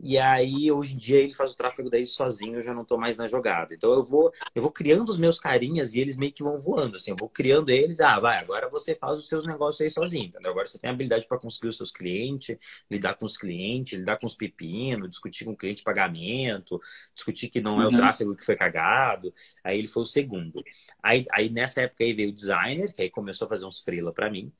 E 0.00 0.16
aí, 0.16 0.70
hoje 0.70 0.94
em 0.94 0.98
dia, 0.98 1.18
ele 1.18 1.34
faz 1.34 1.52
o 1.52 1.56
tráfego 1.56 1.90
daí 1.90 2.06
sozinho, 2.06 2.56
eu 2.56 2.62
já 2.62 2.72
não 2.72 2.84
tô 2.84 2.96
mais 2.96 3.16
na 3.16 3.26
jogada. 3.26 3.74
Então 3.74 3.92
eu 3.92 4.02
vou, 4.02 4.32
eu 4.54 4.62
vou 4.62 4.70
criando 4.70 5.08
os 5.08 5.18
meus 5.18 5.40
carinhas 5.40 5.92
e 5.92 6.00
eles 6.00 6.16
meio 6.16 6.32
que 6.32 6.42
vão 6.42 6.56
voando, 6.56 6.96
assim, 6.96 7.10
eu 7.10 7.16
vou 7.16 7.28
criando 7.28 7.68
eles, 7.70 7.98
ah, 8.00 8.20
vai, 8.20 8.38
agora 8.38 8.68
você 8.68 8.94
faz 8.94 9.18
os 9.18 9.26
seus 9.26 9.44
negócios 9.44 9.80
aí 9.80 9.90
sozinho, 9.90 10.26
entendeu? 10.26 10.52
Agora 10.52 10.68
você 10.68 10.78
tem 10.78 10.88
habilidade 10.88 11.26
para 11.26 11.38
conseguir 11.38 11.68
os 11.68 11.76
seus 11.76 11.90
clientes, 11.90 12.56
lidar 12.88 13.14
com 13.14 13.26
os 13.26 13.36
clientes, 13.36 13.98
lidar 13.98 14.18
com 14.18 14.26
os 14.26 14.34
pepinos, 14.34 15.08
discutir 15.08 15.44
com 15.44 15.52
o 15.52 15.56
cliente 15.56 15.82
pagamento, 15.82 16.80
discutir 17.12 17.48
que 17.48 17.60
não 17.60 17.80
é 17.82 17.86
o 17.86 17.90
uhum. 17.90 17.96
tráfego 17.96 18.36
que 18.36 18.44
foi 18.44 18.54
cagado. 18.54 19.32
Aí 19.64 19.78
ele 19.78 19.88
foi 19.88 20.02
o 20.02 20.06
segundo. 20.06 20.62
Aí, 21.02 21.24
aí 21.32 21.50
nessa 21.50 21.82
época 21.82 22.04
aí 22.04 22.12
veio 22.12 22.30
o 22.30 22.32
designer, 22.32 22.92
que 22.92 23.02
aí 23.02 23.10
começou 23.10 23.46
a 23.46 23.48
fazer 23.48 23.66
uns 23.66 23.80
freela 23.80 24.12
para 24.12 24.30
mim. 24.30 24.52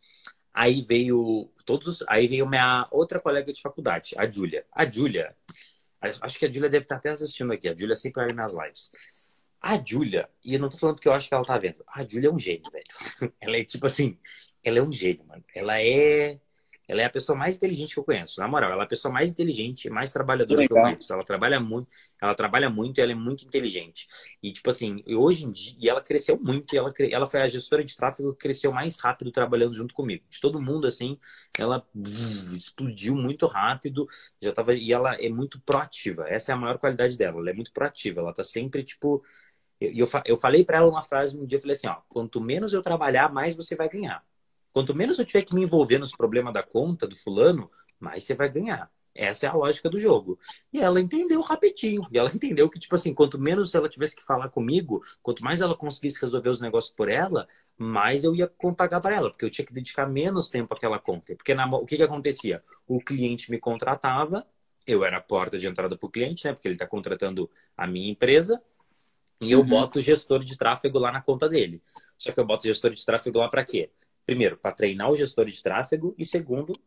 Aí 0.59 0.82
veio 0.82 1.48
todos, 1.64 2.02
aí 2.09 2.26
veio 2.26 2.44
minha 2.44 2.88
outra 2.90 3.20
colega 3.20 3.52
de 3.52 3.62
faculdade, 3.62 4.16
a 4.18 4.28
Júlia. 4.28 4.66
A 4.72 4.84
Júlia, 4.84 5.32
acho 6.00 6.36
que 6.36 6.46
a 6.46 6.50
Júlia 6.50 6.68
deve 6.68 6.82
estar 6.84 6.96
até 6.96 7.11
assistindo 7.11 7.52
aqui. 7.52 7.68
A 7.68 7.76
Júlia 7.76 7.94
sempre 7.94 8.24
olha 8.24 8.34
nas 8.34 8.52
lives. 8.52 8.90
A 9.62 9.76
Júlia, 9.80 10.28
e 10.44 10.54
eu 10.54 10.59
não 10.61 10.68
tô 10.68 10.76
falando 10.76 10.96
porque 10.96 11.06
eu 11.06 11.12
acho 11.12 11.28
que 11.28 11.34
ela 11.34 11.44
tá 11.44 11.56
vendo. 11.56 11.84
A 11.86 12.02
Júlia 12.02 12.26
é 12.26 12.32
um 12.32 12.38
gênio, 12.40 12.68
velho. 12.72 12.84
Ela 13.40 13.56
é 13.59 13.64
tipo 13.64 13.86
assim, 13.86 14.18
ela 14.64 14.80
é 14.80 14.82
um 14.82 14.92
gênio, 14.92 15.24
mano. 15.26 15.44
Ela 15.54 15.80
é 15.80 16.40
ela 16.89 17.03
é 17.03 17.05
a 17.05 17.11
pessoa 17.11 17.36
mais 17.36 17.57
inteligente 17.57 17.93
que 17.93 18.01
eu 18.01 18.05
conheço. 18.05 18.41
Na 18.41 18.49
moral, 18.49 18.72
ela 18.72 18.82
é 18.82 18.86
a 18.86 18.89
pessoa 18.89 19.12
mais 19.12 19.30
inteligente, 19.30 19.91
mais 19.91 20.11
trabalhadora 20.11 20.66
que 20.66 20.72
eu 20.72 20.76
conheço. 20.76 21.12
Ela 21.12 21.22
trabalha 21.22 21.61
muito, 21.61 21.89
ela 22.20 22.34
trabalha 22.34 22.70
muito 22.70 22.99
e 22.99 23.01
ela 23.03 23.12
é 23.12 23.14
muito 23.14 23.45
inteligente. 23.45 24.09
E, 24.43 24.51
tipo 24.51 24.70
assim, 24.70 25.03
hoje 25.07 25.45
em 25.45 25.53
dia, 25.53 25.76
e 25.78 25.89
ela 25.89 26.01
cresceu 26.01 26.41
muito, 26.41 26.74
e 26.74 26.78
ela, 26.78 26.91
ela 27.11 27.26
foi 27.26 27.43
a 27.43 27.47
gestora 27.47 27.84
de 27.84 27.95
tráfego 27.95 28.32
que 28.32 28.39
cresceu 28.39 28.72
mais 28.72 28.99
rápido 28.99 29.30
trabalhando 29.30 29.74
junto 29.74 29.93
comigo. 29.93 30.24
De 30.30 30.41
todo 30.41 30.61
mundo, 30.62 30.86
assim, 30.86 31.18
ela 31.59 31.86
explodiu 32.57 33.14
muito 33.14 33.47
rápido, 33.47 34.09
já 34.41 34.53
tava, 34.53 34.72
e 34.74 34.91
ela 34.91 35.14
é 35.20 35.28
muito 35.28 35.61
proativa. 35.61 36.26
Essa 36.26 36.53
é 36.53 36.55
a 36.55 36.59
maior 36.59 36.78
qualidade 36.78 37.18
dela. 37.18 37.39
Ela 37.39 37.51
é 37.51 37.53
muito 37.53 37.70
proativa. 37.72 38.20
Ela 38.20 38.32
tá 38.32 38.43
sempre, 38.43 38.82
tipo. 38.82 39.22
Eu, 39.80 39.93
eu, 39.95 40.09
eu 40.24 40.36
falei 40.36 40.64
para 40.64 40.78
ela 40.78 40.89
uma 40.91 41.03
frase 41.03 41.39
um 41.39 41.47
dia, 41.47 41.57
eu 41.59 41.61
falei 41.62 41.76
assim, 41.76 41.86
ó, 41.86 41.97
quanto 42.09 42.41
menos 42.41 42.72
eu 42.72 42.82
trabalhar, 42.82 43.32
mais 43.32 43.55
você 43.55 43.76
vai 43.76 43.89
ganhar. 43.89 44.24
Quanto 44.79 44.95
menos 44.95 45.18
eu 45.18 45.24
tiver 45.24 45.43
que 45.43 45.57
me 45.57 45.64
envolver 45.64 45.99
nos 45.99 46.14
problemas 46.14 46.55
da 46.55 46.62
conta 46.62 47.05
do 47.05 47.16
fulano, 47.16 47.68
mais 47.99 48.22
você 48.22 48.37
vai 48.37 48.49
ganhar. 48.49 48.89
Essa 49.12 49.47
é 49.47 49.49
a 49.49 49.53
lógica 49.53 49.91
do 49.91 49.99
jogo. 49.99 50.39
E 50.72 50.81
ela 50.81 51.01
entendeu 51.01 51.41
rapidinho. 51.41 52.07
E 52.12 52.16
ela 52.16 52.31
entendeu 52.33 52.70
que, 52.70 52.79
tipo 52.79 52.95
assim, 52.95 53.12
quanto 53.12 53.41
menos 53.41 53.74
ela 53.74 53.89
tivesse 53.89 54.14
que 54.14 54.22
falar 54.22 54.49
comigo, 54.51 55.03
quanto 55.20 55.43
mais 55.43 55.61
ela 55.61 55.74
conseguisse 55.74 56.20
resolver 56.20 56.49
os 56.49 56.61
negócios 56.61 56.95
por 56.95 57.09
ela, 57.09 57.49
mais 57.76 58.22
eu 58.22 58.37
ia 58.37 58.49
pagar 58.76 59.01
para 59.01 59.16
ela, 59.16 59.31
porque 59.31 59.45
eu 59.45 59.51
tinha 59.51 59.66
que 59.66 59.74
dedicar 59.74 60.07
menos 60.07 60.49
tempo 60.49 60.72
àquela 60.72 61.01
conta. 61.01 61.35
Porque 61.35 61.55
na, 61.55 61.66
o 61.66 61.85
que, 61.85 61.97
que 61.97 62.03
acontecia? 62.05 62.62
O 62.87 63.01
cliente 63.01 63.51
me 63.51 63.59
contratava, 63.59 64.47
eu 64.87 65.05
era 65.05 65.16
a 65.16 65.20
porta 65.20 65.59
de 65.59 65.66
entrada 65.66 65.97
para 65.97 66.07
o 66.07 66.09
cliente, 66.09 66.45
né? 66.45 66.53
Porque 66.53 66.68
ele 66.68 66.76
está 66.76 66.87
contratando 66.87 67.51
a 67.76 67.85
minha 67.85 68.12
empresa, 68.12 68.62
e 69.41 69.53
eu 69.53 69.61
uhum. 69.61 69.66
boto 69.66 69.99
o 69.99 70.03
gestor 70.03 70.43
de 70.43 70.57
tráfego 70.57 70.99
lá 70.99 71.12
na 71.12 71.22
conta 71.22 71.49
dele. 71.49 71.83
Só 72.16 72.33
que 72.33 72.41
eu 72.41 72.45
boto 72.45 72.64
o 72.64 72.68
gestor 72.68 72.93
de 72.93 73.05
tráfego 73.05 73.39
lá 73.39 73.49
para 73.49 73.64
quê? 73.64 73.91
Primeiro, 74.29 74.59
para 74.59 74.76
treinar 74.76 75.11
o 75.11 75.16
gestor 75.16 75.47
de 75.47 75.62
tráfego, 75.62 76.14
e 76.18 76.26
segundo, 76.26 76.79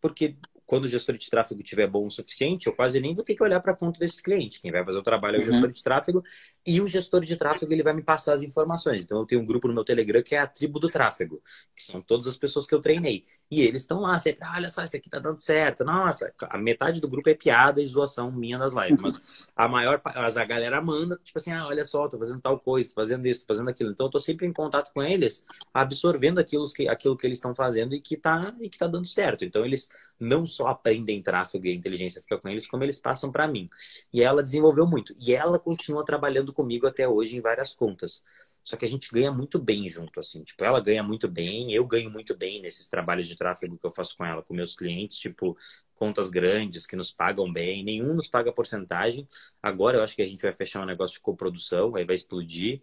porque 0.00 0.36
quando 0.68 0.84
o 0.84 0.86
gestor 0.86 1.16
de 1.16 1.30
tráfego 1.30 1.62
tiver 1.62 1.86
bom 1.86 2.04
o 2.04 2.10
suficiente, 2.10 2.66
eu 2.66 2.74
quase 2.74 3.00
nem 3.00 3.14
vou 3.14 3.24
ter 3.24 3.34
que 3.34 3.42
olhar 3.42 3.58
para 3.58 3.72
a 3.72 3.74
conta 3.74 3.98
desse 3.98 4.22
cliente. 4.22 4.60
Quem 4.60 4.70
vai 4.70 4.84
fazer 4.84 4.98
o 4.98 5.02
trabalho 5.02 5.36
é 5.36 5.38
o 5.38 5.40
uhum. 5.40 5.50
gestor 5.50 5.72
de 5.72 5.82
tráfego 5.82 6.22
e 6.66 6.78
o 6.78 6.86
gestor 6.86 7.24
de 7.24 7.36
tráfego 7.36 7.72
ele 7.72 7.82
vai 7.82 7.94
me 7.94 8.02
passar 8.02 8.34
as 8.34 8.42
informações. 8.42 9.02
Então 9.02 9.18
eu 9.20 9.24
tenho 9.24 9.40
um 9.40 9.46
grupo 9.46 9.66
no 9.66 9.72
meu 9.72 9.82
Telegram 9.82 10.22
que 10.22 10.34
é 10.34 10.38
a 10.40 10.46
tribo 10.46 10.78
do 10.78 10.90
tráfego, 10.90 11.42
que 11.74 11.82
são 11.82 12.02
todas 12.02 12.26
as 12.26 12.36
pessoas 12.36 12.66
que 12.66 12.74
eu 12.74 12.82
treinei. 12.82 13.24
E 13.50 13.62
eles 13.62 13.80
estão 13.80 14.00
lá 14.00 14.18
sempre, 14.18 14.44
ah, 14.44 14.56
olha 14.56 14.68
só, 14.68 14.84
isso 14.84 14.94
aqui 14.94 15.08
tá 15.08 15.18
dando 15.18 15.40
certo. 15.40 15.84
Nossa, 15.86 16.34
a 16.38 16.58
metade 16.58 17.00
do 17.00 17.08
grupo 17.08 17.30
é 17.30 17.34
piada 17.34 17.80
e 17.80 17.86
zoação 17.86 18.30
minha 18.30 18.58
nas 18.58 18.74
lives, 18.74 19.00
mas 19.00 19.48
a 19.56 19.66
maior 19.66 20.02
mas 20.04 20.36
a 20.36 20.44
galera 20.44 20.82
manda, 20.82 21.18
tipo 21.24 21.38
assim, 21.38 21.50
ah, 21.50 21.66
olha 21.66 21.86
só, 21.86 22.06
tô 22.08 22.18
fazendo 22.18 22.42
tal 22.42 22.60
coisa, 22.60 22.90
tô 22.90 22.96
fazendo 22.96 23.26
isso, 23.26 23.40
tô 23.40 23.54
fazendo 23.54 23.70
aquilo. 23.70 23.90
Então 23.90 24.04
eu 24.04 24.10
tô 24.10 24.20
sempre 24.20 24.46
em 24.46 24.52
contato 24.52 24.92
com 24.92 25.02
eles, 25.02 25.46
absorvendo 25.72 26.38
aquilo 26.38 26.70
que, 26.70 26.86
aquilo 26.86 27.16
que 27.16 27.26
eles 27.26 27.38
estão 27.38 27.54
fazendo 27.54 27.94
e 27.94 28.02
que 28.02 28.18
tá 28.18 28.54
e 28.60 28.68
que 28.68 28.76
tá 28.76 28.86
dando 28.86 29.06
certo. 29.06 29.46
Então 29.46 29.64
eles 29.64 29.88
não 30.18 30.46
só 30.46 30.68
aprendem 30.68 31.22
tráfego 31.22 31.66
e 31.66 31.74
inteligência 31.74 32.20
fica 32.20 32.38
com 32.38 32.48
eles, 32.48 32.66
como 32.66 32.82
eles 32.82 32.98
passam 32.98 33.30
para 33.30 33.46
mim. 33.46 33.68
E 34.12 34.22
ela 34.22 34.42
desenvolveu 34.42 34.86
muito. 34.86 35.14
E 35.18 35.34
ela 35.34 35.58
continua 35.58 36.04
trabalhando 36.04 36.52
comigo 36.52 36.86
até 36.86 37.08
hoje 37.08 37.36
em 37.36 37.40
várias 37.40 37.74
contas. 37.74 38.24
Só 38.68 38.76
que 38.76 38.84
a 38.84 38.88
gente 38.88 39.10
ganha 39.10 39.32
muito 39.32 39.58
bem 39.58 39.88
junto, 39.88 40.20
assim. 40.20 40.44
Tipo, 40.44 40.62
ela 40.62 40.78
ganha 40.78 41.02
muito 41.02 41.26
bem, 41.26 41.72
eu 41.72 41.86
ganho 41.86 42.10
muito 42.10 42.36
bem 42.36 42.60
nesses 42.60 42.86
trabalhos 42.86 43.26
de 43.26 43.34
tráfego 43.34 43.78
que 43.78 43.86
eu 43.86 43.90
faço 43.90 44.14
com 44.14 44.26
ela, 44.26 44.42
com 44.42 44.52
meus 44.52 44.76
clientes, 44.76 45.18
tipo, 45.18 45.56
contas 45.94 46.28
grandes 46.28 46.86
que 46.86 46.94
nos 46.94 47.10
pagam 47.10 47.50
bem. 47.50 47.82
Nenhum 47.82 48.14
nos 48.14 48.28
paga 48.28 48.52
porcentagem. 48.52 49.26
Agora 49.62 49.96
eu 49.96 50.02
acho 50.02 50.14
que 50.14 50.20
a 50.20 50.26
gente 50.26 50.42
vai 50.42 50.52
fechar 50.52 50.82
um 50.82 50.84
negócio 50.84 51.14
de 51.14 51.22
coprodução, 51.22 51.96
aí 51.96 52.04
vai 52.04 52.14
explodir. 52.16 52.80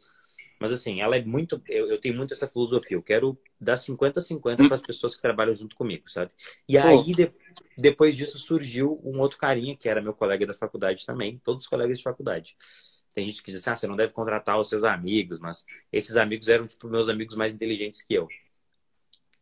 Mas 0.59 0.71
assim, 0.71 1.01
ela 1.01 1.15
é 1.15 1.23
muito. 1.23 1.61
Eu, 1.67 1.89
eu 1.89 1.97
tenho 1.99 2.15
muito 2.15 2.33
essa 2.33 2.47
filosofia. 2.47 2.97
Eu 2.97 3.03
quero 3.03 3.37
dar 3.59 3.75
50-50 3.75 4.61
hum. 4.61 4.67
para 4.67 4.75
as 4.75 4.81
pessoas 4.81 5.15
que 5.15 5.21
trabalham 5.21 5.53
junto 5.53 5.75
comigo, 5.75 6.09
sabe? 6.09 6.31
E 6.67 6.79
Pô. 6.79 6.87
aí, 6.87 7.13
de, 7.13 7.31
depois 7.77 8.15
disso, 8.15 8.37
surgiu 8.37 8.99
um 9.03 9.19
outro 9.19 9.37
carinha, 9.37 9.75
que 9.75 9.89
era 9.89 10.01
meu 10.01 10.13
colega 10.13 10.45
da 10.45 10.53
faculdade 10.53 11.05
também, 11.05 11.39
todos 11.43 11.63
os 11.63 11.69
colegas 11.69 11.97
de 11.97 12.03
faculdade. 12.03 12.55
Tem 13.13 13.23
gente 13.23 13.41
que 13.41 13.51
diz 13.51 13.61
assim, 13.61 13.69
ah, 13.69 13.75
você 13.75 13.87
não 13.87 13.95
deve 13.95 14.11
contratar 14.11 14.59
os 14.59 14.67
seus 14.67 14.83
amigos, 14.83 15.39
mas 15.39 15.65
esses 15.91 16.17
amigos 16.17 16.49
eram, 16.49 16.67
tipo, 16.67 16.87
meus 16.89 17.07
amigos 17.07 17.35
mais 17.35 17.53
inteligentes 17.53 18.01
que 18.01 18.13
eu. 18.13 18.27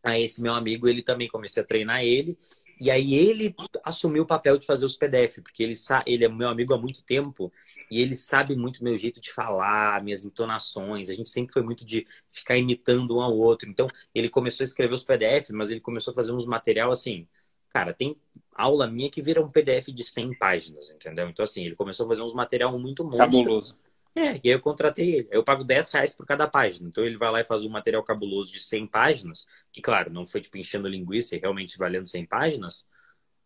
Aí 0.03 0.23
esse 0.23 0.41
meu 0.41 0.53
amigo, 0.53 0.87
ele 0.87 1.01
também 1.01 1.27
comecei 1.29 1.63
a 1.63 1.65
treinar 1.65 2.03
ele. 2.03 2.37
E 2.79 2.91
aí 2.91 3.13
ele 3.13 3.55
assumiu 3.83 4.23
o 4.23 4.25
papel 4.25 4.57
de 4.57 4.65
fazer 4.65 4.83
os 4.83 4.97
PDF, 4.97 5.41
porque 5.41 5.63
ele, 5.63 5.73
ele 6.05 6.25
é 6.25 6.27
meu 6.27 6.49
amigo 6.49 6.73
há 6.73 6.77
muito 6.77 7.03
tempo 7.03 7.51
e 7.89 8.01
ele 8.01 8.15
sabe 8.15 8.55
muito 8.55 8.83
meu 8.83 8.97
jeito 8.97 9.21
de 9.21 9.31
falar, 9.31 10.03
minhas 10.03 10.25
entonações. 10.25 11.09
A 11.09 11.13
gente 11.13 11.29
sempre 11.29 11.53
foi 11.53 11.61
muito 11.61 11.85
de 11.85 12.05
ficar 12.27 12.57
imitando 12.57 13.17
um 13.17 13.21
ao 13.21 13.37
outro. 13.37 13.69
Então, 13.69 13.87
ele 14.13 14.27
começou 14.27 14.63
a 14.63 14.67
escrever 14.67 14.93
os 14.93 15.05
PDF, 15.05 15.51
mas 15.51 15.69
ele 15.69 15.79
começou 15.79 16.11
a 16.11 16.15
fazer 16.15 16.33
uns 16.33 16.45
material 16.45 16.91
assim. 16.91 17.27
Cara, 17.69 17.93
tem 17.93 18.17
aula 18.53 18.87
minha 18.87 19.09
que 19.09 19.21
vira 19.21 19.41
um 19.41 19.49
PDF 19.49 19.87
de 19.87 20.03
100 20.03 20.33
páginas, 20.35 20.91
entendeu? 20.91 21.29
Então, 21.29 21.43
assim, 21.43 21.65
ele 21.65 21.75
começou 21.75 22.05
a 22.05 22.09
fazer 22.09 22.21
uns 22.21 22.33
material 22.33 22.77
muito 22.77 23.03
monstro. 23.03 23.17
Cabuloso. 23.17 23.75
É, 24.15 24.35
e 24.35 24.41
aí 24.45 24.49
eu 24.49 24.59
contratei 24.61 25.15
ele. 25.15 25.27
Eu 25.31 25.43
pago 25.43 25.63
10 25.63 25.91
reais 25.91 26.15
por 26.15 26.25
cada 26.25 26.47
página. 26.47 26.87
Então 26.87 27.03
ele 27.03 27.17
vai 27.17 27.31
lá 27.31 27.41
e 27.41 27.45
faz 27.45 27.63
um 27.63 27.69
material 27.69 28.03
cabuloso 28.03 28.51
de 28.51 28.59
100 28.59 28.87
páginas, 28.87 29.47
que 29.71 29.81
claro, 29.81 30.11
não 30.11 30.25
foi 30.25 30.39
tipo 30.41 30.57
enchendo 30.57 30.87
linguiça 30.87 31.35
e 31.35 31.39
realmente 31.39 31.77
valendo 31.77 32.07
100 32.07 32.25
páginas. 32.25 32.87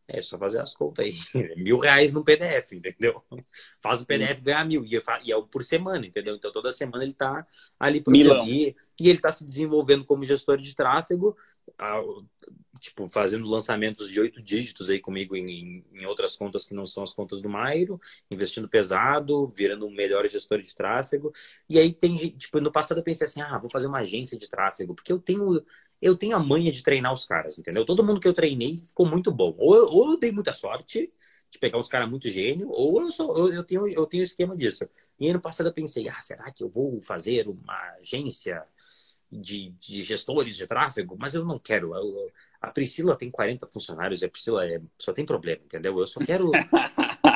É 0.10 0.22
só 0.22 0.38
fazer 0.38 0.62
as 0.62 0.74
contas 0.74 1.06
aí. 1.06 1.14
mil 1.58 1.78
reais 1.80 2.14
no 2.14 2.24
PDF, 2.24 2.74
entendeu? 2.74 3.22
Faz 3.82 4.02
o 4.02 4.06
PDF 4.06 4.42
ganhar 4.42 4.66
mil. 4.66 4.86
E 4.86 4.96
é 4.96 5.42
por 5.52 5.64
semana, 5.64 6.06
entendeu? 6.06 6.36
Então 6.36 6.52
toda 6.52 6.72
semana 6.72 7.04
ele 7.04 7.14
tá 7.14 7.46
ali 7.80 8.02
por 8.02 8.16
E, 8.16 8.76
e 9.00 9.10
ele 9.10 9.20
tá 9.20 9.32
se 9.32 9.48
desenvolvendo 9.48 10.06
como 10.06 10.24
gestor 10.24 10.58
de 10.58 10.76
tráfego 10.76 11.36
tipo, 12.80 13.08
fazendo 13.08 13.48
lançamentos 13.48 14.10
de 14.10 14.20
oito 14.20 14.42
dígitos 14.42 14.90
aí 14.90 15.00
comigo 15.00 15.36
em, 15.36 15.84
em, 15.94 16.06
outras 16.06 16.36
contas 16.36 16.66
que 16.66 16.74
não 16.74 16.86
são 16.86 17.04
as 17.04 17.14
contas 17.14 17.42
do 17.42 17.50
Mairo, 17.50 18.00
investindo 18.30 18.70
pesado, 18.70 19.48
virando 19.48 19.88
um 19.88 19.92
melhor 19.92 20.28
gestor 20.28 20.62
de 20.62 20.74
tráfego. 20.76 21.32
E 21.70 21.80
aí 21.80 21.94
tem, 21.94 22.16
tipo, 22.16 22.60
no 22.60 22.72
passado 22.72 23.00
eu 23.00 23.04
pensei 23.04 23.26
assim, 23.26 23.42
ah, 23.42 23.58
vou 23.58 23.70
fazer 23.70 23.88
uma 23.88 24.00
agência 24.00 24.38
de 24.38 24.50
tráfego, 24.50 24.96
porque 24.96 25.12
eu 25.12 25.20
tenho, 25.20 25.62
eu 26.02 26.16
tenho 26.16 26.36
a 26.36 26.40
manha 26.40 26.72
de 26.72 26.84
treinar 26.84 27.14
os 27.14 27.26
caras, 27.26 27.58
entendeu? 27.58 27.86
Todo 27.86 28.04
mundo 28.04 28.20
que 28.20 28.28
eu 28.28 28.34
treinei 28.34 28.82
ficou 28.84 29.06
muito 29.06 29.32
bom. 29.32 29.56
Ou, 29.58 29.94
ou 29.94 30.12
eu 30.12 30.20
dei 30.20 30.32
muita 30.32 30.54
sorte 30.54 31.12
de 31.50 31.60
pegar 31.60 31.78
os 31.78 31.88
caras 31.88 32.10
muito 32.10 32.28
gênio, 32.30 32.70
ou 32.70 33.02
eu, 33.02 33.12
sou, 33.12 33.38
eu, 33.38 33.54
eu, 33.54 33.64
tenho, 33.64 33.88
eu 33.88 34.06
tenho 34.06 34.24
esquema 34.24 34.56
disso. 34.56 34.88
E 35.20 35.28
aí 35.28 35.34
no 35.34 35.42
passado 35.42 35.68
eu 35.68 35.74
pensei, 35.74 36.08
ah, 36.10 36.22
será 36.22 36.52
que 36.52 36.64
eu 36.64 36.70
vou 36.70 37.00
fazer 37.02 37.48
uma 37.48 37.76
agência 37.98 38.64
de, 39.32 39.72
de 39.80 40.04
gestores 40.04 40.56
de 40.56 40.68
tráfego? 40.68 41.16
Mas 41.20 41.34
eu 41.34 41.46
não 41.46 41.60
quero. 41.60 41.96
Eu, 41.96 42.32
a 42.62 42.68
Priscila 42.72 43.16
tem 43.16 43.30
40 43.30 43.68
funcionários 43.68 44.22
e 44.22 44.26
a 44.26 44.30
Priscila 44.30 44.68
é, 44.68 44.82
só 44.98 45.14
tem 45.14 45.26
problema, 45.26 45.62
entendeu? 45.64 45.98
Eu 46.00 46.08
só 46.08 46.20
quero. 46.20 46.52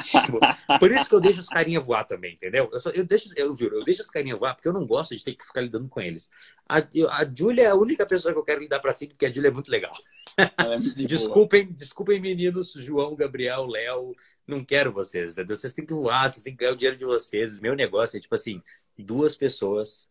tipo, 0.04 0.40
por 0.80 0.92
isso 0.92 1.08
que 1.08 1.16
eu 1.16 1.20
deixo 1.20 1.40
os 1.42 1.48
carinha 1.48 1.80
voar 1.80 2.04
também, 2.06 2.34
entendeu? 2.34 2.70
Eu, 2.72 2.80
só, 2.80 2.90
eu 2.90 3.06
deixo, 3.06 3.32
eu 3.36 3.54
juro, 3.54 3.78
eu 3.78 3.84
deixo 3.84 4.02
os 4.02 4.10
carinha 4.10 4.36
voar 4.36 4.56
porque 4.56 4.68
eu 4.68 4.74
não 4.74 4.86
gosto 4.86 5.16
de 5.16 5.24
ter 5.24 5.36
que 5.36 5.46
ficar 5.46 5.62
lidando 5.62 5.88
com 5.88 6.02
eles. 6.02 6.32
A, 6.68 6.78
a 6.78 7.32
Júlia 7.34 7.64
é 7.64 7.68
a 7.68 7.76
única 7.76 8.06
pessoa 8.06 8.34
que 8.34 8.40
eu 8.40 8.44
quero 8.44 8.62
lidar 8.62 8.80
para 8.80 8.94
cima, 8.94 9.12
porque 9.12 9.26
a 9.26 9.32
Júlia 9.32 9.50
é 9.50 9.52
muito 9.52 9.70
legal. 9.70 9.94
É 10.38 10.78
muito 10.78 11.06
desculpem, 11.06 11.72
desculpem, 11.72 12.20
meninos, 12.20 12.74
João, 12.74 13.16
Gabriel, 13.16 13.66
Léo, 13.68 14.16
não 14.48 14.64
quero 14.64 14.92
vocês, 14.92 15.34
entendeu? 15.34 15.56
Vocês 15.56 15.74
têm 15.74 15.86
que 15.86 15.94
voar, 15.94 16.30
vocês 16.30 16.42
têm 16.42 16.54
que 16.54 16.60
ganhar 16.60 16.74
o 16.74 16.78
dinheiro 16.78 16.98
de 16.98 17.06
vocês. 17.06 17.60
Meu 17.60 17.76
negócio 17.76 18.18
é 18.18 18.20
tipo 18.20 18.34
assim: 18.34 18.62
duas 18.98 19.36
pessoas, 19.36 20.10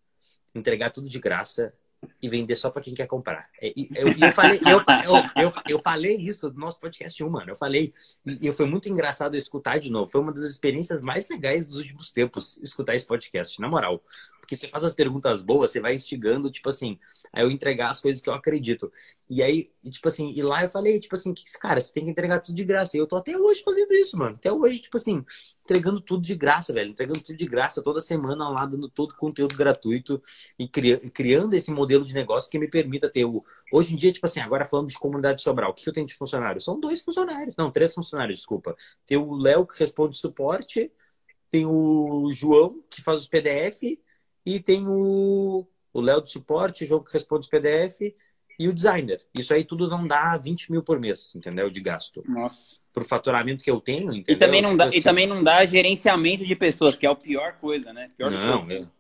entregar 0.55 0.91
tudo 0.91 1.09
de 1.09 1.19
graça 1.19 1.75
e 2.23 2.29
vender 2.29 2.57
só 2.57 2.71
para 2.71 2.83
quem 2.83 2.95
quer 2.95 3.07
comprar. 3.07 3.49
É, 3.61 3.73
eu, 3.77 4.09
eu, 4.09 4.33
falei, 4.33 4.61
eu, 4.67 5.43
eu, 5.43 5.53
eu, 5.69 5.79
falei 5.79 6.17
isso 6.17 6.51
no 6.51 6.59
nosso 6.59 6.81
podcast 6.81 7.23
1, 7.23 7.29
mano. 7.29 7.51
Eu 7.51 7.57
falei, 7.57 7.93
e 8.27 8.51
foi 8.53 8.67
muito 8.67 8.89
engraçado 8.89 9.37
escutar 9.37 9.79
de 9.79 9.91
novo. 9.91 10.11
Foi 10.11 10.21
uma 10.21 10.33
das 10.33 10.45
experiências 10.45 11.03
mais 11.03 11.29
legais 11.29 11.67
dos 11.67 11.77
últimos 11.77 12.13
tempos 12.13 12.59
escutar 12.63 12.95
esse 12.95 13.07
podcast, 13.07 13.61
na 13.61 13.69
moral. 13.69 14.03
Porque 14.51 14.57
você 14.57 14.67
faz 14.67 14.83
as 14.83 14.93
perguntas 14.93 15.43
boas, 15.43 15.71
você 15.71 15.79
vai 15.79 15.95
instigando, 15.95 16.51
tipo 16.51 16.69
assim, 16.69 16.99
a 17.33 17.41
eu 17.41 17.53
entregar 17.53 17.89
as 17.89 18.01
coisas 18.01 18.21
que 18.21 18.29
eu 18.29 18.35
acredito. 18.35 18.91
E 19.29 19.45
aí, 19.45 19.71
tipo 19.89 20.09
assim, 20.09 20.33
e 20.35 20.43
lá 20.43 20.65
eu 20.65 20.69
falei, 20.69 20.99
tipo 20.99 21.15
assim, 21.15 21.33
cara, 21.61 21.81
você 21.81 21.93
tem 21.93 22.05
que 22.05 22.11
entregar 22.11 22.41
tudo 22.41 22.57
de 22.57 22.65
graça. 22.65 22.97
E 22.97 23.01
eu 23.01 23.07
tô 23.07 23.15
até 23.15 23.39
hoje 23.39 23.63
fazendo 23.63 23.93
isso, 23.93 24.19
mano. 24.19 24.35
Até 24.35 24.53
hoje, 24.53 24.81
tipo 24.81 24.97
assim, 24.97 25.25
entregando 25.63 26.01
tudo 26.01 26.21
de 26.21 26.35
graça, 26.35 26.73
velho. 26.73 26.91
Entregando 26.91 27.21
tudo 27.21 27.37
de 27.37 27.47
graça 27.47 27.81
toda 27.81 28.01
semana 28.01 28.49
lá, 28.49 28.67
dando 28.67 28.89
todo 28.89 29.15
conteúdo 29.15 29.57
gratuito 29.57 30.21
e 30.59 30.69
criando 30.69 31.55
esse 31.55 31.71
modelo 31.71 32.05
de 32.05 32.13
negócio 32.13 32.51
que 32.51 32.59
me 32.59 32.67
permita 32.67 33.09
ter 33.09 33.25
o. 33.25 33.45
Hoje 33.73 33.95
em 33.95 33.97
dia, 33.97 34.11
tipo 34.11 34.27
assim, 34.27 34.41
agora 34.41 34.65
falando 34.65 34.89
de 34.89 34.99
comunidade 34.99 35.43
Sobral, 35.43 35.71
o 35.71 35.75
que 35.75 35.89
eu 35.89 35.93
tenho 35.93 36.09
de 36.09 36.15
funcionário? 36.15 36.61
São 36.61 36.81
dois 36.81 37.01
funcionários, 37.03 37.55
não, 37.57 37.71
três 37.71 37.95
funcionários, 37.95 38.39
desculpa. 38.39 38.75
Tem 39.07 39.17
o 39.17 39.33
Léo 39.33 39.65
que 39.65 39.79
responde 39.79 40.19
suporte, 40.19 40.91
tem 41.53 41.67
o 41.67 42.33
João 42.33 42.83
que 42.91 43.01
faz 43.01 43.21
os 43.21 43.29
PDF 43.29 43.97
e 44.45 44.61
tem 44.61 44.87
o 44.87 45.67
Léo 45.95 46.23
de 46.23 46.31
suporte, 46.31 46.85
o 46.85 46.87
João 46.87 47.03
que 47.03 47.13
responde 47.13 47.43
os 47.43 47.49
PDF 47.49 48.15
e 48.59 48.69
o 48.69 48.75
designer. 48.75 49.25
Isso 49.35 49.55
aí 49.55 49.65
tudo 49.65 49.89
não 49.89 50.07
dá 50.07 50.37
20 50.37 50.71
mil 50.71 50.83
por 50.83 51.01
mês, 51.01 51.33
entendeu? 51.35 51.71
De 51.71 51.81
gasto. 51.81 52.23
Nossa. 52.29 52.79
Pro 52.93 53.03
faturamento 53.05 53.65
que 53.65 53.71
eu 53.71 53.81
tenho, 53.81 54.13
entendeu? 54.13 54.37
E 54.37 54.39
também 54.39 54.61
não, 54.61 54.77
dá, 54.77 54.85
assim... 54.85 54.99
e 54.99 55.03
também 55.03 55.27
não 55.27 55.43
dá 55.43 55.65
gerenciamento 55.65 56.45
de 56.45 56.55
pessoas, 56.55 56.99
que 56.99 57.07
é 57.07 57.11
a 57.11 57.15
pior 57.15 57.55
coisa, 57.55 57.91
né? 57.93 58.11
Pior 58.19 58.31
não, 58.31 58.67
coisa. 58.67 58.85
É, 58.85 59.00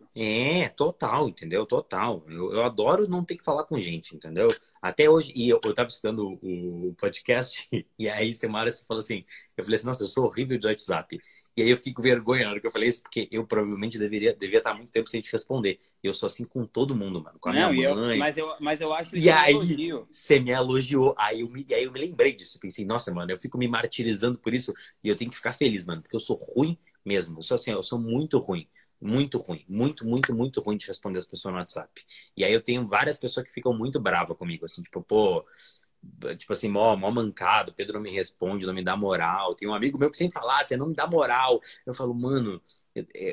total, 0.76 1.28
entendeu? 1.28 1.64
Total. 1.66 2.24
Eu, 2.28 2.52
eu 2.52 2.62
adoro 2.64 3.08
não 3.08 3.24
ter 3.24 3.36
que 3.36 3.44
falar 3.44 3.64
com 3.64 3.78
gente, 3.78 4.14
entendeu? 4.16 4.48
Até 4.82 5.10
hoje, 5.10 5.30
e 5.36 5.48
eu, 5.48 5.60
eu 5.62 5.74
tava 5.74 5.90
escutando 5.90 6.38
o, 6.42 6.94
podcast, 6.98 7.68
e 7.98 8.08
aí, 8.08 8.32
Semara, 8.32 8.72
você 8.72 8.82
falou 8.84 9.00
assim, 9.00 9.24
eu 9.54 9.62
falei 9.62 9.76
assim, 9.76 9.86
nossa, 9.86 10.02
eu 10.02 10.08
sou 10.08 10.24
horrível 10.24 10.58
de 10.58 10.66
WhatsApp. 10.66 11.20
E 11.54 11.62
aí 11.62 11.68
eu 11.70 11.76
fiquei 11.76 11.92
com 11.92 12.00
vergonha 12.00 12.44
na 12.44 12.50
hora 12.50 12.60
que 12.60 12.66
eu 12.66 12.70
falei 12.70 12.88
isso, 12.88 13.02
porque 13.02 13.28
eu 13.30 13.46
provavelmente 13.46 13.98
deveria, 13.98 14.34
devia 14.34 14.58
estar 14.58 14.72
muito 14.72 14.90
tempo 14.90 15.08
sem 15.08 15.20
te 15.20 15.30
responder. 15.30 15.78
Eu 16.02 16.14
sou 16.14 16.26
assim 16.26 16.46
com 16.46 16.64
todo 16.64 16.96
mundo, 16.96 17.22
mano. 17.22 17.38
Com 17.38 17.50
a 17.50 17.52
não, 17.52 17.72
minha 17.72 17.94
mãe. 17.94 18.14
Eu, 18.14 18.18
mas, 18.18 18.36
eu, 18.38 18.54
mas 18.58 18.80
eu 18.80 18.92
acho 18.94 19.10
que 19.10 19.18
E 19.18 19.28
aí, 19.28 19.52
elogio. 19.52 20.08
você 20.10 20.40
me 20.40 20.50
elogiou. 20.50 21.14
Aí 21.18 21.42
eu 21.42 21.50
me, 21.50 21.66
aí 21.74 21.84
eu 21.84 21.92
me 21.92 22.00
lembrei 22.00 22.32
disso. 22.32 22.58
Pensei, 22.58 22.86
nossa, 22.86 23.12
mano, 23.12 23.30
eu 23.30 23.36
fico 23.36 23.58
me 23.58 23.68
martirizando 23.68 24.38
por 24.38 24.54
isso, 24.54 24.72
e 25.04 25.08
eu 25.08 25.16
tenho 25.16 25.30
que 25.30 25.36
ficar 25.36 25.52
feliz, 25.52 25.84
mano, 25.84 26.00
porque 26.00 26.16
eu 26.16 26.20
sou 26.20 26.36
ruim 26.36 26.78
mesmo. 27.04 27.38
Eu 27.38 27.42
sou 27.42 27.54
assim, 27.54 27.70
eu 27.70 27.82
sou 27.82 27.98
muito 27.98 28.38
ruim 28.38 28.66
muito 29.00 29.38
ruim, 29.38 29.64
muito, 29.68 30.06
muito, 30.06 30.34
muito 30.34 30.60
ruim 30.60 30.76
de 30.76 30.86
responder 30.86 31.18
as 31.18 31.24
pessoas 31.26 31.52
no 31.54 31.60
WhatsApp. 31.60 32.04
E 32.36 32.44
aí 32.44 32.52
eu 32.52 32.60
tenho 32.62 32.86
várias 32.86 33.16
pessoas 33.16 33.46
que 33.46 33.52
ficam 33.52 33.72
muito 33.72 34.00
bravas 34.00 34.36
comigo, 34.36 34.64
assim, 34.66 34.82
tipo, 34.82 35.02
pô, 35.02 35.44
tipo 36.36 36.52
assim, 36.52 36.68
mó, 36.68 36.96
mó 36.96 37.10
mancado, 37.10 37.72
Pedro 37.74 37.94
não 37.94 38.02
me 38.02 38.10
responde, 38.10 38.66
não 38.66 38.74
me 38.74 38.82
dá 38.82 38.96
moral. 38.96 39.54
Tem 39.54 39.68
um 39.68 39.74
amigo 39.74 39.98
meu 39.98 40.10
que 40.10 40.16
sempre 40.16 40.32
fala, 40.34 40.60
ah, 40.60 40.64
você 40.64 40.76
não 40.76 40.86
me 40.88 40.94
dá 40.94 41.06
moral. 41.06 41.60
Eu 41.86 41.94
falo, 41.94 42.14
mano, 42.14 42.60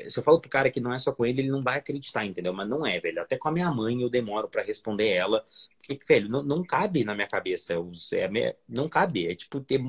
se 0.08 0.18
eu 0.18 0.22
falo 0.22 0.40
pro 0.40 0.50
cara 0.50 0.70
que 0.70 0.80
não 0.80 0.92
é 0.92 0.98
só 0.98 1.12
com 1.12 1.24
ele, 1.24 1.42
ele 1.42 1.50
não 1.50 1.62
vai 1.62 1.78
acreditar, 1.78 2.24
entendeu? 2.26 2.52
Mas 2.52 2.68
não 2.68 2.86
é, 2.86 3.00
velho. 3.00 3.20
Até 3.22 3.36
com 3.36 3.48
a 3.48 3.52
minha 3.52 3.70
mãe 3.72 4.00
eu 4.02 4.10
demoro 4.10 4.48
para 4.48 4.62
responder 4.62 5.08
ela. 5.08 5.44
Porque, 5.78 5.98
velho, 6.06 6.28
não, 6.28 6.42
não 6.42 6.62
cabe 6.64 7.04
na 7.04 7.14
minha 7.14 7.26
cabeça. 7.28 7.74
É, 8.14 8.56
não 8.68 8.88
cabe. 8.88 9.26
É 9.28 9.34
tipo 9.34 9.60
ter 9.60 9.80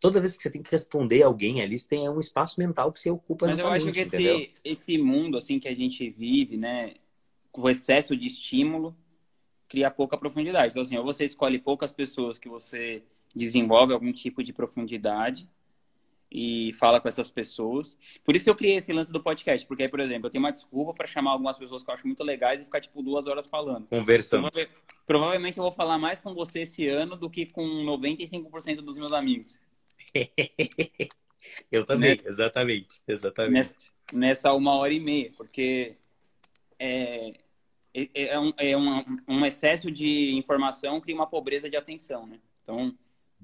toda 0.00 0.20
vez 0.20 0.36
que 0.36 0.42
você 0.42 0.50
tem 0.50 0.62
que 0.62 0.70
responder 0.70 1.22
alguém 1.22 1.62
ali, 1.62 1.78
você 1.78 1.88
tem 1.88 2.08
um 2.08 2.20
espaço 2.20 2.60
mental 2.60 2.92
que 2.92 3.00
você 3.00 3.10
ocupa 3.10 3.46
Mas 3.46 3.58
eu 3.58 3.68
acho 3.68 3.90
que 3.90 4.00
esse, 4.00 4.54
esse 4.64 4.98
mundo 4.98 5.36
assim 5.36 5.58
que 5.58 5.68
a 5.68 5.74
gente 5.74 6.08
vive, 6.10 6.56
né, 6.56 6.94
com 7.50 7.68
excesso 7.68 8.16
de 8.16 8.26
estímulo, 8.26 8.96
cria 9.68 9.90
pouca 9.90 10.16
profundidade. 10.16 10.70
Então, 10.70 10.82
assim, 10.82 10.96
ou 10.96 11.04
você 11.04 11.24
escolhe 11.24 11.58
poucas 11.58 11.92
pessoas 11.92 12.38
que 12.38 12.48
você 12.48 13.02
desenvolve 13.34 13.92
algum 13.92 14.12
tipo 14.12 14.42
de 14.42 14.52
profundidade 14.52 15.48
e 16.30 16.72
fala 16.74 17.00
com 17.00 17.08
essas 17.08 17.30
pessoas. 17.30 17.96
Por 18.24 18.34
isso 18.34 18.44
que 18.44 18.50
eu 18.50 18.54
criei 18.54 18.76
esse 18.76 18.92
lance 18.92 19.12
do 19.12 19.22
podcast, 19.22 19.66
porque 19.66 19.84
aí, 19.84 19.88
por 19.88 20.00
exemplo, 20.00 20.26
eu 20.26 20.30
tenho 20.30 20.42
uma 20.42 20.52
desculpa 20.52 20.92
para 20.92 21.06
chamar 21.06 21.32
algumas 21.32 21.58
pessoas 21.58 21.82
que 21.82 21.90
eu 21.90 21.94
acho 21.94 22.06
muito 22.06 22.22
legais 22.24 22.60
e 22.60 22.64
ficar, 22.64 22.80
tipo, 22.80 23.02
duas 23.02 23.26
horas 23.26 23.46
falando. 23.46 23.86
Conversando. 23.86 24.50
Provavelmente 25.06 25.58
eu 25.58 25.64
vou 25.64 25.72
falar 25.72 25.98
mais 25.98 26.20
com 26.20 26.34
você 26.34 26.62
esse 26.62 26.88
ano 26.88 27.16
do 27.16 27.30
que 27.30 27.46
com 27.46 27.62
95% 27.62 28.76
dos 28.76 28.98
meus 28.98 29.12
amigos. 29.12 29.56
Eu 31.70 31.84
também, 31.84 32.16
nessa, 32.16 32.28
exatamente, 32.28 33.02
exatamente. 33.06 33.52
Nessa, 33.52 33.76
nessa, 34.12 34.52
uma 34.52 34.74
hora 34.74 34.92
e 34.92 35.00
meia, 35.00 35.30
porque 35.36 35.96
é, 36.78 37.34
é, 37.94 38.08
é, 38.14 38.38
um, 38.38 38.52
é 38.56 38.76
uma, 38.76 39.04
um 39.28 39.46
excesso 39.46 39.90
de 39.90 40.34
informação 40.34 41.00
cria 41.00 41.14
uma 41.14 41.26
pobreza 41.26 41.68
de 41.70 41.76
atenção, 41.76 42.26
né? 42.26 42.38
Então, 42.62 42.96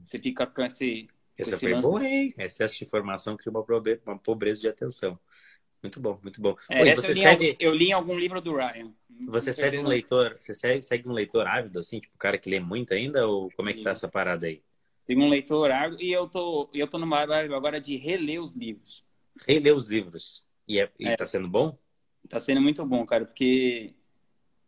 você 0.04 0.18
fica 0.18 0.46
com 0.46 0.62
esse... 0.62 1.06
Essa 1.38 1.58
foi 1.58 1.80
boa, 1.80 2.04
hein? 2.04 2.34
Excesso 2.38 2.78
de 2.78 2.84
informação 2.84 3.36
cria 3.36 3.50
uma, 3.50 3.64
uma 4.06 4.18
pobreza 4.18 4.60
de 4.60 4.68
atenção. 4.68 5.18
Muito 5.82 5.98
bom, 6.00 6.18
muito 6.22 6.40
bom. 6.40 6.54
É, 6.70 6.82
Oi, 6.82 6.94
você 6.94 7.10
eu, 7.10 7.14
li 7.14 7.20
segue... 7.20 7.56
eu 7.58 7.74
li 7.74 7.86
em 7.88 7.92
algum 7.92 8.18
livro 8.18 8.40
do 8.40 8.54
Ryan. 8.54 8.92
Você 9.26 9.52
segue 9.52 9.78
um 9.78 9.86
leitor, 9.86 10.36
você 10.38 10.54
segue, 10.54 10.82
segue 10.82 11.08
um 11.08 11.12
leitor 11.12 11.46
ávido, 11.46 11.78
assim, 11.78 12.00
tipo, 12.00 12.16
cara 12.18 12.38
que 12.38 12.50
lê 12.50 12.60
muito 12.60 12.94
ainda, 12.94 13.26
ou 13.26 13.50
como 13.56 13.68
é 13.68 13.72
que 13.72 13.82
tá 13.82 13.90
essa 13.90 14.08
parada 14.08 14.46
aí? 14.46 14.62
Tem 15.06 15.18
um 15.20 15.28
leitor 15.28 15.70
e 15.98 16.12
eu 16.12 16.28
tô, 16.28 16.70
eu 16.72 16.86
tô 16.86 16.98
numa 16.98 17.26
vibe 17.26 17.54
agora 17.54 17.80
de 17.80 17.96
reler 17.96 18.40
os 18.40 18.54
livros. 18.54 19.04
Reler 19.46 19.74
os 19.74 19.88
livros. 19.88 20.44
E, 20.66 20.78
é, 20.78 20.90
e 20.98 21.08
é. 21.08 21.16
tá 21.16 21.26
sendo 21.26 21.48
bom? 21.48 21.76
Tá 22.28 22.38
sendo 22.38 22.60
muito 22.60 22.84
bom, 22.86 23.04
cara, 23.04 23.24
porque 23.24 23.94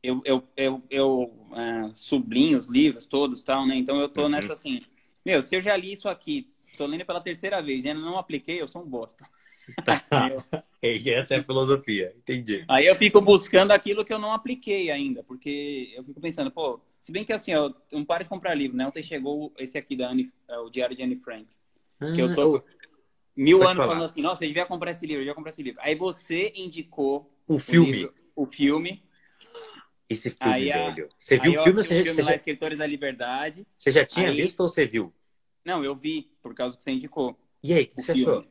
eu, 0.02 0.20
eu, 0.24 0.42
eu, 0.56 0.82
eu 0.90 1.22
uh, 1.22 1.92
sublinho 1.94 2.58
os 2.58 2.68
livros 2.68 3.06
todos 3.06 3.42
tal, 3.42 3.66
né? 3.66 3.76
Então 3.76 3.98
eu 4.00 4.08
tô 4.08 4.22
uhum. 4.22 4.28
nessa 4.28 4.52
assim, 4.52 4.82
meu, 5.24 5.42
se 5.42 5.56
eu 5.56 5.62
já 5.62 5.76
li 5.76 5.92
isso 5.92 6.08
aqui, 6.08 6.52
tô 6.76 6.84
lendo 6.86 7.06
pela 7.06 7.20
terceira 7.20 7.62
vez 7.62 7.84
e 7.84 7.88
ainda 7.88 8.00
não 8.00 8.18
apliquei, 8.18 8.60
eu 8.60 8.68
sou 8.68 8.82
um 8.82 8.88
bosta. 8.88 9.26
Tá. 9.82 10.30
Essa 10.82 11.36
é 11.36 11.38
a 11.38 11.42
filosofia, 11.42 12.14
entendi. 12.18 12.66
Aí 12.68 12.84
eu 12.84 12.94
fico 12.96 13.18
buscando 13.22 13.70
aquilo 13.72 14.04
que 14.04 14.12
eu 14.12 14.18
não 14.18 14.34
apliquei 14.34 14.90
ainda, 14.90 15.24
porque 15.24 15.90
eu 15.96 16.04
fico 16.04 16.20
pensando, 16.20 16.50
pô, 16.50 16.78
se 17.04 17.12
bem 17.12 17.22
que 17.22 17.34
assim, 17.34 17.52
eu 17.52 17.74
não 17.92 18.02
paro 18.02 18.24
de 18.24 18.30
comprar 18.30 18.54
livro, 18.54 18.78
né? 18.78 18.86
Ontem 18.86 19.02
chegou 19.02 19.52
esse 19.58 19.76
aqui 19.76 19.94
da 19.94 20.08
Anne, 20.08 20.32
é, 20.48 20.56
o 20.56 20.70
Diário 20.70 20.96
de 20.96 21.02
Anne 21.02 21.16
Frank, 21.16 21.46
que 22.14 22.18
eu 22.18 22.34
tô 22.34 22.56
ah, 22.56 22.62
mil 23.36 23.58
anos 23.58 23.76
falar. 23.76 23.88
falando 23.88 24.04
assim, 24.06 24.22
nossa, 24.22 24.42
eu 24.42 24.48
devia 24.48 24.64
comprar 24.64 24.90
esse 24.90 25.06
livro, 25.06 25.16
eu 25.16 25.24
devia 25.24 25.34
comprar 25.34 25.50
esse 25.50 25.62
livro. 25.62 25.78
Aí 25.82 25.94
você 25.94 26.50
indicou 26.56 27.30
o 27.46 27.58
filme, 27.58 27.90
o, 27.90 27.94
livro, 27.94 28.14
o 28.34 28.46
filme 28.46 29.02
esse 30.08 30.30
filme, 30.30 30.54
aí, 30.54 30.64
velho. 30.64 31.06
Você 31.18 31.38
viu 31.38 31.52
o 31.52 31.62
filme? 31.62 31.82
Você, 31.82 32.00
o 32.00 32.04
filme 32.06 32.22
lá, 32.22 32.30
já... 32.30 32.36
Escritores 32.36 32.78
da 32.78 32.86
Liberdade. 32.86 33.66
Você 33.76 33.90
já 33.90 34.06
tinha 34.06 34.30
aí... 34.30 34.36
visto 34.40 34.60
ou 34.60 34.68
você 34.68 34.86
viu? 34.86 35.12
Não, 35.62 35.84
eu 35.84 35.94
vi, 35.94 36.30
por 36.40 36.54
causa 36.54 36.74
que 36.74 36.82
você 36.82 36.90
indicou. 36.90 37.38
E 37.62 37.74
aí, 37.74 37.84
o 37.84 37.88
que 37.88 38.00
você 38.00 38.14
filme. 38.14 38.30
achou? 38.30 38.46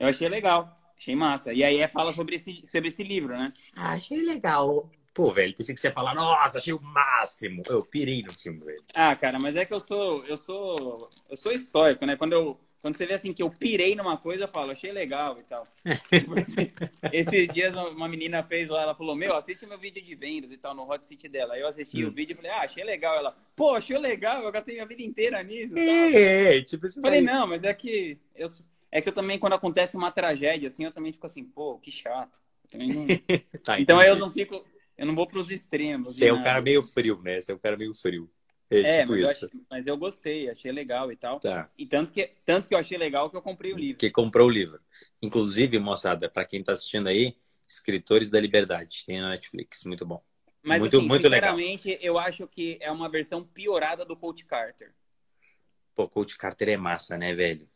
Eu 0.00 0.08
achei 0.08 0.30
legal, 0.30 0.94
achei 0.96 1.14
massa. 1.14 1.52
E 1.52 1.62
aí 1.62 1.78
é 1.78 1.88
fala 1.88 2.10
sobre 2.10 2.36
esse, 2.36 2.66
sobre 2.66 2.88
esse 2.88 3.02
livro, 3.02 3.36
né? 3.36 3.52
Ah, 3.76 3.92
achei 3.92 4.22
legal. 4.22 4.90
Pô, 5.16 5.32
velho, 5.32 5.54
pensei 5.56 5.74
que 5.74 5.80
você 5.80 5.86
ia 5.86 5.94
falar, 5.94 6.14
nossa, 6.14 6.58
achei 6.58 6.74
o 6.74 6.82
máximo. 6.82 7.62
Eu 7.66 7.82
pirei 7.82 8.22
no 8.22 8.34
filme, 8.34 8.62
velho. 8.62 8.76
Ah, 8.94 9.16
cara, 9.16 9.38
mas 9.38 9.56
é 9.56 9.64
que 9.64 9.72
eu 9.72 9.80
sou, 9.80 10.22
eu 10.26 10.36
sou, 10.36 11.08
eu 11.30 11.36
sou 11.38 11.52
histórico, 11.52 12.04
né? 12.04 12.16
Quando 12.16 12.34
eu, 12.34 12.60
quando 12.82 12.98
você 12.98 13.06
vê 13.06 13.14
assim 13.14 13.32
que 13.32 13.42
eu 13.42 13.48
pirei 13.48 13.96
numa 13.96 14.18
coisa, 14.18 14.44
eu 14.44 14.48
falo, 14.48 14.72
achei 14.72 14.92
legal 14.92 15.34
e 15.40 15.42
tal. 15.44 15.66
Esses 17.10 17.48
dias 17.48 17.74
uma 17.74 18.06
menina 18.06 18.42
fez 18.42 18.68
lá, 18.68 18.82
ela 18.82 18.94
falou, 18.94 19.16
meu, 19.16 19.34
assiste 19.34 19.64
meu 19.64 19.78
vídeo 19.78 20.04
de 20.04 20.14
vendas 20.14 20.52
e 20.52 20.58
tal, 20.58 20.74
no 20.74 20.86
Hot 20.86 21.06
City 21.06 21.30
dela. 21.30 21.54
Aí 21.54 21.62
eu 21.62 21.68
assisti 21.68 22.04
hum. 22.04 22.08
o 22.08 22.12
vídeo 22.12 22.34
e 22.34 22.36
falei, 22.36 22.50
ah, 22.50 22.60
achei 22.60 22.84
legal. 22.84 23.16
Ela, 23.16 23.34
pô, 23.56 23.74
achei 23.74 23.96
legal, 23.96 24.42
eu 24.42 24.52
gastei 24.52 24.74
minha 24.74 24.86
vida 24.86 25.00
inteira 25.00 25.42
nisso. 25.42 25.78
É, 25.78 26.60
tipo 26.60 26.84
isso 26.84 27.00
Falei, 27.00 27.22
não, 27.22 27.46
mas 27.46 27.64
é 27.64 27.72
que 27.72 28.18
eu, 28.34 28.48
é 28.92 29.00
que 29.00 29.08
eu 29.08 29.14
também, 29.14 29.38
quando 29.38 29.54
acontece 29.54 29.96
uma 29.96 30.12
tragédia, 30.12 30.68
assim, 30.68 30.84
eu 30.84 30.92
também 30.92 31.10
fico 31.10 31.24
assim, 31.24 31.42
pô, 31.42 31.78
que 31.78 31.90
chato. 31.90 32.38
Não... 32.74 33.06
tá, 33.64 33.80
então 33.80 33.98
aí 33.98 34.08
eu 34.08 34.16
não 34.16 34.30
fico, 34.30 34.62
eu 34.96 35.06
não 35.06 35.14
vou 35.14 35.26
pros 35.26 35.50
extremos. 35.50 36.14
Você 36.14 36.26
é 36.26 36.32
um 36.32 36.42
cara 36.42 36.60
meio 36.60 36.82
frio, 36.82 37.20
né? 37.22 37.40
Você 37.40 37.52
é 37.52 37.54
um 37.54 37.58
cara 37.58 37.76
meio 37.76 37.94
frio. 37.94 38.30
É, 38.68 38.80
é 38.80 39.00
tipo 39.00 39.12
mas, 39.12 39.20
eu 39.20 39.28
achei, 39.28 39.48
mas, 39.70 39.86
eu 39.86 39.96
gostei, 39.96 40.50
achei 40.50 40.72
legal 40.72 41.12
e 41.12 41.16
tal. 41.16 41.38
Tá. 41.38 41.70
E 41.78 41.86
tanto 41.86 42.12
que, 42.12 42.28
tanto 42.44 42.68
que 42.68 42.74
eu 42.74 42.78
achei 42.78 42.98
legal 42.98 43.30
que 43.30 43.36
eu 43.36 43.42
comprei 43.42 43.72
o 43.72 43.76
livro. 43.76 43.98
Que 43.98 44.10
comprou 44.10 44.48
o 44.48 44.50
livro. 44.50 44.80
Inclusive, 45.22 45.78
moçada, 45.78 46.28
para 46.28 46.44
quem 46.44 46.60
está 46.60 46.72
assistindo 46.72 47.08
aí, 47.08 47.36
Escritores 47.68 48.30
da 48.30 48.40
Liberdade, 48.40 49.04
tem 49.06 49.20
na 49.20 49.30
Netflix, 49.30 49.84
muito 49.84 50.04
bom. 50.04 50.22
Mas 50.62 50.80
muito, 50.80 50.96
assim, 50.96 51.06
muito 51.06 51.22
sinceramente, 51.22 51.88
legal. 51.88 52.04
eu 52.04 52.18
acho 52.18 52.48
que 52.48 52.76
é 52.80 52.90
uma 52.90 53.08
versão 53.08 53.44
piorada 53.44 54.04
do 54.04 54.16
Coach 54.16 54.44
Carter. 54.44 54.92
Pô, 55.94 56.08
Coach 56.08 56.36
Carter 56.36 56.70
é 56.70 56.76
massa, 56.76 57.16
né, 57.16 57.32
velho? 57.34 57.68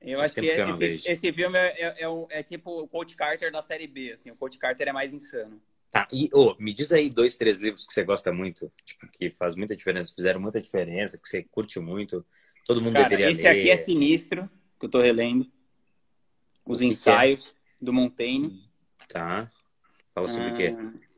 Eu 0.00 0.20
acho 0.20 0.34
que, 0.34 0.40
que 0.40 0.46
eu 0.46 0.92
esse, 0.92 1.10
esse, 1.10 1.32
filme 1.32 1.58
é, 1.58 1.82
é, 1.82 2.04
é, 2.04 2.38
é, 2.38 2.42
tipo 2.42 2.82
o 2.82 2.88
Coach 2.88 3.14
Carter 3.16 3.50
da 3.50 3.60
série 3.60 3.86
B, 3.86 4.12
assim. 4.12 4.30
O 4.30 4.36
Coach 4.36 4.56
Carter 4.56 4.88
é 4.88 4.92
mais 4.92 5.12
insano. 5.12 5.60
Tá, 5.90 6.06
e 6.12 6.28
oh, 6.34 6.54
me 6.58 6.72
diz 6.72 6.92
aí 6.92 7.08
dois, 7.08 7.36
três 7.36 7.58
livros 7.58 7.86
que 7.86 7.94
você 7.94 8.04
gosta 8.04 8.30
muito, 8.30 8.70
tipo, 8.84 9.10
que 9.10 9.30
faz 9.30 9.54
muita 9.54 9.74
diferença, 9.74 10.12
fizeram 10.14 10.40
muita 10.40 10.60
diferença, 10.60 11.18
que 11.18 11.26
você 11.26 11.42
curte 11.44 11.80
muito, 11.80 12.24
todo 12.66 12.82
mundo 12.82 12.94
Cara, 12.94 13.08
deveria 13.08 13.30
esse 13.32 13.42
ler. 13.42 13.50
Esse 13.50 13.60
aqui 13.60 13.70
é 13.70 13.76
sinistro, 13.78 14.50
que 14.78 14.84
eu 14.84 14.90
tô 14.90 15.00
relendo. 15.00 15.50
Os 16.64 16.82
ensaios 16.82 17.48
é? 17.48 17.84
do 17.84 17.92
Montaigne. 17.92 18.62
Tá. 19.08 19.50
Fala 20.14 20.28
sobre 20.28 20.48
ah, 20.48 20.52
o 20.52 20.56
quê? 20.56 20.76
Ah. 20.78 21.08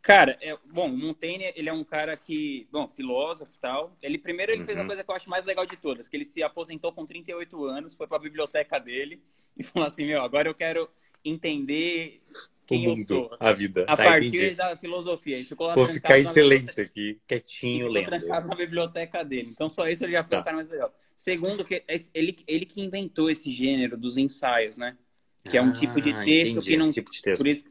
Cara, 0.00 0.38
é, 0.40 0.56
bom, 0.66 0.86
o 0.86 0.96
Montaigne, 0.96 1.52
ele 1.56 1.68
é 1.68 1.72
um 1.72 1.82
cara 1.82 2.16
que, 2.16 2.68
bom, 2.70 2.86
filósofo 2.86 3.52
e 3.56 3.58
tal. 3.58 3.96
Ele 4.00 4.18
primeiro 4.18 4.52
ele 4.52 4.60
uhum. 4.60 4.66
fez 4.66 4.78
a 4.78 4.82
uhum. 4.82 4.86
coisa 4.86 5.02
que 5.02 5.10
eu 5.10 5.16
acho 5.16 5.30
mais 5.30 5.44
legal 5.44 5.66
de 5.66 5.76
todas, 5.76 6.08
que 6.08 6.16
ele 6.16 6.24
se 6.24 6.42
aposentou 6.42 6.92
com 6.92 7.04
38 7.04 7.64
anos, 7.64 7.96
foi 7.96 8.06
para 8.06 8.18
a 8.18 8.20
biblioteca 8.20 8.78
dele 8.78 9.20
e 9.56 9.64
falou 9.64 9.88
assim, 9.88 10.06
meu, 10.06 10.22
agora 10.22 10.46
eu 10.46 10.54
quero 10.54 10.88
entender 11.24 12.22
quem 12.66 12.88
mundo, 12.88 13.00
eu 13.00 13.06
sou. 13.06 13.36
A 13.38 13.52
vida. 13.52 13.82
A 13.82 13.96
tá, 13.96 14.04
partir 14.04 14.28
entendi. 14.28 14.54
da 14.54 14.76
filosofia. 14.76 15.36
Ele 15.36 15.44
ficou 15.44 15.66
lá 15.66 15.74
Vou 15.74 15.86
ficar 15.86 16.18
em 16.18 16.26
silêncio 16.26 16.82
aqui, 16.82 17.20
quietinho, 17.26 17.88
lendo. 17.88 18.06
trancado 18.06 18.48
na 18.48 18.54
biblioteca 18.54 19.22
dele. 19.22 19.48
Então, 19.50 19.68
só 19.68 19.86
isso 19.88 20.04
ele 20.04 20.12
já 20.12 20.24
foi 20.24 20.36
tá. 20.36 20.40
o 20.40 20.44
cara 20.44 20.56
mais 20.56 20.70
legal. 20.70 20.94
Segundo, 21.14 21.64
que 21.64 21.84
ele, 22.14 22.36
ele 22.46 22.66
que 22.66 22.80
inventou 22.80 23.30
esse 23.30 23.50
gênero 23.50 23.96
dos 23.96 24.16
ensaios, 24.16 24.76
né? 24.76 24.96
Que 25.44 25.58
é 25.58 25.62
um 25.62 25.70
ah, 25.70 25.72
tipo 25.72 26.00
de 26.00 26.12
texto 26.24 26.52
entendi. 26.52 26.70
que 26.70 26.76
não. 26.76 26.90
Tipo 26.90 27.10
de 27.10 27.22
texto. 27.22 27.46
Isso, 27.46 27.64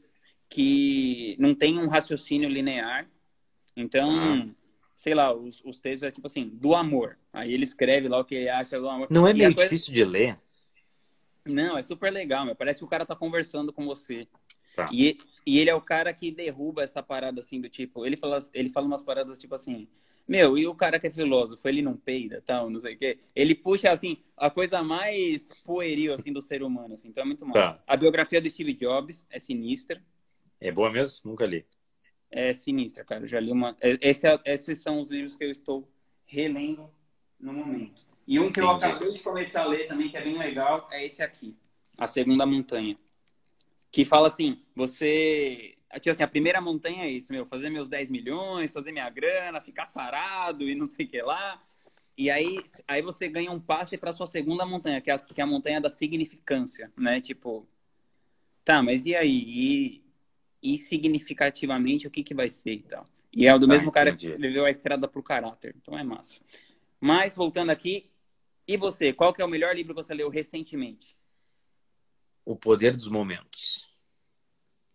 que 0.49 1.35
não 1.39 1.55
tem 1.55 1.79
um 1.79 1.87
raciocínio 1.87 2.47
linear. 2.47 3.09
Então, 3.75 4.11
ah. 4.15 4.47
sei 4.93 5.15
lá, 5.15 5.33
os, 5.33 5.59
os 5.65 5.79
textos 5.79 6.03
é 6.03 6.11
tipo 6.11 6.27
assim, 6.27 6.49
do 6.53 6.75
amor. 6.75 7.17
Aí 7.33 7.51
ele 7.51 7.63
escreve 7.63 8.07
lá 8.07 8.19
o 8.19 8.25
que 8.25 8.35
ele 8.35 8.49
acha 8.49 8.79
do 8.79 8.87
amor. 8.87 9.07
Não 9.09 9.27
é 9.27 9.33
meio 9.33 9.53
coisa... 9.55 9.67
difícil 9.67 9.91
de 9.91 10.05
ler? 10.05 10.37
Não, 11.45 11.77
é 11.77 11.83
super 11.83 12.11
legal, 12.11 12.45
meu. 12.45 12.55
Parece 12.55 12.79
que 12.79 12.85
o 12.85 12.87
cara 12.87 13.05
tá 13.05 13.15
conversando 13.15 13.73
com 13.73 13.83
você. 13.83 14.27
Tá. 14.75 14.89
E, 14.91 15.17
e 15.45 15.59
ele 15.59 15.69
é 15.69 15.75
o 15.75 15.81
cara 15.81 16.13
que 16.13 16.31
derruba 16.31 16.83
essa 16.83 17.03
parada 17.03 17.39
assim 17.39 17.61
do 17.61 17.69
tipo, 17.69 18.05
ele 18.05 18.17
fala, 18.17 18.39
ele 18.53 18.69
fala 18.69 18.87
umas 18.87 19.01
paradas 19.01 19.37
tipo 19.37 19.53
assim, 19.53 19.87
meu, 20.27 20.57
e 20.57 20.65
o 20.65 20.73
cara 20.73 20.99
que 20.99 21.07
é 21.07 21.11
filósofo, 21.11 21.67
ele 21.67 21.81
não 21.81 21.97
peida, 21.97 22.41
tal, 22.45 22.69
não 22.69 22.79
sei 22.79 22.95
o 22.95 22.97
quê. 22.97 23.19
Ele 23.35 23.53
puxa, 23.53 23.91
assim, 23.91 24.17
a 24.37 24.49
coisa 24.49 24.81
mais 24.81 25.49
pueril, 25.65 26.13
assim, 26.13 26.31
do 26.31 26.41
ser 26.41 26.63
humano, 26.63 26.93
assim. 26.93 27.09
Então 27.09 27.23
é 27.23 27.25
muito 27.25 27.45
massa. 27.45 27.73
Tá. 27.73 27.83
A 27.85 27.97
biografia 27.97 28.41
do 28.41 28.49
Steve 28.49 28.73
Jobs 28.73 29.27
é 29.29 29.37
sinistra. 29.37 30.01
É 30.61 30.71
boa 30.71 30.89
mesmo? 30.89 31.29
Nunca 31.29 31.45
li. 31.45 31.65
É 32.31 32.53
sinistra, 32.53 33.03
cara. 33.03 33.23
Eu 33.23 33.27
já 33.27 33.39
li 33.39 33.51
uma... 33.51 33.75
É, 33.81 33.97
esse 34.01 34.25
é, 34.25 34.39
esses 34.45 34.79
são 34.79 35.01
os 35.01 35.11
livros 35.11 35.35
que 35.35 35.43
eu 35.43 35.51
estou 35.51 35.91
relendo 36.25 36.89
no 37.37 37.51
momento. 37.51 38.01
E 38.25 38.39
um 38.39 38.43
que 38.43 38.61
Entendi. 38.61 38.67
eu 38.67 38.69
acabei 38.69 39.11
de 39.11 39.21
começar 39.21 39.63
a 39.63 39.65
ler 39.65 39.87
também, 39.87 40.09
que 40.09 40.15
é 40.15 40.21
bem 40.21 40.37
legal, 40.37 40.87
é 40.89 41.05
esse 41.05 41.21
aqui. 41.21 41.57
A 41.97 42.07
Segunda 42.07 42.45
Montanha 42.45 42.97
que 43.93 44.03
fala 44.03 44.27
assim, 44.27 44.59
você... 44.75 45.75
Tipo 45.93 46.09
assim, 46.09 46.23
a 46.23 46.27
primeira 46.27 46.59
montanha 46.59 47.03
é 47.03 47.09
isso, 47.09 47.31
meu, 47.31 47.45
fazer 47.45 47.69
meus 47.69 47.87
10 47.87 48.09
milhões, 48.09 48.73
fazer 48.73 48.91
minha 48.91 49.07
grana, 49.11 49.61
ficar 49.61 49.85
sarado 49.85 50.67
e 50.67 50.73
não 50.73 50.87
sei 50.87 51.05
o 51.05 51.09
que 51.09 51.21
lá. 51.21 51.61
E 52.17 52.31
aí, 52.31 52.57
aí 52.87 53.03
você 53.03 53.27
ganha 53.27 53.51
um 53.51 53.59
passe 53.59 53.95
para 53.95 54.11
sua 54.11 54.25
segunda 54.25 54.65
montanha, 54.65 54.99
que 54.99 55.11
é, 55.11 55.13
a, 55.13 55.19
que 55.19 55.39
é 55.39 55.43
a 55.43 55.47
montanha 55.47 55.79
da 55.79 55.91
significância, 55.91 56.91
né? 56.97 57.21
Tipo, 57.21 57.67
tá, 58.65 58.81
mas 58.81 59.05
e 59.05 59.15
aí? 59.15 59.43
E, 59.45 60.03
e 60.73 60.77
significativamente 60.79 62.07
o 62.07 62.11
que, 62.11 62.23
que 62.23 62.33
vai 62.33 62.49
ser 62.49 62.73
e 62.73 62.83
tal? 62.83 63.07
E 63.31 63.45
é 63.45 63.53
o 63.53 63.59
do 63.59 63.65
ah, 63.65 63.69
mesmo 63.69 63.91
cara 63.91 64.09
entendi. 64.09 64.31
que 64.31 64.37
levou 64.39 64.65
a 64.65 64.71
estrada 64.71 65.07
pro 65.07 65.21
caráter, 65.21 65.75
então 65.79 65.97
é 65.97 66.03
massa. 66.03 66.41
Mas, 66.99 67.35
voltando 67.35 67.69
aqui, 67.69 68.09
e 68.67 68.75
você, 68.75 69.13
qual 69.13 69.31
que 69.31 69.41
é 69.43 69.45
o 69.45 69.49
melhor 69.49 69.75
livro 69.75 69.93
que 69.93 70.01
você 70.01 70.15
leu 70.15 70.29
recentemente? 70.29 71.15
O 72.45 72.55
Poder 72.55 72.95
dos 72.95 73.07
Momentos. 73.07 73.89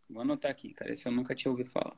Vou 0.09 0.23
anotar 0.23 0.51
aqui, 0.51 0.73
cara. 0.73 0.93
Esse 0.93 1.07
eu 1.07 1.13
nunca 1.13 1.35
tinha 1.35 1.51
ouvido 1.51 1.71
falar. 1.71 1.97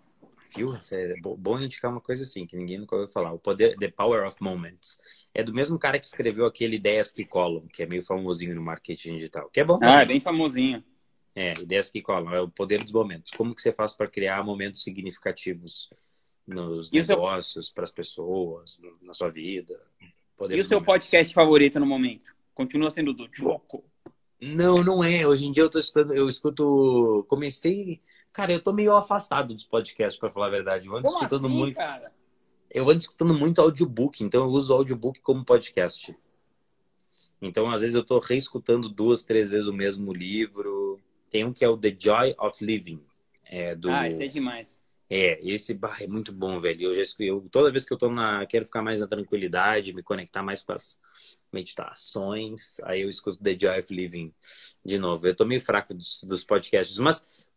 Viu? 0.56 0.74
É 0.74 1.14
bom 1.20 1.60
indicar 1.60 1.90
uma 1.90 2.00
coisa 2.00 2.22
assim, 2.22 2.44
que 2.46 2.56
ninguém 2.56 2.78
nunca 2.78 2.96
ouviu 2.96 3.12
falar. 3.12 3.32
O 3.32 3.38
Poder, 3.38 3.76
The 3.76 3.88
Power 3.88 4.26
of 4.26 4.36
Moments. 4.40 5.00
É 5.32 5.42
do 5.42 5.54
mesmo 5.54 5.78
cara 5.78 5.98
que 5.98 6.04
escreveu 6.04 6.44
aquele 6.44 6.76
Ideias 6.76 7.12
que 7.12 7.24
Colam, 7.24 7.68
que 7.68 7.82
é 7.82 7.86
meio 7.86 8.02
famosinho 8.02 8.54
no 8.54 8.62
marketing 8.62 9.16
digital. 9.16 9.48
Que 9.50 9.60
é 9.60 9.64
bom. 9.64 9.78
Ah, 9.82 10.02
é 10.02 10.06
bem 10.06 10.20
famosinho. 10.20 10.84
É, 11.34 11.52
Ideias 11.52 11.90
que 11.90 12.02
Colam. 12.02 12.34
É 12.34 12.40
o 12.40 12.48
Poder 12.48 12.82
dos 12.82 12.92
Momentos. 12.92 13.30
Como 13.30 13.54
que 13.54 13.62
você 13.62 13.72
faz 13.72 13.92
para 13.92 14.08
criar 14.08 14.44
momentos 14.44 14.82
significativos 14.82 15.88
nos 16.46 16.90
negócios, 16.90 17.70
para 17.70 17.84
as 17.84 17.92
pessoas, 17.92 18.80
na 19.02 19.14
sua 19.14 19.30
vida? 19.30 19.80
Poder 20.36 20.56
e 20.56 20.60
o 20.60 20.64
seu 20.64 20.80
momentos. 20.80 21.06
podcast 21.06 21.32
favorito 21.32 21.78
no 21.78 21.86
momento? 21.86 22.34
Continua 22.54 22.90
sendo 22.90 23.12
do 23.12 23.28
Joko. 23.32 23.84
Não, 24.40 24.82
não 24.82 25.04
é. 25.04 25.26
Hoje 25.26 25.46
em 25.46 25.52
dia 25.52 25.62
eu 25.62 25.70
tô 25.70 25.78
escutando, 25.78 26.14
eu 26.14 26.28
escuto. 26.28 27.24
Comecei. 27.28 28.00
Cara, 28.32 28.52
eu 28.52 28.62
tô 28.62 28.72
meio 28.72 28.96
afastado 28.96 29.52
dos 29.52 29.64
podcasts, 29.64 30.18
para 30.18 30.30
falar 30.30 30.46
a 30.46 30.50
verdade. 30.50 30.86
Eu 30.86 30.96
ando 30.96 31.06
como 31.06 31.18
escutando 31.18 31.46
assim, 31.46 31.56
muito. 31.56 31.76
Cara? 31.76 32.12
Eu 32.70 32.88
ando 32.88 32.98
escutando 32.98 33.34
muito 33.34 33.60
audiobook, 33.60 34.22
então 34.22 34.44
eu 34.44 34.48
uso 34.48 34.72
audiobook 34.72 35.20
como 35.20 35.44
podcast. 35.44 36.16
Então, 37.42 37.70
às 37.70 37.80
vezes, 37.80 37.94
eu 37.94 38.04
tô 38.04 38.18
reescutando 38.18 38.88
duas, 38.88 39.24
três 39.24 39.50
vezes 39.50 39.66
o 39.66 39.72
mesmo 39.72 40.12
livro. 40.12 41.00
Tem 41.28 41.44
um 41.44 41.52
que 41.52 41.64
é 41.64 41.68
o 41.68 41.76
The 41.76 41.96
Joy 41.98 42.34
of 42.38 42.64
Living. 42.64 43.00
É 43.44 43.74
do... 43.74 43.90
Ah, 43.90 44.08
isso 44.08 44.22
é 44.22 44.28
demais. 44.28 44.80
É, 45.12 45.40
esse 45.42 45.74
bar 45.74 46.00
é 46.00 46.06
muito 46.06 46.32
bom, 46.32 46.60
velho. 46.60 46.82
Eu 46.82 46.94
já 46.94 47.02
eu, 47.18 47.40
toda 47.50 47.72
vez 47.72 47.84
que 47.84 47.92
eu 47.92 47.98
tô 47.98 48.08
na. 48.08 48.46
Quero 48.46 48.64
ficar 48.64 48.80
mais 48.80 49.00
na 49.00 49.08
tranquilidade, 49.08 49.92
me 49.92 50.04
conectar 50.04 50.40
mais 50.40 50.62
com 50.62 50.72
as 50.72 51.00
meditações, 51.52 52.78
aí 52.84 53.00
eu 53.00 53.08
escuto 53.08 53.42
The 53.42 53.58
Joy 53.58 53.80
of 53.80 53.92
Living 53.92 54.32
de 54.84 54.98
novo. 54.98 55.26
Eu 55.26 55.34
tô 55.34 55.44
meio 55.44 55.60
fraco 55.60 55.92
dos, 55.92 56.22
dos 56.22 56.44
podcasts, 56.44 56.96
mas 56.98 57.48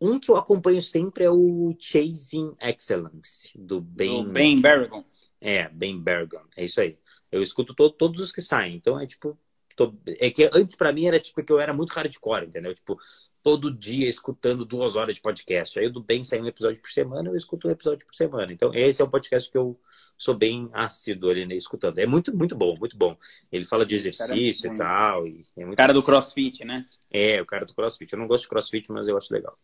um 0.00 0.18
que 0.18 0.28
eu 0.28 0.36
acompanho 0.36 0.82
sempre 0.82 1.22
é 1.22 1.30
o 1.30 1.72
Chasing 1.78 2.52
Excellence, 2.60 3.56
do 3.56 3.80
Ben. 3.80 4.24
Do 4.24 4.32
ben 4.32 4.60
Berrigan. 4.60 5.04
É, 5.40 5.68
Ben 5.68 6.00
Berrigan. 6.00 6.44
É 6.56 6.64
isso 6.64 6.80
aí. 6.80 6.98
Eu 7.30 7.44
escuto 7.44 7.74
to, 7.74 7.90
todos 7.90 8.20
os 8.20 8.32
que 8.32 8.42
saem. 8.42 8.74
Então 8.74 8.98
é 8.98 9.06
tipo, 9.06 9.38
tô... 9.74 9.94
é 10.06 10.30
que 10.30 10.48
antes 10.52 10.76
para 10.76 10.92
mim 10.92 11.06
era 11.06 11.18
tipo 11.18 11.42
que 11.42 11.52
eu 11.52 11.60
era 11.60 11.72
muito 11.72 11.92
hardcore, 11.92 12.46
entendeu? 12.46 12.74
Tipo, 12.74 12.98
todo 13.42 13.72
dia 13.72 14.08
escutando 14.08 14.64
duas 14.64 14.96
horas 14.96 15.14
de 15.14 15.20
podcast. 15.20 15.78
Aí 15.78 15.88
do 15.88 16.02
bem 16.02 16.22
sair 16.22 16.40
um 16.40 16.46
episódio 16.46 16.80
por 16.80 16.90
semana, 16.90 17.28
eu 17.28 17.36
escuto 17.36 17.68
um 17.68 17.70
episódio 17.70 18.06
por 18.06 18.14
semana. 18.14 18.52
Então, 18.52 18.72
esse 18.74 19.02
é 19.02 19.04
um 19.04 19.10
podcast 19.10 19.50
que 19.50 19.58
eu 19.58 19.78
sou 20.16 20.34
bem 20.34 20.68
ácido 20.72 21.30
ali, 21.30 21.46
né, 21.46 21.54
escutando. 21.54 21.98
É 21.98 22.06
muito, 22.06 22.36
muito 22.36 22.54
bom, 22.54 22.76
muito 22.78 22.96
bom. 22.96 23.16
Ele 23.50 23.64
fala 23.64 23.84
de 23.84 23.94
exercício 23.94 24.70
cara, 24.70 24.74
e 24.74 24.78
tal. 24.78 25.26
E 25.26 25.44
é 25.56 25.66
o 25.66 25.76
cara 25.76 25.92
do 25.92 26.02
crossfit, 26.02 26.64
né? 26.64 26.86
É, 27.10 27.40
o 27.40 27.46
cara 27.46 27.64
do 27.64 27.74
crossfit. 27.74 28.12
Eu 28.12 28.18
não 28.18 28.26
gosto 28.26 28.44
de 28.44 28.48
crossfit, 28.48 28.90
mas 28.90 29.08
eu 29.08 29.16
acho 29.16 29.32
legal. 29.32 29.56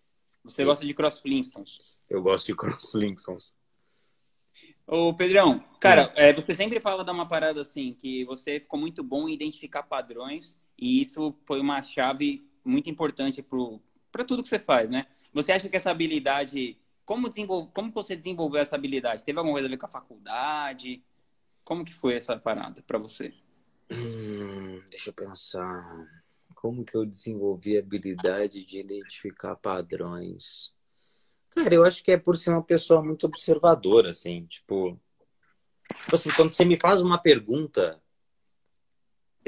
Você 0.45 0.63
e... 0.63 0.65
gosta 0.65 0.87
de 0.87 0.95
cross 0.95 1.19
Flintstones? 1.19 1.79
Eu 2.09 2.23
gosto 2.23 2.47
de 2.47 2.55
cross 2.55 2.91
Flintstones. 2.91 3.58
Ô, 4.91 5.13
Pedrão, 5.13 5.63
cara, 5.79 6.11
é. 6.17 6.31
É, 6.31 6.33
você 6.33 6.55
sempre 6.55 6.81
fala 6.81 7.05
de 7.05 7.11
uma 7.11 7.29
parada 7.29 7.61
assim, 7.61 7.93
que 7.93 8.25
você 8.25 8.59
ficou 8.59 8.81
muito 8.81 9.05
bom 9.05 9.29
em 9.29 9.35
identificar 9.35 9.83
padrões, 9.83 10.59
e 10.79 11.03
isso 11.03 11.31
foi 11.45 11.61
uma 11.61 11.83
chave 11.83 12.49
muito 12.65 12.89
importante 12.89 13.45
para 14.11 14.25
tudo 14.25 14.43
que 14.43 14.49
você 14.49 14.59
faz, 14.59 14.91
né? 14.91 15.07
Você 15.35 15.53
acha 15.53 15.69
que 15.69 15.77
essa 15.77 15.91
habilidade, 15.91 16.79
como, 17.05 17.29
desenvolve, 17.29 17.71
como 17.75 17.93
você 17.93 18.17
desenvolveu 18.17 18.63
essa 18.63 18.77
habilidade? 18.77 19.27
Teve 19.27 19.39
alguma 19.39 19.57
coisa 19.57 19.69
a 19.69 19.71
ver 19.71 19.77
com 19.77 19.85
a 19.85 19.91
faculdade? 19.91 21.05
Como 21.63 21.85
que 21.85 21.93
foi 21.93 22.15
essa 22.15 22.39
parada 22.39 22.81
para 22.81 22.97
você? 22.99 23.35
Hum, 23.93 24.81
deixa 24.91 25.11
eu 25.11 25.15
pensar. 25.15 26.09
Como 26.55 26.83
que 26.83 26.97
eu 26.97 27.05
desenvolvi 27.05 27.77
a 27.77 27.81
habilidade 27.81 28.65
de 28.65 28.81
identificar 28.81 29.55
padrões? 29.55 30.75
Cara, 31.51 31.75
eu 31.75 31.85
acho 31.85 32.03
que 32.03 32.13
é 32.13 32.17
por 32.17 32.37
ser 32.37 32.51
uma 32.51 32.63
pessoa 32.63 33.03
muito 33.03 33.27
observadora, 33.27 34.11
assim, 34.11 34.45
tipo. 34.47 34.99
Tipo 36.03 36.15
assim, 36.17 36.31
quando 36.31 36.53
você 36.53 36.65
me 36.65 36.79
faz 36.79 37.03
uma 37.03 37.19
pergunta, 37.19 38.01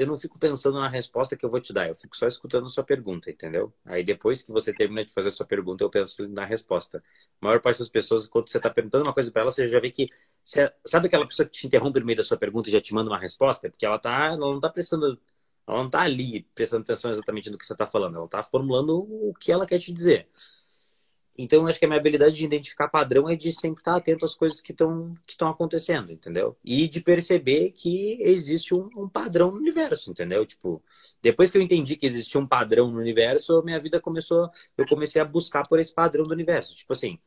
eu 0.01 0.07
não 0.07 0.17
fico 0.17 0.39
pensando 0.39 0.79
na 0.79 0.87
resposta 0.87 1.37
que 1.37 1.45
eu 1.45 1.49
vou 1.49 1.61
te 1.61 1.71
dar, 1.71 1.87
eu 1.87 1.95
fico 1.95 2.17
só 2.17 2.25
escutando 2.25 2.65
a 2.65 2.69
sua 2.69 2.83
pergunta, 2.83 3.29
entendeu? 3.29 3.71
Aí 3.85 4.03
depois 4.03 4.41
que 4.41 4.51
você 4.51 4.73
termina 4.73 5.05
de 5.05 5.13
fazer 5.13 5.27
a 5.27 5.31
sua 5.31 5.45
pergunta, 5.45 5.83
eu 5.83 5.89
penso 5.89 6.27
na 6.29 6.43
resposta. 6.43 7.03
A 7.41 7.45
maior 7.45 7.61
parte 7.61 7.79
das 7.79 7.89
pessoas, 7.89 8.25
quando 8.25 8.49
você 8.49 8.57
está 8.57 8.69
perguntando 8.69 9.03
uma 9.03 9.13
coisa 9.13 9.31
para 9.31 9.43
ela, 9.43 9.51
você 9.51 9.67
já 9.69 9.79
vê 9.79 9.91
que. 9.91 10.09
Você, 10.43 10.73
sabe 10.85 11.07
aquela 11.07 11.27
pessoa 11.27 11.45
que 11.45 11.51
te 11.51 11.67
interrompe 11.67 11.99
no 11.99 12.05
meio 12.05 12.17
da 12.17 12.23
sua 12.23 12.37
pergunta 12.37 12.69
e 12.69 12.71
já 12.71 12.81
te 12.81 12.93
manda 12.93 13.09
uma 13.11 13.19
resposta? 13.19 13.69
Porque 13.69 13.85
ela, 13.85 13.99
tá, 13.99 14.27
ela 14.27 14.37
não 14.37 14.55
está 14.55 14.69
prestando. 14.69 15.19
Ela 15.67 15.77
não 15.77 15.85
está 15.85 16.01
ali 16.01 16.43
prestando 16.55 16.81
atenção 16.83 17.11
exatamente 17.11 17.49
no 17.51 17.57
que 17.57 17.65
você 17.65 17.73
está 17.73 17.85
falando, 17.85 18.15
ela 18.15 18.25
está 18.25 18.41
formulando 18.41 18.97
o 18.97 19.33
que 19.39 19.51
ela 19.51 19.65
quer 19.67 19.79
te 19.79 19.93
dizer. 19.93 20.27
Então, 21.37 21.65
acho 21.65 21.79
que 21.79 21.85
a 21.85 21.87
minha 21.87 21.99
habilidade 21.99 22.35
de 22.35 22.43
identificar 22.43 22.89
padrão 22.89 23.29
é 23.29 23.35
de 23.35 23.53
sempre 23.53 23.81
estar 23.81 23.95
atento 23.95 24.25
às 24.25 24.35
coisas 24.35 24.59
que 24.59 24.73
estão 24.73 25.15
que 25.25 25.35
acontecendo, 25.43 26.11
entendeu? 26.11 26.57
E 26.63 26.87
de 26.87 27.01
perceber 27.01 27.71
que 27.71 28.17
existe 28.21 28.75
um, 28.75 28.89
um, 28.95 29.07
padrão 29.07 29.49
no 29.49 29.57
universo, 29.57 30.11
entendeu? 30.11 30.45
Tipo, 30.45 30.83
depois 31.21 31.49
que 31.49 31.57
eu 31.57 31.61
entendi 31.61 31.95
que 31.95 32.05
existia 32.05 32.39
um 32.39 32.45
padrão 32.45 32.91
no 32.91 32.99
universo, 32.99 33.63
minha 33.63 33.79
vida 33.79 33.99
começou, 33.99 34.49
eu 34.77 34.85
comecei 34.87 35.21
a 35.21 35.25
buscar 35.25 35.67
por 35.67 35.79
esse 35.79 35.93
padrão 35.93 36.25
do 36.25 36.33
universo. 36.33 36.75
Tipo 36.75 36.93
assim, 36.93 37.17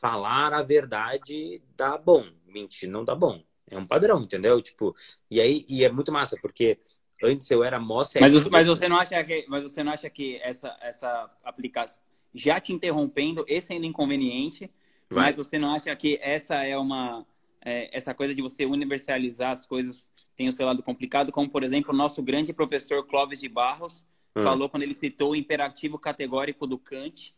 falar 0.00 0.54
a 0.54 0.62
verdade 0.62 1.60
dá 1.76 1.98
bom, 1.98 2.24
mentir 2.46 2.88
não 2.88 3.04
dá 3.04 3.14
bom. 3.14 3.42
É 3.68 3.76
um 3.76 3.86
padrão, 3.86 4.22
entendeu? 4.22 4.60
Tipo, 4.62 4.94
e 5.30 5.40
aí 5.40 5.64
e 5.68 5.84
é 5.84 5.90
muito 5.90 6.12
massa, 6.12 6.36
porque 6.40 6.78
antes 7.22 7.50
eu 7.50 7.62
era 7.64 7.78
mó 7.78 8.04
Mas, 8.20 8.46
mas 8.46 8.66
você 8.68 8.88
não 8.88 8.96
acha 8.96 9.22
que 9.22 9.44
mas 9.48 9.62
você 9.62 9.82
não 9.82 9.92
acha 9.92 10.08
que 10.08 10.36
essa 10.42 10.76
essa 10.80 11.30
aplicação 11.44 12.02
já 12.34 12.60
te 12.60 12.72
interrompendo 12.72 13.44
e 13.48 13.60
sendo 13.60 13.86
inconveniente, 13.86 14.70
Vai. 15.10 15.26
mas 15.26 15.36
você 15.36 15.58
não 15.58 15.74
acha 15.74 15.94
que 15.96 16.18
essa 16.22 16.56
é 16.64 16.76
uma 16.76 17.26
é, 17.62 17.96
essa 17.96 18.14
coisa 18.14 18.34
de 18.34 18.42
você 18.42 18.64
universalizar 18.64 19.52
as 19.52 19.66
coisas 19.66 20.10
tem 20.36 20.48
o 20.48 20.52
seu 20.52 20.64
lado 20.64 20.82
complicado, 20.82 21.30
como 21.30 21.50
por 21.50 21.62
exemplo 21.62 21.92
o 21.92 21.96
nosso 21.96 22.22
grande 22.22 22.52
professor 22.52 23.06
Clóvis 23.06 23.40
de 23.40 23.48
Barros 23.48 24.06
hum. 24.34 24.42
falou 24.42 24.70
quando 24.70 24.84
ele 24.84 24.96
citou 24.96 25.32
o 25.32 25.36
imperativo 25.36 25.98
categórico 25.98 26.66
do 26.66 26.78
Kant, 26.78 27.34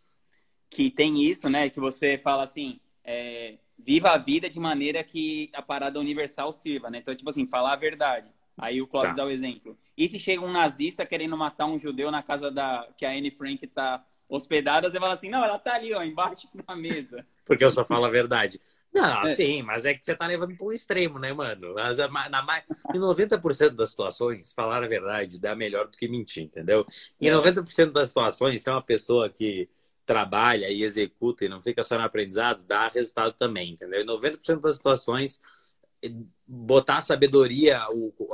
que 0.70 0.88
tem 0.88 1.20
isso, 1.20 1.50
né, 1.50 1.68
que 1.68 1.80
você 1.80 2.16
fala 2.16 2.44
assim, 2.44 2.78
é, 3.04 3.58
viva 3.78 4.10
a 4.10 4.18
vida 4.18 4.48
de 4.48 4.60
maneira 4.60 5.02
que 5.02 5.50
a 5.52 5.60
parada 5.60 5.98
universal 5.98 6.52
sirva, 6.52 6.88
né? 6.88 6.98
Então, 6.98 7.14
tipo 7.14 7.28
assim, 7.28 7.46
falar 7.46 7.72
a 7.72 7.76
verdade. 7.76 8.30
Aí 8.56 8.80
o 8.80 8.86
Clóvis 8.86 9.10
tá. 9.10 9.16
dá 9.16 9.24
o 9.24 9.30
exemplo. 9.30 9.76
E 9.96 10.08
se 10.08 10.18
chega 10.20 10.44
um 10.44 10.50
nazista 10.50 11.04
querendo 11.04 11.36
matar 11.36 11.66
um 11.66 11.78
judeu 11.78 12.10
na 12.10 12.22
casa 12.22 12.50
da 12.50 12.88
que 12.96 13.04
a 13.04 13.10
Anne 13.10 13.30
Frank 13.30 13.66
tá 13.66 14.04
hospedadas, 14.34 14.90
você 14.90 14.98
fala 14.98 15.12
assim, 15.12 15.28
não, 15.28 15.44
ela 15.44 15.58
tá 15.58 15.74
ali, 15.74 15.92
ó, 15.92 16.02
embaixo 16.02 16.48
da 16.66 16.74
mesa. 16.74 17.24
Porque 17.44 17.62
eu 17.62 17.70
só 17.70 17.84
falo 17.84 18.06
a 18.06 18.10
verdade. 18.10 18.58
Não, 18.92 19.24
é. 19.24 19.28
sim, 19.28 19.62
mas 19.62 19.84
é 19.84 19.92
que 19.92 20.02
você 20.02 20.16
tá 20.16 20.26
levando 20.26 20.56
para 20.56 20.66
um 20.66 20.72
extremo, 20.72 21.18
né, 21.18 21.34
mano? 21.34 21.74
Mas, 21.74 21.98
na, 21.98 22.08
na, 22.08 22.62
em 22.94 22.98
90% 22.98 23.70
das 23.74 23.90
situações, 23.90 24.54
falar 24.54 24.82
a 24.82 24.88
verdade 24.88 25.38
dá 25.38 25.54
melhor 25.54 25.86
do 25.86 25.98
que 25.98 26.08
mentir, 26.08 26.44
entendeu? 26.44 26.86
Em 27.20 27.30
90% 27.30 27.88
é. 27.88 27.92
das 27.92 28.08
situações, 28.08 28.62
se 28.62 28.70
é 28.70 28.72
uma 28.72 28.82
pessoa 28.82 29.28
que 29.28 29.68
trabalha 30.06 30.70
e 30.70 30.82
executa 30.82 31.44
e 31.44 31.48
não 31.48 31.60
fica 31.60 31.82
só 31.82 31.98
no 31.98 32.04
aprendizado, 32.04 32.64
dá 32.64 32.88
resultado 32.88 33.34
também, 33.34 33.72
entendeu? 33.72 34.00
Em 34.00 34.06
90% 34.06 34.60
das 34.60 34.76
situações, 34.76 35.42
botar 36.46 36.98
a 36.98 37.02
sabedoria, 37.02 37.82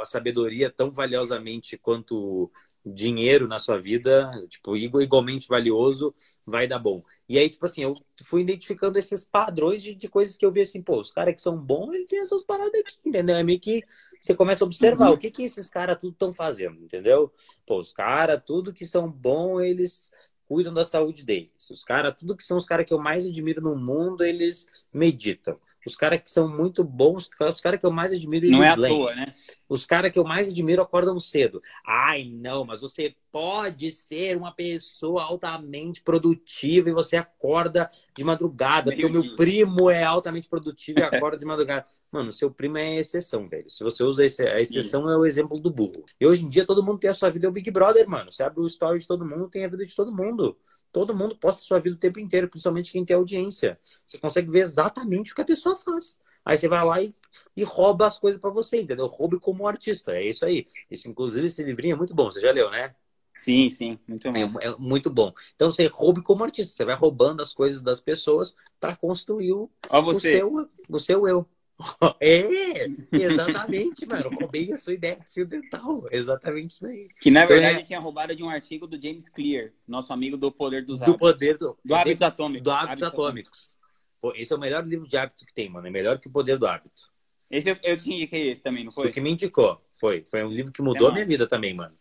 a 0.00 0.04
sabedoria 0.04 0.70
tão 0.70 0.92
valiosamente 0.92 1.76
quanto 1.76 2.50
dinheiro 2.92 3.46
na 3.48 3.58
sua 3.58 3.80
vida, 3.80 4.26
tipo, 4.48 4.76
igualmente 4.76 5.48
valioso, 5.48 6.14
vai 6.46 6.66
dar 6.66 6.78
bom. 6.78 7.02
E 7.28 7.38
aí, 7.38 7.48
tipo 7.48 7.64
assim, 7.64 7.82
eu 7.82 7.94
fui 8.24 8.42
identificando 8.42 8.98
esses 8.98 9.24
padrões 9.24 9.82
de, 9.82 9.94
de 9.94 10.08
coisas 10.08 10.36
que 10.36 10.44
eu 10.44 10.52
vi 10.52 10.60
assim, 10.60 10.82
pô, 10.82 11.00
os 11.00 11.10
caras 11.10 11.34
que 11.34 11.42
são 11.42 11.56
bons, 11.56 11.94
eles 11.94 12.08
têm 12.08 12.20
essas 12.20 12.42
paradas 12.42 12.80
aqui, 12.80 12.96
entendeu? 13.04 13.36
É 13.36 13.42
meio 13.42 13.60
que 13.60 13.84
você 14.20 14.34
começa 14.34 14.64
a 14.64 14.66
observar 14.66 15.08
uhum. 15.08 15.14
o 15.14 15.18
que 15.18 15.30
que 15.30 15.42
esses 15.42 15.68
caras 15.68 15.98
tudo 16.00 16.12
estão 16.12 16.32
fazendo, 16.32 16.82
entendeu? 16.82 17.32
Pô, 17.66 17.78
os 17.78 17.92
caras, 17.92 18.42
tudo 18.44 18.72
que 18.72 18.86
são 18.86 19.10
bons, 19.10 19.60
eles 19.60 20.10
cuidam 20.48 20.72
da 20.72 20.84
saúde 20.84 21.24
deles. 21.24 21.70
Os 21.70 21.84
caras, 21.84 22.14
tudo 22.18 22.36
que 22.36 22.42
são 22.42 22.56
os 22.56 22.64
caras 22.64 22.86
que 22.86 22.94
eu 22.94 22.98
mais 22.98 23.26
admiro 23.26 23.60
no 23.60 23.76
mundo, 23.76 24.24
eles 24.24 24.66
meditam. 24.92 25.58
Os 25.88 25.96
caras 25.96 26.20
que 26.20 26.30
são 26.30 26.46
muito 26.46 26.84
bons, 26.84 27.28
os 27.40 27.60
caras 27.60 27.80
que 27.80 27.86
eu 27.86 27.90
mais 27.90 28.12
admiro. 28.12 28.48
Não 28.50 28.62
é 28.62 28.68
à 28.68 28.76
toa, 28.76 29.14
né? 29.14 29.32
Os 29.68 29.86
caras 29.86 30.12
que 30.12 30.18
eu 30.18 30.24
mais 30.24 30.50
admiro 30.50 30.82
acordam 30.82 31.18
cedo. 31.18 31.60
Ai, 31.86 32.30
não, 32.30 32.64
mas 32.64 32.80
você 32.80 33.14
pode 33.38 33.92
ser 33.92 34.36
uma 34.36 34.50
pessoa 34.50 35.22
altamente 35.22 36.02
produtiva 36.02 36.90
e 36.90 36.92
você 36.92 37.16
acorda 37.16 37.88
de 38.16 38.24
madrugada. 38.24 38.90
Porque 38.90 39.06
o 39.06 39.12
meu 39.12 39.36
primo 39.36 39.88
é 39.88 40.02
altamente 40.02 40.48
produtivo 40.48 40.98
e 40.98 41.02
acorda 41.04 41.38
de 41.38 41.44
madrugada. 41.44 41.86
Mano, 42.10 42.32
seu 42.32 42.50
primo 42.50 42.78
é 42.78 42.96
exceção, 42.96 43.48
velho. 43.48 43.70
Se 43.70 43.84
você 43.84 44.02
usa 44.02 44.24
esse, 44.24 44.42
a 44.42 44.60
exceção, 44.60 45.04
Sim. 45.04 45.12
é 45.12 45.16
o 45.16 45.24
exemplo 45.24 45.60
do 45.60 45.70
burro. 45.70 46.04
E 46.20 46.26
hoje 46.26 46.44
em 46.44 46.48
dia 46.48 46.66
todo 46.66 46.82
mundo 46.82 46.98
tem 46.98 47.08
a 47.08 47.14
sua 47.14 47.30
vida, 47.30 47.46
é 47.46 47.48
o 47.48 47.52
Big 47.52 47.70
Brother, 47.70 48.08
mano. 48.08 48.32
Você 48.32 48.42
abre 48.42 48.60
o 48.60 48.66
story 48.66 48.98
de 48.98 49.06
todo 49.06 49.24
mundo, 49.24 49.48
tem 49.48 49.64
a 49.64 49.68
vida 49.68 49.86
de 49.86 49.94
todo 49.94 50.10
mundo. 50.10 50.58
Todo 50.90 51.14
mundo 51.14 51.36
posta 51.36 51.62
a 51.62 51.64
sua 51.64 51.78
vida 51.78 51.94
o 51.94 51.98
tempo 51.98 52.18
inteiro, 52.18 52.48
principalmente 52.48 52.90
quem 52.90 53.04
tem 53.04 53.14
audiência. 53.14 53.78
Você 54.04 54.18
consegue 54.18 54.50
ver 54.50 54.60
exatamente 54.62 55.30
o 55.30 55.36
que 55.36 55.42
a 55.42 55.44
pessoa 55.44 55.76
faz. 55.76 56.20
Aí 56.44 56.58
você 56.58 56.66
vai 56.66 56.84
lá 56.84 57.00
e, 57.00 57.14
e 57.56 57.62
rouba 57.62 58.08
as 58.08 58.18
coisas 58.18 58.40
para 58.40 58.50
você, 58.50 58.80
entendeu? 58.80 59.06
Roube 59.06 59.38
como 59.38 59.68
artista. 59.68 60.10
É 60.16 60.24
isso 60.24 60.44
aí. 60.44 60.66
Isso, 60.90 61.08
inclusive, 61.08 61.46
esse 61.46 61.62
livrinho 61.62 61.92
é 61.92 61.96
muito 61.96 62.16
bom. 62.16 62.32
Você 62.32 62.40
já 62.40 62.50
leu, 62.50 62.68
né? 62.68 62.96
Sim, 63.38 63.70
sim, 63.70 63.96
muito 64.08 64.32
bom. 64.32 64.36
É, 64.36 64.66
é, 64.66 64.76
muito 64.78 65.10
bom. 65.10 65.32
Então 65.54 65.70
você 65.70 65.86
roube 65.86 66.20
como 66.22 66.42
artista, 66.42 66.72
você 66.72 66.84
vai 66.84 66.96
roubando 66.96 67.40
as 67.40 67.54
coisas 67.54 67.80
das 67.80 68.00
pessoas 68.00 68.56
para 68.80 68.96
construir 68.96 69.52
o, 69.52 69.70
o, 69.88 70.20
seu, 70.20 70.68
o 70.90 70.98
seu 70.98 71.28
eu. 71.28 71.46
É, 72.20 72.88
exatamente, 73.12 74.04
mano. 74.04 74.30
Roubei 74.30 74.72
a 74.72 74.76
sua 74.76 74.94
ideia 74.94 75.14
de 75.14 75.32
fio 75.32 75.46
dental. 75.46 76.04
Exatamente 76.10 76.72
isso 76.72 76.88
aí. 76.88 77.06
Que 77.20 77.30
na 77.30 77.46
verdade 77.46 77.78
é. 77.78 77.82
tinha 77.84 78.00
roubado 78.00 78.34
de 78.34 78.42
um 78.42 78.50
artigo 78.50 78.84
do 78.84 79.00
James 79.00 79.28
Clear, 79.28 79.70
nosso 79.86 80.12
amigo 80.12 80.36
do 80.36 80.50
Poder 80.50 80.84
dos 80.84 81.00
Hábitos. 81.00 81.14
Do 81.14 81.18
Poder 81.20 81.56
do, 81.56 81.78
do 81.84 81.94
Hábitos 81.94 82.22
Atômicos. 82.22 82.64
Do 82.64 82.70
Hábitos, 82.72 83.02
Hábitos 83.04 83.20
Atômicos. 83.20 83.78
Pô, 84.20 84.32
esse 84.34 84.52
é 84.52 84.56
o 84.56 84.58
melhor 84.58 84.84
livro 84.84 85.06
de 85.06 85.16
hábito 85.16 85.46
que 85.46 85.54
tem, 85.54 85.70
mano. 85.70 85.86
É 85.86 85.90
melhor 85.90 86.18
que 86.18 86.26
o 86.26 86.32
Poder 86.32 86.58
do 86.58 86.66
Hábito. 86.66 87.12
Esse 87.48 87.70
eu, 87.70 87.76
eu 87.84 87.96
te 87.96 88.12
indiquei 88.12 88.50
esse 88.50 88.60
também, 88.60 88.82
não 88.82 88.90
foi? 88.90 89.08
O 89.08 89.12
que 89.12 89.20
me 89.20 89.30
indicou. 89.30 89.80
Foi. 89.94 90.24
Foi 90.26 90.42
um 90.42 90.50
livro 90.50 90.72
que 90.72 90.82
mudou 90.82 91.06
é 91.06 91.10
a 91.12 91.14
minha 91.14 91.26
vida 91.26 91.46
também, 91.46 91.72
mano. 91.74 91.94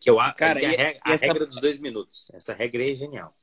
Que 0.00 0.10
eu, 0.10 0.16
Cara, 0.36 0.60
e, 0.60 0.66
a, 0.66 0.68
regra, 0.68 1.00
a 1.04 1.12
essa... 1.12 1.26
regra 1.26 1.46
dos 1.46 1.60
dois 1.60 1.78
minutos. 1.78 2.30
Essa 2.34 2.52
regra 2.52 2.82
aí 2.82 2.90
é 2.90 2.94
genial. 2.94 3.34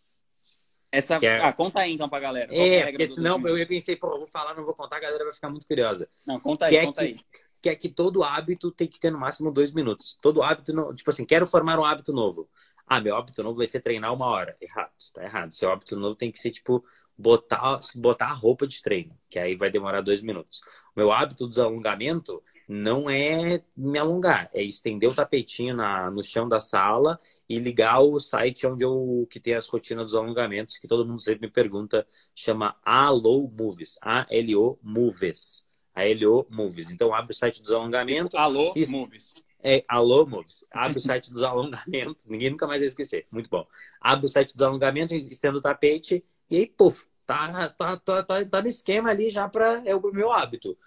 Essa... 0.91 1.15
É... 1.21 1.39
Ah, 1.39 1.53
conta 1.53 1.79
aí 1.79 1.93
então 1.93 2.09
pra 2.09 2.19
galera. 2.19 2.53
É, 2.53 2.75
é 2.75 2.85
porque 2.89 3.07
senão 3.07 3.47
eu 3.47 3.65
pensei, 3.65 3.95
pô, 3.95 4.09
vou 4.17 4.27
falar, 4.27 4.53
não 4.53 4.65
vou 4.65 4.75
contar, 4.75 4.97
a 4.97 4.99
galera 4.99 5.23
vai 5.23 5.33
ficar 5.33 5.49
muito 5.49 5.65
curiosa. 5.65 6.09
Não, 6.25 6.39
conta 6.39 6.65
aí, 6.65 6.77
que 6.77 6.85
conta 6.85 7.03
é 7.03 7.07
que, 7.07 7.13
aí. 7.13 7.19
Que 7.61 7.69
é 7.69 7.75
que 7.75 7.89
todo 7.89 8.23
hábito 8.23 8.71
tem 8.71 8.87
que 8.87 8.99
ter 8.99 9.11
no 9.11 9.19
máximo 9.19 9.51
dois 9.51 9.71
minutos. 9.71 10.17
Todo 10.21 10.43
hábito, 10.43 10.73
não, 10.73 10.93
tipo 10.93 11.09
assim, 11.09 11.25
quero 11.25 11.45
formar 11.45 11.79
um 11.79 11.85
hábito 11.85 12.11
novo. 12.11 12.49
Ah, 12.85 12.99
meu 12.99 13.15
hábito 13.15 13.41
novo 13.41 13.55
vai 13.55 13.67
ser 13.67 13.79
treinar 13.79 14.13
uma 14.13 14.25
hora. 14.25 14.57
Errado, 14.59 14.91
tá 15.13 15.23
errado. 15.23 15.53
Seu 15.53 15.71
hábito 15.71 15.95
novo 15.95 16.13
tem 16.13 16.29
que 16.29 16.39
ser, 16.39 16.51
tipo, 16.51 16.83
botar, 17.17 17.79
botar 17.95 18.25
a 18.25 18.33
roupa 18.33 18.67
de 18.67 18.81
treino, 18.81 19.17
que 19.29 19.39
aí 19.39 19.55
vai 19.55 19.69
demorar 19.69 20.01
dois 20.01 20.21
minutos. 20.21 20.59
O 20.93 20.99
meu 20.99 21.09
hábito 21.09 21.47
do 21.47 21.61
alongamento 21.61 22.43
não 22.71 23.09
é 23.09 23.61
me 23.75 23.99
alongar, 23.99 24.49
é 24.53 24.63
estender 24.63 25.09
o 25.09 25.13
tapetinho 25.13 25.75
na, 25.75 26.09
no 26.09 26.23
chão 26.23 26.47
da 26.47 26.61
sala 26.61 27.19
e 27.49 27.59
ligar 27.59 27.99
o 27.99 28.17
site 28.17 28.65
onde 28.65 28.85
eu 28.85 29.27
que 29.29 29.41
tem 29.41 29.55
as 29.55 29.67
rotinas 29.67 30.05
dos 30.05 30.15
alongamentos, 30.15 30.77
que 30.77 30.87
todo 30.87 31.05
mundo 31.05 31.19
sempre 31.19 31.47
me 31.47 31.51
pergunta, 31.51 32.07
chama 32.33 32.77
Allo 32.85 33.49
Movies, 33.51 33.97
A-L-O 34.01 34.79
Movies. 34.81 35.67
A 35.93 36.05
L-O 36.05 36.47
Movies. 36.49 36.91
Então 36.91 37.13
abre 37.13 37.33
o 37.33 37.35
site 37.35 37.61
dos 37.61 37.73
alongamentos. 37.73 38.33
Alô 38.35 38.71
e... 38.73 38.87
Movies. 38.87 39.33
é 39.61 39.83
Alô 39.85 40.25
Moves. 40.25 40.65
Abre 40.71 40.97
o 40.97 41.01
site 41.01 41.29
dos 41.29 41.43
alongamentos. 41.43 42.29
Ninguém 42.29 42.51
nunca 42.51 42.65
mais 42.65 42.79
vai 42.79 42.87
esquecer. 42.87 43.27
Muito 43.29 43.49
bom. 43.49 43.67
Abre 43.99 44.27
o 44.27 44.29
site 44.29 44.53
dos 44.53 44.61
alongamentos, 44.61 45.29
estenda 45.29 45.57
o 45.57 45.61
tapete 45.61 46.23
e 46.49 46.55
aí, 46.55 46.67
puf, 46.67 47.05
tá, 47.25 47.69
tá, 47.69 47.97
tá, 47.97 48.23
tá, 48.23 48.45
tá 48.45 48.61
no 48.61 48.67
esquema 48.67 49.09
ali 49.09 49.29
já 49.29 49.47
para 49.47 49.81
é 49.85 49.95
o 49.95 50.01
meu 50.11 50.31
hábito. 50.31 50.77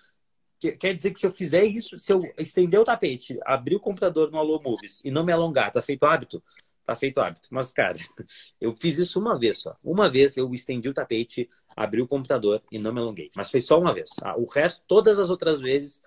Quer 0.73 0.95
dizer 0.95 1.13
que 1.13 1.21
se 1.21 1.27
eu 1.27 1.33
fizer 1.33 1.65
isso, 1.65 1.99
se 1.99 2.13
eu 2.13 2.23
estender 2.39 2.79
o 2.81 2.85
tapete, 2.85 3.39
abrir 3.45 3.77
o 3.77 3.81
computador 3.81 4.31
no 4.31 4.39
Alô 4.39 4.61
Moves 4.61 5.01
e 5.05 5.11
não 5.11 5.25
me 5.25 5.33
alongar, 5.33 5.71
tá 5.71 5.83
feito 5.83 6.05
hábito? 6.05 6.43
Tá 6.85 6.95
feito 6.95 7.21
hábito. 7.21 7.49
Mas, 7.51 7.73
cara, 7.73 7.97
eu 8.61 8.77
fiz 8.77 8.99
isso 8.99 9.19
uma 9.19 9.39
vez 9.39 9.59
só. 9.59 9.77
Uma 9.83 10.09
vez 10.09 10.37
eu 10.37 10.53
estendi 10.55 10.89
o 10.89 10.95
tapete, 10.95 11.49
abri 11.77 12.03
o 12.03 12.07
computador 12.09 12.63
e 12.71 12.79
não 12.79 12.93
me 12.93 13.01
alonguei. 13.01 13.31
Mas 13.37 13.51
foi 13.51 13.61
só 13.61 13.81
uma 13.81 13.95
vez. 13.95 14.11
Ah, 14.23 14.37
o 14.37 14.47
resto, 14.47 14.83
todas 14.87 15.19
as 15.19 15.31
outras 15.31 15.61
vezes 15.61 16.03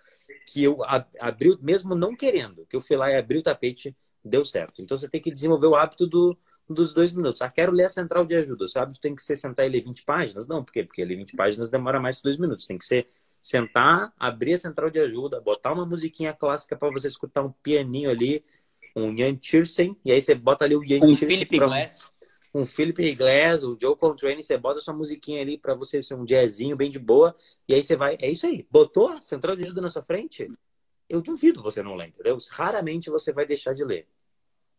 que 0.47 0.63
eu 0.63 0.79
abri, 1.19 1.57
mesmo 1.61 1.95
não 1.95 2.15
querendo, 2.15 2.65
que 2.67 2.75
eu 2.75 2.81
fui 2.81 2.95
lá 2.95 3.11
e 3.11 3.15
abri 3.15 3.39
o 3.39 3.43
tapete, 3.43 3.95
deu 4.23 4.45
certo. 4.45 4.81
Então 4.81 4.97
você 4.97 5.09
tem 5.09 5.21
que 5.21 5.31
desenvolver 5.31 5.67
o 5.67 5.75
hábito 5.75 6.05
do, 6.05 6.37
dos 6.69 6.93
dois 6.93 7.11
minutos. 7.11 7.41
Ah, 7.41 7.49
quero 7.49 7.71
ler 7.71 7.85
a 7.85 7.89
central 7.89 8.25
de 8.25 8.35
ajuda. 8.35 8.65
O 8.65 8.67
seu 8.67 8.81
hábito 8.81 8.99
tem 8.99 9.15
que 9.15 9.21
ser 9.21 9.35
sentar 9.35 9.65
e 9.65 9.69
ler 9.69 9.81
20 9.81 10.03
páginas? 10.03 10.47
Não, 10.47 10.63
por 10.63 10.71
quê? 10.71 10.83
Porque 10.83 11.03
ler 11.03 11.15
20 11.15 11.35
páginas 11.35 11.69
demora 11.69 11.99
mais 11.99 12.17
que 12.17 12.23
dois 12.23 12.37
minutos. 12.37 12.65
Tem 12.65 12.77
que 12.77 12.85
ser 12.85 13.07
sentar, 13.47 14.13
abrir 14.19 14.55
a 14.55 14.57
central 14.57 14.89
de 14.89 14.99
ajuda, 14.99 15.39
botar 15.39 15.71
uma 15.71 15.85
musiquinha 15.85 16.33
clássica 16.33 16.75
para 16.75 16.91
você 16.91 17.07
escutar 17.07 17.41
um 17.41 17.51
pianinho 17.63 18.09
ali, 18.09 18.43
um 18.93 19.13
Ian 19.13 19.37
Tiersen, 19.37 19.95
e 20.03 20.11
aí 20.11 20.21
você 20.21 20.35
bota 20.35 20.65
ali 20.65 20.75
o 20.75 20.83
Ian 20.83 20.97
um 20.97 21.15
Tiersen. 21.15 21.29
Philip 21.29 21.57
Glass. 21.57 22.11
Um, 22.53 22.65
Philip 22.65 23.15
Glass, 23.15 23.63
o 23.63 23.77
Joe 23.79 23.95
Contrane, 23.95 24.43
você 24.43 24.57
bota 24.57 24.81
sua 24.81 24.93
musiquinha 24.93 25.41
ali 25.41 25.57
para 25.57 25.73
você 25.73 26.03
ser 26.03 26.15
um 26.15 26.25
jazzinho 26.25 26.75
bem 26.75 26.89
de 26.89 26.99
boa, 26.99 27.33
e 27.69 27.75
aí 27.75 27.81
você 27.81 27.95
vai. 27.95 28.17
É 28.19 28.29
isso 28.29 28.45
aí. 28.45 28.67
Botou 28.69 29.07
a 29.07 29.21
central 29.21 29.55
de 29.55 29.63
ajuda 29.63 29.79
na 29.79 29.89
sua 29.89 30.03
frente? 30.03 30.51
Eu 31.07 31.21
duvido 31.21 31.63
você 31.63 31.81
não 31.81 31.95
ler, 31.95 32.09
entendeu? 32.09 32.37
Raramente 32.49 33.09
você 33.09 33.31
vai 33.31 33.45
deixar 33.45 33.73
de 33.73 33.85
ler. 33.85 34.09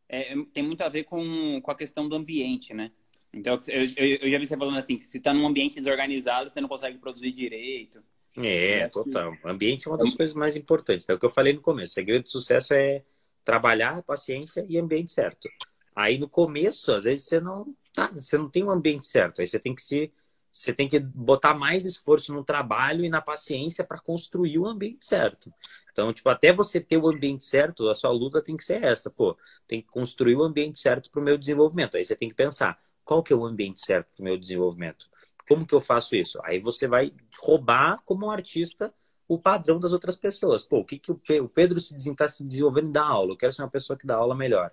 É, 0.06 0.34
tem 0.52 0.62
muito 0.62 0.82
a 0.82 0.90
ver 0.90 1.04
com, 1.04 1.58
com 1.62 1.70
a 1.70 1.74
questão 1.74 2.06
do 2.06 2.16
ambiente, 2.16 2.74
né? 2.74 2.90
Então, 3.32 3.58
eu, 3.68 3.82
eu, 3.96 4.16
eu 4.16 4.30
já 4.30 4.38
vi 4.38 4.46
você 4.46 4.58
falando 4.58 4.76
assim, 4.78 4.98
que 4.98 5.06
se 5.06 5.16
está 5.16 5.32
num 5.32 5.46
ambiente 5.46 5.76
desorganizado, 5.76 6.50
você 6.50 6.60
não 6.60 6.68
consegue 6.68 6.98
produzir 6.98 7.30
direito. 7.30 8.02
É, 8.36 8.88
total. 8.88 9.36
O 9.44 9.48
ambiente 9.48 9.88
é 9.88 9.90
uma 9.90 9.98
das 9.98 10.14
coisas 10.14 10.34
mais 10.34 10.56
importantes. 10.56 11.08
É 11.08 11.14
o 11.14 11.18
que 11.18 11.26
eu 11.26 11.30
falei 11.30 11.52
no 11.52 11.60
começo. 11.60 11.92
O 11.92 11.94
segredo 11.94 12.22
do 12.22 12.30
sucesso 12.30 12.74
é 12.74 13.02
trabalhar, 13.44 14.02
paciência 14.02 14.64
e 14.68 14.78
ambiente 14.78 15.10
certo. 15.10 15.48
Aí 15.94 16.18
no 16.18 16.28
começo, 16.28 16.92
às 16.92 17.04
vezes 17.04 17.24
você 17.24 17.40
não 17.40 17.74
tá, 17.92 18.06
você 18.08 18.38
não 18.38 18.48
tem 18.48 18.62
um 18.62 18.70
ambiente 18.70 19.06
certo. 19.06 19.40
Aí 19.40 19.46
você 19.46 19.58
tem 19.58 19.74
que 19.74 19.82
se 19.82 20.12
você 20.52 20.72
tem 20.72 20.88
que 20.88 20.98
botar 20.98 21.54
mais 21.54 21.84
esforço 21.84 22.32
no 22.32 22.42
trabalho 22.42 23.04
e 23.04 23.08
na 23.08 23.20
paciência 23.20 23.84
para 23.84 24.00
construir 24.00 24.58
o 24.58 24.66
ambiente 24.66 25.04
certo. 25.04 25.52
Então, 25.92 26.12
tipo, 26.12 26.28
até 26.28 26.52
você 26.52 26.80
ter 26.80 26.96
o 26.96 27.08
ambiente 27.08 27.44
certo, 27.44 27.88
a 27.88 27.94
sua 27.94 28.10
luta 28.10 28.42
tem 28.42 28.56
que 28.56 28.64
ser 28.64 28.82
essa, 28.82 29.10
pô. 29.10 29.36
Tem 29.66 29.80
que 29.80 29.88
construir 29.88 30.36
o 30.36 30.42
ambiente 30.42 30.78
certo 30.78 31.10
para 31.10 31.20
o 31.20 31.24
meu 31.24 31.36
desenvolvimento. 31.36 31.96
Aí 31.96 32.04
você 32.04 32.16
tem 32.16 32.28
que 32.28 32.34
pensar, 32.34 32.78
qual 33.04 33.22
que 33.22 33.32
é 33.32 33.36
o 33.36 33.44
ambiente 33.44 33.80
certo 33.80 34.08
para 34.16 34.22
o 34.22 34.24
meu 34.24 34.36
desenvolvimento? 34.36 35.08
Como 35.48 35.66
que 35.66 35.74
eu 35.74 35.80
faço 35.80 36.14
isso? 36.14 36.38
Aí 36.44 36.58
você 36.58 36.86
vai 36.86 37.12
roubar 37.40 38.02
como 38.04 38.26
um 38.26 38.30
artista 38.30 38.92
o 39.26 39.38
padrão 39.38 39.80
das 39.80 39.92
outras 39.92 40.16
pessoas. 40.16 40.64
Pô, 40.64 40.78
o 40.78 40.84
que, 40.84 40.98
que 40.98 41.10
o 41.40 41.48
Pedro 41.48 41.80
se 41.80 41.94
está 41.96 42.28
se 42.28 42.44
desenvolvendo 42.44 42.90
aula? 43.04 43.32
Eu 43.32 43.36
quero 43.36 43.52
ser 43.52 43.62
uma 43.62 43.70
pessoa 43.70 43.98
que 43.98 44.06
dá 44.06 44.16
aula 44.16 44.34
melhor. 44.34 44.70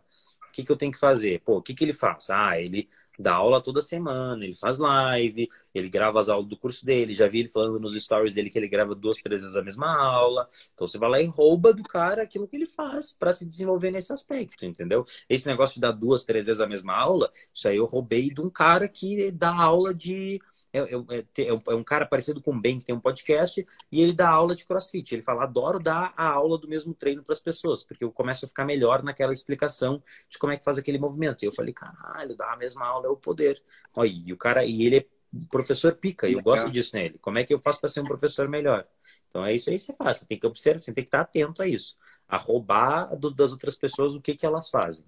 O 0.48 0.52
que, 0.52 0.64
que 0.64 0.72
eu 0.72 0.78
tenho 0.78 0.92
que 0.92 1.00
fazer? 1.00 1.42
Pô, 1.42 1.58
o 1.58 1.62
que, 1.62 1.74
que 1.74 1.84
ele 1.84 1.94
faz? 1.94 2.30
Ah, 2.30 2.60
ele 2.60 2.88
dá 3.20 3.36
aula 3.36 3.62
toda 3.62 3.82
semana, 3.82 4.44
ele 4.44 4.54
faz 4.54 4.78
live, 4.78 5.48
ele 5.74 5.90
grava 5.90 6.20
as 6.20 6.30
aulas 6.30 6.50
do 6.50 6.58
curso 6.58 6.86
dele. 6.86 7.14
Já 7.14 7.28
vi 7.28 7.40
ele 7.40 7.50
falando 7.50 7.80
nos 7.80 7.96
stories 8.02 8.34
dele 8.34 8.50
que 8.50 8.58
ele 8.58 8.68
grava 8.68 8.96
duas, 8.96 9.22
três 9.22 9.42
vezes 9.42 9.56
a 9.56 9.64
mesma 9.64 9.96
aula. 9.96 10.48
Então 10.74 10.88
você 10.88 10.98
vai 10.98 11.10
lá 11.10 11.22
e 11.22 11.26
rouba 11.26 11.74
do 11.74 11.84
cara 11.84 12.24
aquilo 12.24 12.48
que 12.48 12.56
ele 12.56 12.66
faz 12.66 13.12
para 13.12 13.34
se 13.34 13.46
desenvolver 13.46 13.92
nesse 13.92 14.12
aspecto, 14.14 14.66
entendeu? 14.66 15.06
Esse 15.30 15.48
negócio 15.48 15.76
de 15.76 15.82
dar 15.82 15.92
duas, 15.92 16.24
três 16.24 16.48
vezes 16.48 16.62
a 16.62 16.68
mesma 16.68 16.94
aula, 16.94 17.30
isso 17.54 17.68
aí 17.68 17.78
eu 17.78 17.86
roubei 17.86 18.30
de 18.30 18.42
um 18.42 18.50
cara 18.50 18.88
que 18.88 19.32
dá 19.32 19.54
aula 19.54 19.94
de. 19.94 20.40
É, 20.74 20.80
é, 20.80 21.20
é, 21.20 21.48
é 21.48 21.76
um 21.76 21.84
cara 21.84 22.06
parecido 22.06 22.42
com 22.42 22.52
o 22.52 22.60
Ben, 22.60 22.80
que 22.80 22.86
tem 22.86 22.96
um 22.96 23.00
podcast, 23.00 23.66
e 23.92 24.02
ele 24.02 24.14
dá 24.14 24.30
aula 24.30 24.56
de 24.56 24.66
crossfit. 24.66 25.14
Ele 25.14 25.22
fala: 25.22 25.44
adoro 25.44 25.80
dar 25.80 26.14
a 26.18 26.28
aula 26.28 26.58
do 26.58 26.68
mesmo 26.68 26.94
treino 26.94 27.24
para 27.24 27.34
as 27.34 27.40
pessoas, 27.40 27.84
porque 27.84 28.04
eu 28.04 28.12
começo 28.12 28.46
a 28.46 28.48
ficar 28.48 28.66
melhor 28.66 29.04
naquela 29.04 29.34
explicação 29.34 30.02
de 30.30 30.38
como 30.38 30.54
é 30.54 30.58
que 30.58 30.64
faz 30.64 30.78
aquele 30.78 30.98
movimento. 30.98 31.44
E 31.44 31.48
eu 31.48 31.54
falei: 31.54 31.74
caralho, 31.74 32.36
dá 32.36 32.54
a 32.54 32.58
mesma 32.58 32.86
aula 32.86 33.05
é 33.06 33.10
o 33.10 33.18
poder. 33.18 33.62
Olha, 33.94 34.10
e 34.10 34.34
o 34.34 34.38
cara, 34.38 34.66
e 34.66 34.84
ele 34.84 34.98
é 34.98 35.06
professor 35.50 35.96
pica, 35.96 36.28
e 36.28 36.34
eu 36.34 36.42
gosto 36.42 36.70
disso 36.72 36.96
nele. 36.96 37.18
Como 37.20 37.38
é 37.38 37.44
que 37.44 37.54
eu 37.54 37.60
faço 37.60 37.80
para 37.80 37.90
ser 37.90 38.02
um 38.02 38.06
professor 38.06 38.48
melhor? 38.48 38.88
Então 39.30 39.46
é 39.46 39.54
isso 39.54 39.70
aí 39.70 39.76
que 39.76 39.82
você 39.82 39.94
faz. 39.94 40.18
Você 40.18 40.26
tem 40.26 40.40
que 40.40 40.48
observar, 40.48 40.82
você 40.82 40.94
tem 40.94 41.04
que 41.04 41.10
estar 41.10 41.22
atento 41.22 41.62
a 41.62 41.68
isso. 41.68 41.98
A 42.28 42.38
roubar 42.38 43.16
do, 43.16 43.30
das 43.32 43.52
outras 43.52 43.76
pessoas 43.76 44.16
o 44.16 44.22
que, 44.22 44.36
que 44.36 44.46
elas 44.46 44.70
fazem. 44.70 45.06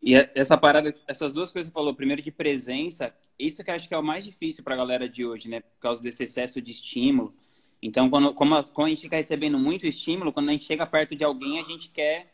E 0.00 0.14
essa 0.34 0.56
parada, 0.56 0.92
essas 1.08 1.32
duas 1.32 1.50
coisas 1.50 1.68
que 1.68 1.72
você 1.72 1.74
falou, 1.74 1.94
primeiro 1.94 2.22
de 2.22 2.30
presença, 2.30 3.12
isso 3.38 3.64
que 3.64 3.70
eu 3.70 3.74
acho 3.74 3.88
que 3.88 3.94
é 3.94 3.98
o 3.98 4.02
mais 4.02 4.24
difícil 4.24 4.62
para 4.62 4.74
a 4.74 4.76
galera 4.76 5.08
de 5.08 5.26
hoje, 5.26 5.48
né? 5.48 5.60
Por 5.60 5.78
causa 5.80 6.02
desse 6.02 6.22
excesso 6.22 6.62
de 6.62 6.70
estímulo. 6.70 7.34
Então, 7.82 8.08
quando, 8.08 8.32
como 8.32 8.54
a, 8.54 8.64
quando 8.64 8.86
a 8.86 8.90
gente 8.90 9.02
fica 9.02 9.16
recebendo 9.16 9.58
muito 9.58 9.86
estímulo, 9.86 10.32
quando 10.32 10.48
a 10.48 10.52
gente 10.52 10.64
chega 10.64 10.86
perto 10.86 11.16
de 11.16 11.24
alguém, 11.24 11.60
a 11.60 11.64
gente 11.64 11.88
quer 11.88 12.32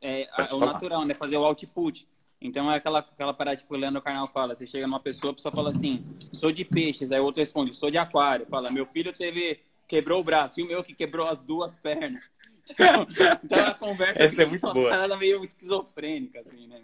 é, 0.00 0.28
o 0.52 0.58
natural, 0.58 1.04
né? 1.06 1.14
Fazer 1.14 1.38
o 1.38 1.44
output. 1.44 2.06
Então 2.40 2.70
é 2.70 2.76
aquela, 2.76 2.98
aquela 2.98 3.32
parada, 3.32 3.56
tipo, 3.56 3.74
o 3.74 3.76
Leandro 3.76 4.02
Carnal 4.02 4.26
fala, 4.28 4.54
você 4.54 4.66
chega 4.66 4.86
numa 4.86 5.00
pessoa, 5.00 5.32
a 5.32 5.34
pessoa 5.34 5.54
fala 5.54 5.70
assim, 5.70 6.02
sou 6.34 6.52
de 6.52 6.64
peixes, 6.64 7.10
aí 7.10 7.20
o 7.20 7.24
outro 7.24 7.40
responde, 7.40 7.74
sou 7.74 7.90
de 7.90 7.96
aquário, 7.96 8.46
fala, 8.46 8.70
meu 8.70 8.86
filho 8.86 9.12
teve, 9.12 9.60
quebrou 9.88 10.20
o 10.20 10.24
braço, 10.24 10.60
e 10.60 10.62
o 10.62 10.66
meu 10.66 10.84
que 10.84 10.94
quebrou 10.94 11.26
as 11.26 11.42
duas 11.42 11.74
pernas. 11.76 12.30
Então, 12.66 13.06
então 13.44 13.66
a 13.66 13.74
conversa 13.74 14.22
Essa 14.22 14.42
é 14.42 14.46
muito 14.46 14.72
boa. 14.72 14.88
parada 14.88 15.18
meio 15.18 15.44
esquizofrênica, 15.44 16.40
assim, 16.40 16.66
né? 16.66 16.80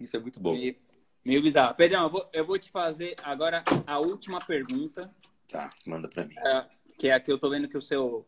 Isso 0.00 0.16
é 0.16 0.18
muito 0.18 0.40
bom. 0.40 0.52
Meio, 0.52 0.74
meio 1.24 1.40
bizarro. 1.40 1.76
Pedrão, 1.76 2.02
eu 2.02 2.10
vou, 2.10 2.28
eu 2.32 2.44
vou 2.44 2.58
te 2.58 2.68
fazer 2.72 3.14
agora 3.22 3.62
a 3.86 4.00
última 4.00 4.40
pergunta. 4.40 5.14
Tá, 5.48 5.70
manda 5.86 6.08
pra 6.08 6.24
mim. 6.24 6.34
É, 6.36 6.66
que 6.98 7.08
é 7.08 7.14
a 7.14 7.20
que 7.20 7.30
eu 7.30 7.38
tô 7.38 7.48
vendo 7.48 7.68
que 7.68 7.78
o 7.78 7.80
seu, 7.80 8.26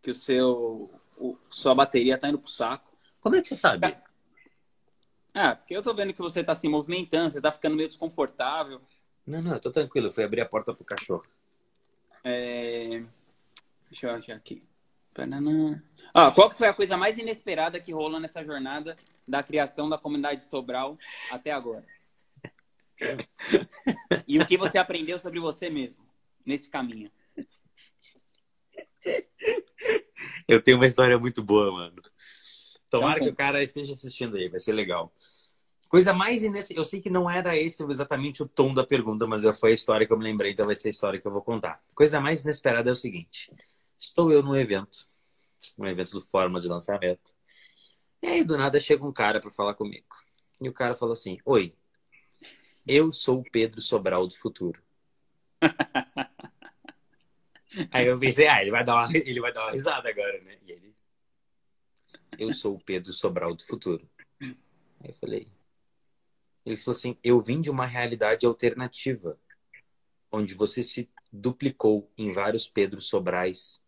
que 0.00 0.12
o 0.12 0.14
seu, 0.14 0.88
o, 1.16 1.36
sua 1.50 1.74
bateria 1.74 2.16
tá 2.16 2.28
indo 2.28 2.38
pro 2.38 2.48
saco. 2.48 2.96
Como 3.20 3.34
é 3.34 3.42
que 3.42 3.48
você 3.48 3.56
sabe? 3.56 3.96
Ah, 5.34 5.54
porque 5.54 5.76
eu 5.76 5.82
tô 5.82 5.94
vendo 5.94 6.12
que 6.12 6.20
você 6.20 6.42
tá 6.42 6.54
se 6.54 6.68
movimentando, 6.68 7.32
você 7.32 7.40
tá 7.40 7.52
ficando 7.52 7.76
meio 7.76 7.88
desconfortável. 7.88 8.80
Não, 9.26 9.40
não, 9.42 9.52
eu 9.52 9.60
tô 9.60 9.70
tranquilo. 9.70 10.08
Eu 10.08 10.12
fui 10.12 10.24
abrir 10.24 10.40
a 10.40 10.46
porta 10.46 10.74
pro 10.74 10.84
cachorro. 10.84 11.24
É... 12.24 13.02
Deixa 13.88 14.06
eu 14.06 14.14
achar 14.14 14.36
aqui. 14.36 14.62
Ah, 16.14 16.30
qual 16.30 16.50
que 16.50 16.58
foi 16.58 16.68
a 16.68 16.74
coisa 16.74 16.96
mais 16.96 17.18
inesperada 17.18 17.80
que 17.80 17.92
rolou 17.92 18.18
nessa 18.18 18.44
jornada 18.44 18.96
da 19.26 19.42
criação 19.42 19.88
da 19.88 19.98
comunidade 19.98 20.42
Sobral 20.42 20.98
até 21.30 21.52
agora? 21.52 21.84
e 24.26 24.38
o 24.38 24.46
que 24.46 24.56
você 24.56 24.78
aprendeu 24.78 25.18
sobre 25.18 25.40
você 25.40 25.70
mesmo 25.70 26.04
nesse 26.44 26.68
caminho? 26.68 27.10
Eu 30.46 30.60
tenho 30.62 30.76
uma 30.76 30.86
história 30.86 31.18
muito 31.18 31.42
boa, 31.42 31.72
mano. 31.72 32.02
Tomara 32.90 33.18
então, 33.18 33.28
que 33.28 33.32
o 33.32 33.36
cara 33.36 33.62
esteja 33.62 33.92
assistindo 33.92 34.36
aí, 34.36 34.48
vai 34.48 34.58
ser 34.58 34.72
legal. 34.72 35.12
Coisa 35.88 36.12
mais 36.12 36.42
inesperada. 36.42 36.80
Eu 36.80 36.84
sei 36.84 37.00
que 37.00 37.08
não 37.08 37.30
era 37.30 37.56
esse 37.56 37.82
exatamente 37.84 38.42
o 38.42 38.48
tom 38.48 38.74
da 38.74 38.84
pergunta, 38.84 39.26
mas 39.26 39.42
foi 39.58 39.70
a 39.70 39.74
história 39.74 40.06
que 40.06 40.12
eu 40.12 40.18
me 40.18 40.24
lembrei, 40.24 40.52
então 40.52 40.66
vai 40.66 40.74
ser 40.74 40.88
a 40.88 40.90
história 40.90 41.20
que 41.20 41.26
eu 41.26 41.32
vou 41.32 41.42
contar. 41.42 41.80
Coisa 41.94 42.20
mais 42.20 42.42
inesperada 42.42 42.90
é 42.90 42.92
o 42.92 42.96
seguinte: 42.96 43.52
estou 43.98 44.32
eu 44.32 44.42
num 44.42 44.56
evento, 44.56 45.08
um 45.78 45.86
evento 45.86 46.12
do 46.12 46.22
Forma 46.22 46.60
de 46.60 46.68
Lançamento, 46.68 47.34
e 48.22 48.26
aí 48.26 48.44
do 48.44 48.58
nada 48.58 48.78
chega 48.78 49.04
um 49.04 49.12
cara 49.12 49.40
para 49.40 49.50
falar 49.50 49.74
comigo. 49.74 50.06
E 50.60 50.68
o 50.68 50.72
cara 50.72 50.94
falou 50.94 51.12
assim: 51.12 51.38
Oi, 51.44 51.74
eu 52.86 53.10
sou 53.12 53.40
o 53.40 53.50
Pedro 53.50 53.80
Sobral 53.80 54.26
do 54.26 54.36
futuro. 54.36 54.82
aí 57.90 58.06
eu 58.06 58.18
pensei: 58.18 58.48
Ah, 58.48 58.62
ele 58.62 58.70
vai 58.70 58.84
dar 58.84 58.94
uma, 58.94 59.16
ele 59.16 59.40
vai 59.40 59.52
dar 59.52 59.62
uma 59.62 59.72
risada 59.72 60.08
agora, 60.08 60.38
né? 60.44 60.58
E 60.66 60.72
ele 60.72 60.89
eu 62.40 62.54
sou 62.54 62.74
o 62.74 62.80
Pedro 62.80 63.12
Sobral 63.12 63.54
do 63.54 63.62
futuro. 63.62 64.08
Aí 64.40 65.10
eu 65.10 65.14
falei. 65.14 65.46
Ele 66.64 66.76
falou 66.78 66.96
assim: 66.96 67.18
eu 67.22 67.38
vim 67.40 67.60
de 67.60 67.70
uma 67.70 67.84
realidade 67.84 68.46
alternativa, 68.46 69.38
onde 70.32 70.54
você 70.54 70.82
se 70.82 71.10
duplicou 71.30 72.10
em 72.16 72.32
vários 72.32 72.66
Pedro 72.66 73.00
Sobrais. 73.00 73.84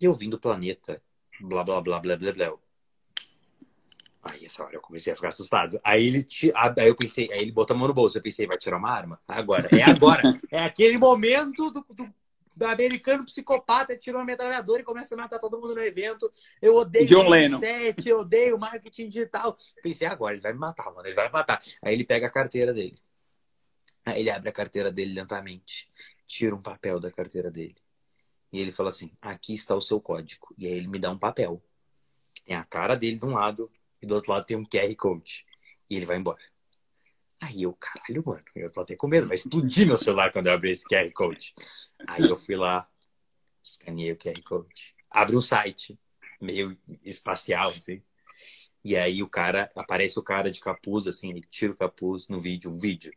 E 0.00 0.06
eu 0.06 0.14
vim 0.14 0.30
do 0.30 0.40
planeta. 0.40 1.02
Blá, 1.38 1.62
blá, 1.62 1.80
blá, 1.82 2.00
blá, 2.00 2.16
blá, 2.16 2.32
blá. 2.32 2.58
Aí 4.22 4.44
essa 4.44 4.64
hora 4.64 4.76
eu 4.76 4.80
comecei 4.80 5.12
a 5.12 5.16
ficar 5.16 5.28
assustado. 5.28 5.78
Aí 5.84 6.06
ele 6.06 6.22
te... 6.22 6.50
aí 6.54 6.88
eu 6.88 6.96
pensei, 6.96 7.30
aí 7.30 7.42
ele 7.42 7.52
botou 7.52 7.74
a 7.74 7.78
mão 7.78 7.88
no 7.88 7.94
bolso. 7.94 8.16
Eu 8.16 8.22
pensei, 8.22 8.46
vai 8.46 8.56
tirar 8.56 8.78
uma 8.78 8.90
arma? 8.90 9.20
Agora, 9.28 9.68
é 9.70 9.82
agora. 9.82 10.22
é 10.50 10.60
aquele 10.60 10.96
momento 10.96 11.70
do, 11.70 11.84
do 11.94 12.14
do 12.56 12.66
americano 12.66 13.24
psicopata 13.24 13.96
tirou 13.96 14.20
uma 14.20 14.26
metralhadora 14.26 14.82
e 14.82 14.84
começa 14.84 15.14
a 15.14 15.18
matar 15.18 15.38
todo 15.38 15.60
mundo 15.60 15.74
no 15.74 15.82
evento. 15.82 16.30
Eu 16.60 16.76
odeio 16.76 17.06
John 17.06 17.28
Lennon. 17.28 17.58
Set, 17.58 18.08
eu 18.08 18.20
odeio 18.20 18.58
marketing 18.58 19.08
digital. 19.08 19.56
Pensei, 19.82 20.06
agora 20.06 20.34
ele 20.34 20.42
vai 20.42 20.52
me 20.52 20.58
matar, 20.58 20.92
mano. 20.92 21.06
Ele 21.06 21.14
vai 21.14 21.26
me 21.26 21.32
matar. 21.32 21.60
Aí 21.82 21.94
ele 21.94 22.04
pega 22.04 22.26
a 22.26 22.30
carteira 22.30 22.72
dele. 22.72 22.98
Aí 24.04 24.20
ele 24.20 24.30
abre 24.30 24.48
a 24.48 24.52
carteira 24.52 24.90
dele 24.90 25.14
lentamente. 25.14 25.88
Tira 26.26 26.54
um 26.54 26.60
papel 26.60 26.98
da 26.98 27.10
carteira 27.10 27.50
dele. 27.50 27.76
E 28.52 28.60
ele 28.60 28.70
fala 28.70 28.90
assim: 28.90 29.12
aqui 29.20 29.54
está 29.54 29.74
o 29.74 29.80
seu 29.80 30.00
código. 30.00 30.54
E 30.58 30.66
aí 30.66 30.72
ele 30.72 30.88
me 30.88 30.98
dá 30.98 31.10
um 31.10 31.18
papel. 31.18 31.62
que 32.34 32.42
tem 32.42 32.56
a 32.56 32.64
cara 32.64 32.96
dele 32.96 33.18
de 33.18 33.24
um 33.24 33.34
lado 33.34 33.70
e 34.00 34.06
do 34.06 34.14
outro 34.14 34.32
lado 34.32 34.44
tem 34.44 34.56
um 34.56 34.64
QR 34.64 34.94
Code. 34.96 35.46
E 35.88 35.96
ele 35.96 36.06
vai 36.06 36.16
embora. 36.16 36.51
Aí 37.42 37.64
eu, 37.64 37.72
caralho, 37.72 38.22
mano, 38.24 38.44
eu 38.54 38.70
tô 38.70 38.82
até 38.82 38.94
com 38.94 39.08
medo, 39.08 39.26
vai 39.26 39.34
explodir 39.34 39.84
meu 39.84 39.98
celular 39.98 40.30
quando 40.32 40.46
eu 40.46 40.52
abrir 40.52 40.70
esse 40.70 40.84
QR 40.84 41.10
Code. 41.12 41.52
Aí 42.06 42.22
eu 42.22 42.36
fui 42.36 42.54
lá, 42.54 42.88
escaneei 43.60 44.12
o 44.12 44.16
QR 44.16 44.40
Code. 44.44 44.94
Abre 45.10 45.34
um 45.34 45.42
site, 45.42 45.98
meio 46.40 46.78
espacial, 47.04 47.72
assim. 47.72 48.00
E 48.84 48.96
aí 48.96 49.24
o 49.24 49.28
cara, 49.28 49.68
aparece 49.74 50.16
o 50.20 50.22
cara 50.22 50.52
de 50.52 50.60
capuz, 50.60 51.08
assim, 51.08 51.30
ele 51.30 51.42
tira 51.50 51.72
o 51.72 51.76
capuz 51.76 52.28
no 52.28 52.38
vídeo, 52.38 52.70
um 52.70 52.78
vídeo. 52.78 53.12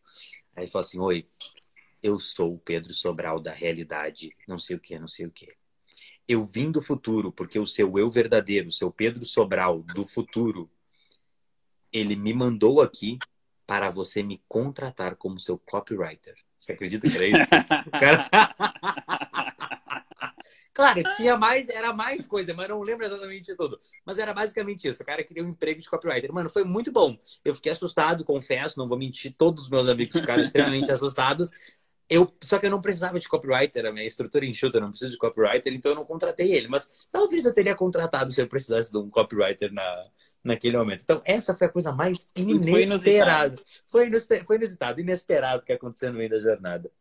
Aí 0.55 0.63
ele 0.63 0.71
fala 0.71 0.83
assim, 0.83 0.99
oi, 0.99 1.29
eu 2.01 2.17
sou 2.17 2.55
o 2.55 2.59
Pedro 2.59 2.95
Sobral 2.95 3.39
da 3.39 3.53
realidade, 3.53 4.35
não 4.47 4.57
sei 4.57 4.75
o 4.75 4.79
que, 4.79 4.97
não 4.97 5.07
sei 5.07 5.27
o 5.27 5.31
que. 5.31 5.55
Eu 6.27 6.41
vim 6.41 6.71
do 6.71 6.81
futuro, 6.81 7.31
porque 7.31 7.59
o 7.59 7.65
seu 7.65 7.95
eu 7.99 8.09
verdadeiro, 8.09 8.69
o 8.69 8.71
seu 8.71 8.91
Pedro 8.91 9.23
Sobral 9.23 9.83
do 9.83 10.07
futuro, 10.07 10.67
ele 11.93 12.15
me 12.15 12.33
mandou 12.33 12.81
aqui 12.81 13.19
para 13.65 13.89
você 13.89 14.21
me 14.23 14.43
contratar 14.47 15.15
como 15.15 15.39
seu 15.39 15.57
copywriter. 15.57 16.35
Você 16.57 16.73
acredita 16.73 17.09
que 17.09 17.15
era 17.15 17.27
isso? 17.27 17.49
cara... 17.91 18.29
claro, 20.73 21.03
tinha 21.15 21.37
mais, 21.37 21.69
era 21.69 21.93
mais 21.93 22.27
coisa, 22.27 22.53
mas 22.53 22.69
não 22.69 22.81
lembro 22.81 23.05
exatamente 23.05 23.45
de 23.45 23.55
tudo. 23.55 23.77
Mas 24.05 24.19
era 24.19 24.33
basicamente 24.33 24.87
isso. 24.87 25.03
O 25.03 25.05
cara 25.05 25.23
queria 25.23 25.43
um 25.43 25.49
emprego 25.49 25.81
de 25.81 25.89
copywriter. 25.89 26.33
Mano, 26.33 26.49
foi 26.49 26.63
muito 26.63 26.91
bom. 26.91 27.17
Eu 27.43 27.53
fiquei 27.55 27.71
assustado, 27.71 28.23
confesso, 28.23 28.79
não 28.79 28.87
vou 28.87 28.97
mentir. 28.97 29.33
Todos 29.37 29.65
os 29.65 29.69
meus 29.69 29.87
amigos 29.87 30.19
ficaram 30.19 30.41
extremamente 30.41 30.89
assustados. 30.91 31.51
Eu, 32.07 32.31
só 32.39 32.59
que 32.59 32.67
eu 32.67 32.71
não 32.71 32.81
precisava 32.81 33.19
de 33.19 33.27
copywriter, 33.27 33.85
a 33.85 33.91
minha 33.91 34.05
estrutura 34.05 34.45
enxuta, 34.45 34.77
eu 34.77 34.81
não 34.81 34.89
preciso 34.89 35.13
de 35.13 35.17
copywriter, 35.17 35.73
então 35.73 35.91
eu 35.91 35.95
não 35.95 36.05
contratei 36.05 36.53
ele. 36.53 36.67
Mas 36.67 37.07
talvez 37.11 37.45
eu 37.45 37.53
teria 37.53 37.73
contratado 37.73 38.31
se 38.31 38.39
eu 38.39 38.47
precisasse 38.47 38.91
de 38.91 38.97
um 38.99 39.09
copywriter 39.09 39.73
na, 39.73 40.07
naquele 40.43 40.77
momento. 40.77 41.01
Então, 41.01 41.21
essa 41.25 41.55
foi 41.55 41.65
a 41.65 41.71
coisa 41.71 41.91
mais 41.91 42.29
inesperada. 42.35 43.59
Foi 43.87 44.05
inusitado, 44.07 44.45
foi 44.45 44.55
inusitado, 44.57 45.01
inesperado 45.01 45.63
que 45.63 45.73
aconteceu 45.73 46.11
no 46.11 46.19
meio 46.19 46.29
da 46.29 46.39
jornada. 46.39 46.91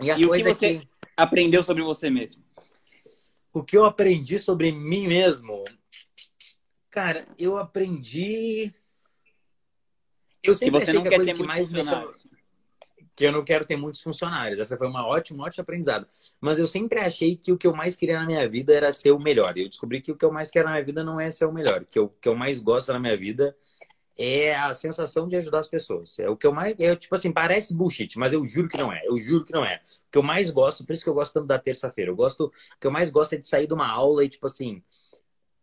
E, 0.00 0.10
a 0.10 0.18
e 0.18 0.26
coisa 0.26 0.50
o 0.50 0.56
que 0.56 0.58
você 0.58 0.78
que... 0.80 0.88
aprendeu 1.16 1.62
sobre 1.62 1.84
você 1.84 2.10
mesmo? 2.10 2.42
O 3.52 3.62
que 3.62 3.76
eu 3.76 3.84
aprendi 3.84 4.38
sobre 4.40 4.72
mim 4.72 5.06
mesmo? 5.06 5.64
Cara, 6.90 7.26
eu 7.38 7.56
aprendi. 7.56 8.74
Eu 10.42 10.56
sempre 10.56 10.80
que 10.80 10.86
você 10.86 10.92
não 10.92 11.02
quer 11.04 11.24
ter 11.24 11.34
que 11.34 11.42
mais 11.44 11.68
me 11.68 11.82
que 13.18 13.26
eu 13.26 13.32
não 13.32 13.44
quero 13.44 13.64
ter 13.64 13.76
muitos 13.76 14.00
funcionários. 14.00 14.60
Essa 14.60 14.76
foi 14.76 14.86
uma 14.86 15.04
ótima, 15.04 15.44
ótima 15.44 15.62
aprendizado. 15.62 16.06
Mas 16.40 16.56
eu 16.56 16.68
sempre 16.68 17.00
achei 17.00 17.36
que 17.36 17.50
o 17.50 17.58
que 17.58 17.66
eu 17.66 17.74
mais 17.74 17.96
queria 17.96 18.20
na 18.20 18.24
minha 18.24 18.48
vida 18.48 18.72
era 18.72 18.92
ser 18.92 19.10
o 19.10 19.18
melhor. 19.18 19.58
E 19.58 19.62
eu 19.62 19.68
descobri 19.68 20.00
que 20.00 20.12
o 20.12 20.16
que 20.16 20.24
eu 20.24 20.30
mais 20.30 20.52
quero 20.52 20.66
na 20.66 20.74
minha 20.74 20.84
vida 20.84 21.02
não 21.02 21.18
é 21.18 21.28
ser 21.28 21.44
o 21.44 21.52
melhor. 21.52 21.84
Que 21.84 21.98
o 21.98 22.08
que 22.08 22.28
eu 22.28 22.36
mais 22.36 22.60
gosto 22.60 22.92
na 22.92 23.00
minha 23.00 23.16
vida 23.16 23.56
é 24.16 24.54
a 24.54 24.72
sensação 24.72 25.28
de 25.28 25.34
ajudar 25.34 25.58
as 25.58 25.66
pessoas. 25.66 26.16
É 26.20 26.28
o 26.28 26.36
que 26.36 26.46
eu 26.46 26.52
mais. 26.52 26.76
É, 26.78 26.94
tipo 26.94 27.12
assim, 27.12 27.32
parece 27.32 27.74
bullshit, 27.74 28.16
mas 28.16 28.32
eu 28.32 28.44
juro 28.46 28.68
que 28.68 28.78
não 28.78 28.92
é. 28.92 29.02
Eu 29.04 29.18
juro 29.18 29.44
que 29.44 29.52
não 29.52 29.64
é. 29.64 29.80
O 30.08 30.12
que 30.12 30.18
eu 30.18 30.22
mais 30.22 30.50
gosto, 30.52 30.86
por 30.86 30.92
isso 30.92 31.02
que 31.02 31.10
eu 31.10 31.14
gosto 31.14 31.34
tanto 31.34 31.46
da 31.48 31.58
terça-feira. 31.58 32.12
Eu 32.12 32.16
gosto. 32.16 32.44
O 32.44 32.52
que 32.80 32.86
eu 32.86 32.92
mais 32.92 33.10
gosto 33.10 33.32
é 33.32 33.38
de 33.38 33.48
sair 33.48 33.66
de 33.66 33.74
uma 33.74 33.88
aula 33.88 34.24
e, 34.24 34.28
tipo 34.28 34.46
assim 34.46 34.80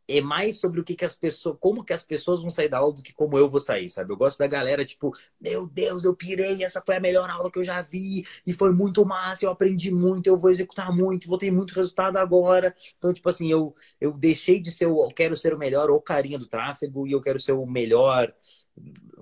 é 0.08 0.22
mais 0.22 0.60
sobre 0.60 0.80
o 0.80 0.84
que, 0.84 0.96
que 0.96 1.06
as 1.06 1.16
pessoas, 1.16 1.58
como 1.60 1.84
que 1.84 1.94
as 1.94 2.04
pessoas 2.04 2.42
vão 2.42 2.50
sair 2.50 2.70
da 2.70 2.78
aula 2.78 2.94
do 2.94 3.02
que 3.04 3.14
como 3.14 3.38
eu 3.38 3.50
vou 3.50 3.60
sair, 3.60 3.90
sabe? 3.90 4.12
Eu 4.14 4.18
gosto 4.18 4.38
da 4.40 4.48
galera, 4.48 4.86
tipo, 4.86 5.14
meu 5.40 5.68
Deus, 5.68 6.04
eu 6.04 6.16
pirei, 6.16 6.64
essa 6.64 6.82
foi 6.82 6.96
a 6.98 7.00
melhor 7.00 7.30
aula 7.30 7.52
que 7.52 7.60
eu 7.60 7.64
já 7.64 7.82
vi, 7.82 8.26
e 8.46 8.54
foi 8.54 8.72
muito 8.72 9.06
massa, 9.06 9.46
eu 9.46 9.52
aprendi 9.52 9.92
muito, 9.92 10.28
eu 10.28 10.38
vou 10.38 10.50
executar 10.50 10.94
muito, 10.96 11.28
vou 11.28 11.38
ter 11.38 11.52
muito 11.52 11.74
resultado 11.74 12.18
agora. 12.18 12.74
Então, 12.98 13.14
tipo 13.14 13.28
assim, 13.30 13.52
eu, 13.52 13.74
eu 14.00 14.14
deixei 14.14 14.60
de 14.60 14.72
ser 14.72 14.86
o, 14.88 15.04
eu 15.04 15.10
quero 15.10 15.36
ser 15.36 15.54
o 15.54 15.58
melhor 15.58 15.90
ou 15.90 16.02
carinha 16.02 16.38
do 16.40 16.48
tráfego, 16.48 17.08
e 17.08 17.12
eu 17.12 17.22
quero 17.22 17.40
ser 17.40 17.54
o 17.54 17.66
melhor 17.66 18.34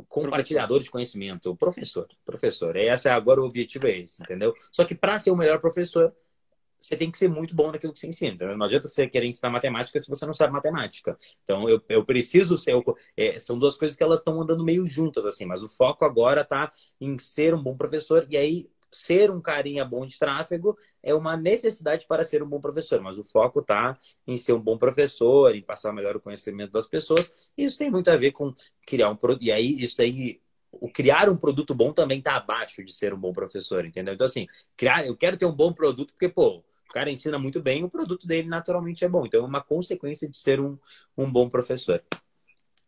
compartilhador 0.07 0.77
professor. 0.77 0.83
de 0.83 0.91
conhecimento, 0.91 1.55
professor, 1.55 2.07
professor. 2.25 2.75
Essa 2.75 3.09
é 3.09 3.11
agora 3.11 3.41
o 3.41 3.45
objetivo 3.45 3.87
é 3.87 3.99
esse, 3.99 4.21
entendeu? 4.21 4.53
Só 4.71 4.83
que 4.85 4.95
para 4.95 5.19
ser 5.19 5.31
o 5.31 5.35
melhor 5.35 5.59
professor, 5.59 6.13
você 6.83 6.97
tem 6.97 7.09
que 7.09 7.17
ser 7.17 7.29
muito 7.29 7.55
bom 7.55 7.71
naquilo 7.71 7.93
que 7.93 7.99
você 7.99 8.07
ensina. 8.07 8.55
Não 8.55 8.65
adianta 8.65 8.89
você 8.89 9.07
querer 9.07 9.27
ensinar 9.27 9.49
matemática 9.49 9.97
se 9.97 10.09
você 10.09 10.25
não 10.25 10.33
sabe 10.33 10.51
matemática. 10.51 11.17
Então, 11.43 11.69
eu, 11.69 11.81
eu 11.87 12.03
preciso 12.03 12.57
ser. 12.57 12.75
É, 13.15 13.39
são 13.39 13.57
duas 13.57 13.77
coisas 13.77 13.95
que 13.95 14.03
elas 14.03 14.19
estão 14.19 14.41
andando 14.41 14.63
meio 14.63 14.85
juntas, 14.85 15.25
assim, 15.25 15.45
mas 15.45 15.63
o 15.63 15.69
foco 15.69 16.03
agora 16.03 16.41
está 16.41 16.71
em 16.99 17.17
ser 17.17 17.53
um 17.53 17.63
bom 17.63 17.77
professor, 17.77 18.27
e 18.29 18.35
aí 18.35 18.69
ser 18.91 19.31
um 19.31 19.41
carinha 19.41 19.83
bom 19.83 20.05
de 20.05 20.19
tráfego 20.19 20.77
é 21.01 21.15
uma 21.15 21.35
necessidade 21.35 22.05
para 22.05 22.23
ser 22.23 22.43
um 22.43 22.47
bom 22.47 22.59
professor, 22.59 23.01
mas 23.01 23.17
o 23.17 23.23
foco 23.23 23.59
está 23.59 23.97
em 24.27 24.37
ser 24.37 24.53
um 24.53 24.59
bom 24.59 24.77
professor, 24.77 25.55
em 25.55 25.63
passar 25.63 25.91
melhor 25.93 26.15
o 26.15 26.19
conhecimento 26.19 26.71
das 26.71 26.85
pessoas. 26.85 27.33
E 27.57 27.63
isso 27.63 27.77
tem 27.77 27.89
muito 27.89 28.11
a 28.11 28.17
ver 28.17 28.31
com 28.31 28.53
criar 28.85 29.09
um 29.09 29.15
produto. 29.15 29.43
E 29.43 29.51
aí, 29.51 29.73
isso 29.79 30.01
aí 30.01 30.41
o 30.71 30.89
criar 30.89 31.29
um 31.29 31.37
produto 31.37 31.73
bom 31.75 31.93
também 31.93 32.17
está 32.19 32.35
abaixo 32.35 32.83
de 32.83 32.93
ser 32.93 33.13
um 33.13 33.19
bom 33.19 33.31
professor, 33.31 33.85
entendeu? 33.85 34.13
Então, 34.13 34.25
assim, 34.25 34.47
criar, 34.75 35.05
eu 35.05 35.15
quero 35.15 35.37
ter 35.37 35.45
um 35.45 35.51
bom 35.51 35.71
produto 35.71 36.13
porque, 36.13 36.29
pô, 36.29 36.63
o 36.89 36.93
cara 36.93 37.09
ensina 37.09 37.39
muito 37.39 37.61
bem, 37.61 37.83
o 37.83 37.89
produto 37.89 38.27
dele 38.27 38.47
naturalmente 38.47 39.03
é 39.03 39.09
bom. 39.09 39.25
Então 39.25 39.43
é 39.43 39.47
uma 39.47 39.61
consequência 39.61 40.29
de 40.29 40.37
ser 40.37 40.59
um, 40.59 40.77
um 41.17 41.29
bom 41.31 41.49
professor. 41.49 42.03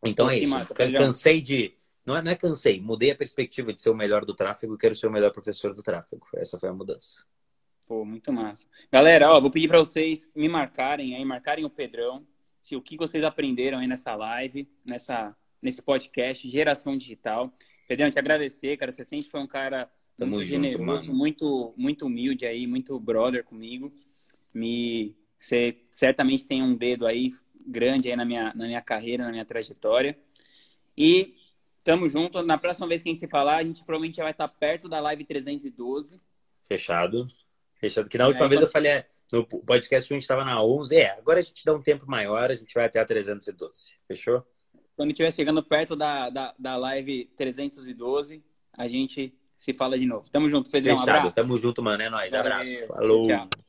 Então 0.04 0.30
é 0.30 0.38
isso. 0.38 0.54
Massa, 0.54 0.74
cansei 0.74 1.42
de. 1.42 1.74
Não 2.06 2.16
é, 2.16 2.22
não 2.22 2.32
é 2.32 2.36
cansei, 2.36 2.80
mudei 2.80 3.12
a 3.12 3.16
perspectiva 3.16 3.74
de 3.74 3.82
ser 3.82 3.90
o 3.90 3.96
melhor 3.96 4.24
do 4.24 4.36
tráfego 4.36 4.76
e 4.76 4.78
quero 4.78 4.96
ser 4.96 5.08
o 5.08 5.12
melhor 5.12 5.32
professor 5.32 5.74
do 5.74 5.82
tráfego. 5.82 6.28
Essa 6.36 6.60
foi 6.60 6.70
a 6.70 6.74
mudança. 6.74 7.26
Pô, 7.88 8.06
muito 8.06 8.32
massa. 8.32 8.66
Galera, 8.92 9.32
ó, 9.32 9.42
vou 9.42 9.50
pedir 9.50 9.68
para 9.68 9.80
vocês 9.80 10.30
me 10.36 10.48
marcarem 10.48 11.16
aí, 11.16 11.26
marcarem 11.26 11.66
o 11.66 11.70
Pedrão, 11.70 12.26
se 12.62 12.76
o 12.76 12.82
que 12.82 12.98
vocês 12.98 13.24
aprenderam 13.24 13.80
aí 13.80 13.88
nessa 13.88 14.16
live, 14.16 14.68
nessa, 14.84 15.36
nesse 15.62 15.82
podcast, 15.82 16.50
Geração 16.50 16.98
Digital. 16.98 17.52
Pedrão, 17.88 18.10
te 18.10 18.20
agradecer, 18.20 18.78
cara. 18.78 18.92
Você 18.92 19.06
sempre 19.06 19.30
foi 19.30 19.40
um 19.40 19.48
cara 19.48 19.90
Tamo 20.18 20.32
muito 20.32 20.46
junto, 20.46 20.64
generoso, 20.64 20.84
mano. 20.84 21.14
muito 21.14 21.74
muito 21.76 22.06
humilde 22.06 22.46
aí, 22.46 22.66
muito 22.66 23.00
brother 23.00 23.44
comigo. 23.44 23.92
Me 24.54 25.16
você 25.38 25.78
certamente 25.92 26.46
tem 26.46 26.64
um 26.64 26.76
dedo 26.76 27.06
aí 27.06 27.30
grande 27.68 28.10
aí 28.10 28.16
na 28.16 28.26
minha 28.26 28.54
na 28.56 28.66
minha 28.66 28.82
carreira, 28.82 29.26
na 29.26 29.32
minha 29.32 29.46
trajetória. 29.46 30.18
E 30.98 31.36
tamo 31.84 32.10
junto. 32.10 32.42
Na 32.42 32.58
próxima 32.58 32.88
vez 32.88 33.04
que 33.04 33.10
a 33.10 33.12
gente 33.12 33.20
se 33.20 33.28
falar, 33.28 33.58
a 33.58 33.64
gente 33.64 33.84
provavelmente 33.84 34.18
já 34.18 34.24
vai 34.24 34.32
estar 34.32 34.48
perto 34.48 34.88
da 34.88 35.00
live 35.00 35.26
312. 35.26 36.20
Fechado. 36.64 37.28
Fechado. 37.76 38.10
Que 38.10 38.18
na 38.18 38.28
última 38.28 38.48
vez 38.48 38.62
eu 38.62 38.68
falei, 38.68 38.92
é, 38.92 39.10
no 39.32 39.46
podcast 39.46 40.12
a 40.12 40.16
gente 40.16 40.24
estava 40.24 40.44
na 40.44 40.62
11. 40.64 40.96
É, 40.96 41.12
agora 41.12 41.40
a 41.40 41.42
gente 41.42 41.64
dá 41.66 41.74
um 41.74 41.82
tempo 41.82 42.10
maior, 42.10 42.50
a 42.50 42.56
gente 42.56 42.74
vai 42.74 42.86
até 42.86 43.00
a 43.00 43.06
312. 43.06 43.96
Fechou? 44.08 44.44
Quando 44.96 45.12
estiver 45.12 45.32
chegando 45.34 45.62
perto 45.62 45.96
da, 45.96 46.30
da, 46.30 46.56
da 46.58 46.78
live 46.78 47.26
312, 47.36 48.42
a 48.74 48.88
gente 48.88 49.38
se 49.58 49.74
fala 49.74 49.98
de 49.98 50.06
novo. 50.06 50.30
Tamo 50.32 50.50
junto, 50.50 50.70
Pedrão. 50.70 50.98
Fechado. 50.98 51.16
Um 51.16 51.18
abraço. 51.20 51.36
Tamo 51.36 51.58
junto, 51.58 51.82
mano. 51.82 52.02
É 52.02 52.10
nóis. 52.10 52.32
Valeu. 52.32 52.52
Abraço. 52.52 52.88
Falou. 52.88 53.28
Tchau. 53.28 53.65